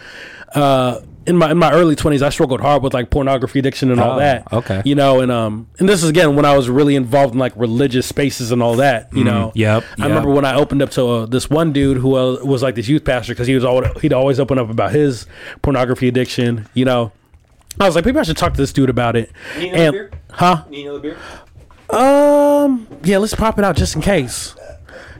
uh 0.54 1.00
in 1.26 1.36
my 1.36 1.50
in 1.50 1.58
my 1.58 1.72
early 1.72 1.96
20s 1.96 2.22
I 2.22 2.28
struggled 2.28 2.60
hard 2.60 2.82
with 2.82 2.92
like 2.94 3.10
pornography 3.10 3.58
addiction 3.58 3.90
and 3.90 4.00
all 4.00 4.12
Oh, 4.16 4.18
that. 4.18 4.52
okay. 4.52 4.82
You 4.84 4.94
know, 4.94 5.20
and 5.20 5.32
um 5.32 5.68
and 5.78 5.88
this 5.88 6.02
is 6.02 6.10
again 6.10 6.36
when 6.36 6.44
I 6.44 6.56
was 6.56 6.68
really 6.68 6.96
involved 6.96 7.34
in 7.34 7.38
like 7.38 7.52
religious 7.56 8.06
spaces 8.06 8.52
and 8.52 8.62
all 8.62 8.76
that, 8.76 9.12
you 9.12 9.24
know. 9.24 9.48
Mm, 9.48 9.56
yep, 9.56 9.84
I 9.98 10.06
remember 10.06 10.30
when 10.30 10.44
I 10.44 10.54
opened 10.54 10.82
up 10.82 10.90
to 10.92 11.06
uh, 11.06 11.26
this 11.26 11.48
one 11.48 11.72
dude 11.72 11.96
who 11.98 12.14
uh, 12.16 12.44
was 12.44 12.62
like 12.62 12.74
this 12.74 12.88
youth 12.88 13.04
pastor 13.04 13.32
because 13.32 13.46
he 13.46 13.54
was 13.54 13.64
always, 13.64 13.90
he'd 14.02 14.12
always 14.12 14.38
open 14.40 14.58
up 14.58 14.68
about 14.70 14.92
his 14.92 15.26
pornography 15.62 16.08
addiction. 16.08 16.68
You 16.74 16.84
know, 16.84 17.12
I 17.80 17.86
was 17.86 17.94
like, 17.94 18.04
maybe 18.04 18.18
I 18.18 18.22
should 18.22 18.36
talk 18.36 18.52
to 18.52 18.56
this 18.60 18.72
dude 18.72 18.90
about 18.90 19.16
it. 19.16 19.30
Need 19.58 19.72
And 19.74 20.10
huh? 20.30 20.64
Um, 21.90 22.86
yeah, 23.02 23.18
let's 23.18 23.34
pop 23.34 23.58
it 23.58 23.64
out 23.64 23.76
just 23.76 23.94
in 23.96 24.02
case. 24.02 24.54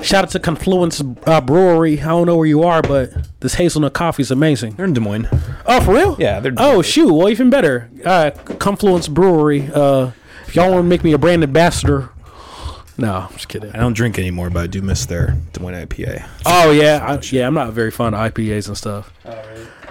Shout 0.03 0.25
out 0.25 0.31
to 0.31 0.41
Confluence 0.41 1.03
uh, 1.27 1.41
Brewery. 1.41 2.01
I 2.01 2.07
don't 2.07 2.27
know 2.27 2.37
where 2.37 2.47
you 2.47 2.63
are, 2.63 2.83
but 2.83 3.11
this 3.41 3.55
hazelnut 3.55 3.93
coffee 3.95 4.23
is 4.23 4.31
amazing. 4.31 4.75
They're 4.75 4.87
in 4.87 4.93
Des 4.93 5.01
Moines. 5.01 5.29
Oh, 5.67 5.81
for 5.81 5.95
real? 5.95 6.17
Yeah, 6.19 6.41
they're- 6.41 6.53
Oh, 6.57 6.83
shoot. 6.83 7.13
Well, 7.13 7.29
even 7.31 7.49
better. 7.49 7.89
Uh, 8.05 8.31
Confluence 8.59 9.09
Brewery. 9.09 9.71
Uh, 9.73 10.11
if 10.47 10.55
y'all 10.57 10.71
want 10.73 10.85
to 10.85 10.89
make 10.89 11.05
me 11.05 11.13
a 11.13 11.19
brand 11.19 11.43
ambassador, 11.43 12.11
no, 12.97 13.13
I'm 13.29 13.33
just 13.33 13.49
kidding. 13.49 13.73
I 13.73 13.79
don't 13.79 13.95
drink 13.95 14.19
anymore, 14.19 14.51
but 14.51 14.63
I 14.63 14.67
do 14.69 14.81
miss 14.83 15.07
their 15.07 15.37
Des 15.53 15.61
Moines 15.61 15.75
IPA. 15.87 16.29
Oh 16.47 16.71
yeah, 16.71 17.05
I, 17.05 17.19
yeah. 17.33 17.47
I'm 17.47 17.55
not 17.55 17.73
very 17.73 17.91
fond 17.91 18.15
of 18.15 18.21
IPAs 18.33 18.69
and 18.69 18.77
stuff. 18.77 19.13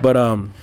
But 0.01 0.15
um, 0.15 0.53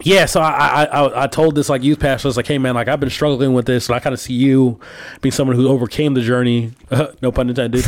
yeah. 0.00 0.24
So 0.24 0.40
I, 0.40 0.48
I 0.50 0.84
I 0.84 1.24
I 1.24 1.26
told 1.26 1.54
this 1.56 1.68
like 1.68 1.82
youth 1.82 2.00
pastor, 2.00 2.28
I 2.28 2.30
was 2.30 2.36
like, 2.38 2.46
hey 2.46 2.56
man, 2.56 2.74
like 2.74 2.88
I've 2.88 3.00
been 3.00 3.10
struggling 3.10 3.52
with 3.52 3.66
this, 3.66 3.88
and 3.90 3.96
I 3.96 3.98
kind 4.00 4.14
of 4.14 4.20
see 4.20 4.32
you 4.32 4.80
being 5.20 5.32
someone 5.32 5.54
who 5.54 5.68
overcame 5.68 6.14
the 6.14 6.22
journey. 6.22 6.72
no 7.20 7.30
pun 7.30 7.50
intended. 7.50 7.84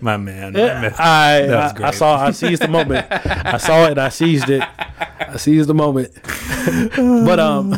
My 0.00 0.16
man. 0.16 0.56
I 0.56 1.46
I 1.48 1.88
I, 1.88 1.90
saw 1.90 2.16
I 2.24 2.30
seized 2.30 2.62
the 2.62 2.68
moment. 2.68 3.06
I 3.10 3.58
saw 3.58 3.84
it 3.86 3.90
and 3.92 4.00
I 4.00 4.08
seized 4.08 4.48
it. 4.48 4.62
I 5.18 5.36
seized 5.36 5.68
the 5.68 5.74
moment. 5.74 6.12
but 6.96 7.38
um 7.38 7.74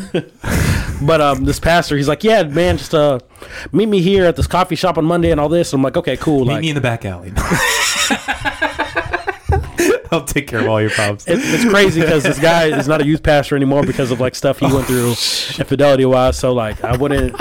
but 1.03 1.21
um 1.21 1.45
this 1.45 1.59
pastor 1.59 1.97
he's 1.97 2.09
like, 2.09 2.23
Yeah, 2.23 2.45
man, 2.45 2.79
just 2.79 2.95
uh 2.95 3.19
meet 3.73 3.87
me 3.87 4.01
here 4.01 4.25
at 4.27 4.37
this 4.37 4.47
coffee 4.47 4.77
shop 4.77 4.99
on 4.99 5.05
Monday 5.05 5.31
and 5.31 5.41
all 5.41 5.49
this. 5.49 5.73
And 5.73 5.81
I'm 5.81 5.85
like, 5.85 5.97
Okay, 5.97 6.17
cool. 6.17 6.41
Meet 6.45 6.53
like 6.53 6.61
me 6.61 6.69
in 6.71 6.75
the 6.77 6.81
back 6.81 7.05
alley. 7.05 7.33
I'll 10.11 10.25
take 10.25 10.47
care 10.47 10.61
of 10.61 10.69
all 10.69 10.81
your 10.81 10.91
problems. 10.91 11.27
it, 11.29 11.39
it's 11.43 11.65
crazy 11.69 12.01
because 12.01 12.23
this 12.23 12.39
guy 12.39 12.67
is 12.79 12.89
not 12.89 13.03
a 13.03 13.07
youth 13.07 13.23
pastor 13.23 13.57
anymore 13.57 13.83
because 13.83 14.11
of 14.11 14.21
like 14.21 14.35
stuff 14.35 14.59
he 14.59 14.67
went 14.67 14.87
through 14.87 15.09
infidelity 15.11 16.05
wise. 16.07 16.39
So 16.39 16.55
like 16.55 16.83
I 16.83 16.97
wouldn't 16.97 17.37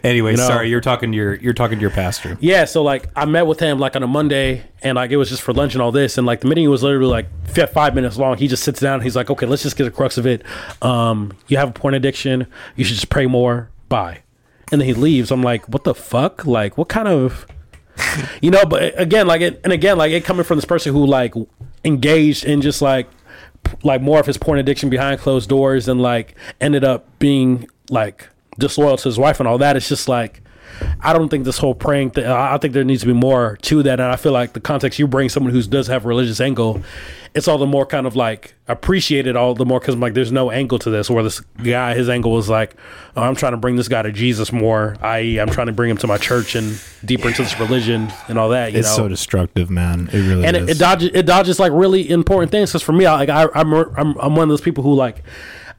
Anyway, 0.04 0.34
know- 0.36 0.46
sorry, 0.46 0.68
you're 0.70 0.80
talking 0.80 1.12
to 1.12 1.16
your 1.16 1.34
you're 1.34 1.52
talking 1.54 1.78
to 1.78 1.80
your 1.82 1.90
pastor. 1.90 2.36
Yeah, 2.40 2.64
so 2.64 2.82
like 2.82 3.08
I 3.16 3.24
met 3.24 3.46
with 3.46 3.60
him 3.60 3.78
like 3.78 3.96
on 3.96 4.02
a 4.02 4.06
Monday, 4.06 4.64
and 4.82 4.96
like 4.96 5.10
it 5.10 5.16
was 5.16 5.28
just 5.28 5.42
for 5.42 5.52
lunch 5.52 5.74
and 5.74 5.82
all 5.82 5.92
this, 5.92 6.18
and 6.18 6.26
like 6.26 6.40
the 6.40 6.48
meeting 6.48 6.68
was 6.70 6.82
literally 6.82 7.10
like 7.10 7.26
five 7.72 7.94
minutes 7.94 8.16
long. 8.16 8.36
He 8.36 8.48
just 8.48 8.62
sits 8.62 8.80
down, 8.80 8.94
and 8.94 9.02
he's 9.02 9.16
like, 9.16 9.30
"Okay, 9.30 9.46
let's 9.46 9.62
just 9.62 9.76
get 9.76 9.84
the 9.84 9.90
crux 9.90 10.18
of 10.18 10.26
it. 10.26 10.42
Um, 10.82 11.32
you 11.48 11.56
have 11.56 11.70
a 11.70 11.72
porn 11.72 11.94
addiction. 11.94 12.46
You 12.76 12.84
should 12.84 12.94
just 12.96 13.10
pray 13.10 13.26
more. 13.26 13.70
Bye." 13.88 14.22
And 14.70 14.80
then 14.80 14.86
he 14.86 14.94
leaves. 14.94 15.30
I'm 15.30 15.42
like, 15.42 15.68
"What 15.68 15.84
the 15.84 15.94
fuck? 15.94 16.44
Like, 16.46 16.76
what 16.78 16.88
kind 16.88 17.08
of?" 17.08 17.46
You 18.40 18.52
know, 18.52 18.64
but 18.64 18.98
again, 19.00 19.26
like 19.26 19.40
it, 19.40 19.60
and 19.64 19.72
again, 19.72 19.98
like 19.98 20.12
it 20.12 20.24
coming 20.24 20.44
from 20.44 20.56
this 20.56 20.64
person 20.64 20.92
who 20.92 21.04
like 21.04 21.34
engaged 21.84 22.44
in 22.44 22.60
just 22.60 22.80
like 22.80 23.08
like 23.82 24.00
more 24.00 24.20
of 24.20 24.26
his 24.26 24.36
porn 24.38 24.58
addiction 24.58 24.88
behind 24.88 25.20
closed 25.20 25.48
doors, 25.48 25.88
and 25.88 26.00
like 26.00 26.36
ended 26.60 26.84
up 26.84 27.06
being 27.18 27.68
like 27.90 28.28
disloyal 28.58 28.96
to 28.96 29.08
his 29.08 29.18
wife 29.18 29.40
and 29.40 29.48
all 29.48 29.58
that. 29.58 29.76
It's 29.76 29.88
just 29.88 30.08
like 30.08 30.42
I 31.00 31.12
don't 31.12 31.28
think 31.28 31.44
this 31.44 31.58
whole 31.58 31.74
praying 31.74 32.10
thing. 32.10 32.26
I 32.26 32.58
think 32.58 32.74
there 32.74 32.84
needs 32.84 33.02
to 33.02 33.06
be 33.06 33.12
more 33.12 33.58
to 33.62 33.82
that, 33.84 34.00
and 34.00 34.10
I 34.10 34.16
feel 34.16 34.32
like 34.32 34.52
the 34.52 34.60
context 34.60 34.98
you 34.98 35.06
bring, 35.06 35.28
someone 35.28 35.52
who 35.52 35.62
does 35.62 35.86
have 35.86 36.04
a 36.04 36.08
religious 36.08 36.40
angle, 36.40 36.82
it's 37.34 37.46
all 37.48 37.58
the 37.58 37.66
more 37.66 37.86
kind 37.86 38.06
of 38.06 38.16
like 38.16 38.54
appreciated 38.68 39.36
all 39.36 39.54
the 39.54 39.64
more 39.64 39.80
because 39.80 39.96
like 39.96 40.14
there's 40.14 40.32
no 40.32 40.50
angle 40.50 40.78
to 40.80 40.90
this. 40.90 41.08
Where 41.10 41.22
this 41.22 41.40
guy, 41.62 41.94
his 41.94 42.08
angle 42.08 42.32
was 42.32 42.48
like, 42.48 42.76
oh, 43.16 43.22
I'm 43.22 43.34
trying 43.34 43.52
to 43.52 43.58
bring 43.58 43.76
this 43.76 43.88
guy 43.88 44.02
to 44.02 44.12
Jesus 44.12 44.52
more, 44.52 44.96
i.e., 45.00 45.38
I'm 45.38 45.48
trying 45.48 45.68
to 45.68 45.72
bring 45.72 45.90
him 45.90 45.96
to 45.98 46.06
my 46.06 46.18
church 46.18 46.54
and 46.54 46.80
deeper 47.04 47.28
into 47.28 47.42
this 47.42 47.58
religion 47.58 48.12
and 48.28 48.38
all 48.38 48.50
that. 48.50 48.72
You 48.72 48.80
It's 48.80 48.88
know, 48.90 49.04
so 49.04 49.08
destructive, 49.08 49.70
man. 49.70 50.08
It 50.12 50.18
really 50.18 50.44
and 50.44 50.56
is. 50.56 50.62
it, 50.64 50.70
it 50.70 50.78
dodges 50.78 51.10
it 51.14 51.26
dodges 51.26 51.58
like 51.58 51.72
really 51.72 52.08
important 52.10 52.50
things. 52.50 52.70
Because 52.70 52.82
for 52.82 52.92
me, 52.92 53.06
I, 53.06 53.14
like 53.14 53.28
I, 53.28 53.48
I'm, 53.54 53.72
I'm 53.72 54.18
I'm 54.18 54.36
one 54.36 54.44
of 54.44 54.48
those 54.48 54.60
people 54.60 54.84
who 54.84 54.94
like 54.94 55.22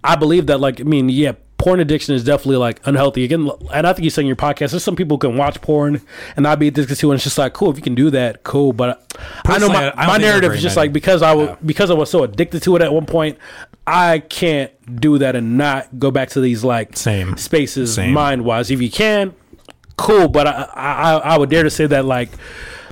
I 0.03 0.15
believe 0.15 0.47
that 0.47 0.59
like 0.59 0.79
I 0.79 0.83
mean 0.83 1.09
yeah. 1.09 1.33
Porn 1.59 1.79
addiction 1.81 2.15
is 2.15 2.23
definitely 2.23 2.55
like 2.57 2.79
unhealthy. 2.85 3.23
Again, 3.25 3.51
and 3.73 3.85
I 3.85 3.91
think 3.93 4.05
you 4.05 4.09
said 4.09 4.21
in 4.21 4.27
your 4.27 4.35
podcast, 4.37 4.71
there's 4.71 4.83
some 4.83 4.95
people 4.95 5.17
who 5.17 5.19
can 5.27 5.37
watch 5.37 5.59
porn 5.61 6.01
and 6.37 6.43
not 6.43 6.57
be 6.57 6.69
addicted 6.69 6.95
to 6.95 7.07
it. 7.07 7.11
And 7.11 7.15
it's 7.17 7.23
just 7.25 7.37
like, 7.37 7.53
cool, 7.53 7.69
if 7.69 7.75
you 7.75 7.83
can 7.83 7.95
do 7.95 8.09
that, 8.11 8.43
cool. 8.43 8.71
But 8.73 9.13
I 9.45 9.57
know 9.59 9.67
my, 9.67 9.91
I 9.91 10.07
my 10.07 10.13
think 10.13 10.21
there 10.21 10.29
are 10.29 10.39
narrative 10.39 10.53
is 10.53 10.61
just 10.61 10.77
many. 10.77 10.87
like 10.87 10.93
because 10.93 11.21
I 11.21 11.33
was 11.33 11.57
because 11.65 11.91
I 11.91 11.95
was 11.95 12.09
so 12.09 12.23
addicted 12.23 12.63
to 12.63 12.75
it 12.77 12.81
at 12.81 12.93
one 12.93 13.05
point, 13.05 13.37
I 13.85 14.19
can't 14.19 14.71
do 15.01 15.17
that 15.17 15.35
and 15.35 15.57
not 15.57 15.99
go 15.99 16.11
back 16.11 16.29
to 16.29 16.41
these 16.41 16.63
like 16.63 16.95
Same. 16.95 17.35
spaces 17.37 17.97
mind 17.97 18.45
wise. 18.45 18.71
If 18.71 18.81
you 18.81 18.89
can, 18.89 19.35
cool. 19.97 20.29
But 20.29 20.47
I, 20.47 20.63
I 20.73 21.13
I 21.17 21.37
would 21.37 21.49
dare 21.49 21.63
to 21.63 21.69
say 21.69 21.87
that 21.87 22.05
like 22.05 22.29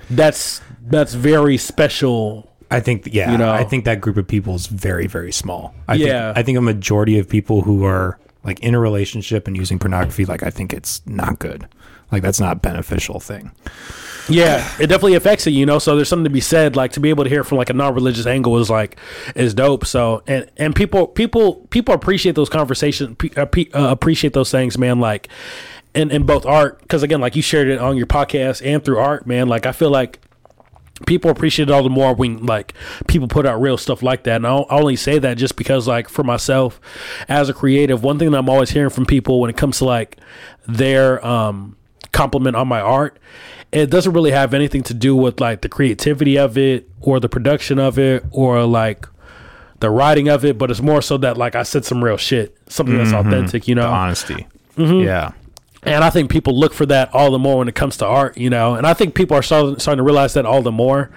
that's 0.10 0.62
that's 0.82 1.14
very 1.14 1.58
special. 1.58 2.52
I 2.70 2.82
think, 2.82 3.08
yeah, 3.10 3.32
You 3.32 3.38
know? 3.38 3.50
I 3.50 3.64
think 3.64 3.86
that 3.86 4.02
group 4.02 4.18
of 4.18 4.28
people 4.28 4.54
is 4.56 4.68
very, 4.68 5.08
very 5.08 5.32
small. 5.32 5.74
I 5.88 5.94
Yeah. 5.94 6.34
think, 6.34 6.38
I 6.38 6.44
think 6.44 6.58
a 6.58 6.62
majority 6.62 7.18
of 7.18 7.30
people 7.30 7.62
who 7.62 7.86
are 7.86 8.20
like 8.48 8.60
in 8.62 8.74
a 8.74 8.80
relationship 8.80 9.46
and 9.46 9.56
using 9.56 9.78
pornography, 9.78 10.26
like 10.26 10.42
I 10.42 10.50
think 10.50 10.74
it's 10.74 11.06
not 11.06 11.38
good. 11.38 11.68
Like 12.12 12.24
that's 12.24 12.40
not 12.40 12.62
beneficial 12.62 13.20
thing. 13.20 13.52
Yeah, 14.30 14.66
it 14.80 14.88
definitely 14.88 15.16
affects 15.16 15.46
it, 15.48 15.52
you 15.52 15.66
know. 15.66 15.80
So 15.80 15.96
there's 15.96 16.10
something 16.10 16.24
to 16.24 16.30
be 16.30 16.42
said, 16.42 16.76
like 16.76 16.94
to 16.94 17.00
be 17.00 17.10
able 17.10 17.26
to 17.26 17.30
hear 17.30 17.44
from 17.44 17.58
like 17.58 17.70
a 17.70 17.74
non-religious 17.74 18.26
angle 18.26 18.58
is 18.58 18.70
like 18.70 18.98
is 19.36 19.54
dope. 19.54 19.86
So 19.86 20.24
and 20.26 20.50
and 20.58 20.76
people 20.76 21.08
people 21.08 21.56
people 21.70 21.94
appreciate 21.94 22.36
those 22.36 22.50
conversations, 22.50 23.18
uh, 23.36 23.42
uh, 23.42 23.66
appreciate 23.74 24.34
those 24.34 24.50
things, 24.50 24.78
man. 24.78 25.00
Like 25.00 25.28
in 25.94 26.10
in 26.12 26.24
both 26.24 26.46
art, 26.46 26.80
because 26.82 27.04
again, 27.04 27.22
like 27.22 27.36
you 27.36 27.42
shared 27.42 27.68
it 27.68 27.80
on 27.80 27.98
your 27.98 28.08
podcast 28.08 28.66
and 28.66 28.84
through 28.84 29.00
art, 29.00 29.28
man. 29.28 29.48
Like 29.48 29.66
I 29.66 29.74
feel 29.74 29.92
like 29.92 30.20
people 31.06 31.30
appreciate 31.30 31.70
it 31.70 31.72
all 31.72 31.84
the 31.84 31.90
more 31.90 32.14
when 32.16 32.46
like 32.46 32.74
people 33.08 33.28
put 33.28 33.46
out 33.46 33.62
real 33.62 33.78
stuff 33.78 34.02
like 34.02 34.24
that 34.24 34.38
and 34.38 34.48
I'll, 34.48 34.66
I 34.70 34.78
only 34.80 34.96
say 34.96 35.20
that 35.20 35.38
just 35.38 35.56
because 35.56 35.88
like 35.88 36.10
for 36.10 36.24
myself 36.24 36.82
as 37.30 37.50
a 37.50 37.54
creative 37.54 38.04
one 38.04 38.18
thing 38.18 38.32
that 38.32 38.38
i'm 38.38 38.50
always 38.50 38.72
hearing 38.72 38.90
from 38.90 39.06
people 39.06 39.40
when 39.40 39.50
it 39.50 39.58
comes 39.58 39.78
to 39.78 39.86
like 39.86 40.18
their 40.68 41.24
um 41.26 41.78
compliment 42.12 42.56
on 42.56 42.68
my 42.68 42.82
art 42.82 43.20
it 43.72 43.90
doesn't 43.92 44.14
really 44.14 44.32
have 44.32 44.54
anything 44.54 44.82
to 44.84 44.94
do 44.94 45.16
with 45.16 45.40
like 45.40 45.62
the 45.62 45.70
creativity 45.70 46.38
of 46.38 46.58
it 46.58 46.90
or 47.02 47.20
the 47.20 47.30
production 47.30 47.78
of 47.80 48.00
it 48.00 48.24
or 48.32 48.64
like 48.66 49.06
the 49.82 49.90
writing 49.92 50.28
of 50.30 50.44
it 50.44 50.58
but 50.58 50.72
it's 50.72 50.82
more 50.82 51.02
so 51.02 51.18
that 51.18 51.38
like 51.38 51.54
i 51.54 51.62
said 51.64 51.86
some 51.86 52.04
real 52.04 52.18
shit 52.18 52.58
something 52.68 52.98
that's 52.98 53.14
authentic 53.14 53.68
you 53.68 53.76
The 53.76 53.82
know 53.82 53.90
honesty. 53.92 54.48
Yeah. 54.78 55.32
And 55.84 56.04
I 56.04 56.10
think 56.10 56.30
people 56.32 56.58
look 56.60 56.74
for 56.74 56.86
that 56.88 57.14
all 57.14 57.32
the 57.32 57.40
more 57.40 57.60
when 57.60 57.68
it 57.68 57.76
comes 57.76 57.98
to 57.98 58.06
art, 58.06 58.38
you 58.38 58.50
know. 58.50 58.76
And 58.76 58.86
I 58.88 58.94
think 58.94 59.14
people 59.16 59.38
are 59.38 59.42
starting, 59.44 59.80
starting 59.80 59.98
to 60.00 60.04
realize 60.04 60.34
that 60.34 60.46
all 60.46 60.62
the 60.62 60.72
more, 60.72 61.10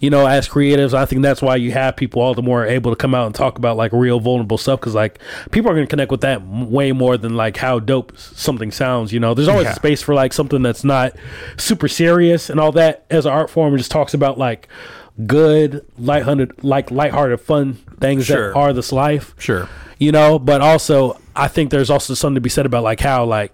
you 0.00 0.10
know, 0.10 0.26
as 0.26 0.48
creatives. 0.48 0.94
I 0.94 1.04
think 1.04 1.22
that's 1.22 1.42
why 1.42 1.56
you 1.56 1.72
have 1.72 1.96
people 1.96 2.22
all 2.22 2.34
the 2.34 2.42
more 2.42 2.64
able 2.66 2.90
to 2.90 2.96
come 2.96 3.14
out 3.14 3.26
and 3.26 3.34
talk 3.34 3.58
about 3.58 3.76
like 3.76 3.92
real 3.92 4.18
vulnerable 4.18 4.58
stuff 4.58 4.80
because 4.80 4.94
like 4.94 5.18
people 5.50 5.70
are 5.70 5.74
going 5.74 5.86
to 5.86 5.90
connect 5.90 6.10
with 6.10 6.22
that 6.22 6.46
way 6.46 6.92
more 6.92 7.16
than 7.16 7.36
like 7.36 7.56
how 7.58 7.78
dope 7.78 8.16
something 8.18 8.70
sounds. 8.70 9.12
You 9.12 9.20
know, 9.20 9.34
there's 9.34 9.48
always 9.48 9.66
Yeah. 9.66 9.74
space 9.74 10.02
for 10.02 10.14
like 10.14 10.32
something 10.32 10.62
that's 10.62 10.82
not 10.84 11.12
super 11.56 11.86
serious 11.88 12.48
and 12.50 12.58
all 12.58 12.72
that 12.72 13.04
as 13.10 13.26
an 13.26 13.32
art 13.32 13.50
form. 13.50 13.74
It 13.74 13.78
just 13.78 13.90
talks 13.90 14.14
about 14.14 14.38
like 14.38 14.68
good, 15.26 15.84
lighthearted, 15.98 16.62
like 16.62 16.90
lighthearted, 16.90 17.40
fun 17.40 17.74
things 18.00 18.26
Sure. 18.26 18.48
that 18.52 18.56
are 18.58 18.72
this 18.74 18.92
life 18.92 19.34
Sure. 19.38 19.70
you 19.98 20.12
know 20.12 20.38
but 20.38 20.60
also 20.60 21.18
i 21.34 21.48
think 21.48 21.70
there's 21.70 21.88
also 21.88 22.12
something 22.12 22.34
to 22.34 22.40
be 22.42 22.50
said 22.50 22.66
about 22.66 22.82
like 22.82 23.00
how 23.00 23.24
like 23.24 23.52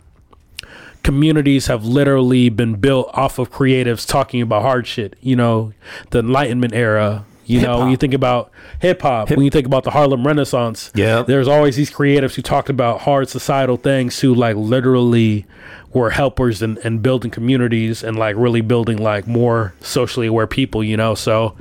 communities 1.02 1.66
have 1.66 1.84
literally 1.84 2.48
been 2.48 2.74
built 2.74 3.10
off 3.12 3.38
of 3.38 3.50
creatives 3.50 4.06
talking 4.06 4.40
about 4.42 4.62
hard 4.62 4.86
shit 4.86 5.16
you 5.20 5.34
know 5.36 5.72
the 6.10 6.18
enlightenment 6.20 6.72
era 6.74 7.24
you 7.44 7.60
know 7.60 7.80
when 7.80 7.88
you 7.90 7.96
think 7.96 8.14
about 8.14 8.50
hip-hop 8.80 9.28
when 9.30 9.40
you 9.42 9.50
think 9.50 9.66
about 9.66 9.82
the 9.84 9.90
harlem 9.90 10.24
renaissance 10.26 10.90
Yep. 10.94 11.26
there's 11.26 11.48
always 11.48 11.76
these 11.76 11.90
creatives 11.90 12.34
who 12.34 12.42
talked 12.42 12.68
about 12.70 13.00
hard 13.02 13.28
societal 13.28 13.76
things 13.76 14.20
who 14.20 14.32
like 14.34 14.56
literally 14.56 15.44
were 15.92 16.10
helpers 16.10 16.62
and 16.62 16.78
and 16.78 17.02
building 17.02 17.30
communities 17.30 18.02
and 18.04 18.16
like 18.16 18.36
really 18.36 18.60
building 18.60 18.96
like 18.96 19.26
more 19.26 19.74
socially 19.80 20.26
aware 20.28 20.46
people 20.46 20.82
you 20.84 20.96
know? 20.96 21.14
So 21.14 21.54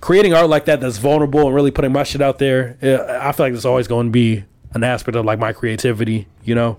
creating 0.00 0.34
art 0.34 0.48
like 0.48 0.66
that 0.66 0.80
that's 0.80 0.98
vulnerable 0.98 1.46
and 1.46 1.54
really 1.54 1.70
putting 1.72 1.90
my 1.92 2.04
shit 2.04 2.20
out 2.20 2.38
there 2.38 2.76
uh, 2.82 3.18
i 3.26 3.32
feel 3.32 3.46
like 3.46 3.52
there's 3.54 3.64
always 3.64 3.88
going 3.88 4.08
to 4.08 4.12
be 4.12 4.44
an 4.74 4.84
aspect 4.84 5.16
of 5.16 5.24
like 5.24 5.38
my 5.38 5.52
creativity 5.52 6.26
you 6.44 6.54
know 6.54 6.76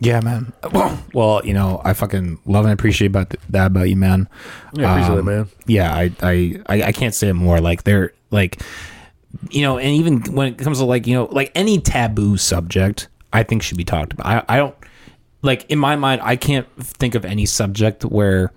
Yeah, 0.00 0.20
man. 0.20 0.52
Well, 1.14 1.40
you 1.46 1.54
know, 1.54 1.80
I 1.82 1.94
fucking 1.94 2.40
love 2.44 2.64
and 2.66 2.74
appreciate 2.74 3.06
about 3.08 3.30
th- 3.30 3.40
that 3.48 3.66
about 3.68 3.88
you, 3.88 3.96
man. 3.96 4.28
Yeah, 4.74 4.90
I 4.92 4.92
appreciate 4.92 5.14
that, 5.14 5.20
Um, 5.20 5.26
man. 5.26 5.48
Yeah, 5.66 5.94
I, 5.94 6.10
I, 6.22 6.60
I, 6.66 6.82
I 6.82 6.92
can't 6.92 7.14
say 7.14 7.28
it 7.28 7.34
more. 7.34 7.58
Like 7.58 7.84
they're 7.84 8.12
like, 8.30 8.60
you 9.50 9.62
know, 9.62 9.78
and 9.78 9.88
even 9.96 10.20
when 10.34 10.48
it 10.48 10.58
comes 10.58 10.78
to 10.78 10.84
like, 10.84 11.06
you 11.06 11.14
know, 11.14 11.24
like 11.32 11.52
any 11.54 11.80
taboo 11.80 12.36
subject, 12.36 13.08
I 13.32 13.44
think 13.44 13.62
should 13.62 13.78
be 13.78 13.84
talked 13.84 14.12
about. 14.12 14.26
I, 14.26 14.44
I 14.48 14.56
don't 14.58 14.74
like 15.40 15.64
in 15.70 15.78
my 15.78 15.96
mind, 15.96 16.20
I 16.22 16.36
can't 16.36 16.66
think 16.82 17.14
of 17.14 17.24
any 17.24 17.46
subject 17.46 18.04
where 18.04 18.52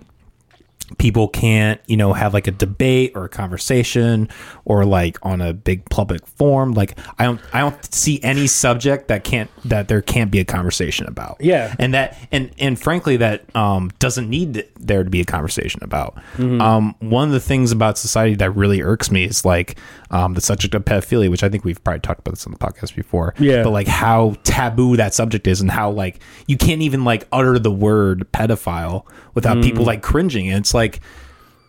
people 0.98 1.28
can't 1.28 1.80
you 1.86 1.96
know 1.96 2.12
have 2.12 2.34
like 2.34 2.46
a 2.46 2.50
debate 2.50 3.12
or 3.14 3.24
a 3.24 3.28
conversation 3.28 4.28
or 4.64 4.84
like 4.84 5.18
on 5.22 5.40
a 5.40 5.52
big 5.52 5.88
public 5.90 6.26
forum. 6.26 6.72
Like 6.72 6.98
i 7.18 7.24
don't 7.24 7.40
i 7.52 7.60
don't 7.60 7.94
see 7.94 8.22
any 8.22 8.46
subject 8.46 9.08
that 9.08 9.24
can't 9.24 9.50
that 9.64 9.88
there 9.88 10.02
can't 10.02 10.30
be 10.30 10.40
a 10.40 10.44
conversation 10.44 11.06
about. 11.06 11.36
Yeah. 11.40 11.74
and 11.78 11.94
that 11.94 12.16
and 12.32 12.50
and 12.58 12.78
frankly 12.78 13.16
that 13.18 13.44
um 13.56 13.90
doesn't 13.98 14.28
need 14.28 14.64
there 14.78 15.04
to 15.04 15.10
be 15.10 15.20
a 15.20 15.24
conversation 15.24 15.82
about. 15.82 16.16
Um 16.38 16.94
one 17.00 17.28
of 17.28 17.32
the 17.32 17.40
things 17.40 17.72
about 17.72 17.98
society 17.98 18.34
that 18.36 18.50
really 18.56 18.82
irks 18.82 19.10
me 19.10 19.24
is 19.24 19.44
like 19.44 19.78
um 20.10 20.34
the 20.34 20.40
subject 20.40 20.74
of 20.74 20.84
pedophilia 20.84 21.30
which 21.30 21.42
i 21.44 21.48
think 21.48 21.64
we've 21.64 21.82
probably 21.84 22.00
talked 22.00 22.20
about 22.20 22.32
this 22.32 22.46
on 22.46 22.52
the 22.52 22.58
podcast 22.58 22.94
before. 22.96 23.34
Yeah. 23.38 23.62
but 23.62 23.70
like 23.70 23.86
how 23.86 24.34
taboo 24.44 24.96
that 24.96 25.14
subject 25.14 25.46
is 25.46 25.60
and 25.60 25.70
how 25.70 25.90
like 25.90 26.20
you 26.46 26.56
can't 26.56 26.82
even 26.82 27.04
like 27.04 27.26
utter 27.32 27.58
the 27.58 27.70
word 27.70 28.26
pedophile 28.32 29.04
without 29.34 29.62
people 29.62 29.84
like 29.84 30.02
cringing. 30.02 30.48
And 30.48 30.58
it's 30.58 30.74
like 30.74 30.79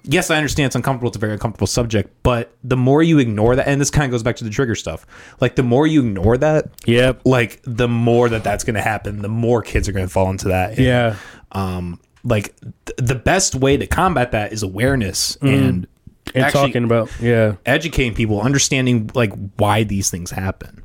yes 0.03 0.31
i 0.31 0.35
understand 0.35 0.65
it's 0.65 0.75
uncomfortable 0.75 1.07
it's 1.09 1.17
a 1.17 1.19
very 1.19 1.33
uncomfortable 1.33 1.67
subject 1.67 2.09
but 2.23 2.55
the 2.63 2.75
more 2.77 3.03
you 3.03 3.19
ignore 3.19 3.55
that 3.55 3.67
and 3.67 3.79
this 3.79 3.91
kind 3.91 4.05
of 4.05 4.11
goes 4.11 4.23
back 4.23 4.35
to 4.35 4.43
the 4.43 4.49
trigger 4.49 4.73
stuff 4.75 5.05
like 5.39 5.55
the 5.55 5.61
more 5.63 5.85
you 5.85 5.99
ignore 6.01 6.37
that 6.37 6.71
yeah, 6.85 7.13
like 7.23 7.61
the 7.65 7.87
more 7.87 8.27
that 8.29 8.43
that's 8.43 8.63
going 8.63 8.73
to 8.75 8.81
happen 8.81 9.21
the 9.21 9.29
more 9.29 9.61
kids 9.61 9.87
are 9.87 9.91
going 9.91 10.05
to 10.07 10.11
fall 10.11 10.29
into 10.31 10.47
that 10.47 10.71
And, 10.71 10.79
Yeah. 10.79 11.15
um 11.51 11.99
like 12.23 12.55
th- 12.85 12.97
the 12.97 13.15
best 13.15 13.53
way 13.55 13.77
to 13.77 13.85
combat 13.87 14.31
that 14.31 14.53
is 14.53 14.63
awareness 14.63 15.37
and 15.41 15.87
And 16.33 16.45
actually 16.45 16.67
talking 16.67 16.83
about 16.83 17.11
yeah. 17.19 17.55
educating 17.65 18.13
people 18.15 18.41
understanding 18.41 19.09
like 19.13 19.33
why 19.57 19.83
these 19.83 20.09
things 20.09 20.31
happen 20.31 20.81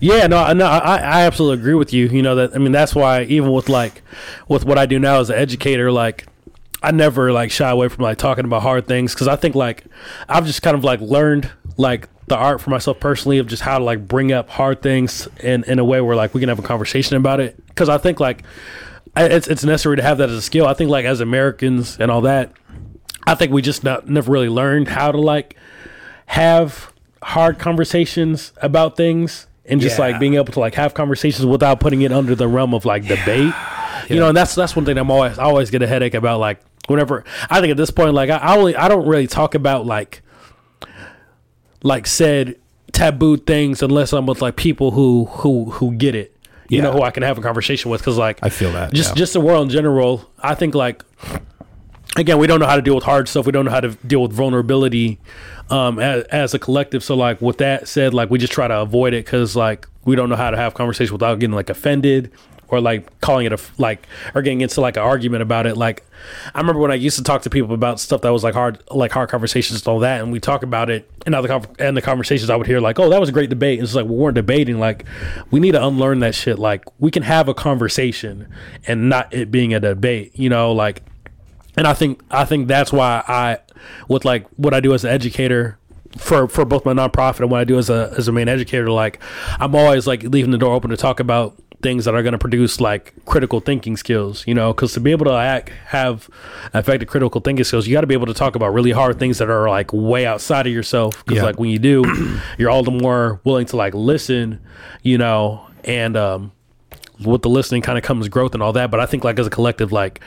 Yeah, 0.00 0.26
no, 0.26 0.52
no, 0.52 0.66
I, 0.66 0.96
I 0.96 1.22
absolutely 1.26 1.60
agree 1.60 1.74
with 1.74 1.92
you. 1.92 2.06
You 2.08 2.22
know 2.22 2.34
that 2.36 2.54
I 2.54 2.58
mean 2.58 2.72
that's 2.72 2.94
why 2.94 3.22
even 3.24 3.52
with 3.52 3.68
like 3.68 4.02
with 4.48 4.64
what 4.64 4.78
I 4.78 4.86
do 4.86 4.98
now 4.98 5.20
as 5.20 5.30
an 5.30 5.36
educator, 5.38 5.92
like 5.92 6.26
I 6.82 6.90
never 6.90 7.32
like 7.32 7.50
shy 7.50 7.70
away 7.70 7.88
from 7.88 8.02
like 8.02 8.18
talking 8.18 8.44
about 8.44 8.62
hard 8.62 8.86
things 8.86 9.14
because 9.14 9.28
I 9.28 9.36
think 9.36 9.54
like 9.54 9.84
I've 10.28 10.46
just 10.46 10.62
kind 10.62 10.76
of 10.76 10.82
like 10.84 11.00
learned 11.00 11.50
like 11.76 12.08
the 12.26 12.36
art 12.36 12.60
for 12.60 12.70
myself 12.70 12.98
personally 13.00 13.38
of 13.38 13.46
just 13.46 13.62
how 13.62 13.78
to 13.78 13.84
like 13.84 14.06
bring 14.08 14.32
up 14.32 14.48
hard 14.50 14.82
things 14.82 15.28
in 15.40 15.64
in 15.64 15.78
a 15.78 15.84
way 15.84 16.00
where 16.00 16.16
like 16.16 16.34
we 16.34 16.40
can 16.40 16.48
have 16.48 16.58
a 16.58 16.62
conversation 16.62 17.16
about 17.16 17.40
it 17.40 17.56
because 17.68 17.88
I 17.88 17.98
think 17.98 18.20
like 18.20 18.42
it's 19.16 19.46
it's 19.48 19.64
necessary 19.64 19.96
to 19.96 20.02
have 20.02 20.18
that 20.18 20.30
as 20.30 20.36
a 20.36 20.42
skill. 20.42 20.66
I 20.66 20.74
think 20.74 20.90
like 20.90 21.04
as 21.04 21.20
Americans 21.20 21.98
and 22.00 22.10
all 22.10 22.22
that, 22.22 22.52
I 23.26 23.34
think 23.34 23.52
we 23.52 23.62
just 23.62 23.84
not 23.84 24.08
never 24.08 24.30
really 24.32 24.48
learned 24.48 24.88
how 24.88 25.12
to 25.12 25.18
like 25.18 25.56
have 26.26 26.92
hard 27.22 27.58
conversations 27.58 28.52
about 28.62 28.96
things 28.96 29.46
and 29.66 29.80
just 29.80 29.98
Yeah. 29.98 30.06
like 30.06 30.20
being 30.20 30.34
able 30.34 30.52
to 30.52 30.60
like 30.60 30.74
have 30.74 30.94
conversations 30.94 31.46
without 31.46 31.78
putting 31.80 32.02
it 32.02 32.12
under 32.12 32.34
the 32.34 32.48
realm 32.48 32.74
of 32.74 32.84
like 32.84 33.06
debate. 33.06 33.52
You 34.08 34.16
know, 34.16 34.28
and 34.28 34.36
that's 34.36 34.54
that's 34.54 34.74
one 34.74 34.84
thing 34.84 34.98
I'm 34.98 35.10
always 35.10 35.38
I 35.38 35.44
always 35.44 35.70
get 35.70 35.82
a 35.82 35.86
headache 35.86 36.14
about 36.14 36.40
like 36.40 36.58
whenever 36.92 37.24
I 37.50 37.60
think 37.60 37.72
at 37.72 37.76
this 37.76 37.90
point 37.90 38.14
like 38.14 38.30
I, 38.30 38.36
I 38.36 38.56
only 38.56 38.76
I 38.76 38.88
don't 38.88 39.06
really 39.06 39.26
talk 39.26 39.54
about 39.54 39.86
like 39.86 40.22
like 41.82 42.06
said 42.06 42.56
taboo 42.92 43.36
things 43.36 43.82
unless 43.82 44.12
I'm 44.12 44.26
with 44.26 44.40
like 44.40 44.56
people 44.56 44.92
who 44.92 45.24
who 45.26 45.70
who 45.70 45.92
get 45.92 46.14
it. 46.14 46.36
You 46.68 46.80
know 46.80 46.92
who 46.92 47.02
I 47.02 47.10
can 47.10 47.22
have 47.22 47.36
a 47.36 47.42
conversation 47.42 47.90
with 47.90 48.00
because 48.00 48.16
like 48.16 48.38
I 48.42 48.48
feel 48.48 48.72
that, 48.72 48.94
just 48.94 49.10
yeah. 49.10 49.16
just 49.16 49.34
the 49.34 49.40
world 49.40 49.64
in 49.64 49.68
general. 49.68 50.30
I 50.38 50.54
think 50.54 50.74
like 50.74 51.02
again, 52.16 52.38
we 52.38 52.46
don't 52.46 52.60
know 52.60 52.66
how 52.66 52.76
to 52.76 52.82
deal 52.82 52.94
with 52.94 53.04
hard 53.04 53.28
stuff. 53.28 53.44
We 53.44 53.52
don't 53.52 53.66
know 53.66 53.70
how 53.70 53.80
to 53.80 53.90
deal 54.06 54.22
with 54.22 54.32
vulnerability 54.32 55.18
um, 55.70 55.98
as, 55.98 56.24
as 56.24 56.54
a 56.54 56.58
collective. 56.58 57.04
So, 57.04 57.14
like 57.14 57.42
with 57.42 57.58
that 57.58 57.88
said, 57.88 58.14
like 58.14 58.30
we 58.30 58.38
just 58.38 58.54
try 58.54 58.68
to 58.68 58.80
avoid 58.80 59.12
it 59.12 59.24
because 59.24 59.54
like 59.54 59.86
we 60.04 60.16
don't 60.16 60.30
know 60.30 60.36
how 60.36 60.50
to 60.50 60.56
have 60.56 60.72
conversation 60.72 61.12
without 61.12 61.38
getting 61.38 61.54
like 61.54 61.68
offended 61.68 62.32
or 62.72 62.80
like 62.80 63.20
calling 63.20 63.44
it 63.44 63.52
a 63.52 63.58
like 63.76 64.08
or 64.34 64.40
getting 64.40 64.62
into 64.62 64.80
like 64.80 64.96
an 64.96 65.02
argument 65.02 65.42
about 65.42 65.66
it. 65.66 65.76
Like 65.76 66.04
I 66.54 66.58
remember 66.58 66.80
when 66.80 66.90
I 66.90 66.94
used 66.94 67.18
to 67.18 67.22
talk 67.22 67.42
to 67.42 67.50
people 67.50 67.74
about 67.74 68.00
stuff 68.00 68.22
that 68.22 68.30
was 68.30 68.42
like 68.42 68.54
hard, 68.54 68.82
like 68.90 69.12
hard 69.12 69.28
conversations 69.28 69.80
and 69.80 69.88
all 69.88 69.98
that, 70.00 70.22
and 70.22 70.32
we 70.32 70.40
talk 70.40 70.62
about 70.62 70.88
it. 70.88 71.08
And 71.26 71.34
other 71.34 71.60
and 71.78 71.96
the 71.96 72.02
conversations 72.02 72.48
I 72.48 72.56
would 72.56 72.66
hear 72.66 72.80
like, 72.80 72.98
oh, 72.98 73.10
that 73.10 73.20
was 73.20 73.28
a 73.28 73.32
great 73.32 73.50
debate. 73.50 73.80
It's 73.80 73.94
like 73.94 74.06
we 74.06 74.16
weren't 74.16 74.36
debating. 74.36 74.80
Like 74.80 75.04
we 75.50 75.60
need 75.60 75.72
to 75.72 75.86
unlearn 75.86 76.20
that 76.20 76.34
shit. 76.34 76.58
Like 76.58 76.84
we 76.98 77.10
can 77.10 77.22
have 77.24 77.46
a 77.46 77.54
conversation 77.54 78.50
and 78.86 79.10
not 79.10 79.32
it 79.34 79.50
being 79.50 79.74
a 79.74 79.80
debate. 79.80 80.32
You 80.34 80.48
know, 80.48 80.72
like 80.72 81.02
and 81.76 81.86
I 81.86 81.92
think 81.92 82.22
I 82.30 82.46
think 82.46 82.68
that's 82.68 82.90
why 82.90 83.22
I, 83.28 83.58
with 84.08 84.24
like 84.24 84.46
what 84.56 84.72
I 84.72 84.80
do 84.80 84.94
as 84.94 85.04
an 85.04 85.10
educator 85.10 85.78
for 86.16 86.48
for 86.48 86.64
both 86.64 86.84
my 86.84 86.92
nonprofit 86.92 87.40
and 87.40 87.50
what 87.50 87.60
I 87.60 87.64
do 87.64 87.78
as 87.78 87.90
a 87.90 88.14
as 88.16 88.28
a 88.28 88.32
main 88.32 88.48
educator, 88.48 88.90
like 88.90 89.20
I'm 89.58 89.74
always 89.74 90.06
like 90.06 90.22
leaving 90.22 90.50
the 90.50 90.58
door 90.58 90.74
open 90.74 90.90
to 90.90 90.96
talk 90.96 91.20
about 91.20 91.60
things 91.82 92.04
that 92.04 92.14
are 92.14 92.22
going 92.22 92.32
to 92.32 92.38
produce 92.38 92.80
like 92.80 93.12
critical 93.26 93.60
thinking 93.60 93.96
skills, 93.96 94.44
you 94.46 94.54
know, 94.54 94.72
because 94.72 94.92
to 94.94 95.00
be 95.00 95.10
able 95.10 95.26
to 95.26 95.32
act, 95.32 95.70
have 95.86 96.28
effective 96.72 97.08
critical 97.08 97.40
thinking 97.40 97.64
skills, 97.64 97.86
you 97.86 97.92
got 97.92 98.02
to 98.02 98.06
be 98.06 98.14
able 98.14 98.26
to 98.26 98.34
talk 98.34 98.54
about 98.54 98.72
really 98.72 98.92
hard 98.92 99.18
things 99.18 99.38
that 99.38 99.50
are 99.50 99.68
like 99.68 99.92
way 99.92 100.24
outside 100.24 100.66
of 100.66 100.72
yourself. 100.72 101.24
Because 101.24 101.38
Yeah. 101.38 101.44
like 101.44 101.58
when 101.58 101.70
you 101.70 101.78
do, 101.78 102.04
you're 102.58 102.70
all 102.70 102.82
the 102.84 102.90
more 102.90 103.40
willing 103.44 103.66
to 103.66 103.76
like 103.76 103.94
listen, 103.94 104.60
you 105.02 105.18
know, 105.18 105.66
and 105.84 106.16
um, 106.16 106.52
with 107.24 107.42
the 107.42 107.48
listening 107.50 107.82
kind 107.82 107.98
of 107.98 108.04
comes 108.04 108.28
growth 108.28 108.54
and 108.54 108.62
all 108.62 108.72
that. 108.72 108.90
But 108.90 109.00
I 109.00 109.06
think 109.06 109.24
like 109.24 109.38
as 109.38 109.46
a 109.46 109.50
collective, 109.50 109.92
like 109.92 110.20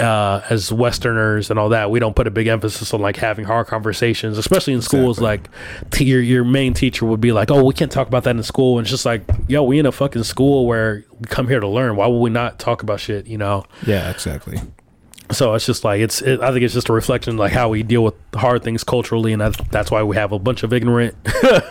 uh, 0.00 0.42
as 0.50 0.72
Westerners 0.72 1.50
and 1.50 1.58
all 1.58 1.68
that, 1.70 1.90
we 1.90 2.00
don't 2.00 2.16
put 2.16 2.26
a 2.26 2.30
big 2.30 2.46
emphasis 2.46 2.92
on 2.94 3.00
like 3.00 3.16
having 3.16 3.44
hard 3.44 3.66
conversations, 3.66 4.38
especially 4.38 4.72
in 4.72 4.82
schools. 4.82 5.20
Like 5.20 5.48
t- 5.90 6.04
your 6.04 6.20
your 6.20 6.44
main 6.44 6.74
teacher 6.74 7.06
would 7.06 7.20
be 7.20 7.32
like, 7.32 7.50
"Oh, 7.50 7.64
we 7.64 7.74
can't 7.74 7.92
talk 7.92 8.08
about 8.08 8.24
that 8.24 8.36
in 8.36 8.42
school," 8.42 8.78
and 8.78 8.84
it's 8.84 8.90
just 8.90 9.06
like, 9.06 9.22
"Yo, 9.48 9.62
we 9.62 9.78
in 9.78 9.86
a 9.86 9.92
fucking 9.92 10.24
school 10.24 10.66
where 10.66 11.04
we 11.18 11.26
come 11.26 11.48
here 11.48 11.60
to 11.60 11.68
learn. 11.68 11.96
Why 11.96 12.06
would 12.06 12.18
we 12.18 12.30
not 12.30 12.58
talk 12.58 12.82
about 12.82 13.00
shit?" 13.00 13.26
You 13.26 13.38
know. 13.38 13.64
yeah 13.86 14.10
exactly 14.10 14.58
So 15.30 15.54
it's 15.54 15.66
just 15.66 15.84
like 15.84 16.00
it's. 16.00 16.22
It, 16.22 16.40
I 16.40 16.50
think 16.50 16.64
it's 16.64 16.74
just 16.74 16.88
a 16.88 16.92
reflection 16.92 17.36
like 17.36 17.52
how 17.52 17.68
we 17.68 17.82
deal 17.82 18.02
with 18.02 18.14
hard 18.34 18.62
things 18.62 18.82
culturally, 18.82 19.32
and 19.32 19.40
that, 19.40 19.56
that's 19.70 19.90
why 19.90 20.02
we 20.02 20.16
have 20.16 20.32
a 20.32 20.38
bunch 20.38 20.62
of 20.62 20.72
ignorant 20.72 21.14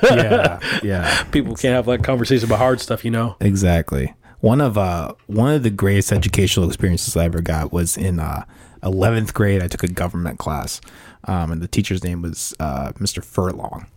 yeah 0.03 0.59
yeah 0.83 1.23
people 1.23 1.55
can't 1.55 1.73
have 1.73 1.87
like 1.87 2.03
conversation 2.03 2.45
about 2.45 2.59
hard 2.59 2.79
stuff. 2.79 3.03
You 3.03 3.11
know. 3.11 3.35
Exactly. 3.41 4.13
One 4.41 4.61
of 4.61 4.77
uh 4.77 5.13
one 5.27 5.53
of 5.53 5.63
the 5.63 5.69
greatest 5.69 6.11
educational 6.11 6.67
experiences 6.67 7.15
I 7.17 7.25
ever 7.25 7.41
got 7.41 7.73
was 7.73 7.97
in 7.97 8.19
uh 8.19 8.45
11th 8.83 9.33
grade. 9.33 9.61
I 9.61 9.67
took 9.67 9.83
a 9.83 9.87
government 9.87 10.39
class, 10.39 10.81
um, 11.25 11.51
and 11.51 11.61
the 11.61 11.67
teacher's 11.67 12.03
name 12.03 12.21
was 12.21 12.53
uh, 12.59 12.91
Mr. 12.93 13.23
Furlong, 13.23 13.87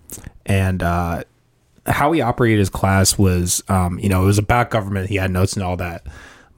and 0.46 0.82
uh, 0.82 1.22
how 1.86 2.12
he 2.12 2.20
operated 2.20 2.58
his 2.58 2.70
class 2.70 3.18
was, 3.18 3.62
um, 3.68 3.98
you 3.98 4.08
know, 4.08 4.22
it 4.22 4.26
was 4.26 4.38
about 4.38 4.70
government. 4.70 5.08
He 5.08 5.16
had 5.16 5.30
notes 5.30 5.54
and 5.54 5.62
all 5.62 5.76
that, 5.76 6.06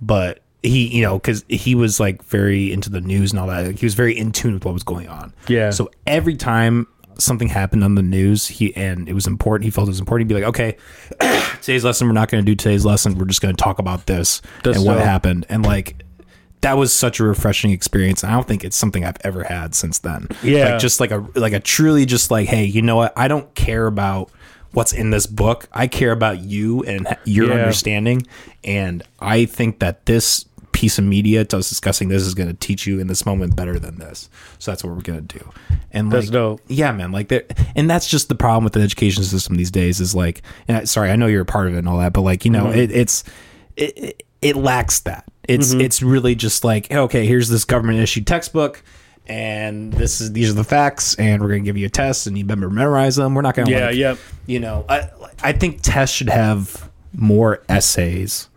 but 0.00 0.40
he, 0.62 0.86
you 0.88 1.02
know, 1.02 1.18
because 1.18 1.44
he 1.48 1.74
was 1.74 2.00
like 2.00 2.22
very 2.24 2.72
into 2.72 2.90
the 2.90 3.00
news 3.00 3.32
and 3.32 3.40
all 3.40 3.46
that. 3.48 3.78
He 3.78 3.84
was 3.84 3.94
very 3.94 4.16
in 4.16 4.32
tune 4.32 4.54
with 4.54 4.64
what 4.64 4.72
was 4.72 4.82
going 4.82 5.08
on. 5.08 5.34
Yeah. 5.48 5.70
So 5.70 5.90
every 6.06 6.36
time 6.36 6.86
something 7.18 7.48
happened 7.48 7.84
on 7.84 7.94
the 7.94 8.02
news, 8.02 8.46
he 8.48 8.74
and 8.76 9.08
it 9.08 9.12
was 9.14 9.26
important. 9.26 9.64
He 9.64 9.70
felt 9.70 9.88
it 9.88 9.90
was 9.90 10.00
important. 10.00 10.28
He'd 10.30 10.34
be 10.34 10.40
like, 10.40 10.48
"Okay, 10.50 10.76
today's 11.60 11.84
lesson, 11.84 12.06
we're 12.06 12.12
not 12.14 12.30
going 12.30 12.44
to 12.44 12.46
do 12.50 12.54
today's 12.54 12.84
lesson. 12.84 13.16
We're 13.18 13.24
just 13.26 13.40
going 13.42 13.54
to 13.54 13.62
talk 13.62 13.78
about 13.78 14.06
this 14.06 14.42
That's 14.62 14.76
and 14.78 14.86
what 14.86 14.94
dope. 14.94 15.04
happened." 15.04 15.46
And 15.48 15.64
like, 15.64 16.02
that 16.60 16.76
was 16.76 16.92
such 16.92 17.20
a 17.20 17.24
refreshing 17.24 17.70
experience. 17.72 18.24
I 18.24 18.30
don't 18.32 18.46
think 18.48 18.64
it's 18.64 18.76
something 18.76 19.04
I've 19.04 19.18
ever 19.22 19.44
had 19.44 19.74
since 19.74 19.98
then. 19.98 20.28
Yeah. 20.42 20.70
like 20.70 20.78
just 20.80 21.00
like 21.00 21.10
a 21.10 21.24
like 21.34 21.52
a 21.52 21.60
truly 21.60 22.06
just 22.06 22.30
like, 22.30 22.48
hey, 22.48 22.64
you 22.64 22.82
know 22.82 22.96
what? 22.96 23.12
I 23.16 23.28
don't 23.28 23.54
care 23.54 23.86
about 23.86 24.30
what's 24.72 24.92
in 24.92 25.10
this 25.10 25.26
book. 25.26 25.68
I 25.72 25.86
care 25.86 26.10
about 26.10 26.40
you 26.40 26.82
and 26.82 27.06
your 27.24 27.48
Yeah. 27.48 27.54
understanding. 27.54 28.26
And 28.64 29.02
I 29.20 29.44
think 29.44 29.78
that 29.78 30.06
this 30.06 30.46
piece 30.84 30.98
of 30.98 31.04
media 31.04 31.46
to 31.46 31.56
us 31.56 31.70
discussing 31.70 32.08
this 32.10 32.22
is 32.22 32.34
going 32.34 32.46
to 32.46 32.52
teach 32.54 32.86
you 32.86 33.00
in 33.00 33.06
this 33.06 33.24
moment 33.24 33.56
better 33.56 33.78
than 33.78 33.98
this. 33.98 34.28
So 34.58 34.70
that's 34.70 34.84
what 34.84 34.94
we're 34.94 35.00
going 35.00 35.26
to 35.26 35.38
do. 35.38 35.50
And 35.92 36.12
That's 36.12 36.26
like, 36.26 36.32
dope. 36.32 36.60
yeah, 36.68 36.92
man. 36.92 37.10
Like 37.10 37.28
there, 37.28 37.44
and 37.74 37.88
that's 37.88 38.06
just 38.06 38.28
the 38.28 38.34
problem 38.34 38.64
with 38.64 38.74
the 38.74 38.80
education 38.82 39.24
system 39.24 39.54
these 39.56 39.70
days 39.70 39.98
is 39.98 40.14
like, 40.14 40.42
and 40.68 40.76
I, 40.76 40.84
sorry, 40.84 41.10
I 41.10 41.16
know 41.16 41.26
you're 41.26 41.40
a 41.40 41.46
part 41.46 41.68
of 41.68 41.74
it 41.74 41.78
and 41.78 41.88
all 41.88 41.96
that, 42.00 42.12
but 42.12 42.20
like, 42.20 42.44
you 42.44 42.50
know, 42.50 42.64
Mm-hmm. 42.66 42.78
it, 42.78 42.90
it's, 42.90 43.24
it, 43.76 43.96
it, 43.98 44.22
it 44.42 44.56
lacks 44.56 45.00
that. 45.00 45.24
It's, 45.48 45.72
it's 45.72 46.02
really 46.02 46.34
just 46.34 46.64
like, 46.64 46.90
okay, 46.92 47.24
here's 47.26 47.48
this 47.48 47.64
government 47.64 47.98
issued 48.00 48.26
textbook. 48.26 48.82
And 49.26 49.90
this 49.94 50.20
is 50.20 50.32
these 50.32 50.50
are 50.50 50.54
the 50.54 50.64
facts, 50.64 51.14
and 51.14 51.40
we're 51.40 51.48
gonna 51.48 51.60
give 51.60 51.78
you 51.78 51.86
a 51.86 51.88
test, 51.90 52.26
and 52.26 52.36
you 52.36 52.44
better 52.44 52.68
memorize 52.68 53.16
them. 53.16 53.34
We're 53.34 53.40
not 53.40 53.54
gonna, 53.54 53.70
Yeah, 53.70 53.86
like, 53.86 53.96
yep. 53.96 54.18
you 54.44 54.60
know, 54.60 54.84
I 54.86 55.08
I 55.42 55.52
think 55.52 55.80
tests 55.80 56.14
should 56.14 56.28
have 56.28 56.90
more 57.14 57.62
essays 57.70 58.50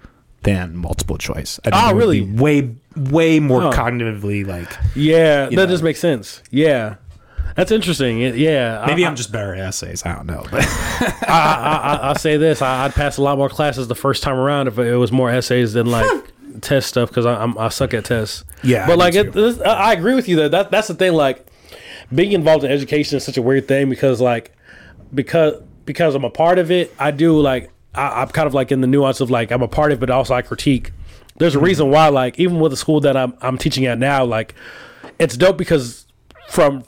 than 0.43 0.75
multiple 0.77 1.17
choice. 1.17 1.59
I 1.65 1.71
think 1.71 1.83
Oh, 1.83 1.93
really? 1.93 2.21
way 2.21 2.75
way 2.95 3.39
more 3.39 3.61
Huh. 3.61 3.71
cognitively 3.73 4.45
like. 4.45 4.71
Yeah, 4.95 5.45
that 5.45 5.51
know. 5.53 5.65
does 5.65 5.83
make 5.83 5.97
sense. 5.97 6.41
Yeah, 6.51 6.95
that's 7.55 7.71
interesting. 7.71 8.21
It- 8.21 8.35
Yeah, 8.37 8.83
Maybe 8.87 9.05
I, 9.05 9.09
I'm 9.09 9.15
just 9.15 9.31
better 9.31 9.53
at 9.53 9.59
essays. 9.59 10.05
I 10.05 10.13
don't 10.15 10.25
know. 10.27 10.45
But 10.51 10.63
I, 10.67 11.15
I, 11.27 11.77
I, 11.83 11.99
I'll 12.07 12.15
say 12.15 12.37
this: 12.37 12.61
I, 12.61 12.85
I'd 12.85 12.93
pass 12.95 13.17
a 13.17 13.21
lot 13.21 13.37
more 13.37 13.49
classes 13.49 13.87
the 13.87 13.95
first 13.95 14.23
time 14.23 14.35
around 14.37 14.67
if 14.67 14.77
it 14.79 14.95
was 14.95 15.11
more 15.11 15.29
essays 15.29 15.73
than 15.73 15.87
like 15.87 16.09
test 16.61 16.87
stuff 16.89 17.09
because 17.09 17.25
I'm 17.25 17.57
I 17.57 17.69
suck 17.69 17.93
at 17.93 18.05
tests. 18.05 18.43
Yeah, 18.63 18.87
but 18.87 18.97
like 18.97 19.15
it, 19.15 19.33
this, 19.33 19.59
I 19.61 19.93
agree 19.93 20.15
with 20.15 20.27
you 20.27 20.37
that, 20.37 20.51
that 20.51 20.71
that's 20.71 20.87
the 20.87 20.95
thing. 20.95 21.13
Like 21.13 21.45
being 22.13 22.31
involved 22.31 22.63
in 22.63 22.71
education 22.71 23.17
is 23.17 23.23
such 23.25 23.37
a 23.37 23.41
weird 23.41 23.67
thing 23.67 23.89
because 23.89 24.21
like 24.21 24.55
because 25.13 25.61
because 25.85 26.15
I'm 26.15 26.23
a 26.23 26.29
part 26.29 26.57
of 26.57 26.71
it, 26.71 26.93
I 26.97 27.11
do 27.11 27.39
like 27.39 27.69
I, 27.97 28.21
I'm 28.21 28.29
kind 28.29 28.47
of 28.47 28.53
like 28.53 28.71
in 28.71 28.81
the 28.81 28.87
nuance 28.87 29.19
of 29.19 29.29
like 29.29 29.51
I'm 29.51 29.61
a 29.61 29.67
part 29.67 29.91
of 29.91 29.99
but 29.99 30.09
also 30.09 30.33
I 30.33 30.41
critique. 30.41 30.91
There's 31.37 31.55
a 31.55 31.59
reason 31.59 31.91
why, 31.91 32.07
like 32.09 32.39
even 32.39 32.59
with 32.59 32.71
the 32.71 32.77
school 32.77 32.99
that 33.01 33.17
I'm 33.17 33.33
I'm 33.41 33.57
teaching 33.57 33.85
at 33.85 33.97
now, 33.97 34.23
like 34.23 34.55
it's 35.19 35.35
dope 35.37 35.57
because 35.57 36.05
from 36.47 36.83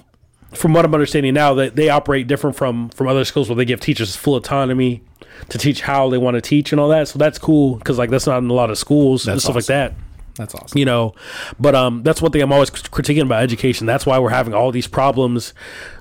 from 0.53 0.73
what 0.73 0.85
I'm 0.85 0.93
understanding 0.93 1.33
now, 1.33 1.53
that 1.55 1.75
they 1.75 1.89
operate 1.89 2.27
different 2.27 2.55
from 2.55 2.89
from 2.89 3.07
other 3.07 3.25
schools 3.25 3.49
where 3.49 3.55
they 3.55 3.65
give 3.65 3.79
teachers 3.79 4.15
full 4.15 4.35
autonomy 4.35 5.01
to 5.49 5.57
teach 5.57 5.81
how 5.81 6.09
they 6.09 6.17
want 6.17 6.35
to 6.35 6.41
teach 6.41 6.71
and 6.71 6.79
all 6.81 6.89
that. 6.89 7.07
So 7.07 7.19
that's 7.19 7.37
cool 7.37 7.75
because 7.75 7.97
like 7.97 8.09
that's 8.09 8.27
not 8.27 8.39
in 8.39 8.49
a 8.49 8.53
lot 8.53 8.69
of 8.69 8.77
schools 8.77 9.27
and 9.27 9.35
That's 9.35 9.43
stuff 9.43 9.55
like 9.55 9.65
that 9.65 9.93
that's 10.39 10.55
awesome. 10.55 10.77
you 10.77 10.85
know 10.85 11.13
but 11.59 11.75
um 11.75 12.01
that's 12.03 12.21
one 12.21 12.31
thing 12.31 12.41
i'm 12.41 12.53
always 12.53 12.69
critiquing 12.69 13.23
about 13.23 13.43
education 13.43 13.85
that's 13.85 14.05
why 14.05 14.17
we're 14.17 14.29
having 14.29 14.53
all 14.53 14.71
these 14.71 14.87
problems 14.87 15.53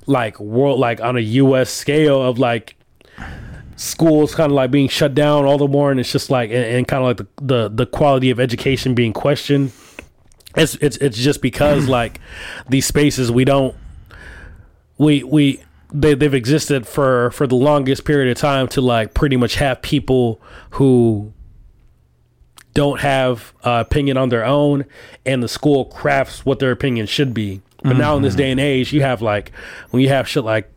like 0.07 0.39
world 0.39 0.79
like 0.79 1.01
on 1.01 1.17
a 1.17 1.21
us 1.21 1.69
scale 1.69 2.23
of 2.23 2.39
like 2.39 2.77
schools 3.79 4.35
kind 4.35 4.51
of 4.51 4.57
like 4.57 4.73
being 4.73 4.89
shut 4.89 5.15
down 5.15 5.45
all 5.45 5.57
the 5.57 5.69
more 5.69 5.93
and 5.93 6.01
it's 6.01 6.11
just 6.11 6.31
like 6.31 6.51
and, 6.51 6.65
and 6.65 6.89
kind 6.89 7.01
of 7.01 7.07
like 7.07 7.17
the, 7.17 7.45
the 7.45 7.69
the 7.69 7.87
quality 7.87 8.29
of 8.31 8.41
education 8.41 8.95
being 8.95 9.13
questioned. 9.13 9.73
It's 10.57 10.75
it's 10.77 10.97
it's 10.97 11.17
just 11.17 11.41
because 11.41 11.89
like 11.99 12.21
these 12.69 12.87
spaces 12.87 13.31
we 13.31 13.45
don't 13.45 13.77
we 14.99 15.23
we 15.23 15.63
they, 15.93 16.15
they've 16.15 16.35
existed 16.35 16.87
for 16.89 17.31
for 17.31 17.47
the 17.47 17.55
longest 17.55 18.05
period 18.05 18.31
of 18.31 18.37
time 18.37 18.67
to 18.69 18.81
like 18.81 19.15
pretty 19.15 19.37
much 19.37 19.55
have 19.55 19.81
people 19.81 20.41
who 20.71 21.33
don't 22.75 23.01
have 23.01 23.55
uh, 23.65 23.85
opinion 23.87 24.17
on 24.17 24.29
their 24.29 24.45
own 24.45 24.85
and 25.25 25.41
the 25.43 25.49
school 25.49 25.85
crafts 25.85 26.45
what 26.45 26.59
their 26.59 26.73
opinion 26.73 27.07
should 27.07 27.33
be. 27.33 27.63
But 27.85 27.97
now 27.97 28.17
in 28.17 28.23
this 28.23 28.35
day 28.35 28.51
and 28.51 28.59
age 28.59 28.93
you 28.93 29.03
have 29.03 29.23
like 29.23 29.53
when 29.91 30.03
you 30.03 30.09
have 30.09 30.29
shit 30.29 30.43
like 30.43 30.69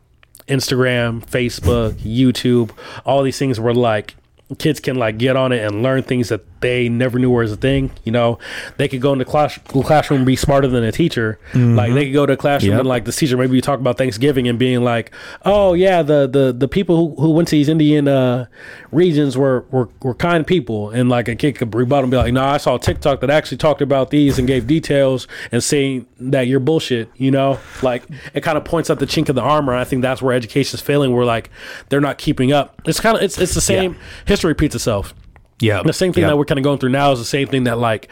instagram 0.52 1.26
facebook 1.26 1.94
youtube 1.94 2.72
all 3.06 3.24
these 3.24 3.40
things 3.40 3.60
where 3.60 3.74
like 3.74 4.16
kids 4.58 4.80
can 4.80 4.96
like 4.98 5.18
get 5.18 5.36
on 5.36 5.52
it 5.52 5.64
and 5.66 5.82
learn 5.82 6.04
things 6.04 6.30
that 6.30 6.42
they 6.62 6.88
never 6.90 7.20
knew 7.20 7.30
was 7.30 7.52
a 7.52 7.58
thing 7.58 7.92
you 8.04 8.12
know? 8.12 8.40
They 8.78 8.88
could 8.88 9.02
go 9.02 9.12
in 9.14 9.20
the 9.20 9.26
class 9.26 9.58
classroom 9.66 10.20
and 10.22 10.26
be 10.28 10.36
smarter 10.36 10.68
than 10.68 10.84
a 10.84 10.92
teacher. 10.92 11.40
Like 11.54 11.94
they 11.94 12.06
could 12.06 12.14
go 12.14 12.26
to 12.26 12.34
a 12.34 12.38
classroom 12.38 12.72
Yep. 12.72 12.80
and 12.82 12.88
like 12.90 13.06
the 13.06 13.12
teacher 13.12 13.36
maybe 13.38 13.56
you 13.56 13.62
talk 13.62 13.80
about 13.80 13.98
thanksgiving 13.98 14.48
and 14.48 14.58
being 14.60 14.82
like 14.84 15.12
oh 15.44 15.74
yeah 15.74 16.02
the 16.02 16.28
the 16.28 16.54
the 16.54 16.68
people 16.68 16.96
who, 16.98 17.22
who 17.22 17.32
went 17.32 17.48
to 17.50 17.56
these 17.56 17.70
indian 17.70 18.08
uh 18.08 18.46
regions 18.92 19.38
were, 19.38 19.66
were 19.72 19.90
were 20.02 20.14
kind 20.14 20.46
people. 20.46 20.90
And 20.92 21.10
like 21.10 21.28
a 21.28 21.36
kid 21.36 21.54
could 21.58 21.74
rebut 21.74 22.04
and 22.04 22.12
be 22.12 22.18
like 22.18 22.34
no 22.34 22.44
i 22.44 22.58
saw 22.58 22.76
a 22.76 22.80
tiktok 22.80 23.22
that 23.22 23.30
actually 23.30 23.58
talked 23.58 23.82
about 23.82 24.10
these 24.10 24.38
and 24.40 24.48
gave 24.48 24.68
details 24.68 25.28
and 25.52 25.64
saying 25.64 26.06
that 26.20 26.48
you're 26.48 26.60
bullshit 26.60 27.10
you 27.16 27.32
know? 27.32 27.60
Like 27.82 28.04
it 28.34 28.42
kind 28.42 28.58
of 28.58 28.64
points 28.66 28.90
out 28.90 29.00
the 29.00 29.06
chink 29.08 29.30
in 29.30 29.36
the 29.36 29.42
armor 29.42 29.74
i 29.76 29.84
think 29.84 30.02
that's 30.02 30.22
where 30.22 30.34
education 30.36 30.76
is 30.78 30.82
failing 30.82 31.12
We're 31.12 31.26
like 31.26 31.50
they're 31.90 32.02
not 32.02 32.18
keeping 32.18 32.52
up. 32.52 32.82
It's 32.86 33.00
kind 33.00 33.18
of 33.18 33.24
it's, 33.24 33.38
it's 33.38 33.54
the 33.54 33.62
same 33.62 33.96
history 34.26 34.50
repeats 34.50 34.76
itself 34.76 35.14
Yeah, 35.62 35.84
the 35.84 35.94
same 35.94 36.14
thing 36.14 36.24
that 36.24 36.38
we're 36.38 36.46
kind 36.46 36.60
of 36.60 36.64
going 36.64 36.80
through 36.80 36.90
now 36.90 37.12
is 37.12 37.20
the 37.20 37.26
same 37.26 37.48
thing 37.48 37.66
that 37.66 37.78
like 37.78 38.10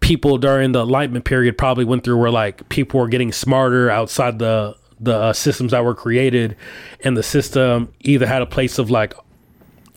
people 0.00 0.38
during 0.38 0.72
the 0.72 0.82
enlightenment 0.82 1.24
period 1.24 1.58
probably 1.58 1.84
went 1.84 2.04
through 2.04 2.18
where 2.18 2.30
like 2.30 2.68
people 2.68 3.00
were 3.00 3.08
getting 3.08 3.32
smarter 3.32 3.90
outside 3.90 4.38
the 4.38 4.76
the 5.00 5.14
uh, 5.14 5.32
systems 5.32 5.72
that 5.72 5.84
were 5.84 5.94
created. 5.94 6.56
And 7.04 7.16
the 7.16 7.22
system 7.22 7.92
either 8.00 8.26
had 8.26 8.42
a 8.42 8.46
place 8.46 8.78
of 8.78 8.90
like 8.90 9.14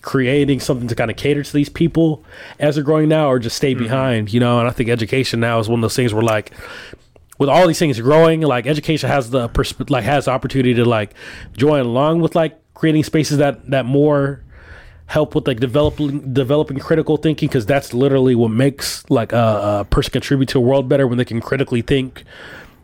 creating 0.02 0.60
something 0.60 0.88
to 0.88 0.96
kind 0.96 1.12
of 1.12 1.18
cater 1.18 1.44
to 1.44 1.54
these 1.54 1.70
people 1.70 2.24
as 2.60 2.76
they're 2.76 2.84
growing 2.84 3.08
now 3.08 3.30
or 3.30 3.38
just 3.38 3.56
stay 3.56 3.76
behind 3.76 4.34
you 4.34 4.40
know? 4.40 4.60
And 4.60 4.68
i 4.68 4.72
think 4.72 4.90
education 4.90 5.40
now 5.40 5.60
is 5.60 5.70
one 5.70 5.80
of 5.80 5.82
those 5.84 5.96
things 5.96 6.12
where 6.12 6.24
like 6.24 6.52
with 7.38 7.50
all 7.50 7.68
these 7.68 7.78
things 7.78 8.00
growing 8.00 8.42
like 8.42 8.66
education 8.66 9.10
has 9.10 9.30
the 9.30 9.48
persp- 9.50 9.92
like 9.92 10.04
has 10.04 10.26
the 10.26 10.32
opportunity 10.32 10.74
to 10.74 10.86
like 10.86 11.14
join 11.56 11.82
along 11.82 12.20
with 12.22 12.34
like 12.34 12.58
creating 12.74 13.04
spaces 13.04 13.38
that 13.38 13.70
that 13.70 13.86
more 13.86 14.44
help 15.12 15.36
with 15.36 15.46
like 15.46 15.60
developing 15.60 16.34
developing 16.34 16.80
critical 16.80 17.18
thinking 17.18 17.50
because 17.50 17.66
that's 17.66 17.94
literally 17.94 18.34
what 18.34 18.48
makes 18.48 19.04
like 19.10 19.34
a, 19.34 19.82
a 19.82 19.86
person 19.90 20.10
contribute 20.10 20.48
to 20.48 20.58
a 20.58 20.62
world 20.62 20.88
better 20.88 21.06
when 21.06 21.18
they 21.18 21.26
can 21.26 21.42
critically 21.42 21.82
think 21.82 22.24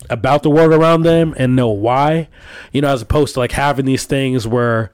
about 0.10 0.44
the 0.44 0.50
world 0.50 0.74
around 0.74 1.04
them 1.04 1.34
and 1.38 1.56
know 1.56 1.70
why. 1.70 2.28
You 2.74 2.82
know 2.82 2.90
as 2.90 3.02
opposed 3.02 3.36
to 3.36 3.40
like 3.40 3.54
having 3.54 3.86
these 3.86 4.06
things 4.06 4.46
where 4.46 4.92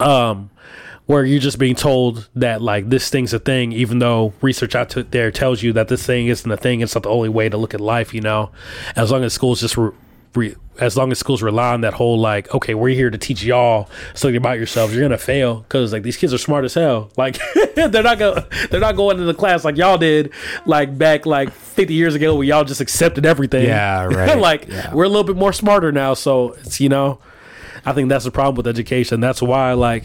um 0.00 0.50
where 1.06 1.24
you're 1.24 1.38
just 1.38 1.58
being 1.58 1.76
told 1.76 2.28
that 2.34 2.60
like 2.60 2.88
this 2.90 3.08
thing's 3.10 3.32
a 3.32 3.38
thing 3.38 3.70
even 3.70 4.00
though 4.00 4.32
research 4.42 4.74
out 4.74 4.90
there 5.12 5.30
tells 5.30 5.62
you 5.62 5.72
that 5.72 5.86
this 5.86 6.04
thing 6.04 6.26
isn't 6.26 6.50
a 6.50 6.56
thing 6.56 6.80
it's 6.80 6.96
not 6.96 7.04
the 7.04 7.08
only 7.08 7.28
way 7.28 7.48
to 7.48 7.56
look 7.56 7.74
at 7.74 7.80
life 7.80 8.12
you 8.12 8.20
know? 8.20 8.50
As 8.96 9.12
long 9.12 9.22
as 9.22 9.32
schools 9.32 9.60
just 9.60 9.76
re- 9.76 9.92
re- 10.34 10.54
as 10.78 10.96
long 10.96 11.12
as 11.12 11.18
schools 11.18 11.42
rely 11.42 11.74
on 11.74 11.82
that 11.82 11.92
whole 11.94 12.18
like 12.18 12.54
okay 12.54 12.74
we're 12.74 12.94
here 12.94 13.10
to 13.10 13.18
teach 13.18 13.42
y'all 13.42 13.88
something 14.14 14.36
about 14.36 14.56
yourselves 14.56 14.94
you're 14.94 15.02
gonna 15.02 15.18
fail 15.18 15.56
because 15.60 15.92
like 15.92 16.02
these 16.02 16.16
kids 16.16 16.32
are 16.32 16.38
smart 16.38 16.64
as 16.64 16.72
hell 16.74 17.10
like 17.18 17.38
they're 17.74 18.02
not 18.02 18.18
going 18.18 18.42
they're 18.70 18.80
not 18.80 18.96
going 18.96 19.16
into 19.18 19.26
the 19.26 19.34
class 19.34 19.64
like 19.64 19.76
y'all 19.76 19.98
did 19.98 20.32
like 20.64 20.96
back 20.96 21.26
like 21.26 21.52
50 21.52 21.92
years 21.92 22.14
ago 22.14 22.34
where 22.34 22.44
y'all 22.44 22.64
just 22.64 22.80
accepted 22.80 23.26
everything 23.26 23.66
Yeah, 23.66 24.04
right. 24.10 24.38
like 24.38 24.68
Yeah. 24.68 24.94
we're 24.94 25.04
a 25.04 25.08
little 25.08 25.24
bit 25.24 25.36
more 25.36 25.52
smarter 25.52 25.92
now 25.92 26.14
so 26.14 26.52
it's 26.54 26.80
you 26.80 26.88
know 26.88 27.18
I 27.84 27.92
think 27.92 28.10
that's 28.10 28.26
the 28.26 28.30
problem 28.30 28.56
with 28.56 28.66
education. 28.66 29.20
That's 29.20 29.40
why 29.40 29.72
like 29.72 30.04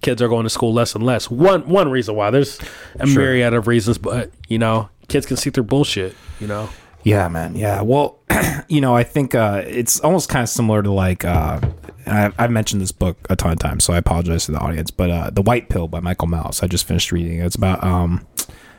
kids 0.00 0.22
are 0.22 0.28
going 0.28 0.44
to 0.44 0.50
school 0.50 0.72
less 0.72 0.94
and 0.94 1.04
less. 1.04 1.28
One 1.28 1.68
one 1.68 1.90
reason 1.90 2.14
why. 2.14 2.30
There's 2.30 2.60
a 3.00 3.06
Sure. 3.08 3.20
myriad 3.22 3.52
of 3.52 3.66
reasons, 3.66 3.98
but 3.98 4.30
you 4.46 4.58
know, 4.60 4.90
kids 5.08 5.26
can 5.26 5.36
see 5.36 5.50
through 5.50 5.64
bullshit. 5.64 6.14
You 6.38 6.46
know. 6.46 6.68
Yeah, 7.06 7.28
man. 7.28 7.54
Yeah. 7.54 7.82
Well, 7.82 8.18
you 8.68 8.80
know, 8.80 8.96
I 8.96 9.04
think 9.04 9.34
uh, 9.36 9.62
it's 9.64 10.00
almost 10.00 10.28
kind 10.28 10.42
of 10.42 10.48
similar 10.48 10.82
to 10.82 10.90
like 10.90 11.24
uh, 11.24 11.60
I've, 12.04 12.34
I've 12.36 12.50
mentioned 12.50 12.82
this 12.82 12.90
book 12.90 13.16
a 13.30 13.36
ton 13.36 13.52
of 13.52 13.60
times, 13.60 13.84
so 13.84 13.92
I 13.92 13.98
apologize 13.98 14.46
to 14.46 14.52
the 14.52 14.58
audience. 14.58 14.90
But 14.90 15.10
uh, 15.10 15.30
the 15.30 15.42
White 15.42 15.68
Pill 15.68 15.86
by 15.86 16.00
Michael 16.00 16.26
Malice. 16.26 16.64
I 16.64 16.66
just 16.66 16.84
finished 16.86 17.12
reading. 17.12 17.38
it. 17.38 17.46
It's 17.46 17.54
about 17.54 17.84
um, 17.84 18.26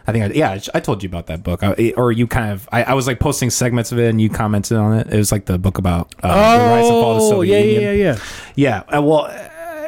I 0.07 0.11
think 0.11 0.25
I, 0.25 0.27
yeah, 0.35 0.51
I- 0.51 0.77
I 0.77 0.79
told 0.81 1.03
you 1.03 1.07
about 1.09 1.27
that 1.27 1.41
book, 1.41 1.63
I, 1.63 1.93
or 1.95 2.11
you 2.11 2.27
kind 2.27 2.51
of 2.51 2.67
I, 2.69 2.83
I 2.83 2.93
was 2.95 3.07
like 3.07 3.21
posting 3.21 3.49
segments 3.49 3.93
of 3.93 3.99
it, 3.99 4.09
and 4.09 4.19
you 4.19 4.29
commented 4.29 4.75
on 4.77 4.93
it. 4.99 5.07
It 5.13 5.17
was 5.17 5.31
like 5.31 5.45
the 5.45 5.57
book 5.57 5.77
about 5.77 6.13
uh, 6.21 6.57
the 6.57 6.63
rise 6.65 6.85
and 6.85 6.93
fall 7.01 7.15
of 7.15 7.21
the 7.21 7.29
Soviet 7.29 7.53
Oh, 7.55 7.57
yeah, 7.59 7.63
Union. 7.63 7.81
yeah, 7.81 7.91
yeah, 7.91 8.13
yeah. 8.55 8.83
Yeah, 8.89 8.97
uh, 8.97 9.01
well, 9.01 9.25
uh, 9.27 9.29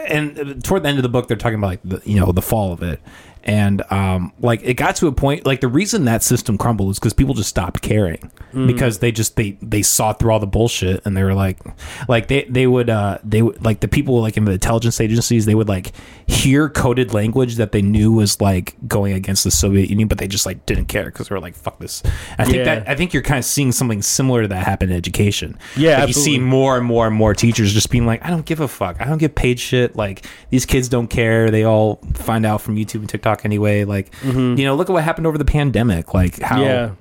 and 0.07 0.63
toward 0.63 0.83
the 0.83 0.89
end 0.89 0.97
of 0.97 1.03
the 1.03 1.09
book, 1.09 1.27
they're 1.27 1.35
talking 1.37 1.57
about 1.59 1.67
like 1.67 1.81
the 1.83 2.01
you 2.05 2.17
know 2.19 2.31
the 2.31 2.41
fall 2.41 2.71
of 2.71 2.81
it, 2.83 3.01
and 3.49 3.81
um, 3.91 4.31
like 4.41 4.61
it 4.63 4.75
got 4.75 4.95
to 4.97 5.07
a 5.07 5.11
point 5.11 5.43
like 5.45 5.59
the 5.59 5.67
reason 5.67 6.05
that 6.05 6.21
system 6.21 6.55
crumbled 6.55 6.91
is 6.91 6.99
because 6.99 7.13
people 7.13 7.33
just 7.33 7.49
stopped 7.49 7.81
caring. 7.81 8.31
Because 8.51 8.97
they 8.97 9.11
just 9.11 9.35
they 9.35 9.57
they 9.61 9.83
saw 9.83 10.11
through 10.13 10.31
all 10.31 10.39
the 10.39 10.47
bullshit 10.47 11.05
and 11.05 11.15
they 11.15 11.21
were 11.23 11.35
like 11.35 11.59
like 12.07 12.27
they 12.29 12.45
they 12.49 12.65
would 12.65 12.89
uh 12.89 13.19
they 13.23 13.43
would 13.43 13.63
like 13.63 13.79
the 13.79 13.87
people 13.87 14.19
like 14.21 14.37
in 14.37 14.45
the 14.45 14.53
intelligence 14.53 14.99
agencies 14.99 15.45
they 15.45 15.53
would 15.53 15.69
like 15.69 15.91
hear 16.25 16.67
coded 16.67 17.13
language 17.13 17.55
that 17.57 17.71
they 17.73 17.81
knew 17.83 18.11
was 18.11 18.41
like 18.41 18.75
going 18.87 19.13
against 19.13 19.43
the 19.43 19.51
Soviet 19.51 19.87
Union 19.89 20.07
but 20.07 20.17
they 20.17 20.27
just 20.27 20.47
like 20.47 20.65
didn't 20.65 20.85
care 20.85 21.05
because 21.05 21.27
they 21.27 21.35
were 21.35 21.39
like 21.39 21.55
fuck 21.55 21.77
this. 21.79 22.01
I 22.39 22.45
think 22.45 22.57
Yeah. 22.57 22.63
that 22.63 22.89
I 22.89 22.95
think 22.95 23.13
you're 23.13 23.21
kind 23.21 23.37
of 23.37 23.45
seeing 23.45 23.71
something 23.71 24.01
similar 24.01 24.41
to 24.41 24.47
that 24.47 24.65
happen 24.65 24.89
in 24.89 24.95
education. 24.95 25.57
Yeah, 25.77 25.99
Like, 25.99 26.07
you 26.07 26.13
see 26.15 26.39
more 26.39 26.75
and 26.75 26.85
more 26.85 27.05
and 27.05 27.15
more 27.15 27.35
teachers 27.35 27.71
just 27.71 27.91
being 27.91 28.07
like 28.07 28.25
I 28.25 28.31
don't 28.31 28.45
give 28.47 28.61
a 28.61 28.67
fuck. 28.67 28.99
I 28.99 29.05
don't 29.05 29.19
get 29.19 29.35
paid 29.35 29.59
shit. 29.59 29.95
Like 29.95 30.25
these 30.49 30.65
kids 30.65 30.89
don't 30.89 31.07
care. 31.07 31.51
They 31.51 31.65
all 31.65 31.99
find 32.15 32.47
out 32.47 32.61
from 32.61 32.77
YouTube 32.77 33.01
and 33.01 33.09
TikTok 33.09 33.38
anyway 33.45 33.83
like 33.85 34.13
you 34.23 34.55
know 34.65 34.75
look 34.75 34.89
at 34.89 34.93
what 34.93 35.03
happened 35.03 35.27
over 35.27 35.37
the 35.37 35.45
pandemic 35.45 36.13
like 36.13 36.39
how 36.41 36.61
Yeah. 36.61 36.91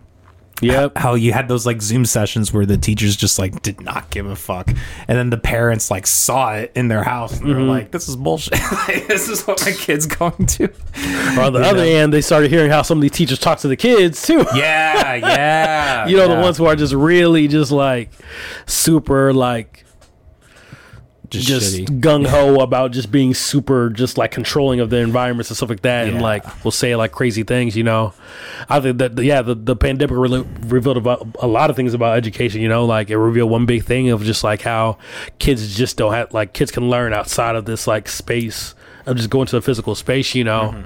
Yep. 0.61 0.99
how 0.99 1.15
you 1.15 1.33
had 1.33 1.47
those 1.47 1.65
like 1.65 1.81
Zoom 1.81 2.05
sessions 2.05 2.53
where 2.53 2.67
the 2.67 2.77
teachers 2.77 3.15
just 3.15 3.39
like 3.39 3.63
did 3.63 3.81
not 3.81 4.11
give 4.11 4.27
a 4.27 4.35
fuck, 4.35 4.67
and 4.67 5.17
then 5.17 5.31
the 5.31 5.37
parents 5.39 5.89
like 5.89 6.05
saw 6.05 6.55
it 6.55 6.73
in 6.75 6.89
their 6.89 7.05
house 7.05 7.39
and 7.39 7.49
they're 7.49 7.59
Mm-hmm. 7.59 7.69
like, 7.69 7.91
"This 7.93 8.09
is 8.09 8.17
bullshit. 8.17 8.59
Like, 8.89 9.07
this 9.07 9.29
is 9.29 9.47
what 9.47 9.65
my 9.65 9.71
kid's 9.71 10.07
going 10.07 10.47
to." 10.47 10.65
Or 10.65 11.43
on 11.43 11.53
the 11.53 11.61
other 11.65 11.85
end, 11.85 12.13
they 12.13 12.21
started 12.21 12.51
hearing 12.51 12.73
how 12.73 12.83
some 12.83 12.99
of 12.99 13.03
these 13.03 13.13
teachers 13.13 13.39
talk 13.39 13.61
to 13.61 13.69
the 13.69 13.77
kids 13.77 14.21
too. 14.27 14.45
Yeah, 14.53 15.15
yeah. 15.15 16.09
you 16.09 16.17
know, 16.17 16.27
yeah. 16.27 16.35
the 16.35 16.41
ones 16.43 16.57
who 16.59 16.67
are 16.67 16.75
just 16.75 16.93
really 16.93 17.47
just 17.47 17.71
like 17.71 18.11
super 18.67 19.33
like 19.33 19.85
just, 21.31 21.47
just 21.49 21.77
gung 22.01 22.27
ho 22.27 22.61
about 22.61 22.93
just 22.93 23.11
being 23.13 23.35
super 23.35 23.91
just 23.91 24.17
like 24.17 24.31
controlling 24.31 24.81
of 24.81 24.91
the 24.91 24.97
environments 24.97 25.51
and 25.51 25.57
stuff 25.57 25.69
like 25.69 25.83
that, 25.83 26.07
and 26.07 26.17
Yeah. 26.17 26.23
like 26.23 26.65
will 26.65 26.71
say 26.71 26.97
like 26.97 27.13
crazy 27.13 27.43
things. 27.43 27.77
You 27.77 27.85
know, 27.85 28.15
I 28.69 28.81
think 28.81 28.99
that 28.99 29.19
yeah, 29.23 29.43
the 29.43 29.55
the 29.55 29.77
pandemic 29.77 30.17
really 30.17 30.47
revealed 30.67 30.97
about 30.97 31.27
a 31.41 31.47
lot 31.47 31.71
of 31.71 31.77
things 31.77 31.93
about 31.95 32.17
education. 32.17 32.61
You 32.61 32.69
know, 32.69 32.85
like 32.87 33.11
it 33.11 33.19
revealed 33.19 33.51
one 33.51 33.67
big 33.67 33.85
thing 33.85 34.11
of 34.11 34.23
just 34.23 34.43
like 34.43 34.63
how 34.63 34.99
kids 35.39 35.77
just 35.77 35.97
don't 35.97 36.13
have 36.13 36.33
like 36.33 36.53
kids 36.55 36.71
can 36.71 36.89
learn 36.89 37.13
outside 37.13 37.57
of 37.57 37.65
this 37.67 37.87
like 37.87 38.09
space 38.09 38.75
of 39.07 39.17
just 39.17 39.31
going 39.31 39.47
to 39.47 39.57
the 39.57 39.63
physical 39.63 39.95
space. 39.95 40.35
You 40.35 40.45
know. 40.45 40.71
Mm-hmm. 40.75 40.83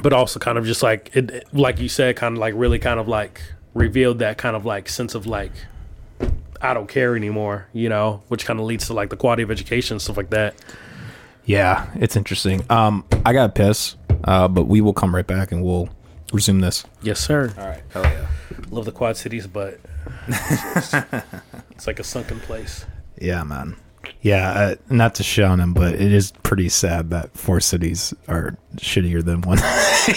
But 0.00 0.12
also, 0.12 0.38
kind 0.38 0.56
of 0.58 0.64
just 0.64 0.82
like 0.82 1.10
it- 1.16 1.52
like 1.52 1.80
you 1.80 1.88
said, 1.88 2.16
kind 2.16 2.36
of 2.36 2.38
like 2.40 2.54
really, 2.56 2.78
kind 2.78 3.00
of 3.00 3.08
like 3.08 3.40
revealed 3.74 4.20
that 4.20 4.38
kind 4.38 4.54
of 4.56 4.64
like 4.64 4.88
sense 4.88 5.14
of 5.14 5.26
like 5.26 5.50
I 6.60 6.74
don't 6.74 6.88
care 6.88 7.14
anymore, 7.16 7.68
you 7.72 7.88
know, 7.88 8.22
which 8.28 8.44
kind 8.46 8.58
of 8.60 8.66
leads 8.66 8.86
to 8.88 8.94
like 8.94 9.10
the 9.10 9.16
quality 9.16 9.42
of 9.42 9.50
education 9.50 9.94
and 9.94 10.02
stuff 10.02 10.16
like 10.16 10.30
that. 10.30 10.54
Yeah, 11.44 11.90
it's 11.94 12.16
interesting. 12.16 12.64
Um, 12.70 13.04
I 13.24 13.32
got 13.32 13.46
to 13.46 13.52
piss, 13.52 13.96
uh, 14.24 14.48
but 14.48 14.64
we 14.64 14.80
will 14.80 14.92
come 14.92 15.14
right 15.14 15.26
back 15.26 15.50
and 15.52 15.62
we'll 15.62 15.88
resume 16.32 16.60
this. 16.60 16.84
Yes, 17.02 17.20
sir. 17.20 17.52
All 17.58 17.66
right. 17.68 17.82
Hell 17.90 18.02
yeah. 18.02 18.26
Love 18.70 18.84
the 18.84 18.92
Quad 18.92 19.16
Cities, 19.16 19.46
but 19.46 19.78
it's 20.28 21.86
like 21.86 21.98
a 21.98 22.04
sunken 22.04 22.40
place. 22.40 22.84
Yeah, 23.20 23.42
man. 23.44 23.76
Yeah, 24.20 24.50
uh, 24.50 24.74
not 24.90 25.14
to 25.16 25.22
shit 25.22 25.44
on 25.44 25.58
them, 25.58 25.74
but 25.74 25.94
it 25.94 26.12
is 26.12 26.32
pretty 26.42 26.68
sad 26.68 27.10
that 27.10 27.36
four 27.36 27.60
cities 27.60 28.14
are 28.26 28.56
shittier 28.76 29.24
than 29.24 29.42
one. 29.42 29.58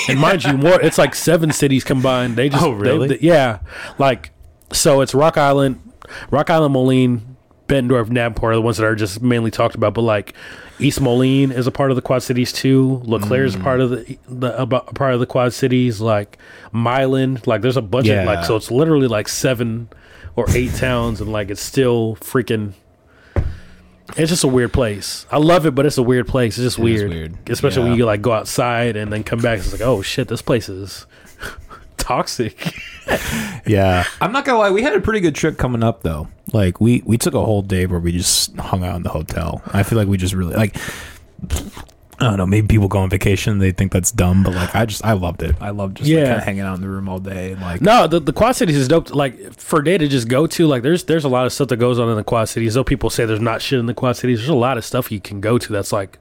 And 0.07 0.19
mind 0.19 0.45
you, 0.45 0.53
more 0.57 0.79
it's 0.81 0.97
like 0.97 1.13
seven 1.15 1.51
cities 1.51 1.83
combined. 1.83 2.35
They 2.37 2.47
just 2.49 2.63
Oh, 2.63 2.71
really? 2.71 3.09
they- 3.09 3.19
yeah, 3.19 3.59
like 3.97 4.31
so 4.71 5.01
it's 5.01 5.13
Rock 5.13 5.37
Island, 5.37 5.81
Rock 6.29 6.49
Island, 6.49 6.73
Moline, 6.73 7.37
Bettendorf, 7.67 8.13
Davenport 8.13 8.51
are 8.51 8.55
the 8.55 8.61
ones 8.61 8.77
that 8.77 8.85
are 8.85 8.95
just 8.95 9.21
mainly 9.21 9.49
talked 9.49 9.75
about. 9.75 9.93
But 9.93 10.01
like 10.01 10.33
East 10.79 10.99
Moline 10.99 11.51
is 11.51 11.67
a 11.67 11.71
part 11.71 11.89
of 11.89 11.95
the 11.95 12.01
Quad 12.01 12.21
Cities 12.21 12.51
too. 12.51 13.01
LeClaire 13.05 13.45
is 13.45 13.55
a 13.55 13.59
mm. 13.59 13.63
part 13.63 13.79
of 13.79 13.91
the 13.91 14.17
the 14.27 14.61
about 14.61 14.93
part 14.93 15.13
of 15.13 15.19
the 15.19 15.25
Quad 15.25 15.53
Cities. 15.53 16.01
Like 16.01 16.37
Milan, 16.73 17.41
like 17.45 17.61
there's 17.61 17.77
a 17.77 17.81
bunch 17.81 18.09
of 18.09 18.25
like 18.25 18.45
so 18.45 18.55
it's 18.57 18.71
literally 18.71 19.07
like 19.07 19.29
seven 19.29 19.89
or 20.35 20.45
eight 20.49 20.73
towns, 20.75 21.21
and 21.21 21.31
like 21.31 21.49
it's 21.49 21.61
still 21.61 22.17
freaking. 22.17 22.73
It's 24.17 24.29
just 24.29 24.43
a 24.43 24.47
weird 24.47 24.73
place. 24.73 25.25
I 25.31 25.37
love 25.37 25.65
it, 25.65 25.73
but 25.73 25.85
it's 25.85 25.97
a 25.97 26.03
weird 26.03 26.27
place. 26.27 26.57
It's 26.57 26.65
just 26.65 26.79
It 26.79 26.83
weird, 26.83 27.09
weird. 27.09 27.49
especially 27.49 27.89
when 27.89 27.97
you 27.97 28.05
like 28.05 28.21
go 28.21 28.33
outside 28.33 28.97
and 28.97 29.13
then 29.13 29.23
come 29.23 29.39
back. 29.39 29.59
It's 29.59 29.71
like, 29.71 29.79
oh 29.79 30.01
shit, 30.01 30.27
this 30.27 30.41
place 30.41 30.67
is 30.67 31.05
toxic. 31.97 32.73
yeah, 33.65 34.05
I'm 34.19 34.31
not 34.31 34.45
gonna 34.45 34.59
lie. 34.59 34.71
We 34.71 34.81
had 34.83 34.93
a 34.93 35.01
pretty 35.01 35.19
good 35.19 35.35
trip 35.35 35.57
coming 35.57 35.83
up 35.83 36.03
though. 36.03 36.27
Like 36.53 36.79
we 36.79 37.01
we 37.05 37.17
took 37.17 37.33
a 37.33 37.43
whole 37.43 37.61
day 37.61 37.85
where 37.85 37.99
we 37.99 38.11
just 38.11 38.55
hung 38.57 38.83
out 38.83 38.95
in 38.95 39.03
the 39.03 39.09
hotel. 39.09 39.61
I 39.67 39.83
feel 39.83 39.97
like 39.97 40.07
we 40.07 40.17
just 40.17 40.33
really 40.33 40.55
like. 40.55 40.75
I 42.21 42.25
don't 42.29 42.37
know. 42.37 42.45
Maybe 42.45 42.67
people 42.67 42.87
go 42.87 42.99
on 42.99 43.09
vacation. 43.09 43.57
They 43.57 43.71
think 43.71 43.91
that's 43.91 44.11
dumb, 44.11 44.43
but 44.43 44.53
like 44.53 44.75
I 44.75 44.85
just 44.85 45.03
I 45.03 45.13
loved 45.13 45.41
it. 45.43 45.55
I 45.59 45.71
loved 45.71 45.97
just 45.97 46.09
like, 46.09 46.17
Yeah. 46.19 46.25
kind 46.27 46.37
of 46.37 46.43
hanging 46.43 46.61
out 46.61 46.75
in 46.75 46.81
the 46.81 46.87
room 46.89 47.09
all 47.09 47.19
day 47.19 47.51
and 47.53 47.61
like 47.61 47.81
No, 47.81 48.07
the, 48.07 48.19
the 48.19 48.31
Quad 48.33 48.55
Cities 48.55 48.77
is 48.77 48.87
dope. 48.87 49.13
Like 49.13 49.53
for 49.59 49.79
a 49.79 49.83
day 49.83 49.97
to 49.97 50.07
just 50.07 50.27
go 50.27 50.45
to, 50.47 50.67
like 50.67 50.83
there's 50.83 51.03
there's 51.05 51.25
a 51.25 51.29
lot 51.29 51.45
of 51.45 51.53
stuff 51.53 51.69
that 51.69 51.77
goes 51.77 51.99
on 51.99 52.09
in 52.09 52.15
the 52.15 52.23
Quad 52.23 52.47
Cities. 52.49 52.75
Though 52.75 52.83
people 52.83 53.09
say 53.09 53.25
there's 53.25 53.39
not 53.41 53.61
shit 53.61 53.79
in 53.79 53.87
the 53.87 53.93
Quad 53.93 54.15
Cities, 54.17 54.39
there's 54.39 54.49
a 54.49 54.53
lot 54.55 54.77
of 54.77 54.85
stuff 54.85 55.11
you 55.11 55.19
can 55.19 55.41
go 55.41 55.57
to 55.57 55.71
that's 55.73 55.91
like 55.91 56.17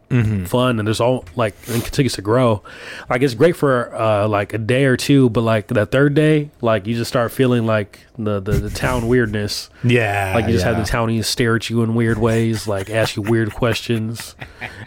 fun 0.47 0.79
and 0.79 0.87
there's 0.89 1.01
all 1.01 1.25
like 1.37 1.55
and 1.69 1.83
continues 1.85 2.15
to 2.15 2.23
grow. 2.23 2.63
Like 3.09 3.23
it's 3.23 3.35
great 3.35 3.57
for 3.57 3.95
uh 3.95 4.27
like 4.27 4.55
a 4.55 4.59
day 4.59 4.85
or 4.87 4.97
two, 4.97 5.29
but 5.31 5.43
like 5.43 5.69
that 5.69 5.91
third 5.91 6.15
day, 6.15 6.51
like 6.61 6.87
you 6.87 6.95
just 6.97 7.09
start 7.09 7.31
feeling 7.31 7.67
like 7.67 8.01
the 8.19 8.41
the, 8.41 8.53
the 8.53 8.71
town 8.71 9.07
weirdness. 9.09 9.71
yeah, 9.85 10.33
Like 10.35 10.47
you 10.47 10.53
just 10.53 10.65
yeah. 10.65 10.73
have 10.75 10.85
the 10.85 10.91
townies 10.91 11.27
stare 11.27 11.57
at 11.57 11.69
you 11.71 11.83
in 11.83 11.95
weird 11.95 12.19
ways, 12.19 12.67
like 12.67 12.91
ask 12.91 13.17
you 13.17 13.23
weird 13.23 13.53
questions, 13.55 14.35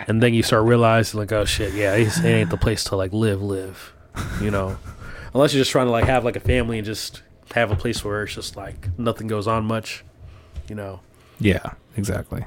and 0.07 0.22
then 0.22 0.34
you 0.34 0.44
start 0.44 0.64
realizing 0.65 1.02
like, 1.13 1.31
oh 1.31 1.45
shit, 1.45 1.73
yeah, 1.73 1.95
it 1.95 2.23
ain't 2.23 2.49
the 2.49 2.57
place 2.57 2.84
to 2.85 2.95
like 2.95 3.11
live, 3.13 3.41
live, 3.41 3.93
you 4.41 4.51
know. 4.51 4.77
Unless 5.34 5.53
you're 5.53 5.61
just 5.61 5.71
trying 5.71 5.88
to 5.88 5.91
like 5.91 6.05
have 6.05 6.23
like 6.23 6.35
a 6.35 6.39
family 6.39 6.77
and 6.77 6.85
just 6.85 7.23
have 7.55 7.71
a 7.71 7.75
place 7.75 8.03
where 8.05 8.23
it's 8.23 8.35
just 8.35 8.55
like 8.55 8.88
nothing 8.99 9.27
goes 9.27 9.47
on 9.47 9.65
much, 9.65 10.03
you 10.69 10.75
know. 10.75 10.99
Yeah, 11.39 11.73
exactly. 11.97 12.45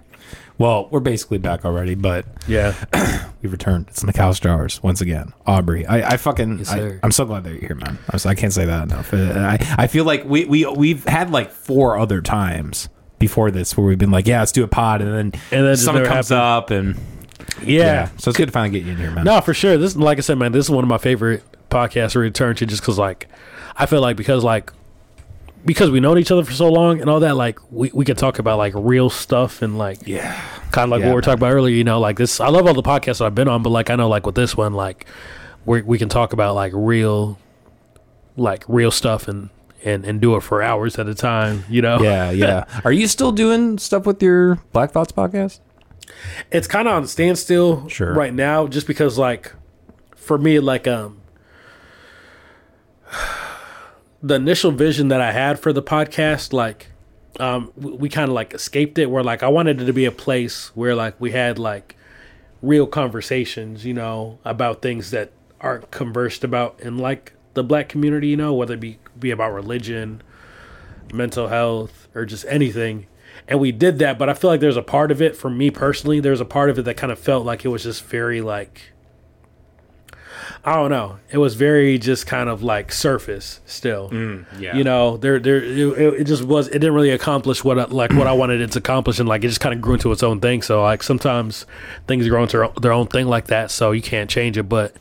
Well, 0.59 0.89
we're 0.91 1.01
basically 1.01 1.39
back 1.39 1.65
already, 1.65 1.95
but 1.95 2.24
Yeah, 2.47 2.74
we've 3.43 3.53
returned. 3.53 3.87
It's 3.89 4.03
McAllister 4.03 4.49
hours 4.49 4.83
once 4.83 5.01
again. 5.01 5.33
Aubrey, 5.47 5.85
i 5.87 6.12
i 6.12 6.16
fucking 6.16 6.59
yes, 6.59 6.70
I, 6.73 6.99
i'm 7.03 7.12
so 7.12 7.24
glad 7.27 7.45
that 7.45 7.51
you're 7.51 7.61
here, 7.61 7.74
man. 7.74 7.99
I'm 8.11 8.19
so, 8.19 8.31
I 8.31 8.35
can't 8.35 8.53
say 8.53 8.65
that 8.65 8.85
enough. 8.85 9.12
Uh, 9.12 9.33
I, 9.37 9.74
I 9.78 9.87
feel 9.87 10.05
like 10.05 10.24
we 10.24 10.45
we 10.47 10.65
we've 10.66 11.05
had 11.05 11.31
like 11.31 11.51
four 11.53 11.99
other 11.99 12.23
times 12.23 12.89
before 13.19 13.51
this 13.51 13.77
where 13.77 13.87
we've 13.87 13.99
been 13.99 14.11
like, 14.11 14.27
yeah, 14.27 14.41
let's 14.41 14.53
do 14.53 14.62
a 14.65 14.69
pod, 14.69 15.03
and 15.03 15.11
then 15.33 15.41
And 15.51 15.66
then 15.66 15.77
something 15.77 16.05
comes 16.05 16.28
happened. 16.31 16.41
up, 16.41 16.70
and 16.70 16.97
yeah. 17.63 18.09
so 18.19 18.31
it's 18.31 18.39
good 18.39 18.47
to 18.47 18.53
finally 18.53 18.79
get 18.79 18.87
you 18.87 18.93
in 18.93 18.99
here, 18.99 19.11
man. 19.11 19.25
No, 19.25 19.41
for 19.41 19.55
sure. 19.55 19.77
This, 19.77 19.97
like 19.97 20.19
I 20.19 20.21
said, 20.21 20.39
man, 20.39 20.53
this 20.53 20.67
is 20.67 20.71
one 20.71 20.85
of 20.85 20.89
my 20.89 20.99
favorite 20.99 21.43
podcasts 21.71 22.13
to 22.13 22.19
return 22.21 22.57
to, 22.57 22.67
just 22.67 22.83
because, 22.83 22.99
like, 22.99 23.29
I 23.77 23.87
feel 23.87 24.01
like 24.01 24.17
because, 24.17 24.43
like, 24.45 24.73
because 25.65 25.91
we 25.91 25.99
known 26.01 26.19
each 26.19 26.31
other 26.31 26.45
for 26.45 26.53
so 26.53 26.71
long 26.71 27.01
and 27.01 27.11
all 27.11 27.21
that, 27.21 27.37
like, 27.37 27.59
we 27.73 27.91
we 27.93 28.05
could 28.05 28.19
talk 28.19 28.39
about 28.39 28.57
like 28.59 28.73
real 28.77 29.11
stuff 29.11 29.63
and 29.63 29.77
like, 29.77 30.07
yeah, 30.07 30.41
kind 30.71 30.85
of 30.85 30.91
like 30.91 31.01
Yeah, 31.01 31.07
what 31.07 31.11
we 31.11 31.15
were 31.15 31.17
man. 31.19 31.23
talking 31.23 31.39
about 31.41 31.53
earlier. 31.53 31.75
You 31.75 31.85
know, 31.85 31.99
like 32.01 32.17
this. 32.17 32.41
I 32.41 32.49
love 32.49 32.67
all 32.67 32.75
the 32.75 32.83
podcasts 32.83 33.19
that 33.19 33.25
I've 33.27 33.35
been 33.35 33.49
on, 33.49 33.63
but 33.63 33.71
like, 33.71 33.91
I 33.91 33.97
know, 33.97 34.09
like 34.09 34.27
with 34.27 34.35
this 34.37 34.57
one, 34.57 34.75
like, 34.75 35.07
we 35.65 35.83
we 35.83 35.99
can 35.99 36.09
talk 36.09 36.33
about 36.33 36.55
like 36.55 36.73
real, 36.75 37.39
like 38.37 38.65
real 38.69 38.91
stuff 38.91 39.27
and 39.29 39.51
and 39.85 40.05
and 40.05 40.21
do 40.21 40.37
it 40.37 40.43
for 40.43 40.63
hours 40.63 40.99
at 40.99 41.09
a 41.09 41.15
time. 41.15 41.65
You 41.69 41.83
know, 41.83 42.01
yeah, 42.01 42.31
yeah. 42.31 42.65
Are 42.85 42.93
you 42.93 43.09
still 43.09 43.33
doing 43.33 43.79
stuff 43.79 44.07
with 44.07 44.23
your 44.23 44.57
Black 44.73 44.93
Thoughts 44.93 45.11
podcast? 45.13 45.59
It's 46.51 46.66
kind 46.66 46.87
of 46.89 46.95
on 46.95 47.07
standstill 47.07 47.89
Sure. 47.89 48.12
right 48.15 48.33
now 48.35 48.66
just 48.66 48.87
because 48.87 49.19
like 49.19 49.53
for 50.16 50.39
me 50.39 50.59
like 50.61 50.87
um 50.87 51.20
the 54.23 54.35
initial 54.35 54.70
vision 54.70 55.09
that 55.09 55.20
i 55.20 55.33
had 55.33 55.59
for 55.59 55.73
the 55.73 55.83
podcast 55.83 56.53
like 56.53 56.89
um 57.39 57.73
we, 57.77 57.93
we 57.93 58.09
kind 58.09 58.28
of 58.28 58.35
like 58.35 58.55
escaped 58.55 58.99
it 58.99 59.11
where 59.11 59.23
like 59.23 59.43
i 59.43 59.49
wanted 59.49 59.81
it 59.81 59.85
to 59.87 59.93
be 59.93 60.05
a 60.05 60.12
place 60.12 60.69
where 60.74 60.95
like 60.95 61.15
we 61.20 61.31
had 61.33 61.59
like 61.59 61.97
real 62.62 62.87
conversations 62.87 63.85
you 63.85 63.93
know 63.95 64.39
about 64.45 64.83
things 64.83 65.11
that 65.11 65.31
aren't 65.61 65.91
conversed 65.91 66.43
about 66.45 66.78
in 66.81 66.99
like 66.99 67.33
the 67.55 67.62
black 67.62 67.89
community 67.89 68.28
you 68.28 68.37
know 68.37 68.53
whether 68.55 68.74
it 68.74 68.81
be 68.81 68.99
be 69.19 69.31
about 69.31 69.53
religion 69.53 70.23
mental 71.12 71.47
health 71.49 72.09
or 72.16 72.24
just 72.24 72.45
anything. 72.49 73.07
And 73.48 73.60
we 73.60 73.70
did 73.73 73.98
that, 74.01 74.18
but 74.18 74.28
I 74.28 74.35
feel 74.35 74.51
like 74.51 74.60
there's 74.60 74.77
a 74.77 74.82
part 74.82 75.10
of 75.10 75.23
it 75.23 75.36
for 75.36 75.48
me 75.48 75.70
personally, 75.70 76.20
there's 76.20 76.40
a 76.40 76.44
part 76.44 76.70
of 76.70 76.78
it 76.78 76.82
that 76.82 76.97
kind 76.97 77.12
of 77.12 77.18
felt 77.18 77.47
like 77.47 77.64
it 77.64 77.68
was 77.68 77.85
just 77.85 78.05
very 78.05 78.40
like 78.40 78.93
I 80.64 80.74
don't 80.74 80.90
know. 80.90 81.18
It 81.31 81.39
was 81.39 81.55
very 81.55 81.98
just 81.98 82.27
kind 82.27 82.48
of 82.48 82.62
like 82.62 82.93
surface 82.93 83.60
still. 83.66 84.10
yeah. 84.59 84.77
You 84.77 84.85
know, 84.85 85.16
there 85.16 85.39
there 85.39 85.56
it, 85.62 86.20
it 86.20 86.24
just 86.24 86.44
was 86.44 86.68
it 86.68 86.74
didn't 86.81 86.94
really 86.94 87.10
accomplish 87.10 87.62
what 87.64 87.78
I, 87.78 87.85
like 87.85 88.12
what 88.12 88.27
I 88.27 88.32
wanted 88.32 88.60
it 88.60 88.73
to 88.73 88.78
accomplish 88.78 89.18
and 89.18 89.28
like 89.28 89.44
it 89.44 89.48
just 89.48 89.60
kind 89.60 89.74
of 89.74 89.81
grew 89.81 89.94
into 89.94 90.10
its 90.12 90.23
own 90.23 90.40
thing. 90.40 90.62
So 90.62 90.82
like 90.82 91.02
sometimes 91.02 91.66
things 92.06 92.28
grow 92.28 92.43
into 92.43 92.70
their 92.81 92.93
own 92.93 93.06
thing 93.06 93.27
like 93.27 93.47
that, 93.47 93.70
so 93.70 93.93
you 93.93 94.02
can't 94.02 94.28
change 94.31 94.56
it, 94.59 94.64
but 94.64 94.94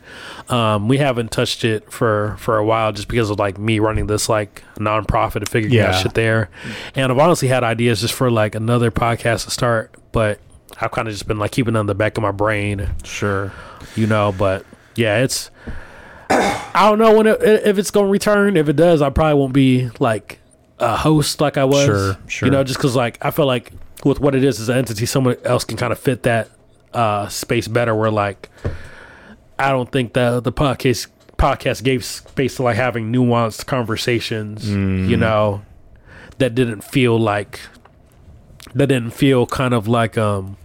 um, 0.49 0.87
we 0.87 0.97
haven't 0.97 1.31
touched 1.31 1.63
it 1.65 1.91
for 1.91 2.35
for 2.39 2.57
a 2.57 2.65
while 2.65 2.91
just 2.91 3.07
because 3.07 3.29
of 3.29 3.39
like 3.39 3.57
me 3.57 3.79
running 3.79 4.07
this 4.07 4.29
like 4.29 4.63
nonprofit 4.75 5.37
and 5.37 5.49
figuring 5.49 5.79
out 5.79 5.91
Yeah. 5.93 5.97
shit 5.99 6.13
there. 6.13 6.49
And 6.95 7.11
I've 7.11 7.19
honestly 7.19 7.47
had 7.47 7.63
ideas 7.63 8.01
just 8.01 8.13
for 8.13 8.29
like 8.29 8.55
another 8.55 8.91
podcast 8.91 9.45
to 9.45 9.51
start, 9.51 9.93
but 10.11 10.39
I've 10.81 10.91
kind 10.91 11.07
of 11.07 11.13
just 11.13 11.27
been 11.27 11.39
like 11.39 11.51
keeping 11.51 11.75
it 11.75 11.79
on 11.79 11.85
the 11.85 11.95
back 11.95 12.17
of 12.17 12.21
my 12.21 12.31
brain, 12.31 12.89
sure. 13.03 13.53
you 13.95 14.07
know, 14.07 14.33
but 14.37 14.65
yeah, 14.95 15.23
it's. 15.23 15.51
I 16.29 16.89
don't 16.89 16.99
know 16.99 17.15
when 17.15 17.27
it, 17.27 17.41
if 17.41 17.77
it's 17.77 17.91
going 17.91 18.07
to 18.07 18.11
return. 18.11 18.57
If 18.57 18.67
it 18.67 18.75
does, 18.75 19.01
I 19.01 19.09
probably 19.09 19.39
won't 19.39 19.53
be 19.53 19.89
like 19.99 20.39
a 20.79 20.97
host 20.97 21.39
like 21.39 21.57
I 21.57 21.65
was. 21.65 21.85
Sure, 21.85 22.17
sure. 22.27 22.47
You 22.47 22.51
know, 22.51 22.63
just 22.63 22.77
because 22.77 22.95
like 22.95 23.23
I 23.23 23.31
feel 23.31 23.45
like 23.45 23.71
with 24.03 24.19
what 24.19 24.35
it 24.35 24.43
is 24.43 24.59
as 24.59 24.69
an 24.69 24.77
entity, 24.77 25.05
someone 25.05 25.37
else 25.43 25.63
can 25.63 25.77
kind 25.77 25.93
of 25.93 25.99
fit 25.99 26.23
that 26.23 26.49
uh, 26.93 27.27
space 27.27 27.67
better. 27.67 27.95
Where 27.95 28.11
like 28.11 28.49
I 29.57 29.69
don't 29.69 29.91
think 29.91 30.13
that 30.13 30.43
the 30.43 30.51
podcast 30.51 31.07
podcast 31.37 31.83
gave 31.83 32.03
space 32.03 32.55
to 32.57 32.63
like 32.63 32.75
having 32.75 33.11
nuanced 33.11 33.65
conversations. 33.65 34.65
Mm. 34.65 35.09
You 35.09 35.17
know, 35.17 35.63
that 36.37 36.55
didn't 36.55 36.83
feel 36.83 37.19
like 37.19 37.61
that 38.73 38.87
didn't 38.87 39.11
feel 39.11 39.45
kind 39.45 39.73
of 39.73 39.87
like 39.87 40.17
um 40.17 40.57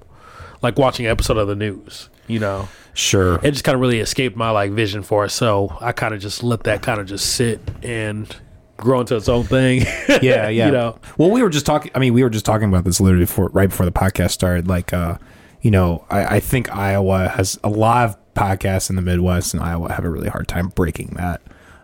like 0.63 0.79
watching 0.79 1.07
an 1.07 1.13
episode 1.13 1.37
of 1.37 1.49
the 1.49 1.57
news. 1.57 2.10
You 2.31 2.41
know 2.41 2.69
Sure. 2.93 3.37
it 3.43 3.53
just 3.53 3.65
kind 3.65 3.75
of 3.75 3.81
really 3.81 4.01
escaped 4.01 4.37
my 4.37 4.51
like 4.51 4.73
vision 4.73 5.03
for 5.03 5.25
it. 5.25 5.31
So 5.31 5.77
I 5.81 5.93
kind 5.93 6.13
of 6.15 6.21
just 6.21 6.43
let 6.43 6.65
that 6.65 6.83
kind 6.83 7.01
of 7.01 7.07
just 7.07 7.35
sit 7.35 7.61
and 7.83 8.35
grow 8.77 9.01
into 9.01 9.17
its 9.17 9.29
own 9.29 9.45
thing. 9.45 9.83
yeah, 10.23 10.49
yeah. 10.49 10.67
You 10.67 10.73
know. 10.73 10.99
Well, 11.17 11.31
we 11.31 11.43
were 11.43 11.51
just 11.51 11.67
talking. 11.67 11.93
I 11.95 11.99
mean, 11.99 12.15
we 12.15 12.23
were 12.23 12.31
just 12.31 12.45
talking 12.45 12.69
about 12.69 12.85
this 12.85 13.01
literally 13.01 13.25
before, 13.25 13.49
right 13.53 13.69
before 13.69 13.87
the 13.87 13.93
podcast 13.93 14.31
started. 14.33 14.69
Like, 14.69 14.93
uh, 14.93 15.19
you 15.63 15.71
know, 15.71 16.05
I, 16.11 16.37
I 16.37 16.41
think 16.41 16.75
Iowa 16.75 17.29
has 17.29 17.59
a 17.63 17.69
lot 17.69 18.09
of 18.11 18.35
podcasts 18.35 18.91
in 18.91 18.97
the 18.97 19.03
Midwest, 19.03 19.55
and 19.55 19.63
Iowa 19.63 19.93
have 19.93 20.05
a 20.05 20.11
really 20.11 20.29
hard 20.29 20.49
time 20.49 20.69
breaking 20.69 21.15
that. 21.17 21.41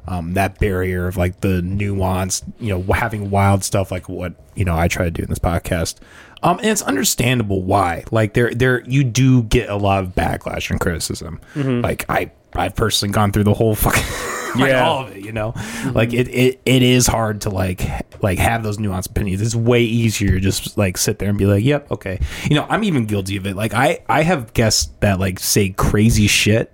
Um, 0.08 0.34
that 0.34 0.58
barrier 0.60 1.06
of 1.08 1.16
like 1.16 1.40
the 1.40 1.62
nuance, 1.62 2.42
you 2.60 2.68
know, 2.68 2.92
having 2.92 3.30
wild 3.30 3.64
stuff 3.64 3.90
like 3.90 4.08
what 4.08 4.34
you 4.54 4.64
know 4.64 4.76
I 4.76 4.88
try 4.88 5.04
to 5.06 5.10
do 5.10 5.22
in 5.22 5.28
this 5.28 5.38
podcast, 5.38 5.96
um, 6.42 6.58
and 6.58 6.68
it's 6.68 6.82
understandable 6.82 7.62
why. 7.62 8.04
Like 8.12 8.34
there, 8.34 8.52
there, 8.54 8.82
you 8.88 9.02
do 9.04 9.42
get 9.42 9.68
a 9.68 9.76
lot 9.76 10.04
of 10.04 10.14
backlash 10.14 10.70
and 10.70 10.78
criticism. 10.80 11.40
Like 11.56 12.04
I, 12.08 12.30
I've 12.54 12.74
personally 12.76 13.12
gone 13.12 13.32
through 13.32 13.44
the 13.44 13.54
whole 13.54 13.74
fucking 13.74 14.60
like 14.60 14.70
Yeah. 14.70 14.86
all 14.88 15.04
of 15.04 15.16
it, 15.16 15.24
you 15.24 15.32
know? 15.32 15.54
Like 15.92 16.12
it, 16.14 16.28
it 16.28 16.60
it 16.64 16.82
is 16.82 17.06
hard 17.08 17.40
to 17.42 17.50
like 17.50 17.82
like 18.22 18.38
have 18.38 18.62
those 18.62 18.78
nuanced 18.78 19.10
opinions. 19.10 19.42
It's 19.42 19.54
way 19.56 19.82
easier 19.82 20.30
to 20.30 20.40
just 20.40 20.78
like 20.78 20.96
sit 20.98 21.18
there 21.18 21.28
and 21.28 21.36
be 21.36 21.46
like 21.46 21.64
yep 21.64 21.90
okay. 21.90 22.20
You 22.48 22.54
know 22.56 22.66
i'm 22.70 22.84
even 22.84 23.06
guilty 23.06 23.36
of 23.36 23.46
it. 23.46 23.56
Like 23.56 23.74
i 23.74 23.98
i 24.08 24.22
have 24.22 24.54
guests 24.54 24.90
that 25.00 25.18
like 25.20 25.38
say 25.40 25.70
crazy 25.70 26.26
shit 26.28 26.72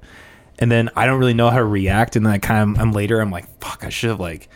and 0.58 0.70
then 0.70 0.90
i 0.96 1.06
don't 1.06 1.18
really 1.18 1.34
know 1.34 1.50
how 1.50 1.58
to 1.58 1.64
react. 1.64 2.16
And 2.16 2.26
then 2.26 2.32
i 2.32 2.38
kind 2.38 2.76
of 2.76 2.82
i'm 2.82 2.92
later 2.92 3.20
i'm 3.20 3.30
like 3.30 3.46
fuck 3.60 3.84
i 3.84 3.88
should 3.88 4.10
have 4.10 4.20
like 4.20 4.48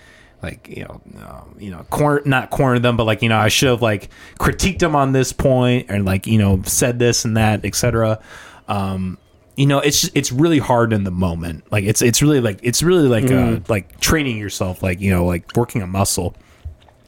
like 0.42 0.68
you 0.68 0.84
know 0.84 1.00
um, 1.24 1.56
you 1.58 1.70
know 1.70 1.82
corner 1.84 2.22
not 2.24 2.50
cornered 2.50 2.82
them 2.82 2.96
but 2.96 3.04
like 3.04 3.22
you 3.22 3.28
know 3.28 3.38
i 3.38 3.48
should 3.48 3.70
have 3.70 3.82
like 3.82 4.10
critiqued 4.38 4.80
them 4.80 4.94
on 4.94 5.12
this 5.12 5.32
point 5.32 5.86
and 5.88 6.04
like 6.04 6.26
you 6.26 6.38
know 6.38 6.60
said 6.64 6.98
this 6.98 7.24
and 7.24 7.36
that 7.36 7.64
etc 7.64 8.20
um 8.68 9.18
you 9.56 9.66
know 9.66 9.78
it's 9.78 10.02
just, 10.02 10.16
it's 10.16 10.30
really 10.30 10.58
hard 10.58 10.92
in 10.92 11.04
the 11.04 11.10
moment. 11.10 11.70
Like 11.72 11.84
it's 11.84 12.02
it's 12.02 12.22
really 12.22 12.40
like 12.40 12.60
it's 12.62 12.82
really 12.82 13.08
like 13.08 13.30
uh 13.30 13.60
like 13.68 13.98
training 14.00 14.36
yourself 14.36 14.82
like 14.82 15.00
you 15.00 15.10
know 15.10 15.24
like 15.24 15.50
working 15.56 15.82
a 15.82 15.86
muscle. 15.86 16.34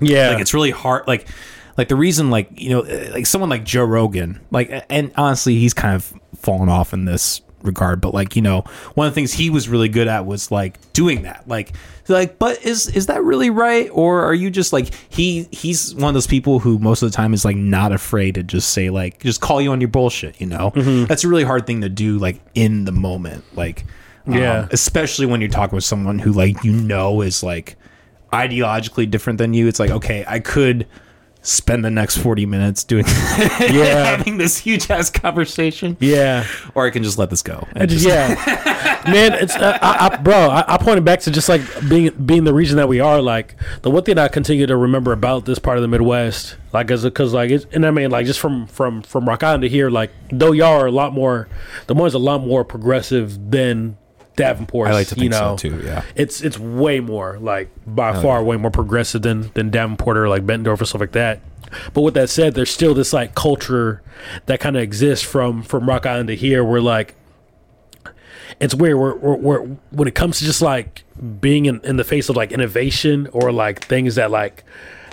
Yeah. 0.01 0.31
like 0.31 0.41
it's 0.41 0.55
really 0.55 0.71
hard 0.71 1.07
like 1.07 1.29
like 1.77 1.89
the 1.89 1.97
reason 1.97 2.31
like 2.31 2.49
you 2.55 2.71
know 2.71 2.83
uh, 2.83 3.11
like 3.13 3.27
someone 3.27 3.51
like 3.51 3.65
joe 3.65 3.83
rogan 3.83 4.41
like 4.53 4.85
and 4.89 5.13
honestly 5.17 5.57
he's 5.57 5.75
kind 5.75 5.97
of 5.97 6.15
fallen 6.37 6.69
off 6.69 6.93
in 6.93 7.05
this 7.05 7.43
regard 7.63 8.01
but 8.01 8.15
like 8.15 8.37
you 8.37 8.43
know 8.43 8.61
one 8.95 9.07
of 9.09 9.13
the 9.13 9.15
things 9.17 9.33
he 9.33 9.51
was 9.51 9.69
really 9.69 9.89
good 9.89 10.07
at 10.09 10.27
was 10.27 10.51
like 10.51 10.77
doing 10.93 11.23
that. 11.23 11.43
Like 11.49 11.73
like 12.09 12.39
but 12.39 12.65
is 12.65 12.89
is 12.89 13.07
that 13.07 13.23
really 13.23 13.51
right? 13.51 13.89
Or 13.93 14.23
are 14.25 14.33
you 14.35 14.51
just 14.51 14.73
like 14.73 14.95
he 15.09 15.49
he's 15.51 15.95
one 15.95 16.05
of 16.09 16.15
those 16.15 16.27
people 16.27 16.59
who 16.61 16.79
most 16.79 17.03
of 17.03 17.11
the 17.11 17.17
time 17.17 17.35
is 17.35 17.45
like 17.45 17.57
not 17.57 17.93
afraid 17.93 18.37
to 18.37 18.43
just 18.43 18.71
say 18.71 18.91
like 18.91 19.21
just 19.23 19.41
call 19.41 19.61
you 19.61 19.73
on 19.73 19.81
your 19.81 19.89
bullshit 19.89 20.41
you 20.41 20.47
know? 20.47 20.71
That's 21.07 21.25
a 21.25 21.29
really 21.29 21.45
hard 21.45 21.67
thing 21.67 21.81
to 21.83 21.89
do 21.89 22.19
like 22.19 22.41
in 22.55 22.85
the 22.85 22.93
moment 22.93 23.45
like 23.57 23.85
um, 24.27 24.35
Yeah. 24.35 24.69
especially 24.71 25.27
when 25.27 25.41
you're 25.41 25.51
talking 25.51 25.75
with 25.75 25.85
someone 25.85 26.19
who 26.19 26.33
like 26.33 26.63
you 26.65 26.73
know 26.73 27.21
is 27.23 27.43
like 27.43 27.77
ideologically 28.33 29.11
different 29.11 29.39
than 29.39 29.55
you. 29.55 29.67
It's 29.69 29.81
like 29.81 29.91
okay 29.91 30.25
i 30.29 30.39
could 30.39 30.87
spend 31.49 31.85
the 31.85 31.91
next 31.91 32.19
40 32.19 32.47
minutes 32.47 32.85
doing 32.85 33.05
Yeah. 33.61 34.17
having 34.17 34.37
this 34.39 34.59
huge 34.59 34.91
ass 34.91 35.11
conversation 35.11 35.97
yeah. 36.01 36.47
or 36.75 36.87
i 36.87 36.91
can 36.91 37.03
just 37.03 37.19
let 37.19 37.31
this 37.31 37.43
go 37.43 37.67
just, 37.87 38.07
yeah, 38.07 38.35
man. 39.07 39.33
It's 39.35 39.55
uh, 39.57 39.79
I, 39.81 40.07
I, 40.07 40.17
bro. 40.17 40.35
I, 40.35 40.75
I 40.75 40.79
pointed 40.79 41.05
back 41.05 41.21
to 41.21 41.31
just 41.31 41.49
like 41.49 41.63
being 41.89 42.11
being 42.25 42.45
the 42.45 42.55
region 42.55 42.77
that 42.77 42.89
we 42.89 43.01
are. 43.01 43.21
Like 43.21 43.57
the 43.83 43.91
one 43.91 44.05
thing 44.05 44.19
I 44.19 44.29
continue 44.29 44.67
to 44.67 44.77
remember 44.77 45.13
about 45.13 45.45
this 45.45 45.59
part 45.59 45.79
of 45.79 45.83
the 45.83 45.89
Midwest, 45.89 46.57
like 46.73 46.91
as 46.91 47.05
because 47.05 47.33
like 47.33 47.51
it's, 47.51 47.67
and 47.73 47.87
I 47.87 47.91
mean 47.91 48.11
like 48.11 48.27
just 48.27 48.41
from 48.41 48.67
from 48.67 49.03
from 49.03 49.29
Rock 49.29 49.43
Island 49.43 49.63
to 49.63 49.69
here, 49.69 49.91
like 49.91 50.11
though 50.31 50.53
y'all 50.53 50.81
are 50.81 50.87
a 50.87 50.93
lot 50.93 51.13
more, 51.13 51.49
the 51.87 51.95
one's 51.95 52.15
a 52.15 52.19
lot 52.19 52.41
more 52.41 52.65
progressive 52.65 53.51
than 53.51 53.97
Davenport. 54.39 54.89
i 54.89 54.93
like 54.93 55.09
to 55.09 55.15
think 55.15 55.25
you 55.25 55.31
know, 55.31 55.57
so 55.57 55.69
too 55.69 55.83
yeah 55.85 56.03
It's 56.15 56.41
it's 56.41 56.59
way 56.59 57.01
more 57.01 57.39
like 57.39 57.69
by 57.87 58.21
far 58.23 58.43
way 58.43 58.57
more 58.57 58.71
progressive 58.71 59.23
than 59.23 59.51
than 59.55 59.71
Davenport 59.71 60.17
or 60.17 60.29
like 60.29 60.47
Bettendorf 60.47 60.81
or 60.81 60.85
stuff 60.87 61.01
like 61.01 61.13
that. 61.13 61.41
But 61.93 62.01
with 62.01 62.15
that 62.15 62.31
said, 62.31 62.55
there's 62.55 62.71
still 62.71 62.95
this 62.95 63.13
like 63.13 63.35
culture 63.35 64.01
that 64.47 64.59
kind 64.61 64.77
of 64.77 64.83
exists 64.83 65.25
from 65.25 65.63
from 65.63 65.87
Rock 65.87 66.07
Island 66.07 66.29
to 66.29 66.37
here, 66.37 66.65
where 66.65 66.81
like 66.81 67.15
it's 68.61 68.75
weird. 68.75 68.97
Where 68.99 69.59
when 69.91 70.09
it 70.09 70.15
comes 70.15 70.39
to 70.39 70.45
just 70.45 70.63
like 70.63 71.05
being 71.41 71.67
in, 71.67 71.81
in 71.85 71.97
the 71.97 72.05
face 72.05 72.29
of 72.31 72.37
like 72.37 72.53
innovation 72.53 73.29
or 73.33 73.53
like 73.53 73.85
things 73.85 74.15
that 74.15 74.31
like 74.31 74.65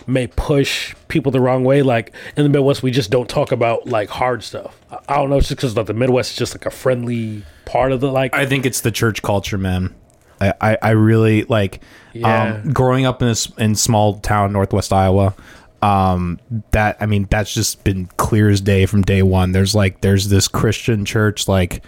may 0.07 0.27
push 0.27 0.93
people 1.07 1.31
the 1.31 1.39
wrong 1.39 1.63
way. 1.63 1.81
Like 1.81 2.13
in 2.37 2.43
the 2.43 2.49
Midwest, 2.49 2.83
we 2.83 2.91
just 2.91 3.09
don't 3.11 3.29
talk 3.29 3.51
about 3.51 3.87
like 3.87 4.09
hard 4.09 4.43
stuff. 4.43 4.79
I, 4.91 4.99
I 5.09 5.15
don't 5.17 5.29
know. 5.29 5.37
It's 5.37 5.47
just 5.47 5.57
because 5.57 5.75
like 5.75 5.87
the 5.87 5.93
Midwest 5.93 6.31
is 6.31 6.37
just 6.37 6.53
like 6.53 6.65
a 6.65 6.71
friendly 6.71 7.43
part 7.65 7.91
of 7.91 7.99
the 7.99 8.11
like. 8.11 8.33
i 8.35 8.45
think 8.45 8.63
it's 8.63 8.81
the 8.81 8.91
church 8.91 9.23
culture 9.23 9.57
man 9.57 9.93
i 10.39 10.53
i, 10.61 10.77
I 10.83 10.89
really 10.91 11.45
like 11.45 11.81
Yeah. 12.13 12.59
um 12.63 12.71
growing 12.73 13.07
up 13.07 13.23
in 13.23 13.27
this 13.29 13.47
in 13.57 13.73
small 13.73 14.19
town 14.19 14.53
northwest 14.53 14.93
iowa 14.93 15.33
um 15.81 16.39
that 16.71 16.95
i 17.01 17.07
mean 17.07 17.25
that's 17.31 17.51
just 17.55 17.83
been 17.83 18.05
clear 18.17 18.49
as 18.49 18.61
day 18.61 18.85
from 18.85 19.01
day 19.01 19.23
one 19.23 19.51
there's 19.51 19.73
like 19.73 20.01
there's 20.01 20.29
this 20.29 20.47
christian 20.47 21.05
church 21.05 21.47
like 21.47 21.83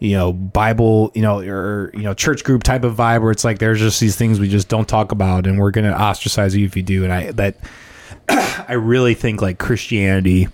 you 0.00 0.12
know 0.16 0.32
bible 0.32 1.10
you 1.14 1.22
know 1.22 1.40
or 1.40 1.90
you 1.94 2.02
know 2.02 2.14
church 2.14 2.44
group 2.44 2.62
type 2.62 2.84
of 2.84 2.94
vibe 2.94 3.20
where 3.22 3.30
it's 3.32 3.44
like 3.44 3.58
there's 3.58 3.80
just 3.80 3.98
these 4.00 4.14
things 4.16 4.38
we 4.38 4.48
just 4.48 4.68
don't 4.68 4.88
talk 4.88 5.10
about 5.12 5.46
and 5.46 5.58
we're 5.58 5.70
gonna 5.72 5.90
ostracize 5.92 6.54
you 6.54 6.64
if 6.64 6.76
you 6.76 6.82
do 6.82 7.02
and 7.04 7.12
i 7.12 7.30
that 7.32 7.56
i 8.28 8.74
really 8.74 9.14
think 9.14 9.42
like 9.42 9.58
christianity 9.58 10.48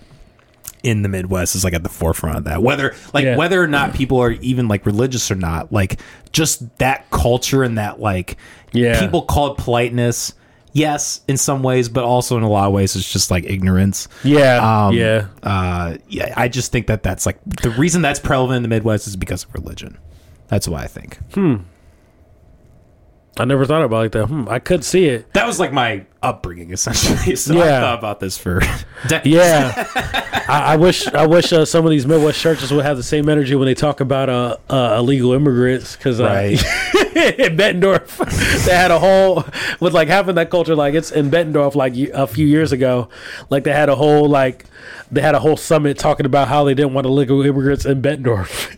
in 0.83 1.03
the 1.03 1.09
midwest 1.09 1.55
is 1.55 1.65
like 1.65 1.73
at 1.75 1.83
the 1.83 1.89
forefront 1.89 2.37
of 2.39 2.45
that 2.45 2.63
whether 2.63 2.95
like 3.13 3.25
Yeah. 3.25 3.37
whether 3.37 3.63
or 3.63 3.67
not 3.67 3.95
people 3.95 4.19
are 4.19 4.33
even 4.33 4.69
like 4.69 4.85
religious 4.87 5.31
or 5.31 5.35
not 5.35 5.73
like 5.73 5.99
just 6.33 6.77
that 6.79 7.11
culture 7.11 7.63
and 7.63 7.79
that 7.79 8.01
like 8.01 8.37
Yeah. 8.73 8.99
people 9.01 9.23
call 9.23 9.53
it 9.53 9.59
politeness 9.59 10.35
yes 10.75 11.23
in 11.29 11.37
some 11.39 11.63
ways 11.63 11.89
but 11.89 12.05
also 12.05 12.37
in 12.37 12.43
a 12.43 12.49
lot 12.51 12.67
of 12.67 12.73
ways 12.75 12.95
it's 12.97 13.11
just 13.11 13.31
like 13.31 13.45
ignorance 13.45 14.09
yeah, 14.25 14.87
um, 14.87 14.95
yeah. 14.95 15.29
uh, 15.43 15.97
yeah, 16.09 16.35
I 16.37 16.49
just 16.49 16.71
think 16.73 16.89
that 16.89 17.03
that's 17.03 17.25
like 17.25 17.39
the 17.63 17.71
reason 17.71 18.03
that's 18.03 18.21
prevalent 18.21 18.57
in 18.57 18.63
the 18.63 18.69
Midwest 18.69 19.07
is 19.07 19.17
because 19.17 19.45
of 19.45 19.55
religion. 19.55 19.97
That's 20.49 20.69
why 20.69 20.83
I 20.83 20.87
think 20.89 21.17
Hmm. 21.35 21.57
I 23.39 23.45
never 23.45 23.65
thought 23.67 23.83
about 23.83 23.97
it 23.97 24.03
like 24.03 24.13
that. 24.13 24.27
Hmm, 24.27 24.49
I 24.49 24.59
could 24.61 24.85
see 24.85 25.07
it. 25.07 25.33
that 25.33 25.47
was 25.47 25.59
like 25.59 25.73
my 25.73 26.05
upbringing 26.25 26.73
essentially. 26.73 27.37
So 27.45 27.55
I 27.55 27.65
Yeah. 27.65 27.81
thought 27.81 27.99
about 27.99 28.21
this 28.21 28.39
for 28.39 28.61
decades. 29.09 29.35
Yeah, 29.35 29.73
I, 30.49 30.73
I 30.75 30.77
wish 30.77 31.07
I 31.09 31.27
wish 31.27 31.53
uh, 31.53 31.65
some 31.65 31.85
of 31.85 31.91
these 31.91 32.07
Midwest 32.07 32.41
churches 32.41 32.73
would 32.73 32.85
have 32.85 32.97
the 32.97 33.03
same 33.03 33.29
energy 33.29 33.55
when 33.55 33.67
they 33.67 33.75
talk 33.75 34.01
about 34.01 34.29
uh, 34.29 34.57
uh, 34.71 34.97
illegal 34.99 35.33
immigrants 35.33 35.97
because 35.97 36.21
uh, 36.21 36.25
Right. 36.25 36.53
in 37.15 37.57
Bettendorf 37.57 38.65
they 38.67 38.75
had 38.75 38.91
a 38.91 38.99
whole 38.99 39.45
with 39.81 39.93
like 39.95 40.09
having 40.09 40.35
that 40.37 40.51
culture 40.51 40.75
like 40.75 40.95
it's 40.95 41.11
in 41.13 41.31
Bettendorf 41.31 41.75
like 41.75 41.95
a 41.97 42.27
few 42.27 42.47
years 42.47 42.73
ago 42.73 43.09
like 43.51 43.65
they 43.65 43.73
had 43.73 43.89
a 43.89 43.95
whole 43.97 44.29
like 44.29 44.67
they 45.13 45.21
had 45.21 45.35
a 45.35 45.39
whole 45.41 45.57
summit 45.57 45.99
talking 45.99 46.27
about 46.27 46.49
how 46.49 46.65
they 46.65 46.75
didn't 46.75 46.93
want 46.95 47.07
illegal 47.07 47.41
immigrants 47.43 47.85
in 47.87 48.03
Bettendorf 48.03 48.71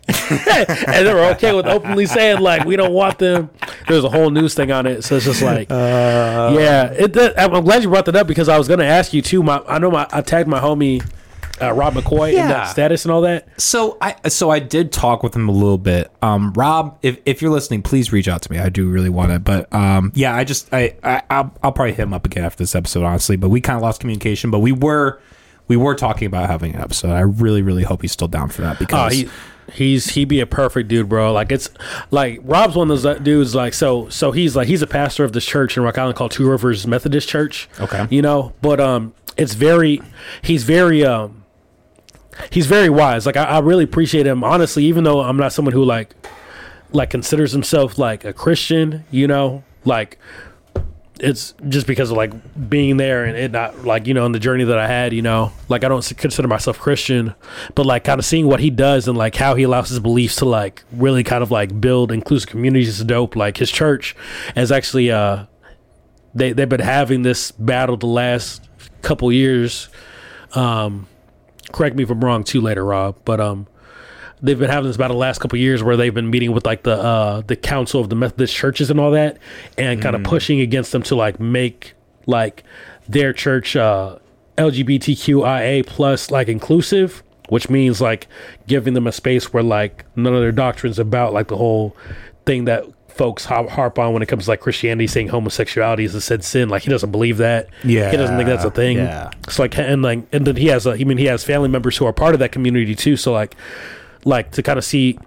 and 0.89 1.07
they 1.07 1.13
were 1.15 1.25
okay 1.33 1.55
with 1.55 1.67
openly 1.67 2.05
saying 2.07 2.41
like 2.41 2.65
we 2.65 2.77
don't 2.77 2.93
want 2.93 3.19
them. 3.19 3.49
There's 3.89 4.03
a 4.05 4.09
whole 4.09 4.31
news 4.31 4.55
thing 4.55 4.71
on 4.73 4.87
it, 4.87 5.03
so 5.05 5.17
it's 5.17 5.25
just 5.25 5.43
like 5.43 5.71
yeah. 5.71 6.91
It. 6.93 7.17
I'm 7.37 7.65
glad 7.65 7.83
you 7.83 7.89
brought 7.89 8.07
that 8.07 8.17
up 8.17 8.27
because 8.27 8.49
I 8.49 8.59
was 8.59 8.69
going 8.69 8.81
to 8.81 8.87
ask 8.87 9.13
you 9.13 9.23
too. 9.23 9.43
My 9.43 9.63
I 9.69 9.79
know 9.79 9.91
my 9.91 10.07
I 10.13 10.21
tagged 10.23 10.49
my 10.49 10.61
homie 10.61 11.07
uh, 11.61 11.73
Rob 11.73 11.95
McCoy 11.95 12.31
in 12.31 12.37
Yeah. 12.37 12.49
that 12.49 12.65
status 12.69 13.05
and 13.07 13.13
all 13.13 13.23
that. 13.23 13.49
So 13.61 13.97
I 14.01 14.29
so 14.29 14.51
I 14.51 14.59
did 14.59 14.93
talk 14.93 15.23
with 15.23 15.35
him 15.35 15.49
a 15.49 15.53
little 15.53 15.79
bit. 15.79 16.11
Um, 16.23 16.53
Rob, 16.55 16.99
if, 17.03 17.19
if 17.25 17.41
you're 17.41 17.51
listening, 17.51 17.83
please 17.83 18.13
reach 18.13 18.29
out 18.29 18.43
to 18.43 18.53
me. 18.53 18.59
I 18.59 18.69
do 18.69 18.89
really 18.91 19.09
want 19.09 19.33
it, 19.33 19.43
but 19.45 19.73
um, 19.73 20.13
yeah, 20.15 20.35
I 20.35 20.45
just 20.45 20.69
I, 20.73 20.97
I 21.03 21.23
I'll, 21.31 21.53
I'll 21.63 21.73
probably 21.73 21.93
hit 21.93 22.03
him 22.03 22.13
up 22.13 22.27
again 22.27 22.45
after 22.45 22.59
this 22.63 22.75
episode, 22.75 23.05
honestly. 23.05 23.37
But 23.37 23.49
we 23.49 23.61
kind 23.61 23.77
of 23.77 23.83
lost 23.83 24.01
communication, 24.01 24.51
but 24.51 24.59
we 24.59 24.73
were 24.73 25.21
we 25.69 25.77
were 25.77 25.95
talking 25.95 26.27
about 26.27 26.49
having 26.51 26.75
an 26.75 26.81
episode. 26.83 27.11
I 27.13 27.21
really 27.21 27.63
really 27.63 27.85
hope 27.85 28.03
he's 28.03 28.13
still 28.13 28.29
down 28.29 28.51
for 28.51 28.61
that 28.63 28.77
Oh, 28.77 28.79
because 28.79 29.13
he, 29.15 29.29
he's 29.73 30.11
he'd 30.11 30.29
be 30.29 30.41
a 30.41 30.47
perfect 30.47 30.89
dude, 30.89 31.09
bro. 31.09 31.33
Like 31.33 31.53
it's 31.53 31.69
like 32.11 32.41
Rob's 32.43 32.77
one 32.77 32.91
of 32.91 33.03
those 33.03 33.21
dudes. 33.21 33.55
Like 33.55 33.75
so 33.75 34.09
so 34.09 34.33
he's 34.33 34.57
like 34.57 34.69
he's 34.69 34.83
a 34.83 34.87
pastor 34.87 35.25
of 35.25 35.33
this 35.33 35.45
church 35.45 35.77
in 35.77 35.83
Rock 35.83 35.99
Island 35.99 36.17
called 36.17 36.33
Two 36.33 36.49
Rivers 36.49 36.87
Methodist 36.87 37.29
Church. 37.29 37.69
Okay. 37.81 38.07
you 38.11 38.23
know, 38.23 38.53
but 38.63 38.81
um, 38.81 39.15
it's 39.37 39.55
very 39.55 40.01
he's 40.43 40.65
very 40.65 41.05
um. 41.05 41.43
He's 42.51 42.67
very 42.67 42.91
wise. 42.91 43.25
Like 43.25 43.39
I, 43.39 43.45
I 43.45 43.59
really 43.61 43.85
appreciate 43.85 44.27
him. 44.27 44.45
Honestly, 44.45 44.85
even 44.85 45.05
though 45.05 45.21
I'm 45.23 45.39
not 45.39 45.55
someone 45.55 45.73
who 45.73 45.83
like 45.83 46.15
like 46.93 47.09
considers 47.09 47.53
himself 47.53 47.99
like 47.99 48.25
a 48.27 48.33
Christian, 48.35 49.05
you 49.11 49.27
know, 49.27 49.65
like 49.87 50.19
it's 51.19 51.55
just 51.69 51.87
because 51.87 52.11
of 52.11 52.17
like 52.17 52.33
being 52.69 52.99
there 52.99 53.25
and 53.25 53.37
it 53.37 53.51
not 53.51 53.85
like 53.85 54.07
you 54.07 54.13
know 54.13 54.27
in 54.27 54.33
the 54.33 54.39
journey 54.39 54.65
that 54.65 54.79
I 54.79 54.87
had, 54.87 55.13
you 55.13 55.23
know, 55.23 55.53
like 55.69 55.83
I 55.85 55.89
don't 55.89 56.05
consider 56.19 56.47
myself 56.49 56.79
Christian, 56.79 57.35
but 57.75 57.87
like 57.87 58.05
kind 58.05 58.19
of 58.19 58.25
seeing 58.25 58.47
what 58.47 58.61
he 58.61 58.71
does 58.71 59.09
and 59.09 59.17
like 59.17 59.35
how 59.35 59.55
he 59.55 59.63
allows 59.63 59.89
his 59.89 60.01
beliefs 60.01 60.37
to 60.37 60.45
like 60.45 60.85
really 60.93 61.25
kind 61.25 61.43
of 61.43 61.51
like 61.51 61.81
build 61.81 62.13
inclusive 62.13 62.51
communities 62.51 63.01
is 63.01 63.05
dope. 63.05 63.35
Like 63.35 63.57
his 63.57 63.71
church 63.71 64.15
is 64.55 64.71
actually 64.71 65.11
uh 65.11 65.47
they 66.35 66.53
they've 66.53 66.69
been 66.69 66.81
having 66.81 67.23
this 67.23 67.51
battle 67.53 67.97
the 67.97 68.07
last 68.07 68.69
couple 69.03 69.33
years. 69.33 69.89
Um, 70.55 71.07
correct 71.73 71.97
me 71.97 72.03
if 72.03 72.11
I'm 72.11 72.23
wrong 72.23 72.45
too 72.45 72.61
later, 72.61 72.85
Rob, 72.85 73.17
but 73.25 73.41
um 73.41 73.67
they've 74.43 74.59
been 74.59 74.71
having 74.71 74.89
this 74.89 74.97
battle 74.97 75.17
the 75.17 75.21
last 75.21 75.39
couple 75.39 75.59
years 75.59 75.83
where 75.83 75.97
they've 75.97 76.15
been 76.15 76.31
meeting 76.31 76.53
with 76.53 76.67
like 76.67 76.83
the 76.83 76.93
uh 76.95 77.41
the 77.43 77.57
council 77.57 78.01
of 78.01 78.09
the 78.09 78.17
Methodist 78.17 78.55
churches 78.55 78.91
and 78.91 79.01
all 79.01 79.11
that 79.13 79.39
and 79.79 80.03
kind 80.03 80.15
of 80.15 80.23
pushing 80.23 80.61
against 80.61 80.93
them 80.93 81.03
to 81.03 81.15
like 81.15 81.41
make 81.41 81.95
like 82.27 82.65
their 83.09 83.33
church 83.33 83.77
uh 83.77 84.19
LGBTQIA 84.59 85.87
plus 85.87 86.31
like 86.31 86.49
inclusive 86.49 87.23
which 87.49 87.71
means 87.71 88.01
like 88.01 88.27
giving 88.67 88.95
them 88.95 89.07
a 89.07 89.13
space 89.13 89.53
where 89.53 89.63
like 89.63 90.05
none 90.17 90.35
of 90.35 90.41
their 90.41 90.53
doctrines 90.53 90.99
about 90.99 91.33
like 91.33 91.49
the 91.49 91.57
whole 91.57 91.97
thing 92.45 92.65
that 92.65 92.85
folks 93.09 93.47
harp 93.47 93.99
on 93.99 94.13
when 94.13 94.23
it 94.23 94.27
comes 94.27 94.45
to 94.45 94.51
like 94.51 94.61
Christianity 94.61 95.07
saying 95.07 95.29
homosexuality 95.29 96.05
is 96.05 96.15
a 96.15 96.21
said 96.21 96.45
sin. 96.45 96.69
Like 96.69 96.83
he 96.83 96.91
doesn't 96.91 97.11
believe 97.11 97.39
that. 97.39 97.69
Yeah, 97.83 98.11
he 98.11 98.17
doesn't 98.17 98.37
think 98.37 98.49
that's 98.49 98.65
a 98.65 98.71
thing. 98.71 98.99
Yeah. 98.99 99.31
it's 99.45 99.59
like 99.59 99.79
and 99.79 100.03
like 100.03 100.23
and 100.33 100.47
then 100.47 100.57
he 100.57 100.67
has 100.67 100.87
a, 100.87 100.93
I 100.93 101.05
mean 101.05 101.19
he 101.19 101.25
has 101.27 101.43
family 101.43 101.69
members 101.69 101.97
who 101.97 102.05
are 102.05 102.13
part 102.13 102.35
of 102.35 102.41
that 102.41 102.53
community 102.53 102.95
too. 102.95 103.17
So 103.17 103.33
like 103.33 103.57
like 104.25 104.51
to 104.53 104.63
kind 104.63 104.79
of 104.79 104.85
see 104.85 105.19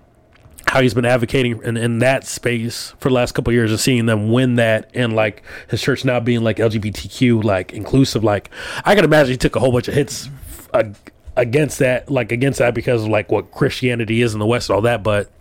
how 0.67 0.81
he's 0.81 0.93
been 0.93 1.05
advocating 1.05 1.59
in, 1.63 1.77
in 1.77 1.99
that 1.99 2.25
space 2.27 2.93
for 2.99 3.09
the 3.09 3.15
last 3.15 3.31
couple 3.33 3.49
of 3.49 3.55
years 3.55 3.71
and 3.71 3.79
seeing 3.79 4.05
them 4.05 4.31
win 4.31 4.55
that 4.55 4.89
and 4.93 5.13
like 5.15 5.41
his 5.69 5.81
church 5.81 6.05
now 6.05 6.19
being 6.19 6.43
like 6.43 6.57
LGBTQ 6.57 7.43
like 7.43 7.73
inclusive 7.73 8.23
like 8.23 8.51
I 8.85 8.93
can 8.93 9.03
imagine 9.03 9.31
he 9.31 9.37
took 9.37 9.55
a 9.55 9.59
whole 9.59 9.71
bunch 9.71 9.87
of 9.87 9.95
hits 9.95 10.29
uh, 10.73 10.83
against 11.35 11.79
that 11.79 12.11
like 12.11 12.31
against 12.31 12.59
that 12.59 12.75
because 12.75 13.03
of 13.03 13.09
like 13.09 13.31
what 13.31 13.49
Christianity 13.51 14.21
is 14.21 14.33
in 14.33 14.39
the 14.39 14.45
West 14.45 14.69
and 14.69 14.75
all 14.75 14.81
that 14.83 15.01
but 15.01 15.31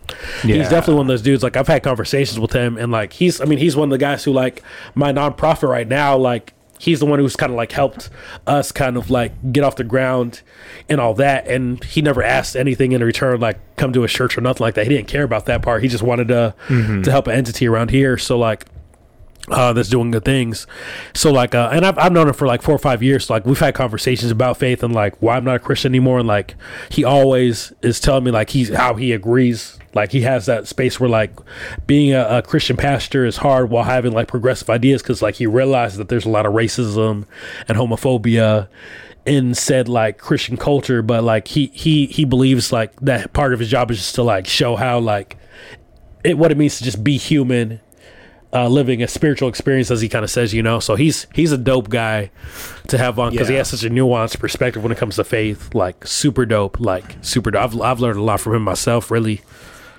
Yeah. 0.43 0.55
he's 0.55 0.69
definitely 0.69 0.95
one 0.95 1.03
of 1.05 1.09
those 1.09 1.21
dudes 1.21 1.43
like 1.43 1.55
I've 1.57 1.67
had 1.67 1.83
conversations 1.83 2.39
with 2.39 2.53
him 2.53 2.77
and 2.77 2.91
like 2.91 3.13
he's 3.13 3.39
I 3.39 3.45
mean 3.45 3.59
he's 3.59 3.75
one 3.75 3.89
of 3.89 3.91
the 3.91 4.03
guys 4.03 4.23
who 4.23 4.31
like 4.33 4.63
my 4.95 5.11
nonprofit 5.13 5.69
right 5.69 5.87
now 5.87 6.17
like 6.17 6.53
he's 6.79 6.99
the 6.99 7.05
one 7.05 7.19
who's 7.19 7.35
kind 7.35 7.51
of 7.51 7.55
like 7.55 7.71
helped 7.71 8.09
us 8.47 8.71
kind 8.71 8.97
of 8.97 9.11
like 9.11 9.53
get 9.53 9.63
off 9.63 9.75
the 9.75 9.83
ground 9.83 10.41
and 10.87 10.99
all 10.99 11.13
that 11.13 11.47
and 11.47 11.83
he 11.83 12.01
never 12.01 12.23
asked 12.23 12.55
anything 12.55 12.93
in 12.93 13.03
return 13.03 13.39
like 13.39 13.59
come 13.75 13.93
to 13.93 14.03
a 14.03 14.07
church 14.07 14.35
or 14.37 14.41
nothing 14.41 14.63
like 14.63 14.73
that 14.73 14.87
he 14.87 14.95
didn't 14.95 15.07
care 15.07 15.23
about 15.23 15.45
that 15.45 15.61
part 15.61 15.83
he 15.83 15.87
just 15.87 16.03
wanted 16.03 16.27
to 16.29 16.55
to 17.03 17.11
help 17.11 17.27
an 17.27 17.33
entity 17.33 17.67
around 17.67 17.91
here 17.91 18.17
so 18.17 18.37
like 18.37 18.65
uh, 19.49 19.73
that's 19.73 19.89
doing 19.89 20.11
good 20.11 20.25
things. 20.25 20.67
So 21.13 21.31
like, 21.31 21.55
uh, 21.55 21.69
and 21.71 21.83
I've, 21.83 21.97
I've 21.97 22.11
known 22.11 22.27
him 22.27 22.33
for 22.33 22.45
like 22.45 22.61
four 22.61 22.75
or 22.75 22.79
five 22.79 23.01
years. 23.01 23.25
So 23.25 23.33
like, 23.33 23.45
we've 23.45 23.59
had 23.59 23.73
conversations 23.73 24.31
about 24.31 24.57
faith 24.57 24.83
and 24.83 24.93
like 24.93 25.15
why 25.21 25.37
I'm 25.37 25.43
not 25.43 25.55
a 25.55 25.59
Christian 25.59 25.91
anymore. 25.91 26.19
And 26.19 26.27
like, 26.27 26.55
he 26.89 27.03
always 27.03 27.73
is 27.81 27.99
telling 27.99 28.23
me 28.25 28.31
like 28.31 28.51
he's 28.51 28.69
how 28.69 28.93
he 28.93 29.11
agrees. 29.11 29.78
Like 29.99 30.13
he 30.13 30.21
has 30.21 30.45
that 30.45 30.65
space 30.65 30.97
where 30.97 31.09
like 31.09 31.37
being 31.85 32.13
a, 32.13 32.37
a 32.37 32.41
Christian 32.41 32.77
pastor 32.77 33.25
is 33.25 33.35
hard 33.37 33.69
while 33.69 33.83
having 33.83 34.13
like 34.13 34.29
progressive 34.29 34.69
ideas 34.69 35.01
because 35.01 35.21
like 35.21 35.35
he 35.35 35.45
realizes 35.45 35.97
that 35.97 36.07
there's 36.07 36.25
a 36.25 36.29
lot 36.29 36.45
of 36.45 36.53
racism 36.53 37.25
and 37.67 37.77
homophobia 37.77 38.69
in 39.25 39.53
said 39.53 39.89
like 39.89 40.17
Christian 40.17 40.55
culture. 40.55 41.01
But 41.01 41.25
like 41.25 41.49
he 41.49 41.67
he 41.73 42.05
he 42.05 42.23
believes 42.23 42.71
like 42.71 42.97
that 43.01 43.33
part 43.33 43.53
of 43.53 43.59
his 43.59 43.69
job 43.69 43.91
is 43.91 43.97
just 43.97 44.15
to 44.15 44.23
like 44.23 44.47
show 44.47 44.77
how 44.77 44.99
like 44.99 45.35
it 46.23 46.37
what 46.37 46.49
it 46.49 46.57
means 46.57 46.77
to 46.77 46.85
just 46.85 47.03
be 47.03 47.17
human 47.17 47.81
uh, 48.51 48.67
living 48.67 49.03
a 49.03 49.07
spiritual 49.07 49.47
experience, 49.47 49.91
as 49.91 50.01
he 50.01 50.09
kind 50.09 50.23
of 50.23 50.31
says, 50.31 50.53
you 50.53 50.63
know. 50.63 50.79
So 50.79 50.95
he's 50.95 51.27
he's 51.33 51.51
a 51.51 51.57
dope 51.57 51.89
guy 51.89 52.31
to 52.87 52.97
have 52.97 53.19
on 53.19 53.31
because 53.31 53.47
he 53.47 53.55
has 53.55 53.69
such 53.69 53.83
a 53.83 53.89
nuanced 53.89 54.39
perspective 54.39 54.81
when 54.81 54.91
it 54.91 54.97
comes 54.97 55.17
to 55.17 55.23
faith. 55.23 55.75
Like 55.75 56.07
super 56.07 56.45
dope, 56.45 56.79
like 56.79 57.17
super 57.21 57.51
dope. 57.51 57.63
I've, 57.63 57.81
I've 57.81 57.99
learned 57.99 58.17
a 58.17 58.23
lot 58.23 58.39
from 58.39 58.55
him 58.55 58.63
myself. 58.63 59.11
Really, 59.11 59.41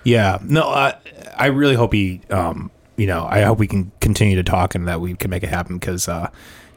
Yeah. 0.05 0.39
No, 0.43 0.63
I 0.69 0.95
I 1.37 1.47
really 1.47 1.75
hope 1.75 1.93
he 1.93 2.21
um 2.31 2.71
you 2.97 3.07
know, 3.07 3.27
I 3.29 3.43
hope 3.43 3.59
we 3.59 3.67
can 3.67 3.93
continue 4.01 4.37
to 4.37 4.43
talk 4.43 4.75
and 4.75 4.87
that 4.89 5.01
we 5.01 5.15
can 5.15 5.31
make 5.31 5.43
it 5.43 5.49
happen 5.49 5.79
because 5.79 6.09
uh 6.09 6.31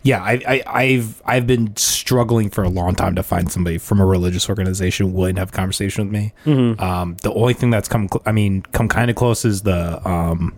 yeah, 0.05 0.21
I, 0.21 0.41
I, 0.45 0.63
I've 0.67 1.21
I've 1.25 1.47
been 1.47 1.75
struggling 1.77 2.49
for 2.49 2.61
a 2.63 2.69
long 2.69 2.93
time 2.93 3.15
to 3.15 3.23
find 3.23 3.49
somebody 3.49 3.77
from 3.77 4.01
a 4.01 4.05
religious 4.05 4.49
organization 4.49 5.13
willing 5.13 5.35
to 5.35 5.41
have 5.41 5.49
a 5.49 5.53
conversation 5.53 6.05
with 6.05 6.13
me. 6.13 6.33
Um, 6.77 7.15
the 7.21 7.31
only 7.33 7.53
thing 7.53 7.69
that's 7.69 7.87
come, 7.87 8.09
cl- 8.09 8.21
I 8.25 8.33
mean, 8.33 8.63
come 8.73 8.89
kind 8.89 9.09
of 9.09 9.15
close 9.15 9.45
is 9.45 9.61
the 9.61 10.05
um, 10.05 10.53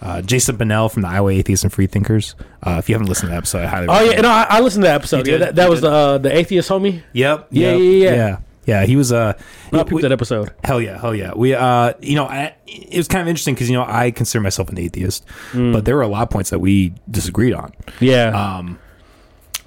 uh, 0.00 0.22
Jason 0.22 0.56
Bennell 0.56 0.88
from 0.88 1.02
the 1.02 1.08
Iowa 1.08 1.30
Atheists 1.30 1.62
and 1.62 1.70
Freethinkers. 1.70 2.34
Uh, 2.62 2.76
if 2.78 2.88
you 2.88 2.94
haven't 2.94 3.08
listened 3.08 3.26
to 3.28 3.32
that 3.32 3.36
episode, 3.38 3.64
I 3.64 3.66
highly 3.66 3.86
oh 3.90 4.00
yeah, 4.00 4.20
no, 4.22 4.30
I, 4.30 4.46
I 4.48 4.60
listened 4.60 4.84
to 4.84 4.88
that 4.88 4.94
episode. 4.94 5.26
Yeah, 5.26 5.36
that, 5.36 5.56
that 5.56 5.68
was 5.68 5.82
the 5.82 5.90
uh, 5.90 6.16
the 6.16 6.34
atheist 6.34 6.70
homie. 6.70 7.02
Yep. 7.12 7.48
Yep, 7.50 7.50
yeah, 7.50 7.74
yeah. 7.76 8.10
yeah. 8.10 8.14
Yeah, 8.14 8.38
he 8.86 8.96
was 8.96 9.12
uh 9.12 9.34
I 9.72 9.76
yeah, 9.76 9.82
that 10.02 10.12
episode. 10.12 10.52
Hell 10.64 10.80
yeah, 10.80 10.98
hell 11.00 11.14
yeah. 11.14 11.32
We, 11.34 11.54
uh, 11.54 11.92
you 12.00 12.14
know, 12.16 12.24
I, 12.26 12.54
it 12.66 12.96
was 12.96 13.08
kind 13.08 13.22
of 13.22 13.28
interesting 13.28 13.54
because 13.54 13.68
you 13.68 13.76
know 13.76 13.84
I 13.86 14.10
consider 14.10 14.40
myself 14.42 14.68
an 14.70 14.78
atheist, 14.78 15.24
but 15.52 15.84
there 15.84 15.96
were 15.96 16.02
a 16.02 16.08
lot 16.08 16.22
of 16.22 16.30
points 16.30 16.50
that 16.50 16.58
we 16.60 16.94
disagreed 17.10 17.52
on. 17.54 17.72
Yeah, 18.00 18.30
Um, 18.30 18.78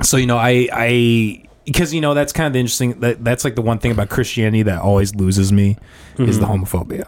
so 0.02 0.18
you 0.18 0.26
know, 0.26 0.38
I, 0.38 0.68
I, 0.72 1.44
because 1.66 1.94
you 1.94 2.02
know 2.02 2.14
that's 2.14 2.34
kind 2.34 2.48
of 2.48 2.54
the 2.54 2.60
interesting. 2.60 3.00
That 3.02 3.24
that's 3.24 3.44
like 3.44 3.56
the 3.56 3.62
one 3.62 3.80
thing 3.80 3.92
about 3.92 4.10
Christianity 4.10 4.64
that 4.64 4.80
always 4.82 5.14
loses 5.16 5.52
me 5.52 5.78
is 6.18 6.40
the 6.40 6.46
homophobia. 6.46 7.08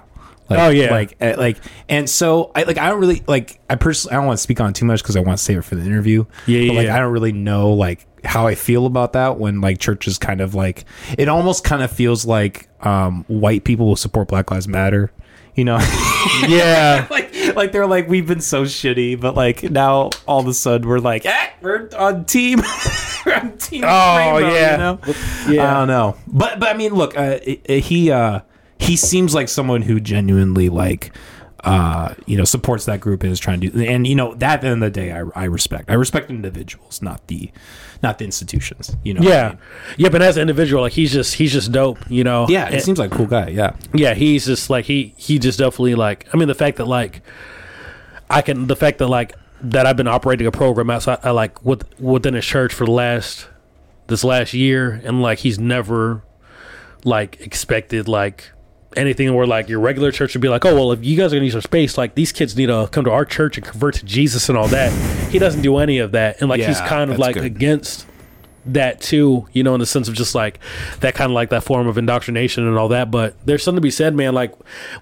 Like, 0.50 0.60
Oh, 0.60 0.70
yeah. 0.70 0.92
like 0.92 1.16
eh, 1.20 1.36
like, 1.38 1.58
and 1.90 2.10
so 2.10 2.52
I 2.56 2.64
like 2.64 2.78
I 2.78 2.90
don't 2.90 3.00
really 3.00 3.24
like 3.28 3.60
I 3.70 3.76
personally 3.76 4.14
I 4.14 4.18
don't 4.18 4.28
want 4.28 4.38
to 4.38 4.44
speak 4.44 4.60
on 4.62 4.74
too 4.74 4.86
much 4.86 5.02
because 5.02 5.16
I 5.16 5.20
want 5.22 5.38
to 5.40 5.44
save 5.44 5.58
it 5.58 5.62
for 5.64 5.76
the 5.76 5.84
interview. 5.84 6.26
Yeah, 6.46 6.60
but, 6.60 6.66
yeah, 6.66 6.72
like 6.74 6.86
yeah. 6.88 6.96
I 6.96 7.00
don't 7.00 7.12
really 7.12 7.32
know 7.32 7.72
like 7.74 8.06
how 8.24 8.46
I 8.48 8.56
feel 8.56 8.86
about 8.86 9.14
that 9.14 9.38
when 9.40 9.62
like 9.62 9.80
churches 9.80 10.18
kind 10.20 10.42
of 10.42 10.54
like 10.56 10.86
it 11.18 11.28
almost 11.30 11.64
kind 11.64 11.82
of 11.82 11.92
feels 11.92 12.26
like 12.26 12.70
um 12.86 13.24
white 13.28 13.64
people 13.64 13.88
will 13.88 13.96
support 13.96 14.28
Black 14.28 14.52
Lives 14.52 14.68
Matter. 14.68 15.12
You 15.56 15.64
know, 15.64 15.78
yeah, 16.48 17.08
like 17.12 17.34
like 17.56 17.72
they're 17.72 17.88
like 17.88 18.08
we've 18.10 18.28
been 18.28 18.42
so 18.42 18.64
shitty, 18.66 19.20
but 19.20 19.36
like 19.36 19.64
now 19.64 20.10
all 20.28 20.42
of 20.42 20.48
a 20.48 20.54
sudden 20.54 20.88
we're 20.88 21.00
like 21.00 21.26
eh, 21.26 21.50
we're 21.62 21.90
on 21.98 22.26
team. 22.26 22.62
we're 23.26 23.34
on 23.36 23.58
team. 23.58 23.84
Oh, 23.86 24.18
Rainbow, 24.18 24.54
yeah. 24.54 24.72
you 24.72 24.78
know? 24.78 25.00
Yeah. 25.50 25.72
I 25.72 25.74
don't 25.80 25.88
know, 25.88 26.18
but 26.28 26.60
but 26.60 26.70
I 26.70 26.78
mean, 26.78 26.94
look, 26.94 27.18
uh, 27.18 27.40
it- 27.42 27.62
it- 27.66 27.84
he 27.86 28.12
uh 28.12 28.42
he 28.80 28.96
seems 28.96 29.34
like 29.34 29.48
someone 29.50 29.82
who 29.84 30.00
genuinely 30.00 30.70
like 30.70 31.12
uh 31.64 32.14
you 32.28 32.38
know 32.38 32.44
supports 32.44 32.86
that 32.86 33.00
group 33.00 33.24
and 33.24 33.32
is 33.32 33.40
trying 33.40 33.60
to 33.60 33.70
do 33.70 33.82
and 33.84 34.06
you 34.06 34.14
know 34.14 34.36
that 34.36 34.56
at 34.56 34.62
the 34.62 34.68
end 34.68 34.84
of 34.84 34.94
the 34.94 35.00
day 35.00 35.12
I, 35.12 35.24
I 35.36 35.46
respect 35.46 35.90
I 35.90 35.94
respect 35.96 36.30
individuals 36.30 37.02
not 37.02 37.26
the 37.28 37.50
not 38.04 38.20
the 38.20 38.26
institutions 38.26 38.96
you 39.04 39.14
know 39.16 39.22
what 39.22 39.32
I 39.32 39.36
yeah, 39.36 39.48
mean? 39.50 39.58
yeah. 39.98 40.10
But 40.10 40.22
as 40.22 40.38
an 40.38 40.42
individual, 40.42 40.84
like 40.84 40.92
he's 40.94 41.12
just 41.12 41.36
he's 41.36 41.52
just 41.54 41.72
dope. 41.72 41.98
You 42.10 42.24
know. 42.24 42.46
yeah 42.50 42.66
And- 42.68 42.76
it 42.76 42.84
seems 42.84 43.00
like 43.00 43.12
a 43.12 43.16
cool 43.16 43.26
guy 43.26 43.48
yeah 43.48 43.76
yeah 43.94 44.14
he's 44.14 44.46
just 44.46 44.70
like 44.70 44.86
he 44.86 45.14
he 45.18 45.40
just 45.40 45.58
definitely 45.58 45.96
like 45.96 46.28
i 46.34 46.38
mean 46.38 46.48
the 46.48 46.54
fact 46.54 46.78
that 46.78 46.86
like 46.86 47.22
i 48.30 48.42
can 48.44 48.68
the 48.68 48.76
fact 48.76 49.00
that 49.00 49.08
like 49.08 49.34
that 49.62 49.88
i've 49.88 49.98
been 49.98 50.08
operating 50.08 50.46
a 50.46 50.52
program 50.52 50.90
outside 50.92 51.18
I, 51.24 51.32
like 51.32 51.64
with 51.66 51.84
within 52.00 52.34
his 52.36 52.46
church 52.46 52.74
for 52.74 52.86
the 52.86 52.92
last 52.92 53.48
this 54.08 54.24
last 54.24 54.54
year 54.54 55.02
and 55.04 55.22
like 55.22 55.40
he's 55.40 55.58
never 55.58 56.22
like 57.04 57.40
expected 57.40 58.08
like 58.08 58.52
anything 58.98 59.34
where 59.34 59.46
like 59.48 59.70
your 59.70 59.80
regular 59.80 60.12
church 60.12 60.34
would 60.34 60.42
be 60.42 60.50
like 60.50 60.66
oh 60.66 60.74
well 60.74 60.92
if 60.92 61.04
you 61.04 61.18
guys 61.18 61.34
are 61.34 61.38
gonna 61.38 61.46
use 61.46 61.56
our 61.56 61.62
space 61.62 61.98
like 61.98 62.16
these 62.16 62.32
kids 62.32 62.56
need 62.56 62.68
to 62.68 62.88
come 62.92 63.04
to 63.06 63.12
our 63.12 63.26
church 63.26 63.58
and 63.58 63.66
convert 63.66 63.96
to 63.96 64.06
jesus 64.06 64.50
and 64.50 64.58
all 64.58 64.68
that 64.68 64.92
he 65.32 65.40
doesn't 65.40 65.62
do 65.62 65.78
any 65.78 66.00
of 66.00 66.12
that 66.12 66.40
and 66.40 66.50
like 66.50 66.62
he's 66.62 66.80
kind 66.82 67.12
of 67.12 67.20
like 67.20 67.36
good. 67.36 67.44
against 67.44 68.08
that 68.68 69.00
too, 69.02 69.48
you 69.54 69.64
know, 69.64 69.74
in 69.74 69.80
the 69.80 69.86
sense 69.86 70.08
of 70.08 70.16
just 70.16 70.36
like 70.36 70.60
that 71.02 71.16
kind 71.16 71.32
of 71.32 71.36
like 71.36 71.50
that 71.50 71.64
form 71.64 71.88
of 71.88 71.98
indoctrination 71.98 72.68
and 72.68 72.78
all 72.78 72.88
that. 72.90 73.12
But 73.12 73.36
there's 73.46 73.64
something 73.64 73.78
to 73.78 73.82
be 73.82 73.92
said, 73.92 74.16
man, 74.16 74.34
like 74.34 74.54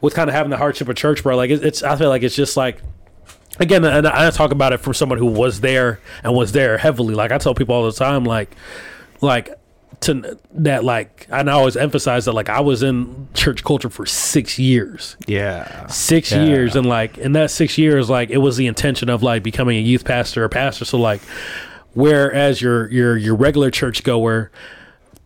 with 0.01 0.13
kind 0.13 0.29
of 0.29 0.35
having 0.35 0.49
the 0.49 0.57
hardship 0.57 0.89
of 0.89 0.95
church, 0.95 1.23
bro. 1.23 1.35
Like 1.35 1.49
it's, 1.49 1.63
it's 1.63 1.83
I 1.83 1.95
feel 1.95 2.09
like 2.09 2.23
it's 2.23 2.35
just 2.35 2.57
like 2.57 2.81
again, 3.59 3.83
and 3.85 4.07
I 4.07 4.29
talk 4.31 4.51
about 4.51 4.73
it 4.73 4.77
from 4.77 4.93
someone 4.93 5.17
who 5.17 5.27
was 5.27 5.61
there 5.61 5.99
and 6.23 6.33
was 6.33 6.51
there 6.51 6.77
heavily. 6.77 7.15
Like 7.15 7.31
I 7.31 7.37
tell 7.37 7.55
people 7.55 7.75
all 7.75 7.85
the 7.85 7.91
time, 7.91 8.25
like 8.25 8.55
like 9.21 9.57
to 10.03 10.37
that 10.53 10.83
like 10.83 11.27
and 11.29 11.49
I 11.49 11.53
always 11.53 11.75
emphasize 11.75 12.25
that 12.25 12.33
like 12.33 12.49
I 12.49 12.59
was 12.61 12.83
in 12.83 13.27
church 13.33 13.63
culture 13.63 13.89
for 13.89 14.05
six 14.05 14.57
years. 14.59 15.17
Yeah. 15.27 15.87
Six 15.87 16.31
Yeah. 16.31 16.45
years 16.45 16.75
and 16.75 16.85
like 16.85 17.17
in 17.17 17.33
that 17.33 17.51
six 17.51 17.77
years 17.77 18.09
like 18.09 18.29
it 18.29 18.37
was 18.37 18.57
the 18.57 18.67
intention 18.67 19.09
of 19.09 19.23
like 19.23 19.43
becoming 19.43 19.77
a 19.77 19.81
youth 19.81 20.05
pastor 20.05 20.43
or 20.43 20.49
pastor. 20.49 20.85
So 20.85 20.97
like 20.97 21.21
whereas 21.93 22.61
your 22.61 22.89
your 22.91 23.17
your 23.17 23.35
regular 23.35 23.71
church 23.71 24.03
goer 24.03 24.51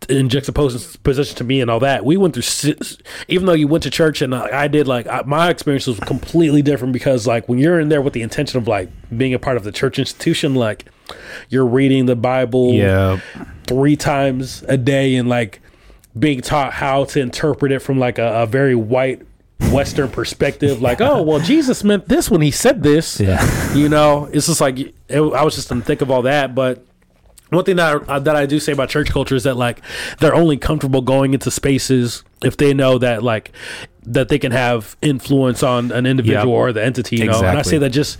in 0.09 0.29
juxtaposition 0.29 1.35
to 1.35 1.43
me 1.43 1.59
and 1.59 1.71
all 1.71 1.79
that 1.79 2.05
we 2.05 2.17
went 2.17 2.33
through 2.33 2.43
six, 2.43 2.97
even 3.27 3.45
though 3.47 3.53
you 3.53 3.67
went 3.67 3.83
to 3.83 3.89
church 3.89 4.21
and 4.21 4.31
uh, 4.33 4.47
i 4.53 4.67
did 4.67 4.87
like 4.87 5.07
I, 5.07 5.23
my 5.25 5.49
experience 5.49 5.87
was 5.87 5.99
completely 6.01 6.61
different 6.61 6.93
because 6.93 7.25
like 7.25 7.49
when 7.49 7.57
you're 7.57 7.79
in 7.79 7.89
there 7.89 8.01
with 8.01 8.13
the 8.13 8.21
intention 8.21 8.59
of 8.59 8.67
like 8.67 8.89
being 9.17 9.33
a 9.33 9.39
part 9.39 9.57
of 9.57 9.63
the 9.63 9.71
church 9.71 9.97
institution 9.97 10.53
like 10.53 10.85
you're 11.49 11.65
reading 11.65 12.05
the 12.05 12.15
bible 12.15 12.73
yeah 12.73 13.19
three 13.65 13.95
times 13.95 14.63
a 14.67 14.77
day 14.77 15.15
and 15.15 15.27
like 15.29 15.61
being 16.17 16.41
taught 16.41 16.73
how 16.73 17.03
to 17.05 17.19
interpret 17.19 17.71
it 17.71 17.79
from 17.79 17.99
like 17.99 18.17
a, 18.17 18.43
a 18.43 18.45
very 18.45 18.75
white 18.75 19.21
Western 19.71 20.09
perspective, 20.09 20.81
like, 20.81 21.01
oh, 21.01 21.23
well, 21.23 21.39
Jesus 21.39 21.83
meant 21.83 22.07
this 22.07 22.29
when 22.29 22.41
he 22.41 22.51
said 22.51 22.83
this. 22.83 23.19
Yeah. 23.19 23.73
You 23.73 23.89
know, 23.89 24.29
it's 24.31 24.47
just 24.47 24.61
like 24.61 24.77
it, 24.79 24.93
I 25.09 25.43
was 25.43 25.55
just 25.55 25.71
in 25.71 25.79
the 25.79 25.85
thick 25.85 26.01
of 26.01 26.11
all 26.11 26.21
that. 26.23 26.53
But 26.55 26.85
one 27.49 27.65
thing 27.65 27.77
that 27.77 28.07
I, 28.09 28.19
that 28.19 28.35
I 28.35 28.45
do 28.45 28.59
say 28.59 28.71
about 28.71 28.89
church 28.89 29.09
culture 29.09 29.35
is 29.35 29.43
that 29.43 29.57
like 29.57 29.81
they're 30.19 30.35
only 30.35 30.57
comfortable 30.57 31.01
going 31.01 31.33
into 31.33 31.49
spaces 31.51 32.23
if 32.43 32.55
they 32.57 32.73
know 32.73 32.97
that 32.99 33.23
like 33.23 33.51
that 34.03 34.29
they 34.29 34.39
can 34.39 34.51
have 34.51 34.95
influence 35.01 35.63
on 35.63 35.91
an 35.91 36.05
individual 36.05 36.53
Yep. 36.53 36.59
or 36.59 36.71
the 36.71 36.83
entity. 36.83 37.17
You 37.17 37.25
know, 37.25 37.39
and 37.39 37.57
I 37.57 37.63
say 37.63 37.77
that 37.79 37.89
just. 37.89 38.17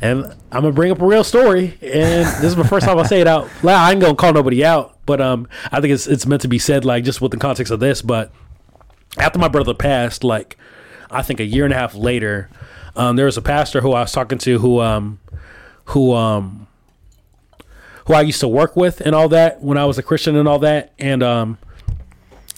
And 0.00 0.24
I'm 0.52 0.62
gonna 0.62 0.72
bring 0.72 0.90
up 0.90 1.00
a 1.00 1.06
real 1.06 1.24
story, 1.24 1.78
and 1.80 2.26
this 2.26 2.44
is 2.44 2.56
the 2.56 2.64
first 2.64 2.84
time 2.86 2.98
I 2.98 3.04
say 3.04 3.20
it 3.20 3.26
out 3.26 3.48
loud. 3.62 3.80
I 3.80 3.92
ain't 3.92 4.00
gonna 4.00 4.14
call 4.14 4.32
nobody 4.32 4.64
out, 4.64 4.98
but 5.06 5.20
um, 5.20 5.48
I 5.72 5.80
think 5.80 5.92
it's 5.92 6.06
it's 6.06 6.26
meant 6.26 6.42
to 6.42 6.48
be 6.48 6.58
said, 6.58 6.84
like 6.84 7.04
just 7.04 7.20
within 7.20 7.38
the 7.38 7.42
context 7.42 7.70
of 7.72 7.80
this. 7.80 8.02
But 8.02 8.30
after 9.18 9.38
my 9.38 9.48
brother 9.48 9.72
passed, 9.72 10.24
like 10.24 10.58
I 11.10 11.22
think 11.22 11.40
a 11.40 11.44
year 11.44 11.64
and 11.64 11.72
a 11.72 11.76
half 11.76 11.94
later, 11.94 12.50
um, 12.96 13.16
there 13.16 13.26
was 13.26 13.36
a 13.36 13.42
pastor 13.42 13.80
who 13.80 13.92
I 13.92 14.00
was 14.00 14.12
talking 14.12 14.38
to 14.38 14.58
who 14.58 14.80
um 14.80 15.20
who 15.86 16.12
um 16.12 16.66
who 18.06 18.14
I 18.14 18.20
used 18.20 18.40
to 18.40 18.48
work 18.48 18.76
with 18.76 19.00
and 19.00 19.14
all 19.14 19.28
that 19.30 19.62
when 19.62 19.78
I 19.78 19.86
was 19.86 19.96
a 19.96 20.02
Christian 20.02 20.36
and 20.36 20.46
all 20.48 20.58
that, 20.58 20.92
and 20.98 21.22
um 21.22 21.58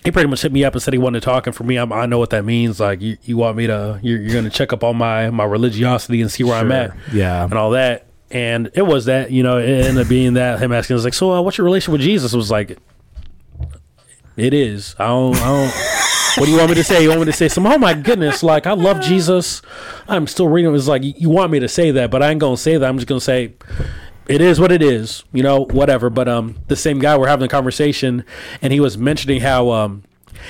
he 0.06 0.10
pretty 0.10 0.28
much 0.30 0.40
hit 0.42 0.52
me 0.52 0.64
up 0.64 0.72
and 0.72 0.82
said 0.82 0.94
he 0.94 0.98
wanted 0.98 1.20
to 1.20 1.24
talk, 1.26 1.46
and 1.46 1.54
for 1.54 1.64
me, 1.64 1.76
I'm, 1.76 1.92
I 1.92 2.06
know 2.06 2.18
what 2.18 2.30
that 2.30 2.44
means. 2.44 2.80
Like 2.80 3.02
you, 3.02 3.18
you 3.24 3.36
want 3.36 3.56
me 3.58 3.66
to, 3.66 4.00
you're, 4.02 4.18
you're 4.20 4.32
going 4.32 4.44
to 4.44 4.50
check 4.50 4.72
up 4.72 4.82
on 4.82 4.96
my 4.96 5.28
my 5.30 5.44
religiosity 5.44 6.22
and 6.22 6.30
see 6.30 6.42
where 6.44 6.54
I'm 6.54 6.72
at, 6.72 6.92
Yeah. 7.12 7.44
and 7.44 7.52
all 7.52 7.70
that. 7.72 8.06
And 8.30 8.70
it 8.74 8.82
was 8.82 9.04
that, 9.04 9.30
you 9.30 9.42
know, 9.44 9.58
it 9.58 9.68
ended 9.68 9.98
up 10.04 10.08
being 10.08 10.32
that 10.34 10.58
him 10.60 10.72
asking, 10.72 10.94
I 10.94 10.96
was 10.96 11.04
like, 11.04 11.14
so 11.14 11.32
uh, 11.32 11.40
what's 11.42 11.58
your 11.58 11.64
relation 11.66 11.92
with 11.92 12.00
Jesus? 12.00 12.32
It 12.32 12.36
was 12.36 12.50
like, 12.50 12.76
it 14.36 14.52
is. 14.52 14.96
I 14.98 15.06
don't, 15.06 15.36
I 15.36 15.44
don't. 15.46 15.74
What 16.38 16.44
do 16.46 16.50
you 16.50 16.58
want 16.58 16.68
me 16.70 16.74
to 16.74 16.84
say? 16.84 17.02
You 17.02 17.08
want 17.08 17.20
me 17.20 17.26
to 17.26 17.32
say 17.32 17.48
some? 17.48 17.66
Oh 17.66 17.78
my 17.78 17.94
goodness! 17.94 18.42
Like 18.42 18.66
I 18.66 18.72
love 18.72 19.00
Jesus. 19.00 19.62
I'm 20.06 20.26
still 20.26 20.48
reading. 20.48 20.68
It 20.68 20.72
was 20.72 20.86
like 20.86 21.02
you 21.02 21.30
want 21.30 21.50
me 21.50 21.60
to 21.60 21.68
say 21.68 21.90
that, 21.92 22.10
but 22.10 22.22
I 22.22 22.30
ain't 22.30 22.40
gonna 22.40 22.58
say 22.58 22.76
that. 22.76 22.86
I'm 22.86 22.96
just 22.98 23.08
gonna 23.08 23.20
say 23.22 23.54
it 24.28 24.40
is 24.40 24.60
what 24.60 24.72
it 24.72 24.82
is. 24.82 25.24
You 25.32 25.42
know, 25.42 25.64
whatever. 25.66 26.10
But 26.10 26.28
um, 26.28 26.56
the 26.68 26.76
same 26.76 26.98
guy 26.98 27.16
we're 27.16 27.28
having 27.28 27.46
a 27.46 27.48
conversation, 27.48 28.24
and 28.62 28.72
he 28.72 28.80
was 28.80 28.96
mentioning 28.98 29.40
how 29.40 29.70
um, 29.70 30.02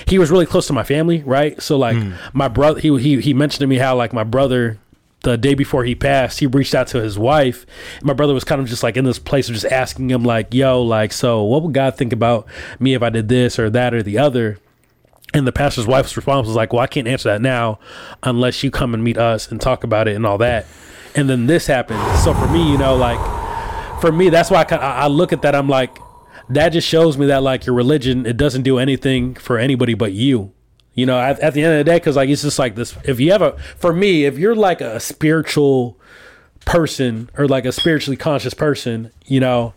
he 0.07 0.19
was 0.19 0.31
really 0.31 0.47
close 0.47 0.67
to 0.67 0.73
my 0.73 0.85
family, 0.85 1.23
right? 1.23 1.61
So 1.63 1.77
like 1.79 1.97
my 2.33 2.49
brother, 2.49 2.81
he 2.81 2.97
he 2.99 3.21
he 3.21 3.35
mentioned 3.35 3.61
to 3.61 3.67
me 3.67 3.77
how 3.79 3.97
like 3.97 4.13
my 4.13 4.25
brother. 4.25 4.79
The 5.23 5.37
day 5.37 5.55
before 5.55 5.83
he 5.83 5.97
passed, 5.97 6.39
he 6.39 6.47
reached 6.47 6.73
out 6.73 6.87
to 6.89 7.03
his 7.03 7.19
wife. 7.19 7.67
My 8.01 8.13
brother 8.13 8.33
was 8.33 8.45
kind 8.45 8.61
of 8.61 8.69
just 8.69 8.85
like 8.85 8.97
in 8.97 9.05
this 9.05 9.19
place 9.19 9.49
of 9.49 9.55
just 9.55 9.67
asking 9.67 10.09
him, 10.11 10.23
like, 10.23 10.55
"Yo, 10.55 10.81
like, 10.81 11.13
so 11.13 11.43
what 11.43 11.65
would 11.65 11.73
God 11.73 11.97
think 11.97 12.13
about 12.13 12.47
me 12.79 12.95
if 12.95 13.03
I 13.03 13.11
did 13.11 13.29
this 13.29 13.59
or 13.59 13.69
that 13.71 13.93
or 13.93 14.05
the 14.05 14.19
other?" 14.19 14.59
And 15.35 15.45
the 15.45 15.53
pastor's 15.53 15.87
wife's 15.87 16.17
response 16.17 16.47
was 16.47 16.55
like, 16.55 16.73
"Well, 16.73 16.83
I 16.83 16.87
can't 16.87 17.09
answer 17.09 17.31
that 17.31 17.43
now, 17.43 17.81
unless 18.23 18.63
you 18.63 18.71
come 18.71 18.95
and 18.95 19.03
meet 19.03 19.19
us 19.19 19.51
and 19.51 19.61
talk 19.61 19.83
about 19.83 20.07
it 20.07 20.15
and 20.15 20.25
all 20.25 20.39
that." 20.39 20.65
And 21.17 21.29
then 21.29 21.47
this 21.47 21.67
happened. 21.67 22.19
So 22.19 22.33
for 22.33 22.47
me, 22.49 22.71
you 22.71 22.79
know, 22.79 22.95
like 22.95 23.19
for 24.01 24.13
me, 24.13 24.29
that's 24.29 24.51
why 24.51 24.59
I 24.59 24.65
kind 24.65 24.83
I 24.83 25.07
look 25.07 25.33
at 25.33 25.43
that. 25.43 25.55
I'm 25.55 25.69
like, 25.69 25.99
that 26.49 26.71
just 26.71 26.87
shows 26.87 27.19
me 27.19 27.27
that 27.27 27.43
like 27.43 27.67
your 27.67 27.75
religion, 27.75 28.27
it 28.27 28.37
doesn't 28.37 28.63
do 28.63 28.79
anything 28.79 29.35
for 29.35 29.59
anybody 29.59 29.95
but 29.95 30.13
you. 30.13 30.53
You 30.95 31.05
know, 31.05 31.19
at, 31.21 31.39
at 31.41 31.55
the 31.55 31.63
end 31.63 31.75
of 31.75 31.79
the 31.79 31.85
day, 31.85 31.97
because 31.97 32.17
like 32.17 32.29
it's 32.29 32.43
just 32.43 32.59
like 32.59 32.75
this. 32.75 32.97
If 33.05 33.21
you 33.21 33.33
have 33.33 33.43
a, 33.43 33.59
for 33.77 33.93
me, 33.93 34.25
if 34.25 34.39
you're 34.39 34.55
like 34.55 34.81
a 34.81 34.99
spiritual 34.99 35.99
person 36.65 37.29
or 37.37 37.47
like 37.47 37.67
a 37.67 37.73
spiritually 37.73 38.17
conscious 38.17 38.55
person, 38.55 39.13
you 39.27 39.41
know, 39.41 39.75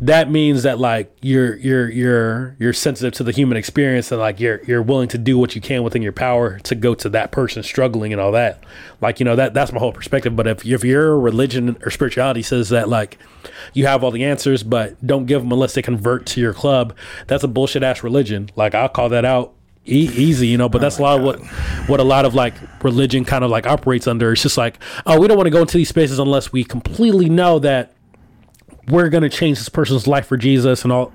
that 0.00 0.30
means 0.30 0.62
that 0.62 0.78
like 0.78 1.12
you're 1.22 1.56
you're 1.56 1.90
you're 1.90 2.56
you're 2.60 2.72
sensitive 2.72 3.12
to 3.14 3.24
the 3.24 3.32
human 3.32 3.58
experience 3.58 4.12
and 4.12 4.20
like 4.20 4.38
you're 4.38 4.62
you're 4.64 4.82
willing 4.82 5.08
to 5.08 5.18
do 5.18 5.36
what 5.36 5.56
you 5.56 5.60
can 5.60 5.82
within 5.82 6.02
your 6.02 6.12
power 6.12 6.60
to 6.60 6.76
go 6.76 6.94
to 6.94 7.08
that 7.08 7.32
person 7.32 7.64
struggling 7.64 8.12
and 8.12 8.20
all 8.20 8.30
that. 8.30 8.62
Like 9.00 9.18
you 9.18 9.24
know 9.24 9.34
that 9.34 9.54
that's 9.54 9.72
my 9.72 9.80
whole 9.80 9.92
perspective. 9.92 10.36
But 10.36 10.46
if, 10.46 10.64
if 10.64 10.84
your 10.84 11.18
religion 11.18 11.76
or 11.84 11.90
spirituality 11.90 12.42
says 12.42 12.68
that 12.68 12.88
like 12.88 13.18
you 13.74 13.86
have 13.86 14.04
all 14.04 14.12
the 14.12 14.24
answers 14.24 14.62
but 14.62 15.04
don't 15.04 15.26
give 15.26 15.42
them 15.42 15.50
unless 15.50 15.74
they 15.74 15.82
convert 15.82 16.26
to 16.26 16.40
your 16.40 16.52
club 16.52 16.94
that's 17.26 17.42
a 17.42 17.48
bullshit 17.48 17.82
ass 17.82 18.04
religion. 18.04 18.50
Like 18.54 18.74
i'll 18.76 18.88
call 18.88 19.08
that 19.08 19.24
out 19.24 19.54
e- 19.84 20.10
easy 20.14 20.46
you 20.46 20.58
know 20.58 20.68
but 20.68 20.78
oh 20.78 20.82
that's 20.82 20.98
a 20.98 21.02
lot 21.02 21.18
of 21.18 21.24
what 21.24 21.40
what 21.88 21.98
a 21.98 22.04
lot 22.04 22.24
of 22.24 22.34
like 22.34 22.54
religion 22.84 23.24
kind 23.24 23.42
of 23.42 23.50
like 23.50 23.66
operates 23.66 24.06
under. 24.06 24.30
It's 24.30 24.42
just 24.42 24.58
like 24.58 24.78
oh 25.06 25.18
we 25.18 25.26
don't 25.26 25.36
want 25.36 25.48
to 25.48 25.50
go 25.50 25.60
into 25.60 25.76
these 25.76 25.88
spaces 25.88 26.20
unless 26.20 26.52
we 26.52 26.62
completely 26.62 27.28
know 27.28 27.58
that 27.58 27.94
we're 28.90 29.08
gonna 29.08 29.28
change 29.28 29.58
this 29.58 29.68
person's 29.68 30.06
life 30.06 30.26
for 30.26 30.36
Jesus 30.36 30.82
and 30.82 30.92
all 30.92 31.12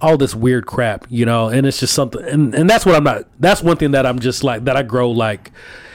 all 0.00 0.16
this 0.16 0.34
weird 0.34 0.66
crap, 0.66 1.06
you 1.08 1.24
know, 1.26 1.48
and 1.48 1.66
it's 1.66 1.80
just 1.80 1.94
something 1.94 2.22
and, 2.22 2.54
and 2.54 2.68
that's 2.68 2.84
what 2.86 2.94
I'm 2.94 3.04
not 3.04 3.24
that's 3.40 3.62
one 3.62 3.76
thing 3.76 3.92
that 3.92 4.06
I'm 4.06 4.18
just 4.18 4.44
like 4.44 4.64
that 4.64 4.76
I 4.76 4.82
grow 4.82 5.10
like 5.10 5.50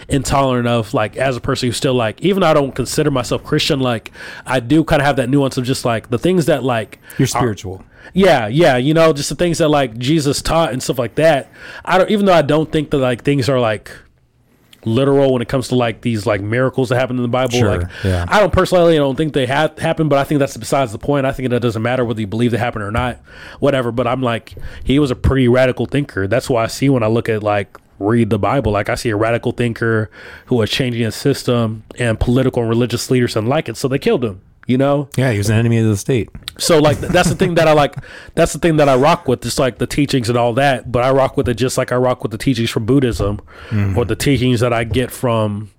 intolerant 0.09 0.67
of 0.67 0.93
like 0.93 1.15
as 1.15 1.37
a 1.37 1.41
person 1.41 1.69
who's 1.69 1.77
still 1.77 1.93
like 1.93 2.19
even 2.21 2.41
though 2.41 2.47
I 2.47 2.53
don't 2.53 2.73
consider 2.75 3.11
myself 3.11 3.43
Christian, 3.43 3.79
like 3.79 4.11
I 4.45 4.59
do 4.59 4.83
kind 4.83 5.01
of 5.01 5.05
have 5.05 5.15
that 5.17 5.29
nuance 5.29 5.57
of 5.57 5.63
just 5.65 5.85
like 5.85 6.09
the 6.09 6.17
things 6.17 6.47
that 6.47 6.63
like 6.63 6.99
You're 7.17 7.25
are- 7.25 7.27
spiritual. 7.27 7.83
yeah, 8.13 8.47
yeah, 8.47 8.77
you 8.77 8.93
know, 8.93 9.13
just 9.13 9.29
the 9.29 9.35
things 9.35 9.59
that 9.59 9.69
like 9.69 9.97
Jesus 9.97 10.41
taught 10.41 10.73
and 10.73 10.81
stuff 10.83 10.99
like 10.99 11.15
that. 11.15 11.49
I 11.85 11.97
don't 11.97 12.09
even 12.09 12.25
though 12.25 12.33
I 12.33 12.41
don't 12.41 12.71
think 12.71 12.89
that 12.91 12.97
like 12.97 13.23
things 13.23 13.47
are 13.47 13.59
like 13.59 13.91
literal 14.85 15.33
when 15.33 15.41
it 15.41 15.47
comes 15.47 15.67
to 15.69 15.75
like 15.75 16.01
these 16.01 16.25
like 16.25 16.41
miracles 16.41 16.89
that 16.89 16.99
happen 16.99 17.15
in 17.17 17.21
the 17.21 17.27
Bible. 17.27 17.57
Sure, 17.57 17.77
like 17.79 17.87
yeah. 18.03 18.25
I 18.27 18.39
don't 18.39 18.53
personally 18.53 18.95
I 18.95 18.97
don't 18.97 19.15
think 19.15 19.33
they 19.33 19.45
have 19.45 19.77
happened, 19.77 20.09
but 20.09 20.19
I 20.19 20.23
think 20.23 20.39
that's 20.39 20.57
besides 20.57 20.91
the 20.91 20.99
point. 20.99 21.25
I 21.25 21.31
think 21.31 21.49
that 21.49 21.61
doesn't 21.61 21.81
matter 21.81 22.05
whether 22.05 22.21
you 22.21 22.27
believe 22.27 22.51
they 22.51 22.57
happened 22.57 22.83
or 22.83 22.91
not, 22.91 23.19
whatever. 23.59 23.91
But 23.91 24.07
I'm 24.07 24.21
like, 24.21 24.55
he 24.83 24.99
was 24.99 25.11
a 25.11 25.15
pretty 25.15 25.47
radical 25.47 25.85
thinker. 25.85 26.27
That's 26.27 26.49
why 26.49 26.63
I 26.63 26.67
see 26.67 26.89
when 26.89 27.03
I 27.03 27.07
look 27.07 27.29
at 27.29 27.43
like 27.43 27.77
read 27.99 28.29
the 28.29 28.39
Bible, 28.39 28.71
like 28.71 28.89
I 28.89 28.95
see 28.95 29.09
a 29.09 29.15
radical 29.15 29.51
thinker 29.51 30.09
who 30.47 30.55
was 30.55 30.69
changing 30.69 31.05
a 31.05 31.11
system 31.11 31.83
and 31.99 32.19
political 32.19 32.63
and 32.63 32.69
religious 32.69 33.11
leaders 33.11 33.35
didn't 33.35 33.49
like 33.49 33.69
it, 33.69 33.77
so 33.77 33.87
they 33.87 33.99
killed 33.99 34.23
him. 34.23 34.41
You 34.71 34.77
know, 34.77 35.09
Yeah, 35.17 35.31
he 35.31 35.37
was 35.37 35.49
an 35.49 35.57
enemy 35.57 35.77
of 35.79 35.87
the 35.87 35.97
state. 35.97 36.29
so 36.57 36.79
like 36.79 36.97
that's 36.99 37.27
the 37.29 37.35
thing 37.35 37.55
that 37.55 37.67
I 37.67 37.73
like. 37.73 37.95
That's 38.35 38.53
the 38.53 38.59
thing 38.59 38.77
that 38.77 38.87
I 38.87 38.95
rock 38.95 39.27
with, 39.27 39.41
just 39.41 39.59
like 39.59 39.77
the 39.77 39.85
teachings 39.87 40.29
and 40.29 40.37
all 40.37 40.53
that. 40.53 40.91
But 40.91 41.03
I 41.03 41.11
rock 41.11 41.35
with 41.37 41.49
it 41.49 41.55
just 41.55 41.77
like 41.77 41.91
I 41.91 41.97
rock 41.97 42.23
with 42.23 42.31
the 42.31 42.37
teachings 42.37 42.69
from 42.69 42.85
Buddhism, 42.85 43.41
or 43.97 44.05
the 44.05 44.15
teachings 44.15 44.61
that 44.61 44.71
I 44.71 44.83
get 44.85 45.11
from 45.11 45.71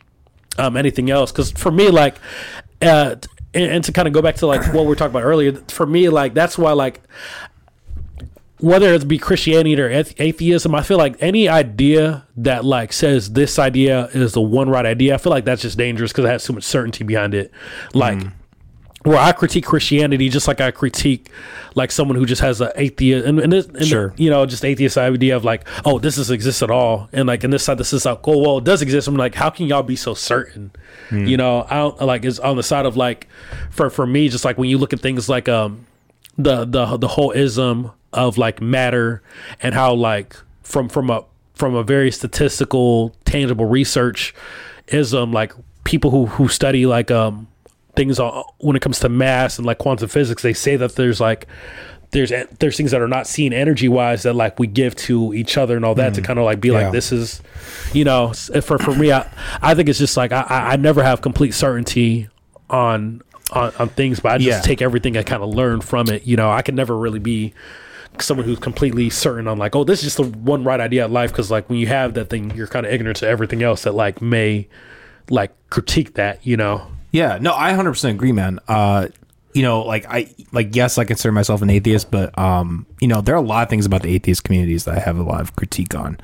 um, 0.58 0.76
anything 0.76 1.08
else. 1.10 1.32
Because 1.32 1.50
for 1.52 1.70
me, 1.72 1.88
like, 1.88 2.16
uh, 2.82 3.16
and, 3.54 3.64
and 3.72 3.84
to 3.84 3.92
kind 3.92 4.06
of 4.06 4.12
go 4.14 4.20
back 4.20 4.36
to 4.36 4.46
like 4.46 4.62
what 4.74 4.82
we 4.82 4.88
were 4.88 4.96
talking 4.96 5.12
about 5.12 5.24
earlier, 5.24 5.52
for 5.68 5.86
me, 5.86 6.08
like 6.10 6.34
that's 6.34 6.58
why 6.58 6.72
like 6.72 7.00
whether 8.58 8.94
it 8.94 9.08
be 9.08 9.18
Christianity 9.18 9.80
or 9.80 9.88
atheism, 9.88 10.74
I 10.74 10.82
feel 10.82 10.96
like 10.96 11.16
any 11.20 11.48
idea 11.48 12.26
that 12.36 12.64
like 12.64 12.92
says 12.92 13.32
this 13.32 13.58
idea 13.58 14.06
is 14.12 14.34
the 14.34 14.40
one 14.40 14.70
right 14.70 14.86
idea, 14.86 15.14
I 15.14 15.18
feel 15.18 15.30
like 15.30 15.44
that's 15.44 15.62
just 15.62 15.76
dangerous 15.76 16.12
because 16.12 16.26
it 16.26 16.28
has 16.28 16.44
so 16.44 16.52
much 16.52 16.62
certainty 16.62 17.02
behind 17.02 17.34
it. 17.34 17.50
Like 17.92 18.20
where 19.04 19.18
I 19.18 19.32
critique 19.32 19.64
Christianity 19.64 20.28
just 20.28 20.46
like 20.46 20.60
I 20.60 20.70
critique 20.70 21.28
like 21.74 21.90
someone 21.90 22.16
who 22.16 22.24
just 22.26 22.40
has 22.42 22.60
an 22.60 22.70
atheist 22.76 23.26
and, 23.26 23.40
and, 23.40 23.52
this, 23.52 23.66
and 23.66 23.84
Sure. 23.86 24.14
you 24.16 24.30
know 24.30 24.46
just 24.46 24.64
atheist 24.64 24.96
idea 24.98 25.36
of 25.36 25.44
like 25.44 25.66
oh 25.84 25.98
this 25.98 26.16
doesn't 26.16 26.34
exist 26.34 26.62
at 26.62 26.70
all. 26.70 27.08
And 27.12 27.26
like 27.26 27.42
in 27.44 27.50
this 27.50 27.64
side 27.64 27.78
this 27.78 27.92
is 27.92 28.04
how 28.04 28.16
cool 28.16 28.40
well 28.42 28.58
it 28.58 28.64
does 28.64 28.82
exist. 28.82 29.08
I'm 29.08 29.16
like 29.16 29.34
how 29.34 29.50
can 29.50 29.66
y'all 29.66 29.82
be 29.82 29.96
so 29.96 30.14
certain? 30.14 30.70
You 31.10 31.36
know 31.36 31.66
I 31.68 31.76
don't 31.76 32.00
like 32.02 32.24
it's 32.24 32.38
on 32.38 32.56
the 32.56 32.62
side 32.62 32.86
of 32.86 32.96
like 32.96 33.28
for 33.70 33.90
for 33.90 34.06
me 34.06 34.28
just 34.28 34.44
like 34.44 34.56
when 34.56 34.70
you 34.70 34.78
look 34.78 34.92
at 34.92 35.00
things 35.00 35.28
like 35.28 35.48
um 35.48 35.86
the 36.38 36.64
the 36.64 36.96
the 36.96 37.08
whole 37.08 37.32
ism 37.32 37.90
of 38.12 38.38
like 38.38 38.60
matter 38.62 39.22
and 39.60 39.74
how 39.74 39.92
like 39.94 40.36
from 40.62 40.88
from 40.88 41.10
a 41.10 41.24
from 41.54 41.74
a 41.74 41.82
very 41.82 42.10
statistical 42.10 43.14
tangible 43.24 43.66
research 43.66 44.34
ism 44.88 45.32
like 45.32 45.52
people 45.84 46.10
who 46.10 46.26
who 46.26 46.48
study 46.48 46.86
like 46.86 47.10
um 47.10 47.46
things 47.96 48.18
on, 48.18 48.44
when 48.58 48.76
it 48.76 48.82
comes 48.82 48.98
to 49.00 49.08
mass 49.08 49.58
and 49.58 49.66
like 49.66 49.78
quantum 49.78 50.08
physics 50.08 50.42
they 50.42 50.52
say 50.54 50.76
that 50.76 50.94
there's 50.96 51.20
like 51.20 51.46
there's 52.10 52.32
there's 52.58 52.76
things 52.76 52.90
that 52.90 53.00
are 53.00 53.08
not 53.08 53.26
seen 53.26 53.52
energy 53.52 53.88
wise 53.88 54.22
that 54.22 54.34
like 54.34 54.58
we 54.58 54.66
give 54.66 54.94
to 54.94 55.32
each 55.34 55.56
other 55.56 55.76
and 55.76 55.84
all 55.84 55.94
that 55.94 56.14
to 56.14 56.20
mm. 56.20 56.24
kind 56.24 56.38
of 56.38 56.44
like 56.44 56.60
be 56.60 56.68
Yeah. 56.68 56.74
like 56.84 56.92
this 56.92 57.10
is 57.12 57.42
you 57.92 58.04
know 58.04 58.32
for 58.62 58.78
for 58.78 58.94
me 58.94 59.12
I, 59.12 59.28
I 59.62 59.74
think 59.74 59.88
it's 59.88 59.98
just 59.98 60.16
like 60.16 60.32
I, 60.32 60.42
I 60.42 60.72
I 60.72 60.76
never 60.76 61.02
have 61.02 61.20
complete 61.22 61.52
certainty 61.52 62.28
on 62.68 63.22
on, 63.52 63.72
on 63.78 63.88
things 63.90 64.20
but 64.20 64.32
I 64.32 64.38
just 64.38 64.46
Yeah. 64.48 64.60
take 64.60 64.82
everything 64.82 65.16
I 65.16 65.22
kind 65.22 65.42
of 65.42 65.50
learn 65.50 65.80
from 65.80 66.08
it 66.08 66.26
you 66.26 66.36
know 66.36 66.50
I 66.50 66.62
can 66.62 66.74
never 66.74 66.96
really 66.96 67.18
be 67.18 67.54
someone 68.18 68.46
who's 68.46 68.58
completely 68.58 69.08
certain 69.08 69.48
on 69.48 69.56
like 69.58 69.74
oh 69.74 69.84
this 69.84 70.00
is 70.00 70.14
just 70.14 70.16
the 70.18 70.38
one 70.38 70.64
right 70.64 70.80
idea 70.80 71.06
of 71.06 71.10
life 71.10 71.30
because 71.30 71.50
like 71.50 71.68
when 71.70 71.78
you 71.78 71.86
have 71.86 72.12
that 72.14 72.28
thing 72.28 72.54
you're 72.54 72.66
kind 72.66 72.84
of 72.84 72.92
ignorant 72.92 73.16
to 73.18 73.26
everything 73.26 73.62
else 73.62 73.82
that 73.84 73.94
like 73.94 74.20
may 74.20 74.68
like 75.30 75.50
critique 75.70 76.12
that 76.14 76.46
you 76.46 76.56
know 76.58 76.86
Yeah, 77.12 77.38
no, 77.40 77.54
I 77.54 77.72
100% 77.72 78.10
agree, 78.10 78.32
man. 78.32 78.58
Uh, 78.66 79.08
you 79.54 79.62
know, 79.62 79.82
like 79.82 80.06
I 80.08 80.34
like 80.52 80.74
yes, 80.74 80.96
I 80.96 81.04
consider 81.04 81.30
myself 81.30 81.60
an 81.60 81.68
atheist, 81.68 82.10
but 82.10 82.36
um, 82.38 82.86
you 83.00 83.06
know, 83.08 83.20
there 83.20 83.34
are 83.34 83.38
a 83.38 83.46
lot 83.46 83.62
of 83.64 83.68
things 83.68 83.84
about 83.84 84.02
the 84.02 84.14
atheist 84.14 84.44
communities 84.44 84.86
that 84.86 84.96
I 84.96 85.00
have 85.00 85.18
a 85.18 85.22
lot 85.22 85.42
of 85.42 85.54
critique 85.56 85.94
on. 85.94 86.18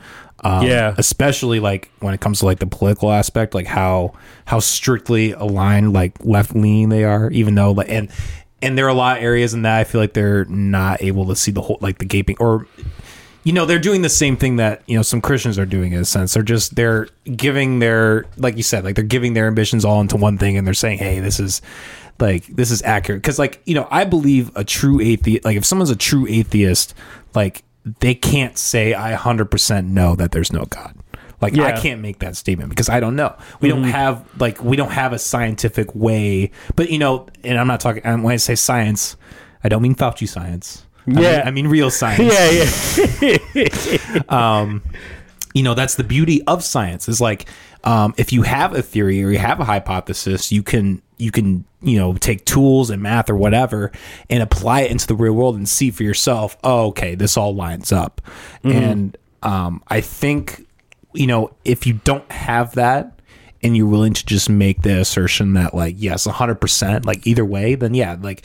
Um, 0.44 0.64
Yeah. 0.66 0.94
especially 0.96 1.60
like 1.60 1.90
when 2.00 2.14
it 2.14 2.20
comes 2.20 2.38
to 2.40 2.46
like 2.46 2.58
the 2.58 2.66
political 2.66 3.12
aspect, 3.12 3.54
like 3.54 3.66
how 3.66 4.14
how 4.46 4.60
strictly 4.60 5.32
aligned 5.32 5.92
like 5.92 6.12
left 6.24 6.54
leaning 6.54 6.88
they 6.88 7.04
are, 7.04 7.30
even 7.32 7.54
though 7.54 7.72
like 7.72 7.90
and 7.90 8.08
and 8.62 8.78
there 8.78 8.86
are 8.86 8.90
a 8.90 8.94
lot 8.94 9.18
of 9.18 9.22
areas 9.22 9.52
in 9.52 9.62
that 9.62 9.78
I 9.78 9.84
feel 9.84 10.00
like 10.00 10.14
they're 10.14 10.46
not 10.46 11.02
able 11.02 11.26
to 11.26 11.36
see 11.36 11.50
the 11.50 11.60
whole 11.60 11.76
like 11.82 11.98
the 11.98 12.06
gaping 12.06 12.36
or 12.40 12.66
you 13.44 13.52
know 13.52 13.64
they're 13.64 13.78
doing 13.78 14.02
the 14.02 14.08
same 14.08 14.36
thing 14.36 14.56
that 14.56 14.82
you 14.86 14.96
know 14.96 15.02
some 15.02 15.20
christians 15.20 15.58
are 15.58 15.66
doing 15.66 15.92
in 15.92 16.00
a 16.00 16.04
sense. 16.04 16.34
They're 16.34 16.42
just 16.42 16.74
they're 16.74 17.08
giving 17.24 17.78
their 17.78 18.26
like 18.36 18.56
you 18.56 18.62
said 18.62 18.84
like 18.84 18.94
they're 18.94 19.04
giving 19.04 19.34
their 19.34 19.46
ambitions 19.46 19.84
all 19.84 20.00
into 20.00 20.16
one 20.16 20.38
thing 20.38 20.56
and 20.56 20.66
they're 20.66 20.74
saying 20.74 20.98
hey 20.98 21.20
this 21.20 21.40
is 21.40 21.62
like 22.18 22.46
this 22.46 22.70
is 22.70 22.82
accurate. 22.82 23.22
Because 23.22 23.38
like 23.38 23.62
you 23.64 23.74
know 23.74 23.88
i 23.90 24.04
believe 24.04 24.50
a 24.56 24.64
true 24.64 25.00
atheist 25.00 25.44
like 25.44 25.56
if 25.56 25.64
someone's 25.64 25.90
a 25.90 25.96
true 25.96 26.26
atheist 26.28 26.94
like 27.34 27.62
they 28.00 28.14
can't 28.14 28.58
say 28.58 28.92
i 28.92 29.14
100% 29.14 29.86
know 29.86 30.14
that 30.16 30.32
there's 30.32 30.52
no 30.52 30.64
god. 30.66 30.94
Like 31.40 31.56
i 31.56 31.78
can't 31.80 32.00
make 32.00 32.18
that 32.18 32.36
statement 32.36 32.70
because 32.70 32.88
i 32.88 32.98
don't 32.98 33.14
know. 33.14 33.36
We 33.60 33.68
don't 33.68 33.82
mm-hmm. 33.82 33.90
have 33.92 34.40
like 34.40 34.62
we 34.62 34.76
don't 34.76 34.90
have 34.90 35.12
a 35.12 35.18
scientific 35.18 35.94
way 35.94 36.50
but 36.74 36.90
you 36.90 36.98
know 36.98 37.28
and 37.44 37.58
i'm 37.58 37.68
not 37.68 37.80
talking 37.80 38.02
when 38.22 38.34
i 38.34 38.36
say 38.36 38.56
science 38.56 39.16
i 39.62 39.68
don't 39.68 39.80
mean 39.80 39.94
fauci 39.94 40.28
science 40.28 40.84
I 41.08 41.14
mean- 41.14 41.22
Yeah. 41.22 41.42
I 41.44 41.50
mean 41.50 41.66
real 41.68 41.90
science 41.90 42.98
yeah, 43.22 43.38
yeah. 44.30 44.78
you 45.54 45.62
know 45.62 45.74
that's 45.74 45.94
the 45.96 46.04
beauty 46.04 46.42
of 46.46 46.62
science 46.62 47.08
is 47.08 47.20
like 47.20 47.48
um, 47.84 48.12
if 48.16 48.32
you 48.32 48.42
have 48.42 48.74
a 48.74 48.82
theory 48.82 49.22
or 49.24 49.30
you 49.30 49.38
have 49.38 49.60
a 49.60 49.64
hypothesis 49.64 50.52
you 50.52 50.62
can 50.62 51.00
you 51.16 51.30
can 51.30 51.64
you 51.80 51.98
know 51.98 52.12
take 52.14 52.44
tools 52.44 52.90
and 52.90 53.02
math 53.02 53.30
or 53.30 53.36
whatever 53.36 53.90
and 54.28 54.42
apply 54.42 54.82
it 54.82 54.90
into 54.90 55.06
the 55.06 55.14
real 55.14 55.32
world 55.32 55.56
and 55.56 55.68
see 55.68 55.90
for 55.90 56.02
yourself 56.02 56.56
oh 56.64 56.88
okay 56.88 57.14
this 57.14 57.36
all 57.36 57.54
lines 57.54 57.92
up 57.92 58.20
and 58.64 59.16
um, 59.42 59.82
i 59.88 60.00
think 60.00 60.66
you 61.14 61.26
know 61.26 61.50
if 61.64 61.86
you 61.86 61.94
don't 62.04 62.30
have 62.30 62.74
that 62.74 63.18
and 63.62 63.76
you're 63.76 63.86
willing 63.86 64.12
to 64.12 64.24
just 64.26 64.48
make 64.50 64.82
the 64.82 65.00
assertion 65.00 65.54
that 65.54 65.72
like 65.74 65.94
yes 65.98 66.26
100% 66.26 67.04
like 67.06 67.26
either 67.26 67.44
way 67.44 67.74
then 67.74 67.94
yeah 67.94 68.16
like 68.20 68.44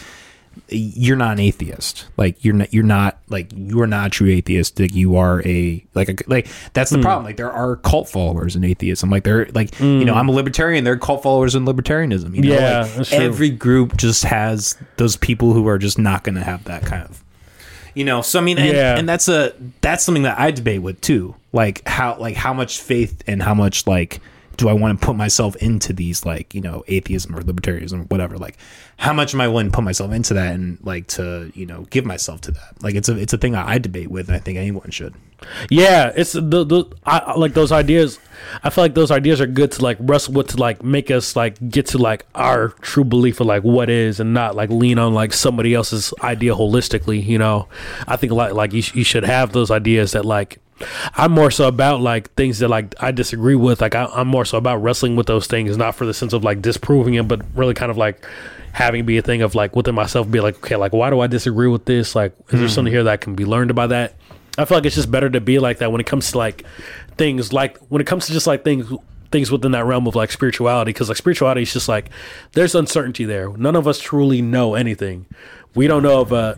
you're 0.73 1.15
not 1.17 1.33
an 1.33 1.39
atheist. 1.39 2.05
Like 2.17 2.43
you're 2.43 2.53
not 2.53 2.73
you're 2.73 2.83
not 2.83 3.17
like 3.29 3.51
you 3.55 3.81
are 3.81 3.87
not 3.87 4.07
a 4.07 4.09
true 4.09 4.29
atheist. 4.29 4.79
Like 4.79 4.93
you 4.93 5.15
are 5.17 5.41
a 5.45 5.83
like 5.93 6.09
a 6.09 6.15
like 6.27 6.47
that's 6.73 6.91
Hmm. 6.91 6.97
the 6.97 7.01
problem. 7.03 7.25
Like 7.25 7.37
there 7.37 7.51
are 7.51 7.75
cult 7.77 8.09
followers 8.09 8.55
in 8.55 8.63
atheism. 8.63 9.09
Like 9.09 9.23
they're 9.23 9.45
like 9.53 9.79
you 9.79 10.05
know 10.05 10.13
I'm 10.15 10.29
a 10.29 10.31
libertarian. 10.31 10.83
There 10.83 10.93
are 10.93 10.97
cult 10.97 11.23
followers 11.23 11.55
in 11.55 11.65
libertarianism. 11.65 12.35
You 12.35 12.41
know? 12.41 12.55
Hmm. 12.55 12.61
Yeah, 12.61 12.89
like, 12.97 13.13
every 13.13 13.49
group 13.49 13.97
just 13.97 14.23
has 14.23 14.75
those 14.97 15.15
people 15.17 15.53
who 15.53 15.67
are 15.67 15.77
just 15.77 15.97
not 15.99 16.23
going 16.23 16.35
to 16.35 16.43
have 16.43 16.63
that 16.65 16.83
kind 16.85 17.03
of 17.03 17.23
you 17.95 18.03
know 18.03 18.23
so 18.23 18.39
i 18.39 18.41
mean 18.41 18.57
and, 18.57 18.75
Yeah. 18.75 18.97
and 18.97 19.07
that's 19.07 19.27
a 19.27 19.53
that's 19.81 20.03
something 20.03 20.23
that 20.23 20.39
i 20.39 20.49
debate 20.49 20.81
with 20.81 20.99
too 21.01 21.35
like 21.51 21.87
how 21.87 22.17
like 22.17 22.35
how 22.35 22.51
much 22.51 22.81
faith 22.81 23.21
and 23.27 23.39
how 23.43 23.53
much 23.53 23.85
like 23.85 24.19
do 24.57 24.69
i 24.69 24.73
want 24.73 24.99
to 24.99 25.05
put 25.05 25.15
myself 25.15 25.55
into 25.57 25.93
these 25.93 26.25
like 26.25 26.53
you 26.53 26.61
know 26.61 26.83
atheism 26.87 27.35
or 27.35 27.41
libertarianism 27.41 28.01
or 28.01 28.03
whatever 28.03 28.37
like 28.37 28.57
how 28.97 29.13
much 29.13 29.33
am 29.33 29.41
i 29.41 29.47
willing 29.47 29.67
to 29.67 29.71
put 29.71 29.83
myself 29.83 30.11
into 30.11 30.33
that 30.33 30.53
and 30.53 30.77
like 30.83 31.07
to 31.07 31.51
you 31.55 31.65
know 31.65 31.83
give 31.89 32.05
myself 32.05 32.41
to 32.41 32.51
that 32.51 32.81
like 32.81 32.95
it's 32.95 33.09
a 33.09 33.17
it's 33.17 33.33
a 33.33 33.37
thing 33.37 33.55
i 33.55 33.77
debate 33.77 34.09
with 34.09 34.27
and 34.27 34.35
i 34.35 34.39
think 34.39 34.57
anyone 34.57 34.89
should 34.91 35.13
Yeah, 35.69 36.11
it's 36.15 36.33
the, 36.33 36.41
the 36.41 36.85
I, 37.05 37.19
I 37.19 37.35
like 37.35 37.53
those 37.53 37.71
ideas. 37.71 38.19
I 38.63 38.69
feel 38.69 38.83
like 38.83 38.93
those 38.95 39.11
ideas 39.11 39.41
are 39.41 39.47
good 39.47 39.71
to 39.73 39.81
like 39.81 39.97
wrestle 39.99 40.33
with 40.33 40.49
to 40.49 40.57
like 40.57 40.83
make 40.83 41.11
us 41.11 41.35
like 41.35 41.69
get 41.69 41.87
to 41.87 41.97
like 41.97 42.25
our 42.35 42.69
true 42.81 43.03
belief 43.03 43.39
of 43.39 43.47
like 43.47 43.63
what 43.63 43.89
is 43.89 44.19
and 44.19 44.33
not 44.33 44.55
like 44.55 44.69
lean 44.69 44.99
on 44.99 45.13
like 45.13 45.33
somebody 45.33 45.73
else's 45.73 46.13
idea 46.21 46.53
holistically. 46.53 47.23
You 47.23 47.37
know, 47.37 47.67
I 48.07 48.15
think 48.15 48.33
like 48.33 48.53
like 48.53 48.73
you, 48.73 48.81
sh- 48.81 48.95
you 48.95 49.03
should 49.03 49.23
have 49.23 49.51
those 49.53 49.71
ideas 49.71 50.13
that 50.13 50.25
like 50.25 50.59
I'm 51.15 51.31
more 51.31 51.51
so 51.51 51.67
about 51.67 52.01
like 52.01 52.33
things 52.33 52.59
that 52.59 52.69
like 52.69 52.95
I 52.99 53.11
disagree 53.11 53.55
with. 53.55 53.81
Like 53.81 53.95
I, 53.95 54.05
I'm 54.05 54.27
more 54.27 54.45
so 54.45 54.57
about 54.57 54.77
wrestling 54.77 55.15
with 55.15 55.27
those 55.27 55.47
things, 55.47 55.77
not 55.77 55.95
for 55.95 56.05
the 56.05 56.13
sense 56.13 56.33
of 56.33 56.43
like 56.43 56.61
disproving 56.61 57.15
it, 57.15 57.27
but 57.27 57.41
really 57.55 57.73
kind 57.73 57.91
of 57.91 57.97
like 57.97 58.25
having 58.73 59.01
it 59.01 59.05
be 59.05 59.17
a 59.17 59.21
thing 59.21 59.41
of 59.41 59.55
like 59.55 59.75
within 59.75 59.95
myself, 59.95 60.29
be 60.29 60.39
like, 60.39 60.55
okay, 60.57 60.75
like 60.75 60.93
why 60.93 61.09
do 61.09 61.19
I 61.19 61.27
disagree 61.27 61.67
with 61.67 61.85
this? 61.85 62.15
Like, 62.15 62.33
is 62.49 62.59
there 62.59 62.69
something 62.69 62.91
here 62.91 63.03
that 63.03 63.21
can 63.21 63.35
be 63.35 63.45
learned 63.45 63.73
by 63.75 63.87
that? 63.87 64.15
I 64.57 64.65
feel 64.65 64.77
like 64.77 64.85
it's 64.85 64.95
just 64.95 65.09
better 65.09 65.29
to 65.29 65.41
be 65.41 65.59
like 65.59 65.79
that 65.79 65.91
when 65.91 65.99
it 65.99 66.07
comes 66.07 66.31
to 66.31 66.37
like 66.37 66.65
things 67.17 67.53
like 67.53 67.77
when 67.89 68.01
it 68.01 68.07
comes 68.07 68.27
to 68.27 68.33
just 68.33 68.47
like 68.47 68.63
things 68.63 68.91
things 69.31 69.51
within 69.51 69.71
that 69.71 69.85
realm 69.85 70.05
of 70.05 70.15
like 70.15 70.31
spirituality 70.31 70.89
because 70.89 71.09
like 71.09 71.17
spirituality 71.17 71.63
is 71.63 71.73
just 71.73 71.89
like 71.89 72.09
there's 72.51 72.75
uncertainty 72.75 73.25
there 73.25 73.49
none 73.57 73.75
of 73.75 73.87
us 73.87 73.99
truly 73.99 74.43
know 74.43 74.75
anything 74.75 75.25
we 75.73 75.87
don't 75.87 76.03
know 76.03 76.21
if 76.21 76.31
uh 76.31 76.53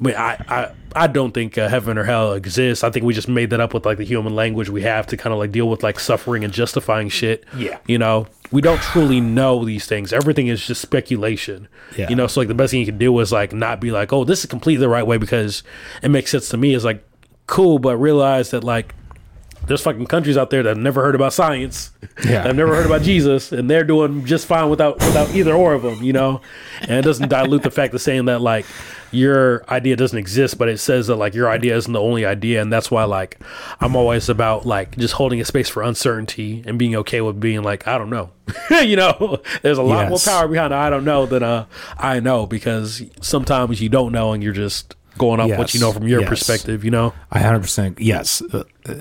I 0.00 0.04
mean, 0.04 0.14
I, 0.16 0.44
I, 0.48 0.72
I 0.94 1.06
don't 1.08 1.32
think 1.32 1.58
uh, 1.58 1.68
heaven 1.68 1.98
or 1.98 2.04
hell 2.04 2.32
exists. 2.32 2.82
I 2.82 2.90
think 2.90 3.04
we 3.04 3.12
just 3.12 3.28
made 3.28 3.50
that 3.50 3.60
up 3.60 3.74
with 3.74 3.84
like 3.84 3.98
the 3.98 4.04
human 4.04 4.34
language 4.34 4.70
we 4.70 4.82
have 4.82 5.06
to 5.08 5.16
kind 5.16 5.32
of 5.32 5.38
like 5.38 5.52
deal 5.52 5.68
with 5.68 5.82
like 5.82 6.00
suffering 6.00 6.42
and 6.42 6.52
justifying 6.52 7.10
shit. 7.10 7.44
Yeah. 7.56 7.78
You 7.86 7.98
know, 7.98 8.26
we 8.50 8.62
don't 8.62 8.80
truly 8.80 9.20
know 9.20 9.64
these 9.64 9.86
things. 9.86 10.12
Everything 10.12 10.48
is 10.48 10.66
just 10.66 10.80
speculation. 10.80 11.68
Yeah. 11.96 12.08
You 12.08 12.16
know, 12.16 12.26
so 12.26 12.40
like 12.40 12.48
the 12.48 12.54
best 12.54 12.70
thing 12.70 12.80
you 12.80 12.86
can 12.86 12.98
do 12.98 13.18
is 13.20 13.30
like 13.30 13.52
not 13.52 13.80
be 13.80 13.90
like, 13.90 14.12
oh, 14.12 14.24
this 14.24 14.40
is 14.40 14.46
completely 14.46 14.80
the 14.80 14.88
right 14.88 15.06
way 15.06 15.18
because 15.18 15.62
it 16.02 16.08
makes 16.08 16.30
sense 16.30 16.48
to 16.48 16.56
me. 16.56 16.74
Is 16.74 16.84
like 16.84 17.06
cool, 17.46 17.78
but 17.78 17.98
realize 17.98 18.50
that 18.52 18.64
like 18.64 18.94
there's 19.66 19.82
fucking 19.82 20.06
countries 20.06 20.38
out 20.38 20.48
there 20.48 20.62
that 20.62 20.70
have 20.70 20.78
never 20.78 21.02
heard 21.02 21.14
about 21.14 21.34
science. 21.34 21.90
Yeah. 22.24 22.46
I've 22.46 22.56
never 22.56 22.74
heard 22.74 22.86
about 22.86 23.02
Jesus, 23.02 23.52
and 23.52 23.68
they're 23.68 23.84
doing 23.84 24.24
just 24.24 24.46
fine 24.46 24.70
without 24.70 24.98
without 25.00 25.34
either 25.34 25.54
or 25.54 25.74
of 25.74 25.82
them. 25.82 26.02
You 26.02 26.12
know, 26.12 26.40
and 26.80 26.92
it 26.92 27.02
doesn't 27.02 27.28
dilute 27.28 27.62
the 27.62 27.70
fact 27.70 27.94
of 27.94 28.00
saying 28.00 28.24
that 28.24 28.40
like 28.40 28.66
your 29.12 29.64
idea 29.68 29.96
doesn't 29.96 30.18
exist, 30.18 30.56
but 30.58 30.68
it 30.68 30.78
says 30.78 31.08
that 31.08 31.16
like 31.16 31.34
your 31.34 31.48
idea 31.50 31.76
isn't 31.76 31.92
the 31.92 32.00
only 32.00 32.24
idea, 32.24 32.62
and 32.62 32.72
that's 32.72 32.90
why 32.90 33.04
like 33.04 33.38
I'm 33.80 33.96
always 33.96 34.28
about 34.28 34.66
like 34.66 34.96
just 34.96 35.14
holding 35.14 35.40
a 35.40 35.44
space 35.44 35.68
for 35.68 35.82
uncertainty 35.82 36.62
and 36.66 36.78
being 36.78 36.94
okay 36.96 37.20
with 37.20 37.40
being 37.40 37.62
like 37.62 37.86
I 37.88 37.98
don't 37.98 38.10
know. 38.10 38.30
you 38.82 38.96
know, 38.96 39.40
there's 39.62 39.78
a 39.78 39.82
lot 39.82 40.10
Yes. 40.10 40.26
more 40.26 40.34
power 40.34 40.48
behind 40.48 40.74
I 40.74 40.90
don't 40.90 41.04
know 41.04 41.26
than 41.26 41.42
uh 41.42 41.66
I 41.98 42.20
know 42.20 42.46
because 42.46 43.02
sometimes 43.20 43.80
you 43.80 43.88
don't 43.88 44.12
know 44.12 44.32
and 44.32 44.42
you're 44.42 44.52
just 44.52 44.94
going 45.18 45.38
off 45.40 45.50
what 45.58 45.74
you 45.74 45.80
know 45.80 45.92
from 45.92 46.06
your 46.08 46.20
Yes. 46.20 46.28
perspective. 46.28 46.84
You 46.84 46.90
know. 46.92 47.12
I 47.30 47.40
hundred 47.40 47.60
percent 47.62 48.00
yes. 48.00 48.42
Uh, 48.52 48.64
uh, 48.88 48.94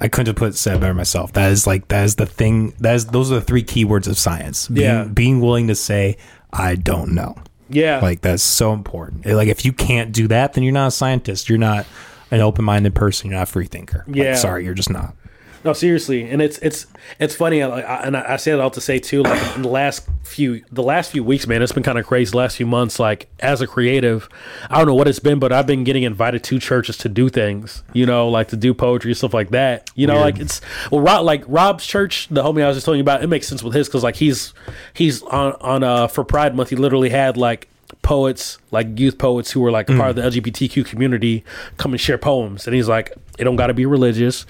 I 0.00 0.08
couldn't 0.08 0.28
have 0.28 0.36
put 0.36 0.48
it 0.50 0.56
said 0.56 0.80
better 0.80 0.94
myself. 0.94 1.32
That 1.32 1.50
is 1.52 1.66
like 1.66 1.88
that 1.88 2.04
is 2.04 2.14
the 2.16 2.26
thing. 2.26 2.74
That 2.78 2.94
is 2.94 3.06
those 3.06 3.30
are 3.32 3.36
the 3.36 3.40
three 3.40 3.64
keywords 3.64 4.06
of 4.06 4.16
science. 4.16 4.68
Being, 4.68 4.86
Yeah. 4.86 5.04
being 5.04 5.40
willing 5.40 5.66
to 5.68 5.74
say 5.74 6.16
I 6.52 6.76
don't 6.76 7.12
know. 7.14 7.36
Yeah. 7.68 8.00
Like 8.00 8.20
that's 8.22 8.42
so 8.42 8.72
important. 8.72 9.26
Like 9.26 9.48
if 9.48 9.64
you 9.64 9.72
can't 9.72 10.12
do 10.12 10.28
that, 10.28 10.54
then 10.54 10.64
you're 10.64 10.72
not 10.72 10.88
a 10.88 10.90
scientist. 10.92 11.48
You're 11.48 11.58
not 11.58 11.86
an 12.30 12.40
open 12.40 12.64
minded 12.64 12.94
person. 12.94 13.30
You're 13.30 13.38
not 13.38 13.48
a 13.48 13.52
free 13.52 13.66
thinker. 13.66 14.04
Like, 14.06 14.16
Yeah. 14.16 14.34
sorry, 14.36 14.64
you're 14.64 14.74
just 14.74 14.90
not. 14.90 15.14
No, 15.64 15.72
seriously, 15.72 16.22
and 16.30 16.40
it's 16.40 16.58
it's 16.58 16.86
it's 17.18 17.34
funny, 17.34 17.62
I- 17.62 17.80
I- 17.80 18.02
and 18.04 18.16
I 18.16 18.34
I 18.34 18.36
say 18.36 18.52
that 18.52 18.60
all 18.60 18.70
to 18.70 18.80
say 18.80 18.98
too. 18.98 19.22
Like 19.22 19.56
in 19.56 19.62
the 19.62 19.68
last 19.68 20.06
few 20.22 20.62
the 20.70 20.82
last 20.82 21.10
few 21.10 21.24
weeks, 21.24 21.46
man, 21.46 21.62
it's 21.62 21.72
been 21.72 21.82
kind 21.82 21.98
of 21.98 22.06
crazy. 22.06 22.30
The 22.30 22.36
last 22.36 22.56
few 22.56 22.66
months, 22.66 23.00
like 23.00 23.28
as 23.40 23.60
a 23.60 23.66
creative, 23.66 24.28
I 24.70 24.78
don't 24.78 24.86
know 24.86 24.94
what 24.94 25.08
it's 25.08 25.18
been, 25.18 25.38
but 25.40 25.52
I've 25.52 25.66
been 25.66 25.82
getting 25.82 26.04
invited 26.04 26.44
to 26.44 26.58
churches 26.60 26.96
to 26.98 27.08
do 27.08 27.28
things. 27.28 27.82
You 27.92 28.06
know, 28.06 28.28
like 28.28 28.48
to 28.48 28.56
do 28.56 28.72
poetry 28.72 29.10
and 29.10 29.18
stuff 29.18 29.34
like 29.34 29.50
that. 29.50 29.90
You 29.96 30.06
know, 30.06 30.14
Weird. 30.14 30.24
like 30.24 30.38
it's 30.38 30.60
well, 30.92 31.00
Rob, 31.00 31.24
like 31.24 31.42
Rob's 31.48 31.84
church, 31.84 32.28
the 32.30 32.42
homie 32.44 32.62
I 32.62 32.68
was 32.68 32.76
just 32.76 32.84
telling 32.84 32.98
you 32.98 33.02
about. 33.04 33.24
It 33.24 33.26
makes 33.26 33.48
sense 33.48 33.62
with 33.62 33.74
his 33.74 33.88
because 33.88 34.04
like 34.04 34.16
he's 34.16 34.54
he's 34.94 35.22
on 35.24 35.54
on 35.60 35.82
uh 35.82 36.06
for 36.06 36.22
Pride 36.24 36.54
Month. 36.54 36.70
He 36.70 36.76
literally 36.76 37.10
had 37.10 37.36
like 37.36 37.68
poets 38.02 38.58
like 38.70 38.98
youth 38.98 39.18
poets 39.18 39.50
who 39.50 39.60
were 39.60 39.70
like 39.70 39.88
a 39.90 39.96
part 39.96 40.10
of 40.10 40.16
the 40.16 40.22
lgbtq 40.22 40.84
community 40.86 41.42
come 41.78 41.92
and 41.92 42.00
share 42.00 42.16
poems 42.18 42.66
and 42.66 42.74
he's 42.76 42.86
like 42.88 43.12
it 43.38 43.44
don't 43.44 43.56
got 43.56 43.66
to 43.68 43.74
be 43.74 43.84
religious 43.86 44.46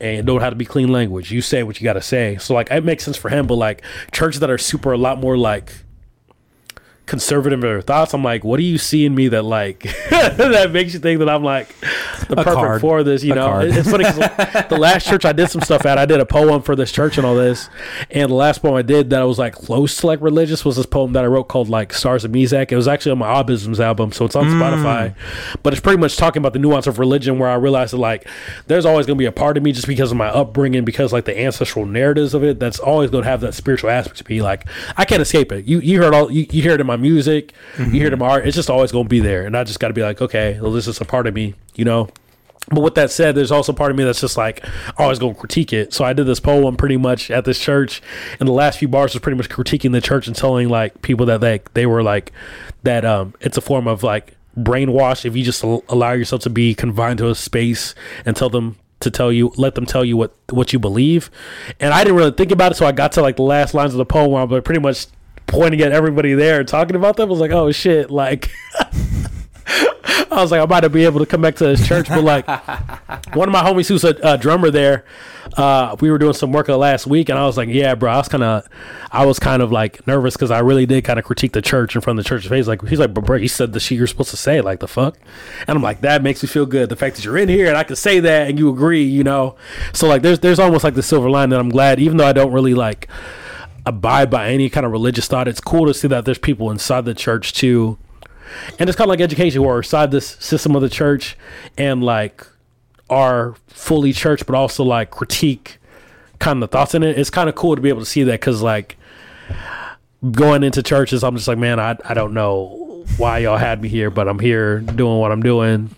and 0.00 0.18
it 0.18 0.24
don't 0.24 0.40
to 0.50 0.56
be 0.56 0.64
clean 0.64 0.88
language. 0.88 1.30
You 1.30 1.42
say 1.42 1.62
what 1.62 1.80
you 1.80 1.84
got 1.84 1.94
to 1.94 2.02
say. 2.02 2.36
So 2.38 2.54
like 2.54 2.70
it 2.70 2.84
makes 2.84 3.04
sense 3.04 3.16
for 3.16 3.28
him 3.28 3.46
but 3.46 3.56
like 3.56 3.82
churches 4.12 4.40
that 4.40 4.50
are 4.50 4.58
super 4.58 4.92
a 4.92 4.98
lot 4.98 5.18
more 5.18 5.36
like 5.36 5.72
conservative 7.10 7.58
in 7.58 7.68
their 7.68 7.82
thoughts. 7.82 8.14
I'm 8.14 8.22
like 8.22 8.44
what 8.44 8.56
do 8.56 8.62
you 8.62 8.78
see 8.78 9.04
in 9.04 9.14
me 9.14 9.28
that 9.28 9.44
like 9.44 9.80
that 10.10 10.70
makes 10.72 10.94
you 10.94 11.00
think 11.00 11.18
that 11.18 11.28
i'm 11.28 11.42
like 11.42 11.68
the 12.28 12.36
perfect 12.36 12.54
card. 12.54 12.80
for 12.80 13.02
this 13.02 13.24
you 13.24 13.32
A 13.32 13.34
know. 13.34 13.60
It- 13.60 13.76
it's 13.76 13.90
funny 13.90 14.04
because 14.04 14.68
the 14.68 14.78
last 14.78 15.06
church 15.06 15.24
i 15.24 15.32
did 15.32 15.48
some 15.48 15.60
stuff 15.60 15.84
at 15.84 15.98
i 15.98 16.06
did 16.06 16.20
a 16.20 16.26
poem 16.26 16.62
for 16.62 16.76
this 16.76 16.92
church 16.92 17.18
and 17.18 17.26
all 17.26 17.34
this. 17.34 17.68
And 18.10 18.30
the 18.30 18.34
last 18.34 18.62
poem 18.62 18.74
i 18.74 18.82
did 18.82 19.10
that 19.10 19.20
I 19.20 19.24
was 19.24 19.38
like 19.38 19.54
close 19.54 19.96
to 19.96 20.06
like 20.06 20.20
religious 20.20 20.64
was 20.64 20.76
this 20.76 20.86
poem 20.86 21.12
that 21.14 21.24
i 21.24 21.26
wrote 21.26 21.44
called 21.44 21.68
like 21.68 21.92
stars 21.92 22.24
of 22.24 22.30
mizak. 22.30 22.70
It 22.70 22.76
was 22.76 22.86
actually 22.86 23.12
on 23.12 23.18
my 23.18 23.42
obisms 23.42 23.80
album 23.80 24.12
so 24.12 24.24
it's 24.24 24.36
on 24.36 24.44
mm. 24.44 24.60
spotify. 24.60 25.14
But 25.64 25.72
it's 25.72 25.82
pretty 25.82 25.98
much 25.98 26.16
talking 26.16 26.40
about 26.40 26.52
the 26.52 26.60
nuance 26.60 26.86
of 26.86 27.00
religion 27.00 27.38
where 27.38 27.48
i 27.48 27.54
realized 27.54 27.92
that 27.92 27.98
like 27.98 28.28
there's 28.68 28.86
always 28.86 29.06
going 29.06 29.16
to 29.16 29.20
be 29.20 29.26
a 29.26 29.32
part 29.32 29.56
of 29.56 29.64
me 29.64 29.72
just 29.72 29.88
because 29.88 30.12
of 30.12 30.16
my 30.16 30.28
upbringing 30.28 30.84
because 30.84 31.12
like 31.12 31.24
the 31.24 31.38
ancestral 31.38 31.86
narratives 31.86 32.34
of 32.34 32.44
it 32.44 32.60
that's 32.60 32.78
always 32.78 33.10
going 33.10 33.24
to 33.24 33.28
have 33.28 33.40
that 33.40 33.54
spiritual 33.54 33.90
aspect 33.90 34.18
to 34.18 34.30
me. 34.30 34.40
Like 34.42 34.66
i 34.96 35.04
can't 35.04 35.22
escape 35.22 35.50
it. 35.50 35.64
You 35.64 35.80
you 35.80 36.00
heard 36.00 36.14
all 36.14 36.30
you, 36.30 36.46
you 36.50 36.62
hear 36.62 36.72
it 36.72 36.80
in 36.80 36.86
my 36.86 36.96
music 37.00 37.52
you 37.78 37.84
hear 37.86 38.06
it 38.06 38.12
in 38.12 38.18
my 38.18 38.28
art 38.28 38.46
it's 38.46 38.56
just 38.56 38.70
always 38.70 38.92
going 38.92 39.04
to 39.04 39.08
be 39.08 39.20
there 39.20 39.46
and 39.46 39.56
i 39.56 39.64
just 39.64 39.80
got 39.80 39.88
to 39.88 39.94
be 39.94 40.02
like 40.02 40.20
okay 40.20 40.58
well 40.60 40.72
this 40.72 40.86
is 40.86 41.00
a 41.00 41.04
part 41.04 41.26
of 41.26 41.34
me 41.34 41.54
you 41.74 41.84
know 41.84 42.08
but 42.68 42.82
with 42.82 42.94
that 42.94 43.10
said, 43.10 43.34
there's 43.34 43.50
also 43.50 43.72
part 43.72 43.90
of 43.90 43.96
me 43.96 44.04
that's 44.04 44.20
just 44.20 44.36
like 44.36 44.64
always 44.96 45.18
going 45.18 45.34
to 45.34 45.40
critique 45.40 45.72
it. 45.72 45.92
So 45.92 46.04
I 46.04 46.12
did 46.12 46.26
this 46.26 46.38
poem 46.38 46.76
pretty 46.76 46.96
much 46.96 47.30
at 47.30 47.44
this 47.44 47.58
church, 47.58 48.00
and 48.38 48.48
the 48.48 48.52
last 48.52 48.78
few 48.78 48.86
bars 48.86 49.12
was 49.12 49.20
pretty 49.20 49.36
much 49.36 49.48
critiquing 49.48 49.92
the 49.92 50.00
church 50.00 50.26
and 50.28 50.36
telling 50.36 50.68
like 50.68 51.02
people 51.02 51.26
that 51.26 51.40
they 51.40 51.60
they 51.74 51.86
were 51.86 52.02
like 52.02 52.32
that 52.82 53.04
um 53.04 53.34
it's 53.40 53.56
a 53.56 53.60
form 53.60 53.88
of 53.88 54.02
like 54.02 54.36
brainwash 54.56 55.24
if 55.24 55.36
you 55.36 55.42
just 55.42 55.62
allow 55.62 56.12
yourself 56.12 56.42
to 56.42 56.50
be 56.50 56.74
confined 56.74 57.18
to 57.18 57.28
a 57.28 57.34
space 57.34 57.94
and 58.24 58.36
tell 58.36 58.50
them 58.50 58.76
to 58.98 59.10
tell 59.10 59.32
you 59.32 59.52
let 59.56 59.74
them 59.74 59.86
tell 59.86 60.04
you 60.04 60.16
what 60.16 60.34
what 60.50 60.72
you 60.72 60.78
believe. 60.78 61.30
And 61.80 61.92
I 61.92 62.04
didn't 62.04 62.18
really 62.18 62.30
think 62.30 62.52
about 62.52 62.72
it, 62.72 62.76
so 62.76 62.86
I 62.86 62.92
got 62.92 63.12
to 63.12 63.22
like 63.22 63.36
the 63.36 63.42
last 63.42 63.74
lines 63.74 63.94
of 63.94 63.98
the 63.98 64.06
poem 64.06 64.30
where 64.30 64.42
I'm 64.42 64.50
like 64.50 64.64
pretty 64.64 64.80
much 64.80 65.06
pointing 65.46 65.80
at 65.80 65.92
everybody 65.92 66.34
there 66.34 66.64
talking 66.64 66.96
about 66.96 67.16
them. 67.16 67.28
I 67.28 67.30
was 67.30 67.40
like, 67.40 67.50
oh 67.50 67.72
shit, 67.72 68.10
like 68.10 68.50
I 70.32 70.40
was 70.40 70.52
like, 70.52 70.60
I 70.60 70.66
might 70.66 70.86
be 70.88 71.04
able 71.04 71.18
to 71.20 71.26
come 71.26 71.42
back 71.42 71.56
to 71.56 71.64
this 71.64 71.86
church, 71.86 72.08
but 72.08 72.22
like, 72.22 72.46
one 73.34 73.48
of 73.48 73.52
my 73.52 73.62
homies 73.62 73.88
who's 73.88 74.04
a, 74.04 74.16
a 74.22 74.38
drummer 74.38 74.70
there, 74.70 75.04
uh, 75.56 75.96
we 76.00 76.08
were 76.08 76.18
doing 76.18 76.34
some 76.34 76.52
work 76.52 76.68
last 76.68 77.06
week, 77.06 77.28
and 77.28 77.38
I 77.38 77.46
was 77.46 77.56
like, 77.56 77.68
yeah, 77.68 77.96
bro, 77.96 78.12
I 78.12 78.16
was 78.18 78.28
kind 78.28 78.44
of, 78.44 78.68
I 79.10 79.26
was 79.26 79.40
kind 79.40 79.60
of 79.60 79.72
like 79.72 80.06
nervous 80.06 80.34
because 80.34 80.52
I 80.52 80.60
really 80.60 80.86
did 80.86 81.02
kind 81.02 81.18
of 81.18 81.24
critique 81.24 81.52
the 81.52 81.62
church 81.62 81.96
in 81.96 82.00
front 82.00 82.18
of 82.18 82.24
the 82.24 82.28
church's 82.28 82.48
face. 82.48 82.68
Like, 82.68 82.86
he's 82.86 83.00
like, 83.00 83.12
but 83.12 83.24
bro, 83.24 83.38
you 83.38 83.48
said 83.48 83.72
the 83.72 83.80
shit 83.80 83.98
you're 83.98 84.06
supposed 84.06 84.30
to 84.30 84.36
say, 84.36 84.60
like 84.60 84.78
the 84.78 84.88
fuck, 84.88 85.18
and 85.66 85.76
I'm 85.76 85.82
like, 85.82 86.02
that 86.02 86.22
makes 86.22 86.44
me 86.44 86.48
feel 86.48 86.66
good. 86.66 86.88
The 86.90 86.96
fact 86.96 87.16
that 87.16 87.24
you're 87.24 87.38
in 87.38 87.48
here 87.48 87.66
and 87.66 87.76
I 87.76 87.82
can 87.82 87.96
say 87.96 88.20
that 88.20 88.48
and 88.48 88.58
you 88.58 88.68
agree, 88.70 89.02
you 89.02 89.24
know. 89.24 89.56
So 89.92 90.06
like, 90.06 90.22
there's 90.22 90.38
there's 90.38 90.60
almost 90.60 90.84
like 90.84 90.94
the 90.94 91.02
silver 91.02 91.28
line 91.28 91.50
that 91.50 91.58
I'm 91.58 91.70
glad, 91.70 91.98
even 91.98 92.18
though 92.18 92.26
I 92.26 92.32
don't 92.32 92.52
really 92.52 92.74
like 92.74 93.08
abide 93.90 94.30
by 94.30 94.48
any 94.48 94.68
kind 94.70 94.86
of 94.86 94.92
religious 94.92 95.28
thought. 95.28 95.48
It's 95.48 95.60
cool 95.60 95.86
to 95.86 95.94
see 95.94 96.08
that 96.08 96.24
there's 96.24 96.38
people 96.38 96.70
inside 96.70 97.04
the 97.04 97.14
church 97.14 97.52
too. 97.52 97.98
And 98.78 98.88
it's 98.88 98.96
kind 98.96 99.06
of 99.06 99.10
like 99.10 99.20
education 99.20 99.62
where 99.62 99.76
inside 99.76 100.10
this 100.10 100.26
system 100.40 100.74
of 100.74 100.82
the 100.82 100.88
church 100.88 101.36
and 101.78 102.02
like 102.02 102.46
are 103.08 103.54
fully 103.68 104.12
church 104.12 104.46
but 104.46 104.54
also 104.54 104.84
like 104.84 105.10
critique 105.10 105.78
kind 106.38 106.62
of 106.62 106.70
the 106.70 106.76
thoughts 106.76 106.94
in 106.94 107.02
it. 107.02 107.18
It's 107.18 107.30
kind 107.30 107.48
of 107.48 107.54
cool 107.54 107.76
to 107.76 107.82
be 107.82 107.88
able 107.88 108.00
to 108.00 108.06
see 108.06 108.22
that 108.24 108.40
because 108.40 108.62
like 108.62 108.96
going 110.30 110.62
into 110.62 110.82
churches 110.82 111.24
i'm 111.24 111.34
just 111.34 111.48
like 111.48 111.58
man 111.58 111.80
I, 111.80 111.96
I 112.04 112.14
don't 112.14 112.34
know 112.34 113.06
why 113.16 113.38
y'all 113.38 113.56
had 113.56 113.80
me 113.80 113.88
here 113.88 114.10
but 114.10 114.28
i'm 114.28 114.38
here 114.38 114.80
doing 114.80 115.18
what 115.18 115.32
i'm 115.32 115.42
doing 115.42 115.94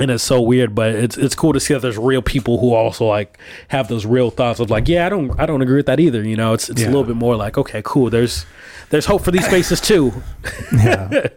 and 0.00 0.10
it's 0.10 0.24
so 0.24 0.40
weird 0.40 0.74
but 0.74 0.94
it's 0.94 1.16
it's 1.16 1.34
cool 1.34 1.52
to 1.52 1.60
see 1.60 1.74
that 1.74 1.80
there's 1.80 1.98
real 1.98 2.22
people 2.22 2.58
who 2.58 2.72
also 2.74 3.06
like 3.06 3.38
have 3.68 3.88
those 3.88 4.06
real 4.06 4.30
thoughts 4.30 4.58
of 4.60 4.70
like 4.70 4.88
yeah 4.88 5.06
i 5.06 5.08
don't 5.08 5.38
i 5.38 5.46
don't 5.46 5.62
agree 5.62 5.76
with 5.76 5.86
that 5.86 6.00
either 6.00 6.22
you 6.22 6.36
know 6.36 6.52
it's 6.54 6.68
it's 6.68 6.80
Yeah. 6.80 6.86
a 6.86 6.90
little 6.90 7.04
bit 7.04 7.16
more 7.16 7.36
like 7.36 7.56
okay 7.58 7.82
cool 7.84 8.10
there's 8.10 8.46
there's 8.90 9.06
hope 9.06 9.22
for 9.22 9.30
these 9.30 9.44
spaces 9.46 9.80
too 9.80 10.12
yeah. 10.72 11.28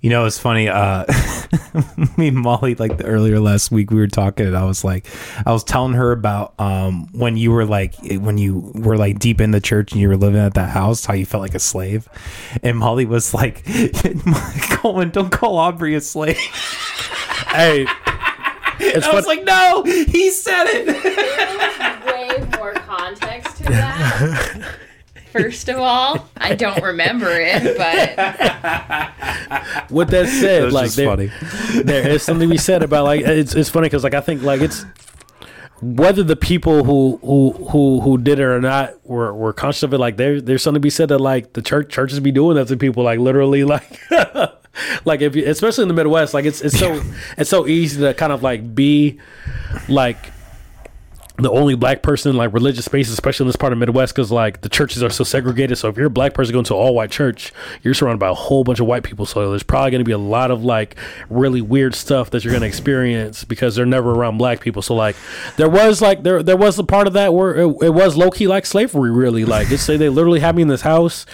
You 0.00 0.10
know, 0.10 0.26
it's 0.26 0.38
funny. 0.38 0.68
Uh, 0.68 1.04
me 2.16 2.28
and 2.28 2.36
Molly, 2.36 2.76
like 2.76 2.98
the 2.98 3.04
earlier 3.04 3.40
last 3.40 3.72
week, 3.72 3.90
we 3.90 3.96
were 3.96 4.06
talking, 4.06 4.46
and 4.46 4.56
I 4.56 4.62
was 4.62 4.84
like, 4.84 5.08
I 5.44 5.50
was 5.50 5.64
telling 5.64 5.94
her 5.94 6.12
about 6.12 6.54
um, 6.60 7.08
when 7.10 7.36
you 7.36 7.50
were 7.50 7.64
like, 7.64 7.96
when 8.08 8.38
you 8.38 8.70
were 8.76 8.96
like 8.96 9.18
deep 9.18 9.40
in 9.40 9.50
the 9.50 9.60
church 9.60 9.90
and 9.90 10.00
you 10.00 10.06
were 10.08 10.16
living 10.16 10.40
at 10.40 10.54
that 10.54 10.68
house, 10.68 11.04
how 11.04 11.14
you 11.14 11.26
felt 11.26 11.40
like 11.40 11.56
a 11.56 11.58
slave. 11.58 12.08
And 12.62 12.78
Molly 12.78 13.06
was 13.06 13.34
like, 13.34 13.64
Coleman, 14.70 15.10
don't 15.10 15.30
call 15.30 15.56
Aubrey 15.58 15.96
a 15.96 16.00
slave. 16.00 16.38
Hey 17.48 17.86
it's 18.80 19.06
I 19.06 19.12
was 19.12 19.24
fun- 19.24 19.36
like, 19.38 19.44
no, 19.44 19.82
he 19.82 20.30
said 20.30 20.64
it. 20.68 20.86
way 22.06 22.58
more 22.58 22.72
context 22.74 23.56
to 23.56 23.64
that. 23.64 24.74
First 25.32 25.68
of 25.68 25.78
all, 25.78 26.28
I 26.36 26.54
don't 26.54 26.82
remember 26.82 27.26
it, 27.30 27.76
but 27.76 28.16
with 29.90 30.10
that 30.10 30.28
said, 30.28 30.64
It 30.64 30.72
like 30.72 30.92
there, 30.92 31.06
funny. 31.08 31.30
there 31.82 32.08
is 32.08 32.22
something 32.22 32.48
to 32.48 32.52
be 32.54 32.58
said 32.58 32.82
about 32.84 33.04
like 33.04 33.22
it's 33.22 33.54
it's 33.54 33.68
funny 33.68 33.86
because 33.86 34.04
like 34.04 34.14
I 34.14 34.20
think 34.20 34.42
like 34.42 34.60
it's 34.60 34.84
whether 35.82 36.22
the 36.22 36.36
people 36.36 36.84
who 36.84 37.18
who 37.22 37.52
who 37.70 38.00
who 38.00 38.16
did 38.18 38.38
it 38.38 38.44
or 38.44 38.60
not 38.60 38.94
were 39.04 39.34
were 39.34 39.52
conscious 39.52 39.82
of 39.82 39.92
it. 39.92 39.98
Like 39.98 40.16
there 40.16 40.40
there's 40.40 40.62
something 40.62 40.80
to 40.80 40.86
be 40.86 40.90
said 40.90 41.08
that 41.10 41.18
like 41.18 41.52
the 41.52 41.62
church 41.62 41.90
churches 41.90 42.20
be 42.20 42.30
doing 42.32 42.54
that 42.56 42.68
to 42.68 42.76
people 42.76 43.02
like 43.04 43.18
literally 43.18 43.64
like. 43.64 44.00
like 45.04 45.20
if 45.20 45.36
you, 45.36 45.46
especially 45.46 45.82
in 45.82 45.88
the 45.88 45.94
Midwest, 45.94 46.34
like 46.34 46.44
it's 46.44 46.60
it's 46.60 46.78
so 46.78 47.02
it's 47.36 47.50
so 47.50 47.66
easy 47.66 48.00
to 48.00 48.14
kind 48.14 48.32
of 48.32 48.42
like 48.42 48.74
be 48.74 49.18
like 49.88 50.32
the 51.38 51.50
only 51.50 51.76
black 51.76 52.02
person 52.02 52.30
in 52.30 52.36
like 52.36 52.52
religious 52.52 52.84
spaces, 52.84 53.12
especially 53.12 53.44
in 53.44 53.48
this 53.48 53.56
part 53.56 53.72
of 53.72 53.78
Midwest, 53.78 54.12
because 54.12 54.32
like 54.32 54.60
the 54.62 54.68
churches 54.68 55.04
are 55.04 55.10
so 55.10 55.22
segregated. 55.22 55.78
So 55.78 55.88
if 55.88 55.96
you're 55.96 56.08
a 56.08 56.10
black 56.10 56.34
person 56.34 56.52
going 56.52 56.64
to 56.64 56.74
an 56.74 56.80
all 56.80 56.94
white 56.94 57.12
church, 57.12 57.52
you're 57.82 57.94
surrounded 57.94 58.18
by 58.18 58.28
a 58.28 58.34
whole 58.34 58.64
bunch 58.64 58.80
of 58.80 58.86
white 58.86 59.04
people. 59.04 59.24
So 59.24 59.50
there's 59.50 59.62
probably 59.62 59.92
going 59.92 60.00
to 60.00 60.04
be 60.04 60.12
a 60.12 60.18
lot 60.18 60.50
of 60.50 60.64
like 60.64 60.96
really 61.30 61.62
weird 61.62 61.94
stuff 61.94 62.30
that 62.30 62.44
you're 62.44 62.52
going 62.52 62.62
to 62.62 62.66
experience 62.66 63.44
because 63.44 63.76
they're 63.76 63.86
never 63.86 64.10
around 64.10 64.38
black 64.38 64.60
people. 64.60 64.82
So 64.82 64.94
like 64.94 65.14
there 65.56 65.70
was 65.70 66.02
like 66.02 66.24
there 66.24 66.42
there 66.42 66.56
was 66.56 66.76
a 66.78 66.84
part 66.84 67.06
of 67.06 67.12
that 67.12 67.32
where 67.32 67.54
it, 67.54 67.68
it 67.82 67.94
was 67.94 68.16
low 68.16 68.30
key 68.30 68.48
like 68.48 68.66
slavery, 68.66 69.12
really. 69.12 69.44
Like 69.44 69.68
just 69.68 69.86
say 69.86 69.96
they 69.96 70.08
literally 70.08 70.40
had 70.40 70.56
me 70.56 70.62
in 70.62 70.68
this 70.68 70.82
house, 70.82 71.24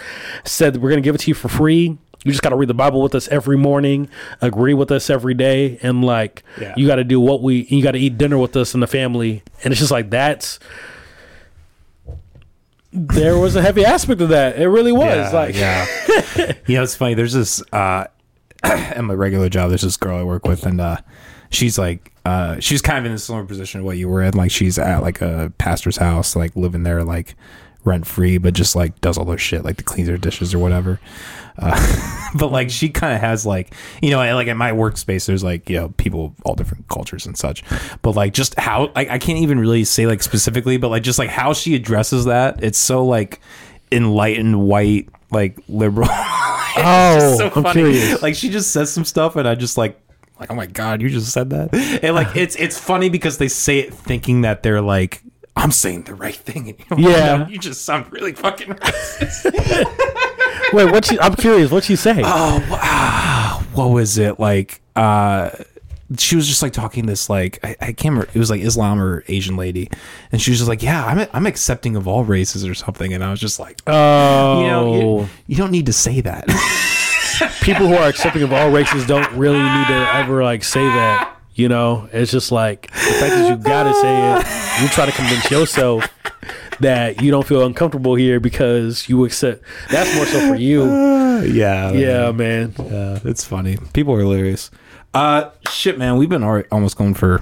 said 0.44 0.76
we're 0.76 0.90
going 0.90 1.02
to 1.02 1.06
give 1.06 1.14
it 1.14 1.22
to 1.22 1.30
you 1.30 1.34
for 1.34 1.48
free. 1.48 1.96
You 2.24 2.32
just 2.32 2.42
got 2.42 2.48
to 2.50 2.56
read 2.56 2.68
the 2.70 2.74
Bible 2.74 3.00
with 3.02 3.14
us 3.14 3.28
every 3.28 3.56
morning, 3.56 4.08
agree 4.40 4.74
with 4.74 4.90
us 4.90 5.08
every 5.10 5.34
day, 5.34 5.78
and 5.82 6.02
like 6.02 6.42
Yeah. 6.60 6.74
you 6.76 6.86
got 6.86 6.96
to 6.96 7.04
do 7.04 7.20
what 7.20 7.42
we, 7.42 7.66
you 7.68 7.82
got 7.82 7.92
to 7.92 7.98
eat 7.98 8.18
dinner 8.18 8.38
with 8.38 8.56
us 8.56 8.74
and 8.74 8.82
the 8.82 8.86
family, 8.88 9.42
and 9.62 9.70
it's 9.72 9.78
just 9.80 9.92
like 9.92 10.10
that's. 10.10 10.58
There 12.92 13.36
was 13.38 13.56
a 13.56 13.62
heavy 13.62 13.84
aspect 13.84 14.20
of 14.20 14.28
that. 14.28 14.56
It 14.58 14.68
really 14.68 14.92
was 14.92 15.32
like, 15.32 15.56
yeah. 15.56 15.84
you 16.66 16.76
know, 16.76 16.82
it's 16.84 16.94
funny. 16.94 17.14
There's 17.14 17.32
this 17.32 17.60
uh, 17.72 18.06
at 18.62 19.02
my 19.02 19.14
regular 19.14 19.48
job. 19.48 19.70
There's 19.70 19.82
this 19.82 19.96
girl 19.96 20.16
I 20.16 20.22
work 20.22 20.46
with, 20.46 20.64
and 20.64 20.80
uh, 20.80 20.98
she's 21.50 21.76
like, 21.76 22.12
uh, 22.24 22.60
she's 22.60 22.80
kind 22.80 22.98
of 22.98 23.06
in 23.06 23.12
a 23.12 23.18
similar 23.18 23.44
position 23.44 23.80
to 23.80 23.84
what 23.84 23.96
you 23.98 24.08
were 24.08 24.22
in. 24.22 24.34
Like, 24.34 24.52
she's 24.52 24.78
at 24.78 25.02
like 25.02 25.20
a 25.20 25.52
pastor's 25.58 25.96
house, 25.96 26.36
like 26.36 26.54
living 26.54 26.84
there, 26.84 27.02
like 27.02 27.34
rent 27.84 28.06
free, 28.06 28.38
but 28.38 28.54
just 28.54 28.74
like 28.74 29.00
does 29.00 29.18
all 29.18 29.24
their 29.24 29.38
shit, 29.38 29.64
like 29.64 29.76
the 29.76 29.82
cleans 29.82 30.08
her 30.08 30.18
dishes 30.18 30.54
or 30.54 30.58
whatever. 30.58 31.00
Uh, 31.58 32.30
but 32.34 32.50
like 32.50 32.70
she 32.70 32.88
kind 32.88 33.14
of 33.14 33.20
has 33.20 33.46
like 33.46 33.72
you 34.02 34.10
know 34.10 34.18
like 34.34 34.48
in 34.48 34.56
my 34.56 34.72
workspace 34.72 35.26
there's 35.26 35.44
like 35.44 35.70
you 35.70 35.76
know 35.76 35.88
people 35.90 36.26
of 36.26 36.32
all 36.44 36.54
different 36.56 36.88
cultures 36.88 37.26
and 37.26 37.38
such 37.38 37.62
but 38.02 38.16
like 38.16 38.32
just 38.32 38.58
how 38.58 38.90
like 38.96 39.08
i 39.08 39.18
can't 39.20 39.38
even 39.38 39.56
really 39.56 39.84
say 39.84 40.04
like 40.04 40.20
specifically 40.20 40.78
but 40.78 40.88
like 40.88 41.04
just 41.04 41.16
like 41.16 41.30
how 41.30 41.52
she 41.52 41.76
addresses 41.76 42.24
that 42.24 42.60
it's 42.64 42.76
so 42.76 43.06
like 43.06 43.38
enlightened 43.92 44.66
white 44.66 45.08
like 45.30 45.56
liberal 45.68 46.08
oh, 46.76 47.34
so 47.38 47.46
I'm 47.46 47.62
funny. 47.62 47.72
curious. 47.72 48.22
Like 48.22 48.34
she 48.34 48.50
just 48.50 48.70
says 48.70 48.92
some 48.92 49.04
stuff, 49.04 49.36
and 49.36 49.46
I 49.46 49.54
just 49.54 49.76
like, 49.76 50.00
like, 50.40 50.50
oh 50.50 50.54
my 50.54 50.66
god, 50.66 51.00
you 51.00 51.08
just 51.08 51.32
said 51.32 51.50
that. 51.50 51.74
And 51.74 52.14
like, 52.14 52.28
it's 52.36 52.56
it's 52.56 52.78
funny 52.78 53.08
because 53.08 53.38
they 53.38 53.48
say 53.48 53.80
it 53.80 53.94
thinking 53.94 54.42
that 54.42 54.62
they're 54.62 54.80
like, 54.82 55.22
I'm 55.56 55.70
saying 55.70 56.02
the 56.02 56.14
right 56.14 56.34
thing. 56.34 56.76
Yeah. 56.96 57.36
"No, 57.36 57.46
you 57.48 57.58
just 57.58 57.84
sound 57.84 58.12
really 58.12 58.32
fucking 58.32 58.68
racist. 58.68 59.44
Wait, 60.72 60.90
what? 60.90 61.04
She, 61.04 61.18
I'm 61.20 61.34
curious. 61.34 61.70
What 61.70 61.84
she 61.84 61.96
say? 61.96 62.22
oh, 62.24 62.66
wow. 62.70 63.62
what 63.74 63.86
was 63.90 64.18
it 64.18 64.40
like? 64.40 64.80
Uh, 64.96 65.50
she 66.18 66.36
was 66.36 66.46
just 66.46 66.62
like 66.62 66.72
talking 66.72 67.06
this 67.06 67.28
like 67.30 67.58
I, 67.64 67.76
I 67.80 67.86
can't 67.92 68.12
remember 68.14 68.28
it 68.32 68.38
was 68.38 68.50
like 68.50 68.60
Islam 68.60 69.00
or 69.00 69.24
Asian 69.28 69.56
lady, 69.56 69.90
and 70.32 70.40
she 70.40 70.50
was 70.50 70.58
just 70.58 70.68
like, 70.68 70.82
yeah, 70.82 71.04
I'm 71.04 71.26
I'm 71.32 71.46
accepting 71.46 71.96
of 71.96 72.06
all 72.06 72.24
races 72.24 72.66
or 72.66 72.74
something, 72.74 73.12
and 73.12 73.24
I 73.24 73.30
was 73.30 73.40
just 73.40 73.58
like, 73.58 73.80
oh, 73.86 74.60
you 74.60 74.66
know, 74.66 74.94
you, 75.20 75.28
you 75.48 75.56
don't 75.56 75.70
need 75.70 75.86
to 75.86 75.92
say 75.92 76.20
that. 76.20 76.46
people 77.62 77.86
who 77.86 77.94
are 77.94 78.08
accepting 78.08 78.42
of 78.42 78.52
all 78.52 78.70
races 78.70 79.06
don't 79.06 79.30
really 79.32 79.58
need 79.58 79.86
to 79.88 80.08
ever 80.14 80.42
like 80.44 80.62
say 80.62 80.84
that. 80.84 81.33
You 81.54 81.68
know, 81.68 82.08
it's 82.12 82.32
just 82.32 82.50
like 82.50 82.90
the 82.90 82.96
fact 82.96 83.30
that 83.34 83.48
you 83.48 83.56
gotta 83.56 83.94
say 83.94 84.32
it. 84.32 84.82
You 84.82 84.88
try 84.88 85.06
to 85.06 85.12
convince 85.12 85.50
yourself 85.50 86.08
that 86.80 87.22
you 87.22 87.30
don't 87.30 87.46
feel 87.46 87.64
uncomfortable 87.64 88.16
here 88.16 88.40
because 88.40 89.08
you 89.08 89.24
accept. 89.24 89.62
That's 89.90 90.12
more 90.16 90.26
so 90.26 90.48
for 90.48 90.56
you. 90.56 90.84
yeah, 91.44 91.92
Yeah, 91.92 92.32
man. 92.32 92.74
Yeah, 92.78 93.20
it's 93.24 93.44
funny. 93.44 93.78
People 93.92 94.14
are 94.14 94.20
hilarious. 94.20 94.70
Uh, 95.12 95.50
shit, 95.70 95.96
man, 95.96 96.16
we've 96.16 96.28
been 96.28 96.42
almost 96.42 96.96
going 96.96 97.14
for 97.14 97.40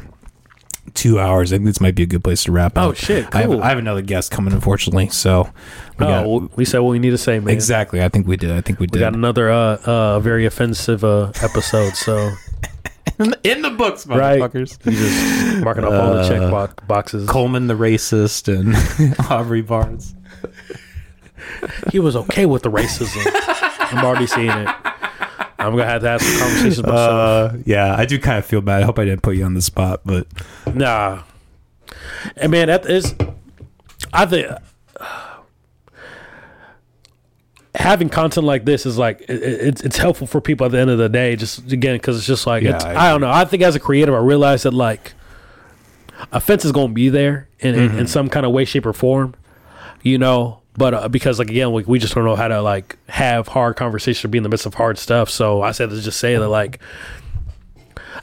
two 0.93 1.19
hours. 1.19 1.53
I 1.53 1.57
think 1.57 1.65
this 1.67 1.81
might 1.81 1.95
be 1.95 2.03
a 2.03 2.07
good 2.07 2.23
place 2.23 2.45
to 2.45 2.53
wrap 2.53 2.77
up. 2.77 2.91
Oh, 2.91 2.93
shit, 2.93 3.35
I, 3.35 3.41
have. 3.43 3.61
I 3.61 3.69
have 3.71 3.79
another 3.79 4.03
guest 4.03 4.31
coming, 4.31 4.53
unfortunately. 4.53 5.09
So, 5.09 5.45
we 5.99 6.05
Oh, 6.05 6.09
got 6.09 6.27
well, 6.27 6.51
we 6.57 6.67
said 6.67 6.81
what 6.81 6.91
we 6.91 6.99
need 6.99 7.11
to 7.11 7.19
say, 7.19 7.39
man. 7.41 7.55
exactly. 7.55 8.03
I 8.03 8.11
think 8.11 8.27
we 8.27 8.37
did. 8.37 8.51
I 8.51 8.61
think 8.61 8.79
we 8.79 8.87
did. 8.87 8.97
We 8.97 8.99
did. 8.99 9.05
got 9.05 9.15
another 9.15 9.51
uh, 9.51 9.77
uh 9.87 10.21
very 10.21 10.45
offensive 10.45 11.03
uh 11.03 11.33
episode. 11.43 11.95
So 11.95 12.33
in 13.45 13.63
the 13.63 13.71
books, 13.71 14.07
right, 14.07 14.41
motherfuckers. 14.41 14.85
you 14.87 14.93
just 14.93 15.65
marking 15.65 15.85
off 15.85 15.93
all 15.93 16.15
the 16.15 16.29
check 16.29 16.41
Uh, 16.43 16.51
bo- 16.51 16.87
boxes. 16.87 17.29
Coleman 17.29 17.67
the 17.67 17.75
racist 17.75 18.49
and 18.53 18.75
Aubrey 19.31 19.63
Barnes. 19.63 20.15
he 21.91 21.99
was 21.99 22.17
okay 22.17 22.47
with 22.47 22.63
the 22.63 22.71
racism. 22.71 23.23
I'm 23.93 24.05
already 24.05 24.27
seeing 24.27 24.49
it. 24.51 24.69
I'm 25.59 25.73
gonna 25.77 25.85
have 25.85 26.03
to 26.03 26.09
have 26.09 26.23
some 26.23 26.39
conversations 26.41 26.83
myself. 26.87 27.53
Uh, 27.53 27.57
yeah, 27.65 27.95
I 27.97 28.05
do 28.05 28.19
kind 28.19 28.39
of 28.39 28.45
feel 28.47 28.61
bad. 28.61 28.83
I 28.83 28.85
hope 28.85 28.99
I 28.99 29.05
didn't 29.05 29.23
put 29.23 29.37
you 29.37 29.45
on 29.45 29.55
the 29.55 29.63
spot, 29.63 30.01
but 30.05 30.27
nah, 30.75 31.23
and 32.37 32.51
man, 32.51 32.67
that 32.69 32.87
is. 32.87 33.15
I 34.13 34.27
think 34.27 34.49
having 37.75 38.09
content 38.09 38.47
like 38.47 38.65
this 38.65 38.85
is 38.87 38.99
like 38.99 39.23
it, 39.23 39.43
it's 39.43 39.81
it's 39.83 39.97
helpful 39.97 40.27
for 40.27 40.41
people 40.41 40.67
at 40.67 40.73
the 40.73 40.79
end 40.79 40.91
of 40.91 40.99
the 40.99 41.09
day. 41.09 41.37
Just 41.37 41.73
again, 41.73 41.97
because 41.97 42.17
it's 42.17 42.27
just 42.27 42.47
like 42.47 42.63
Yeah, 42.63 42.77
it's, 42.77 42.85
I 42.85 43.09
I, 43.09 43.11
don't 43.11 43.21
know. 43.21 43.31
I 43.31 43.45
think 43.45 43.63
as 43.63 43.75
a 43.75 43.81
creative, 43.81 44.15
I 44.15 44.19
realize 44.19 44.65
that 44.65 44.75
like 44.75 45.15
offense 46.31 46.65
is 46.65 46.73
gonna 46.73 46.93
be 46.93 47.09
there 47.09 47.49
in 47.61 47.75
in, 47.75 47.99
in 48.01 48.07
some 48.07 48.29
kind 48.29 48.45
of 48.47 48.53
way, 48.53 48.65
shape, 48.65 48.87
or 48.87 48.93
form. 48.93 49.35
You 50.03 50.19
know. 50.19 50.59
But 50.75 50.95
uh, 50.95 51.09
because 51.09 51.39
like 51.39 51.51
again, 51.51 51.73
we, 51.73 51.83
we 51.85 51.99
just 51.99 52.15
don't 52.15 52.25
know 52.25 52.37
how 52.37 52.49
to 52.49 52.63
like 52.63 52.97
have 53.09 53.49
hard 53.49 53.77
conversation, 53.77 54.29
or 54.29 54.31
be 54.31 54.39
in 54.39 54.43
the 54.43 54.49
midst 54.49 54.65
of 54.65 54.75
hard 54.75 54.99
stuff. 54.99 55.29
So 55.29 55.61
I 55.61 55.73
said 55.73 55.91
to 55.91 56.01
just 56.01 56.19
say 56.19 56.37
that 56.37 56.49
like 56.49 56.81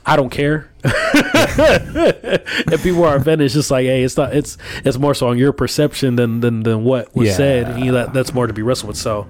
I 0.06 0.16
don't 0.16 0.30
care. 0.30 0.70
if 0.84 2.82
people 2.82 3.04
are 3.04 3.16
offended, 3.16 3.44
it's 3.44 3.54
just 3.54 3.70
like, 3.70 3.84
hey, 3.86 4.02
it's 4.02 4.16
not. 4.16 4.34
It's 4.34 4.56
it's 4.84 4.98
more 4.98 5.14
so 5.14 5.28
on 5.28 5.38
your 5.38 5.52
perception 5.52 6.16
than 6.16 6.40
than, 6.40 6.62
than 6.62 6.84
what 6.84 7.14
was 7.14 7.28
Yeah. 7.28 7.34
said. 7.34 7.68
And 7.68 7.84
you, 7.84 7.92
that, 7.92 8.12
that's 8.12 8.32
more 8.32 8.46
to 8.46 8.52
be 8.52 8.62
wrestled 8.62 8.88
with. 8.88 8.96
So 8.96 9.26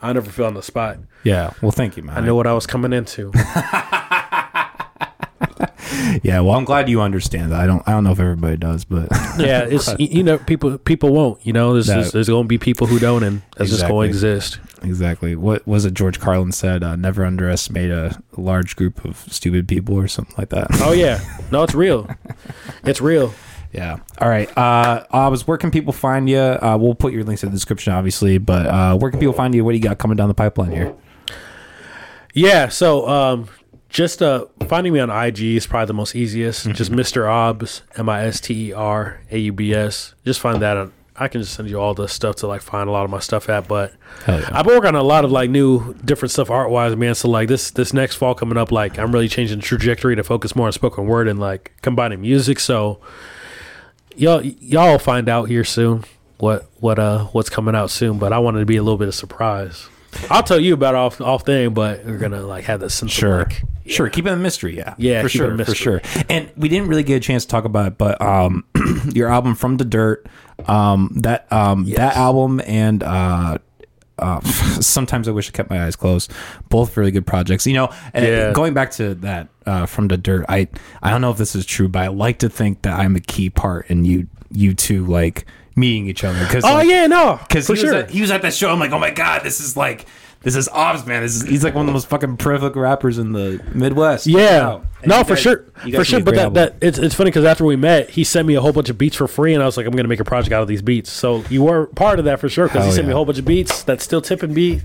I 0.00 0.12
never 0.12 0.30
feel 0.30 0.46
on 0.46 0.54
the 0.54 0.62
spot. 0.62 0.98
yeah. 1.22 1.50
Well, 1.62 1.70
thank 1.72 1.96
you, 1.96 2.02
man. 2.02 2.16
I 2.16 2.20
know 2.20 2.34
what 2.34 2.46
I 2.46 2.52
was 2.54 2.66
coming 2.66 2.92
into. 2.92 3.30
Yeah, 6.22 6.40
well, 6.40 6.54
I'm 6.56 6.64
glad 6.64 6.88
you 6.88 7.00
understand 7.00 7.52
that. 7.52 7.60
I 7.60 7.66
don't. 7.66 7.82
I 7.86 7.92
don't 7.92 8.04
know 8.04 8.12
if 8.12 8.20
everybody 8.20 8.56
does, 8.56 8.84
but 8.84 9.08
yeah, 9.38 9.60
it's 9.68 9.94
you 9.98 10.22
know 10.22 10.38
people 10.38 10.76
people 10.78 11.12
won't. 11.12 11.44
You 11.46 11.52
know, 11.52 11.72
there's 11.74 11.88
No. 11.88 11.94
there's, 11.94 12.12
there's 12.12 12.28
going 12.28 12.44
to 12.44 12.48
be 12.48 12.58
people 12.58 12.86
who 12.86 12.98
don't, 12.98 13.22
and 13.22 13.42
that's 13.56 13.70
just 13.70 13.86
going 13.86 14.08
to 14.08 14.08
exist. 14.08 14.58
exactly. 14.82 15.34
What 15.36 15.66
was 15.66 15.84
it? 15.84 15.94
George 15.94 16.20
Carlin 16.20 16.52
said, 16.52 16.82
uh, 16.84 16.96
"Never 16.96 17.24
underestimate 17.24 17.90
a 17.90 18.20
large 18.36 18.76
group 18.76 19.04
of 19.04 19.16
stupid 19.30 19.66
people," 19.68 19.94
or 19.98 20.08
something 20.08 20.34
like 20.38 20.50
that. 20.50 20.68
Oh 20.82 20.92
yeah, 20.92 21.20
no, 21.50 21.62
it's 21.62 21.74
real. 21.74 22.08
It's 22.84 23.00
real. 23.00 23.32
Yeah. 23.72 23.98
All 24.20 24.28
right. 24.28 24.48
Uh, 24.56 25.04
Aubs, 25.10 25.46
where 25.46 25.58
can 25.58 25.70
people 25.72 25.92
find 25.92 26.30
you? 26.30 26.38
Uh, 26.38 26.78
we'll 26.80 26.94
put 26.94 27.12
your 27.12 27.24
links 27.24 27.42
in 27.42 27.50
the 27.50 27.54
description, 27.56 27.92
obviously. 27.92 28.38
But 28.38 28.66
uh, 28.66 28.96
where 28.96 29.10
can 29.10 29.18
people 29.18 29.32
find 29.34 29.54
you? 29.54 29.64
What 29.64 29.72
do 29.72 29.76
you 29.76 29.82
got 29.82 29.98
coming 29.98 30.16
down 30.16 30.28
the 30.28 30.34
pipeline 30.34 30.70
here? 30.70 30.94
Yeah, 32.32 32.68
so 32.68 33.08
um, 33.08 33.48
just 33.96 34.20
uh, 34.20 34.44
finding 34.68 34.92
me 34.92 35.00
on 35.00 35.08
IG 35.08 35.40
is 35.56 35.66
probably 35.66 35.86
the 35.86 35.94
most 35.94 36.14
easiest. 36.14 36.68
Just 36.72 36.92
Mr. 36.92 37.26
Aubs, 37.32 37.80
M 37.96 38.10
I 38.10 38.24
S 38.26 38.40
T 38.42 38.68
E 38.68 38.72
R 38.74 39.22
A 39.30 39.38
U 39.38 39.52
B 39.54 39.72
S. 39.72 40.14
Just 40.22 40.38
find 40.38 40.60
that. 40.60 40.76
On, 40.76 40.92
I 41.16 41.28
can 41.28 41.40
just 41.40 41.54
send 41.54 41.70
you 41.70 41.80
all 41.80 41.94
the 41.94 42.06
stuff 42.06 42.36
to 42.36 42.46
like 42.46 42.60
find 42.60 42.90
a 42.90 42.92
lot 42.92 43.04
of 43.04 43.10
my 43.10 43.20
stuff 43.20 43.48
at. 43.48 43.66
But 43.66 43.94
yeah. 44.28 44.50
I've 44.52 44.66
been 44.66 44.74
working 44.74 44.88
on 44.88 44.96
a 44.96 45.02
lot 45.02 45.24
of 45.24 45.32
like 45.32 45.48
new 45.48 45.94
different 46.04 46.30
stuff 46.30 46.50
art 46.50 46.68
wise, 46.68 46.94
man. 46.94 47.14
So 47.14 47.30
like 47.30 47.48
this 47.48 47.70
this 47.70 47.94
next 47.94 48.16
fall 48.16 48.34
coming 48.34 48.58
up, 48.58 48.70
like 48.70 48.98
I'm 48.98 49.12
really 49.12 49.28
changing 49.28 49.60
the 49.60 49.64
trajectory 49.64 50.14
to 50.14 50.22
focus 50.22 50.54
more 50.54 50.66
on 50.66 50.72
spoken 50.72 51.06
word 51.06 51.26
and 51.26 51.40
like 51.40 51.72
combining 51.80 52.20
music. 52.20 52.60
So 52.60 53.00
y'all 54.14 54.42
y'all 54.42 54.92
will 54.92 54.98
find 54.98 55.26
out 55.30 55.44
here 55.48 55.64
soon 55.64 56.04
what 56.36 56.68
what 56.80 56.98
uh 56.98 57.24
what's 57.28 57.48
coming 57.48 57.74
out 57.74 57.90
soon. 57.90 58.18
But 58.18 58.34
I 58.34 58.40
wanted 58.40 58.60
to 58.60 58.66
be 58.66 58.76
a 58.76 58.82
little 58.82 58.98
bit 58.98 59.08
of 59.08 59.14
surprise. 59.14 59.88
I'll 60.30 60.42
tell 60.42 60.60
you 60.60 60.74
about 60.74 60.94
off 60.94 61.18
off 61.22 61.46
thing, 61.46 61.72
but 61.72 62.04
we're 62.04 62.18
gonna 62.18 62.42
like 62.42 62.64
have 62.64 62.80
this 62.80 62.92
sense 62.92 63.12
Sure. 63.12 63.40
of 63.40 63.48
like 63.48 63.62
Sure, 63.88 64.08
keep 64.08 64.26
it 64.26 64.32
a 64.32 64.36
mystery, 64.36 64.76
yeah. 64.76 64.94
Yeah, 64.98 65.22
for 65.22 65.28
keep 65.28 65.40
it 65.42 65.44
a 65.52 65.56
sure, 65.56 65.64
for 65.64 65.74
sure. 65.74 66.02
And 66.28 66.50
we 66.56 66.68
didn't 66.68 66.88
really 66.88 67.02
get 67.02 67.16
a 67.16 67.20
chance 67.20 67.44
to 67.44 67.48
talk 67.50 67.64
about 67.64 67.86
it, 67.88 67.98
but 67.98 68.20
um, 68.20 68.64
your 69.12 69.28
album 69.28 69.54
"From 69.54 69.76
the 69.76 69.84
Dirt," 69.84 70.26
um, 70.66 71.10
that 71.16 71.50
um, 71.52 71.84
that 71.94 72.16
album 72.16 72.60
and 72.66 73.02
uh, 73.02 73.58
uh, 74.18 74.40
sometimes 74.80 75.28
I 75.28 75.30
wish 75.32 75.48
I 75.48 75.52
kept 75.52 75.70
my 75.70 75.84
eyes 75.84 75.96
closed. 75.96 76.32
Both 76.68 76.96
really 76.96 77.10
good 77.10 77.26
projects. 77.26 77.66
You 77.66 77.74
know, 77.74 77.92
and 78.14 78.24
Yeah. 78.24 78.52
going 78.52 78.74
back 78.74 78.90
to 78.92 79.14
that 79.16 79.48
uh, 79.66 79.86
"From 79.86 80.08
the 80.08 80.16
Dirt," 80.16 80.46
I 80.48 80.68
I 81.02 81.10
don't 81.10 81.20
know 81.20 81.30
if 81.30 81.38
this 81.38 81.54
is 81.54 81.64
true, 81.66 81.88
but 81.88 82.02
I 82.02 82.08
like 82.08 82.38
to 82.40 82.48
think 82.48 82.82
that 82.82 82.98
I'm 82.98 83.16
a 83.16 83.20
key 83.20 83.50
part 83.50 83.88
in 83.90 84.04
you 84.04 84.26
you 84.50 84.74
two 84.74 85.04
like 85.06 85.44
meeting 85.74 86.06
each 86.06 86.24
other 86.24 86.38
because 86.40 86.64
Oh 86.66 86.80
yeah, 86.80 87.06
no, 87.06 87.38
because 87.46 87.66
he, 87.68 87.76
sure. 87.76 88.06
he 88.06 88.20
was 88.22 88.30
at 88.30 88.40
that 88.42 88.54
show. 88.54 88.70
I'm 88.70 88.78
like, 88.80 88.92
oh 88.92 88.98
my 88.98 89.10
god, 89.10 89.42
this 89.42 89.60
is 89.60 89.76
like, 89.76 90.06
this 90.46 90.54
is 90.54 90.68
Aubs, 90.68 91.04
man. 91.06 91.22
This 91.22 91.34
is 91.34 91.42
he's 91.42 91.64
like 91.64 91.74
one 91.74 91.82
of 91.82 91.86
the 91.88 91.92
most 91.92 92.06
fucking 92.06 92.36
prolific 92.36 92.76
rappers 92.76 93.18
in 93.18 93.32
the 93.32 93.60
Midwest. 93.74 94.28
yeah, 94.28 94.60
Wow. 94.68 94.82
No, 95.04 95.18
you 95.18 95.24
for 95.24 95.30
guys- 95.34 95.38
sure, 95.40 95.64
you 95.84 95.90
guys 95.92 95.98
for 96.00 96.04
sure. 96.04 96.18
made 96.20 96.22
a 96.22 96.24
But 96.24 96.30
great 96.30 96.36
that, 96.38 96.44
album. 96.44 96.78
that 96.80 96.86
it's 96.86 96.98
it's 96.98 97.14
funny 97.16 97.30
because 97.30 97.44
after 97.44 97.64
we 97.64 97.74
met, 97.74 98.10
he 98.10 98.22
sent 98.22 98.46
me 98.46 98.54
a 98.54 98.60
whole 98.60 98.72
bunch 98.72 98.88
of 98.90 98.96
beats 98.96 99.16
for 99.16 99.26
free, 99.26 99.54
and 99.54 99.62
I 99.62 99.66
was 99.66 99.76
like, 99.76 99.86
I'm 99.86 99.92
gonna 99.96 100.08
make 100.08 100.20
a 100.20 100.24
project 100.24 100.52
out 100.52 100.62
of 100.62 100.68
these 100.68 100.82
beats. 100.82 101.10
So 101.10 101.42
you 101.50 101.64
were 101.64 101.86
part 101.88 102.18
of 102.20 102.24
that 102.26 102.38
for 102.40 102.48
sure 102.48 102.66
because 102.68 102.82
he 102.84 102.86
Hell 102.86 102.92
sent 102.94 103.06
me 103.06 103.10
yeah. 103.10 103.14
a 103.14 103.16
whole 103.16 103.24
bunch 103.24 103.38
of 103.40 103.44
beats 103.44 103.82
that's 103.82 104.04
still 104.04 104.22
tipping 104.22 104.54
beat. 104.54 104.82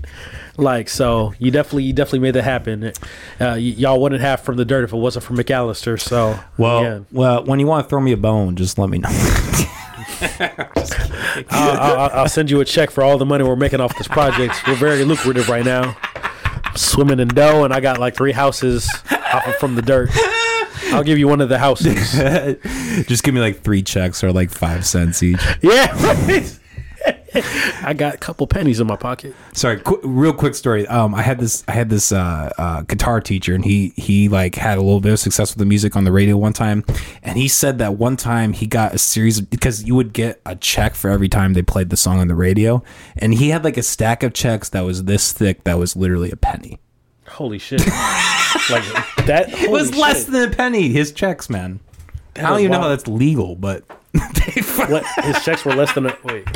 Like 0.58 0.88
so, 0.88 1.32
you 1.38 1.50
definitely 1.50 1.84
you 1.84 1.92
definitely 1.92 2.18
made 2.20 2.34
that 2.34 2.42
happen. 2.42 2.84
Uh, 2.84 2.92
y- 3.40 3.56
y'all 3.58 4.00
wouldn't 4.02 4.20
have 4.20 4.40
from 4.40 4.56
the 4.56 4.64
dirt 4.64 4.84
if 4.84 4.92
it 4.92 4.96
wasn't 4.96 5.24
for 5.24 5.32
McAllister. 5.34 5.98
So 5.98 6.38
well, 6.58 6.82
yeah. 6.82 6.98
well, 7.12 7.44
when 7.44 7.60
you 7.60 7.66
want 7.66 7.86
to 7.86 7.88
throw 7.88 8.00
me 8.00 8.12
a 8.12 8.16
bone, 8.18 8.56
just 8.56 8.78
let 8.78 8.90
me 8.90 8.98
know. 8.98 9.08
I'll, 11.50 11.80
I'll, 11.80 12.10
I'll 12.20 12.28
send 12.28 12.50
you 12.50 12.60
a 12.60 12.64
check 12.64 12.90
for 12.90 13.02
all 13.02 13.18
the 13.18 13.26
money 13.26 13.44
we're 13.44 13.56
making 13.56 13.80
off 13.80 13.96
this 13.98 14.08
project. 14.08 14.66
We're 14.66 14.74
very 14.74 15.04
lucrative 15.04 15.48
right 15.48 15.64
now. 15.64 15.96
I'm 16.64 16.76
swimming 16.76 17.20
in 17.20 17.28
dough, 17.28 17.64
and 17.64 17.72
I 17.74 17.80
got 17.80 17.98
like 17.98 18.14
three 18.14 18.32
houses 18.32 18.88
off 19.10 19.46
of 19.46 19.56
from 19.56 19.74
the 19.74 19.82
dirt. 19.82 20.10
I'll 20.92 21.04
give 21.04 21.18
you 21.18 21.28
one 21.28 21.40
of 21.40 21.48
the 21.48 21.58
houses. 21.58 22.12
just 23.06 23.24
give 23.24 23.34
me 23.34 23.40
like 23.40 23.60
three 23.62 23.82
checks 23.82 24.22
or 24.22 24.32
like 24.32 24.50
five 24.50 24.86
cents 24.86 25.22
each. 25.22 25.40
Yeah, 25.60 25.90
right. 26.26 26.58
I 27.82 27.94
got 27.96 28.14
a 28.14 28.18
couple 28.18 28.46
pennies 28.46 28.78
in 28.80 28.86
my 28.86 28.96
pocket. 28.96 29.34
Sorry, 29.54 29.80
qu- 29.80 30.00
real 30.04 30.34
quick 30.34 30.54
story. 30.54 30.86
Um, 30.86 31.14
I 31.14 31.22
had 31.22 31.38
this, 31.38 31.64
I 31.66 31.72
had 31.72 31.88
this 31.88 32.12
uh, 32.12 32.52
uh, 32.58 32.82
guitar 32.82 33.20
teacher, 33.20 33.54
and 33.54 33.64
he 33.64 33.92
he 33.96 34.28
like 34.28 34.54
had 34.54 34.76
a 34.76 34.82
little 34.82 35.00
bit 35.00 35.12
of 35.12 35.18
success 35.18 35.52
with 35.52 35.58
the 35.58 35.64
music 35.64 35.96
on 35.96 36.04
the 36.04 36.12
radio 36.12 36.36
one 36.36 36.52
time, 36.52 36.84
and 37.22 37.38
he 37.38 37.48
said 37.48 37.78
that 37.78 37.94
one 37.94 38.16
time 38.16 38.52
he 38.52 38.66
got 38.66 38.94
a 38.94 38.98
series 38.98 39.38
of, 39.38 39.48
because 39.50 39.84
you 39.84 39.94
would 39.94 40.12
get 40.12 40.40
a 40.44 40.56
check 40.56 40.94
for 40.94 41.10
every 41.10 41.28
time 41.28 41.54
they 41.54 41.62
played 41.62 41.90
the 41.90 41.96
song 41.96 42.18
on 42.18 42.28
the 42.28 42.34
radio, 42.34 42.82
and 43.16 43.34
he 43.34 43.48
had 43.48 43.64
like 43.64 43.76
a 43.76 43.82
stack 43.82 44.22
of 44.22 44.34
checks 44.34 44.68
that 44.70 44.82
was 44.82 45.04
this 45.04 45.32
thick 45.32 45.64
that 45.64 45.78
was 45.78 45.96
literally 45.96 46.30
a 46.30 46.36
penny. 46.36 46.78
Holy 47.28 47.58
shit! 47.58 47.80
like 47.80 48.84
that. 49.26 49.46
It 49.62 49.70
was 49.70 49.88
holy 49.90 50.02
less 50.02 50.24
than 50.24 50.52
a 50.52 50.54
penny. 50.54 50.90
His 50.90 51.12
checks, 51.12 51.48
man. 51.48 51.80
I 52.36 52.42
don't 52.42 52.60
even 52.60 52.72
know 52.72 52.80
how 52.80 52.88
that's 52.88 53.06
legal, 53.06 53.56
but 53.56 53.84
they 54.12 54.62
What, 54.86 55.04
his 55.24 55.42
checks 55.44 55.64
were 55.64 55.74
less 55.74 55.92
than 55.94 56.06
a 56.06 56.16
wait. 56.24 56.46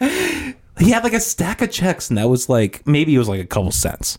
He 0.00 0.90
had 0.90 1.04
like 1.04 1.12
a 1.12 1.20
stack 1.20 1.62
of 1.62 1.70
checks, 1.70 2.08
and 2.08 2.18
that 2.18 2.28
was 2.28 2.48
like 2.48 2.86
maybe 2.86 3.14
it 3.14 3.18
was 3.18 3.28
like 3.28 3.40
a 3.40 3.46
couple 3.46 3.70
cents. 3.70 4.18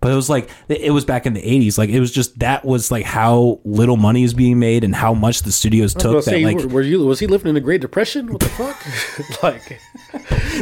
But 0.00 0.12
it 0.12 0.14
was 0.14 0.30
like 0.30 0.48
it 0.68 0.92
was 0.92 1.04
back 1.04 1.26
in 1.26 1.34
the 1.34 1.42
'80s. 1.42 1.76
Like 1.76 1.90
it 1.90 1.98
was 2.00 2.12
just 2.12 2.38
that 2.38 2.64
was 2.64 2.90
like 2.92 3.04
how 3.04 3.60
little 3.64 3.96
money 3.96 4.22
is 4.22 4.32
being 4.32 4.58
made 4.60 4.84
and 4.84 4.94
how 4.94 5.12
much 5.12 5.42
the 5.42 5.50
studios 5.50 5.92
took. 5.92 6.12
That 6.16 6.22
say, 6.22 6.44
like 6.44 6.64
were, 6.70 6.82
you 6.82 7.00
was 7.04 7.18
he 7.18 7.26
living 7.26 7.48
in 7.48 7.54
the 7.56 7.60
Great 7.60 7.80
Depression? 7.80 8.28
What 8.28 8.38
the 8.40 8.46
fuck? 8.48 9.42
like 9.42 9.80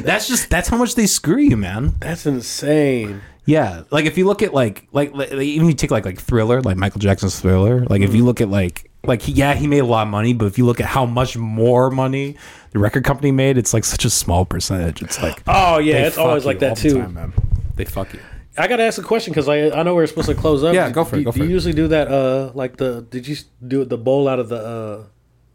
that's 0.03 0.27
just 0.27 0.49
that's 0.49 0.69
how 0.71 0.79
much 0.79 0.95
they 0.95 1.07
screw 1.07 1.37
you, 1.39 1.57
man. 1.57 1.95
that's 2.01 2.25
insane. 2.25 3.21
Yeah, 3.45 3.83
like 3.93 4.07
if 4.07 4.17
you 4.19 4.25
look 4.27 4.43
at 4.43 4.55
like 4.55 4.89
like, 4.93 5.15
like 5.15 5.31
even 5.33 5.69
you 5.69 5.75
take 5.75 5.91
like 5.91 6.07
like 6.07 6.19
Thriller, 6.19 6.63
like 6.63 6.77
Michael 6.79 7.01
Jackson's 7.01 7.39
Thriller. 7.39 7.85
Like 7.85 8.01
if 8.01 8.15
you 8.15 8.21
Mm-hmm. 8.21 8.27
look 8.27 8.41
at 8.41 8.49
like 8.49 8.91
like 9.09 9.23
he, 9.23 9.33
yeah, 9.33 9.55
he 9.55 9.67
made 9.67 9.79
a 9.81 9.85
lot 9.87 10.03
of 10.07 10.09
money, 10.09 10.33
but 10.33 10.47
if 10.47 10.59
you 10.59 10.67
look 10.67 10.81
at 10.81 10.87
how 10.87 11.07
much 11.07 11.37
more 11.37 11.91
money 11.91 12.37
the 12.73 12.79
record 12.79 13.05
company 13.05 13.31
made, 13.33 13.57
it's 13.59 13.73
like 13.75 13.85
such 13.85 14.05
a 14.05 14.11
small 14.11 14.45
percentage. 14.45 15.03
It's 15.03 15.23
like 15.23 15.43
Oh 15.47 15.79
yeah, 15.79 15.95
they 16.03 16.07
it's 16.09 16.19
always 16.19 16.45
like 16.45 16.59
that 16.61 16.71
all 16.71 16.75
the 16.75 16.81
too. 16.83 16.99
time, 16.99 17.15
man. 17.15 17.33
They 17.77 17.85
fuck 17.85 18.13
you. 18.15 18.21
I 18.59 18.69
gotta 18.69 18.85
ask 18.85 18.99
a 18.99 19.03
question 19.03 19.33
because 19.33 19.49
I 19.49 19.71
I 19.71 19.83
know 19.83 19.95
we're 19.95 20.07
supposed 20.07 20.29
to 20.29 20.35
close 20.35 20.65
up. 20.65 20.75
Yeah, 20.75 20.91
go 20.91 21.05
for 21.05 21.17
it, 21.17 21.19
Do- 21.21 21.25
go 21.27 21.33
for 21.33 21.39
do 21.39 21.45
it. 21.45 21.49
you 21.49 21.53
usually 21.53 21.75
do 21.75 21.89
that? 21.89 22.09
Uh, 22.09 22.53
like 22.55 22.77
the 22.79 23.03
did 23.11 23.27
you 23.29 23.37
do 23.67 23.85
the 23.85 23.99
bowl 23.99 24.29
out 24.29 24.39
of 24.39 24.49
the? 24.49 24.57
uh 24.57 25.05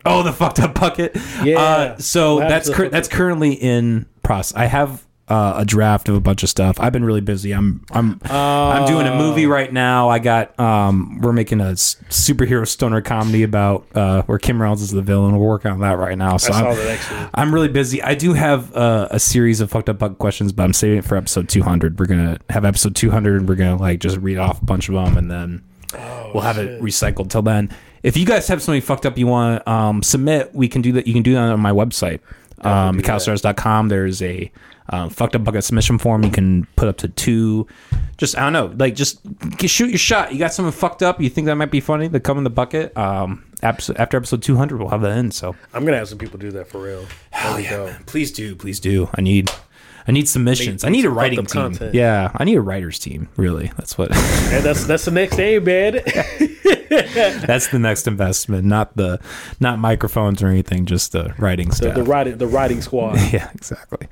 Oh, 0.06 0.23
the 0.23 0.34
fucked 0.34 0.60
up 0.60 0.73
bucket. 0.80 1.15
Yeah. 1.44 1.60
Uh, 1.60 1.98
so 1.98 2.36
What 2.36 2.44
happened 2.44 2.52
that's 2.56 2.68
the 2.68 2.73
cur- 2.73 2.84
fucked 2.86 2.91
that's 2.91 3.07
currently 3.07 3.53
in 3.53 4.06
process. 4.23 4.56
I 4.57 4.65
have 4.65 5.06
uh, 5.32 5.53
a 5.62 5.66
draft 5.66 6.10
of 6.10 6.16
a 6.16 6.20
bunch 6.20 6.44
of 6.44 6.49
stuff. 6.49 6.78
I've 6.78 6.91
been 6.91 7.06
really 7.06 7.22
busy. 7.22 7.53
I'm 7.53 7.86
I'm 7.91 8.20
I'm 8.26 8.86
doing 8.86 9.08
a 9.08 9.16
movie 9.16 9.45
right 9.45 9.72
now. 9.72 10.10
I 10.10 10.20
got 10.20 10.60
um 10.60 11.20
we're 11.22 11.32
making 11.32 11.62
a 11.62 11.72
s- 11.72 11.95
superhero 12.10 12.68
stoner 12.68 12.99
comedy 12.99 13.44
about 13.44 13.88
uh 13.95 14.24
where 14.24 14.38
Kim 14.38 14.62
Reynolds 14.62 14.82
is 14.82 14.91
the 14.91 15.02
villain. 15.02 15.38
We're 15.38 15.48
working 15.48 15.72
on 15.72 15.80
that 15.80 15.98
right 15.98 16.18
now. 16.18 16.36
So 16.36 16.52
I'm. 16.52 16.66
I'm 17.34 17.53
really 17.53 17.70
busy. 17.70 18.03
I 18.03 18.14
do 18.16 18.34
have 18.34 18.76
uh, 18.76 19.08
a 19.10 19.20
series 19.20 19.62
of 19.62 19.72
fucked 19.72 19.88
up 19.88 19.99
bug 19.99 20.18
questions, 20.18 20.52
but 20.52 20.64
I'm 20.64 20.74
saving 20.74 20.98
it 20.98 21.06
for 21.06 21.16
episode 21.16 21.48
200. 21.48 21.98
We're 21.98 22.08
gonna 22.08 22.38
have 22.49 22.66
episode 22.66 22.95
200, 22.95 23.38
and 23.38 23.48
we're 23.49 23.56
gonna 23.56 23.78
like 23.78 23.99
just 23.99 24.18
read 24.18 24.38
off 24.38 24.62
a 24.62 24.66
bunch 24.66 24.90
of 24.90 24.95
them, 24.95 25.18
and 25.18 25.32
then 25.32 25.64
we'll 26.34 26.44
have 26.44 26.58
it 26.58 26.82
recycled 26.82 27.30
till 27.30 27.41
then. 27.41 27.70
If 28.03 28.18
you 28.18 28.26
guys 28.26 28.48
have 28.48 28.62
something 28.62 28.82
fucked 28.82 29.06
up 29.06 29.18
you 29.18 29.28
want 29.28 29.64
to 29.64 29.72
um, 29.72 30.03
submit, 30.03 30.53
we 30.53 30.68
can 30.68 30.82
do 30.82 30.91
that. 30.94 31.08
You 31.08 31.14
can 31.14 31.24
do 31.24 31.34
that 31.36 31.52
on 31.52 31.60
my 31.60 31.72
website, 31.72 32.20
um, 32.60 32.98
that. 33.44 33.58
There's 33.88 34.22
a 34.22 34.52
um, 34.91 35.09
fucked 35.09 35.35
up 35.35 35.43
bucket 35.43 35.63
submission 35.63 35.97
form. 35.97 36.23
You 36.23 36.31
can 36.31 36.68
put 36.76 36.88
up 36.88 36.97
to 36.97 37.07
two. 37.07 37.68
Just 38.18 38.38
I 38.38 38.41
don't 38.41 38.53
know, 38.53 38.73
like 38.77 38.95
just 38.95 39.22
shoot 39.65 39.89
your 39.89 39.97
shot. 39.97 40.34
You 40.34 40.39
got 40.39 40.53
something 40.53 40.72
fucked 40.72 41.01
up. 41.01 41.19
You 41.22 41.30
think 41.30 41.45
that 41.47 41.55
might 41.55 41.72
be 41.72 41.80
funny? 41.80 42.07
That 42.07 42.19
come 42.22 42.38
in 42.38 42.43
the 42.43 42.49
bucket. 42.49 42.95
Um, 42.97 43.45
after 43.63 43.93
episode 43.97 44.41
200, 44.41 44.80
we'll 44.80 44.89
have 44.89 45.01
that 45.01 45.18
in. 45.18 45.31
So 45.31 45.55
I'm 45.73 45.85
gonna 45.85 45.97
have 45.97 46.09
some 46.09 46.18
people 46.18 46.39
do 46.39 46.51
that 46.51 46.68
for 46.68 46.81
real. 46.81 47.05
Hell 47.31 47.59
yeah, 47.59 47.69
go. 47.69 47.95
Please 48.05 48.31
do, 48.31 48.55
please 48.55 48.80
do. 48.80 49.09
I 49.15 49.22
need, 49.22 49.49
I 50.07 50.11
need 50.11 50.28
submissions. 50.28 50.84
I 50.84 50.90
need 50.90 51.06
a 51.06 51.10
writing 51.10 51.40
team. 51.40 51.45
content. 51.45 51.94
Yeah, 51.94 52.32
I 52.36 52.44
need 52.44 52.56
a 52.56 52.61
writers 52.61 52.99
team. 52.99 53.30
Really, 53.36 53.72
that's 53.78 53.98
what. 53.98 54.11
And 54.52 54.65
that's 54.65 54.86
that's 54.86 55.06
the 55.06 55.11
next 55.11 55.38
day, 55.38 55.60
man. 55.60 56.02
that's 56.91 57.68
the 57.68 57.80
next 57.80 58.06
investment, 58.06 58.65
not 58.65 58.95
the, 58.98 59.19
not 59.61 59.80
microphones 59.80 60.44
or 60.44 60.48
anything, 60.48 60.86
just 60.86 61.14
the 61.14 61.34
writing 61.38 61.69
the, 61.69 61.76
staff. 61.76 61.95
the 61.95 62.03
writing 62.03 62.38
the 62.38 62.48
writing 62.48 62.82
squad. 62.82 63.15
yeah, 63.32 63.49
exactly. 63.53 64.07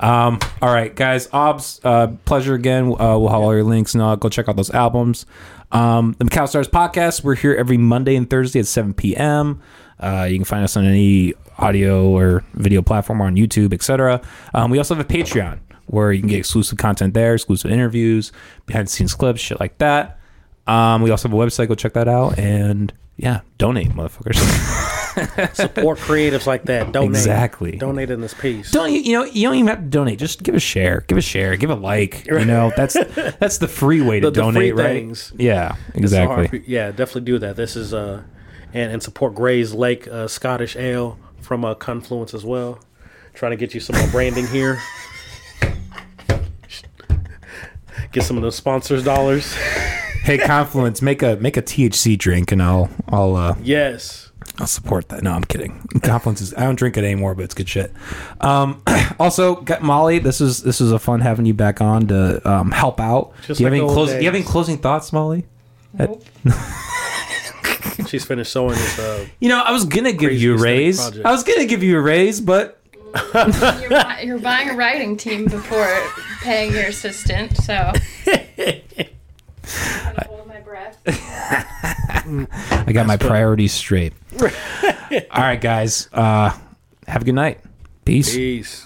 Um, 0.00 0.40
all 0.60 0.74
right, 0.74 0.94
guys. 0.94 1.28
Aubs, 1.32 1.80
uh, 1.84 2.08
pleasure 2.24 2.54
again. 2.54 2.86
Uh, 2.86 3.16
we'll 3.18 3.28
have 3.28 3.40
all 3.40 3.54
your 3.54 3.62
links 3.64 3.94
and 3.94 4.02
all. 4.02 4.16
Go 4.16 4.28
check 4.28 4.48
out 4.48 4.56
those 4.56 4.70
albums. 4.70 5.24
Um, 5.70 6.16
the 6.18 6.24
McAllister 6.24 6.56
Hours 6.56 6.68
podcast. 6.68 7.22
We're 7.22 7.36
here 7.36 7.54
every 7.54 7.76
Monday 7.76 8.16
and 8.16 8.28
Thursday 8.28 8.60
at 8.60 8.66
7 8.66 8.94
p.m. 8.94 9.62
Uh, 10.00 10.26
you 10.28 10.36
can 10.36 10.44
find 10.44 10.64
us 10.64 10.76
on 10.76 10.84
any 10.84 11.34
audio 11.58 12.08
or 12.08 12.44
video 12.54 12.82
platform 12.82 13.20
or 13.22 13.26
on 13.26 13.36
YouTube, 13.36 13.72
etc. 13.72 14.20
Um, 14.54 14.70
we 14.70 14.78
also 14.78 14.94
have 14.94 15.04
a 15.04 15.08
Patreon 15.08 15.58
where 15.86 16.12
you 16.12 16.20
can 16.20 16.28
get 16.28 16.38
exclusive 16.38 16.78
content 16.78 17.14
there, 17.14 17.34
exclusive 17.34 17.70
interviews, 17.70 18.32
behind 18.66 18.88
the 18.88 18.90
scenes 18.90 19.14
clips, 19.14 19.40
shit 19.40 19.60
like 19.60 19.78
that. 19.78 20.18
Um, 20.66 21.02
we 21.02 21.10
also 21.10 21.28
have 21.28 21.36
a 21.38 21.40
website. 21.40 21.68
Go 21.68 21.74
check 21.76 21.92
that 21.94 22.08
out. 22.08 22.38
And 22.38 22.92
yeah, 23.16 23.40
donate, 23.58 23.90
motherfuckers. 23.90 24.36
Support 25.54 25.98
creatives 25.98 26.46
like 26.46 26.64
that. 26.64 26.92
Donate. 26.92 27.10
Exactly. 27.10 27.72
Donate 27.76 28.10
in 28.10 28.20
this 28.20 28.34
piece. 28.34 28.70
don't 28.70 28.92
you, 28.92 29.00
you 29.00 29.12
know 29.14 29.24
you 29.24 29.44
don't 29.48 29.54
even 29.54 29.68
have 29.68 29.78
to 29.78 29.84
donate 29.86 30.18
just 30.18 30.42
give 30.42 30.54
a 30.54 30.60
share 30.60 31.04
give 31.08 31.16
a 31.16 31.22
share 31.22 31.56
give 31.56 31.70
a 31.70 31.74
like 31.74 32.26
you 32.26 32.44
know 32.44 32.70
that's 32.76 32.94
that's 33.38 33.56
the 33.58 33.66
free 33.68 34.02
way 34.02 34.20
to 34.20 34.26
The- 34.26 34.30
the 34.32 34.40
donate 34.42 34.74
right 34.74 34.88
things. 34.88 35.32
yeah 35.38 35.74
so 35.74 35.78
exactly 35.94 36.62
Yeah, 36.66 36.90
definitely 36.90 37.22
do 37.22 37.38
that. 37.38 37.56
This 37.56 37.76
is 37.76 37.94
uh 37.94 38.22
and, 38.74 38.92
and 38.92 39.02
support 39.02 39.34
Gray's 39.34 39.72
Lake 39.72 40.06
uh, 40.08 40.28
Scottish 40.28 40.76
Ale 40.76 41.18
from 41.46 41.64
uh, 41.64 41.74
Confluence 41.74 42.34
as 42.34 42.44
well. 42.44 42.80
Trying 43.32 43.52
to 43.52 43.56
get 43.56 43.72
you 43.72 43.80
some 43.80 43.96
more 43.96 44.08
branding 44.08 44.46
here. 44.46 44.80
Get 48.12 48.24
some 48.24 48.36
of 48.36 48.42
those 48.42 48.56
sponsors 48.56 49.04
dollars. 49.04 49.54
Hey, 50.24 50.38
Confluence, 50.38 51.02
make 51.02 51.22
a 51.22 51.36
make 51.36 51.56
a 51.56 51.62
THC 51.62 52.18
drink, 52.18 52.50
and 52.50 52.62
I'll 52.62 52.90
I'll 53.08 53.36
uh, 53.36 53.54
Yes. 53.62 54.32
I'll 54.58 54.66
support 54.66 55.10
that. 55.10 55.22
No, 55.22 55.32
I'm 55.32 55.44
kidding. 55.44 55.86
Confluence 56.02 56.40
is 56.40 56.54
I 56.54 56.60
don't 56.60 56.76
drink 56.76 56.96
it 56.96 57.04
anymore, 57.04 57.34
but 57.34 57.44
it's 57.44 57.54
good 57.54 57.68
shit. 57.68 57.92
Um, 58.40 58.82
also, 59.20 59.56
got 59.56 59.82
Molly, 59.82 60.18
this 60.18 60.40
is 60.40 60.62
this 60.62 60.80
is 60.80 60.92
a 60.92 60.98
fun 60.98 61.20
having 61.20 61.46
you 61.46 61.54
back 61.54 61.80
on 61.80 62.08
to 62.08 62.48
um, 62.50 62.70
help 62.70 63.00
out. 63.00 63.34
Just 63.46 63.58
do 63.58 63.64
you 63.64 63.66
have 63.66 63.74
any 63.74 63.86
closing? 63.86 64.16
Do 64.16 64.22
you 64.22 64.28
have 64.28 64.34
any 64.34 64.44
closing 64.44 64.78
thoughts, 64.78 65.12
Molly? 65.12 65.46
Nope. 65.92 66.24
She's 68.08 68.24
finished 68.24 68.52
sewing 68.52 68.70
this. 68.76 68.98
Uh, 68.98 69.26
You 69.40 69.48
know, 69.48 69.60
I 69.62 69.72
was 69.72 69.84
gonna 69.84 70.12
give 70.12 70.32
you 70.32 70.54
a 70.54 70.58
raise. 70.58 70.98
project. 71.00 71.26
I 71.26 71.30
was 71.32 71.42
gonna 71.44 71.66
give 71.66 71.82
you 71.82 71.96
a 71.98 72.00
raise, 72.00 72.40
but 72.40 72.78
You're, 73.34 73.90
buy- 73.90 74.22
you're 74.24 74.38
buying 74.38 74.70
a 74.70 74.74
writing 74.74 75.16
team 75.16 75.44
before 75.46 75.88
paying 76.42 76.72
your 76.72 76.84
assistant, 76.84 77.56
so. 77.56 77.92
I'm 79.66 80.16
hold 80.26 80.46
my 80.46 80.60
breath. 80.60 80.98
I 81.06 82.92
got 82.92 83.06
my 83.06 83.16
priorities 83.16 83.72
straight. 83.72 84.12
All 84.42 84.48
right, 85.42 85.60
guys. 85.60 86.08
Uh, 86.12 86.56
have 87.06 87.22
a 87.22 87.24
good 87.24 87.34
night. 87.34 87.60
Peace. 88.04 88.34
peace. 88.34 88.85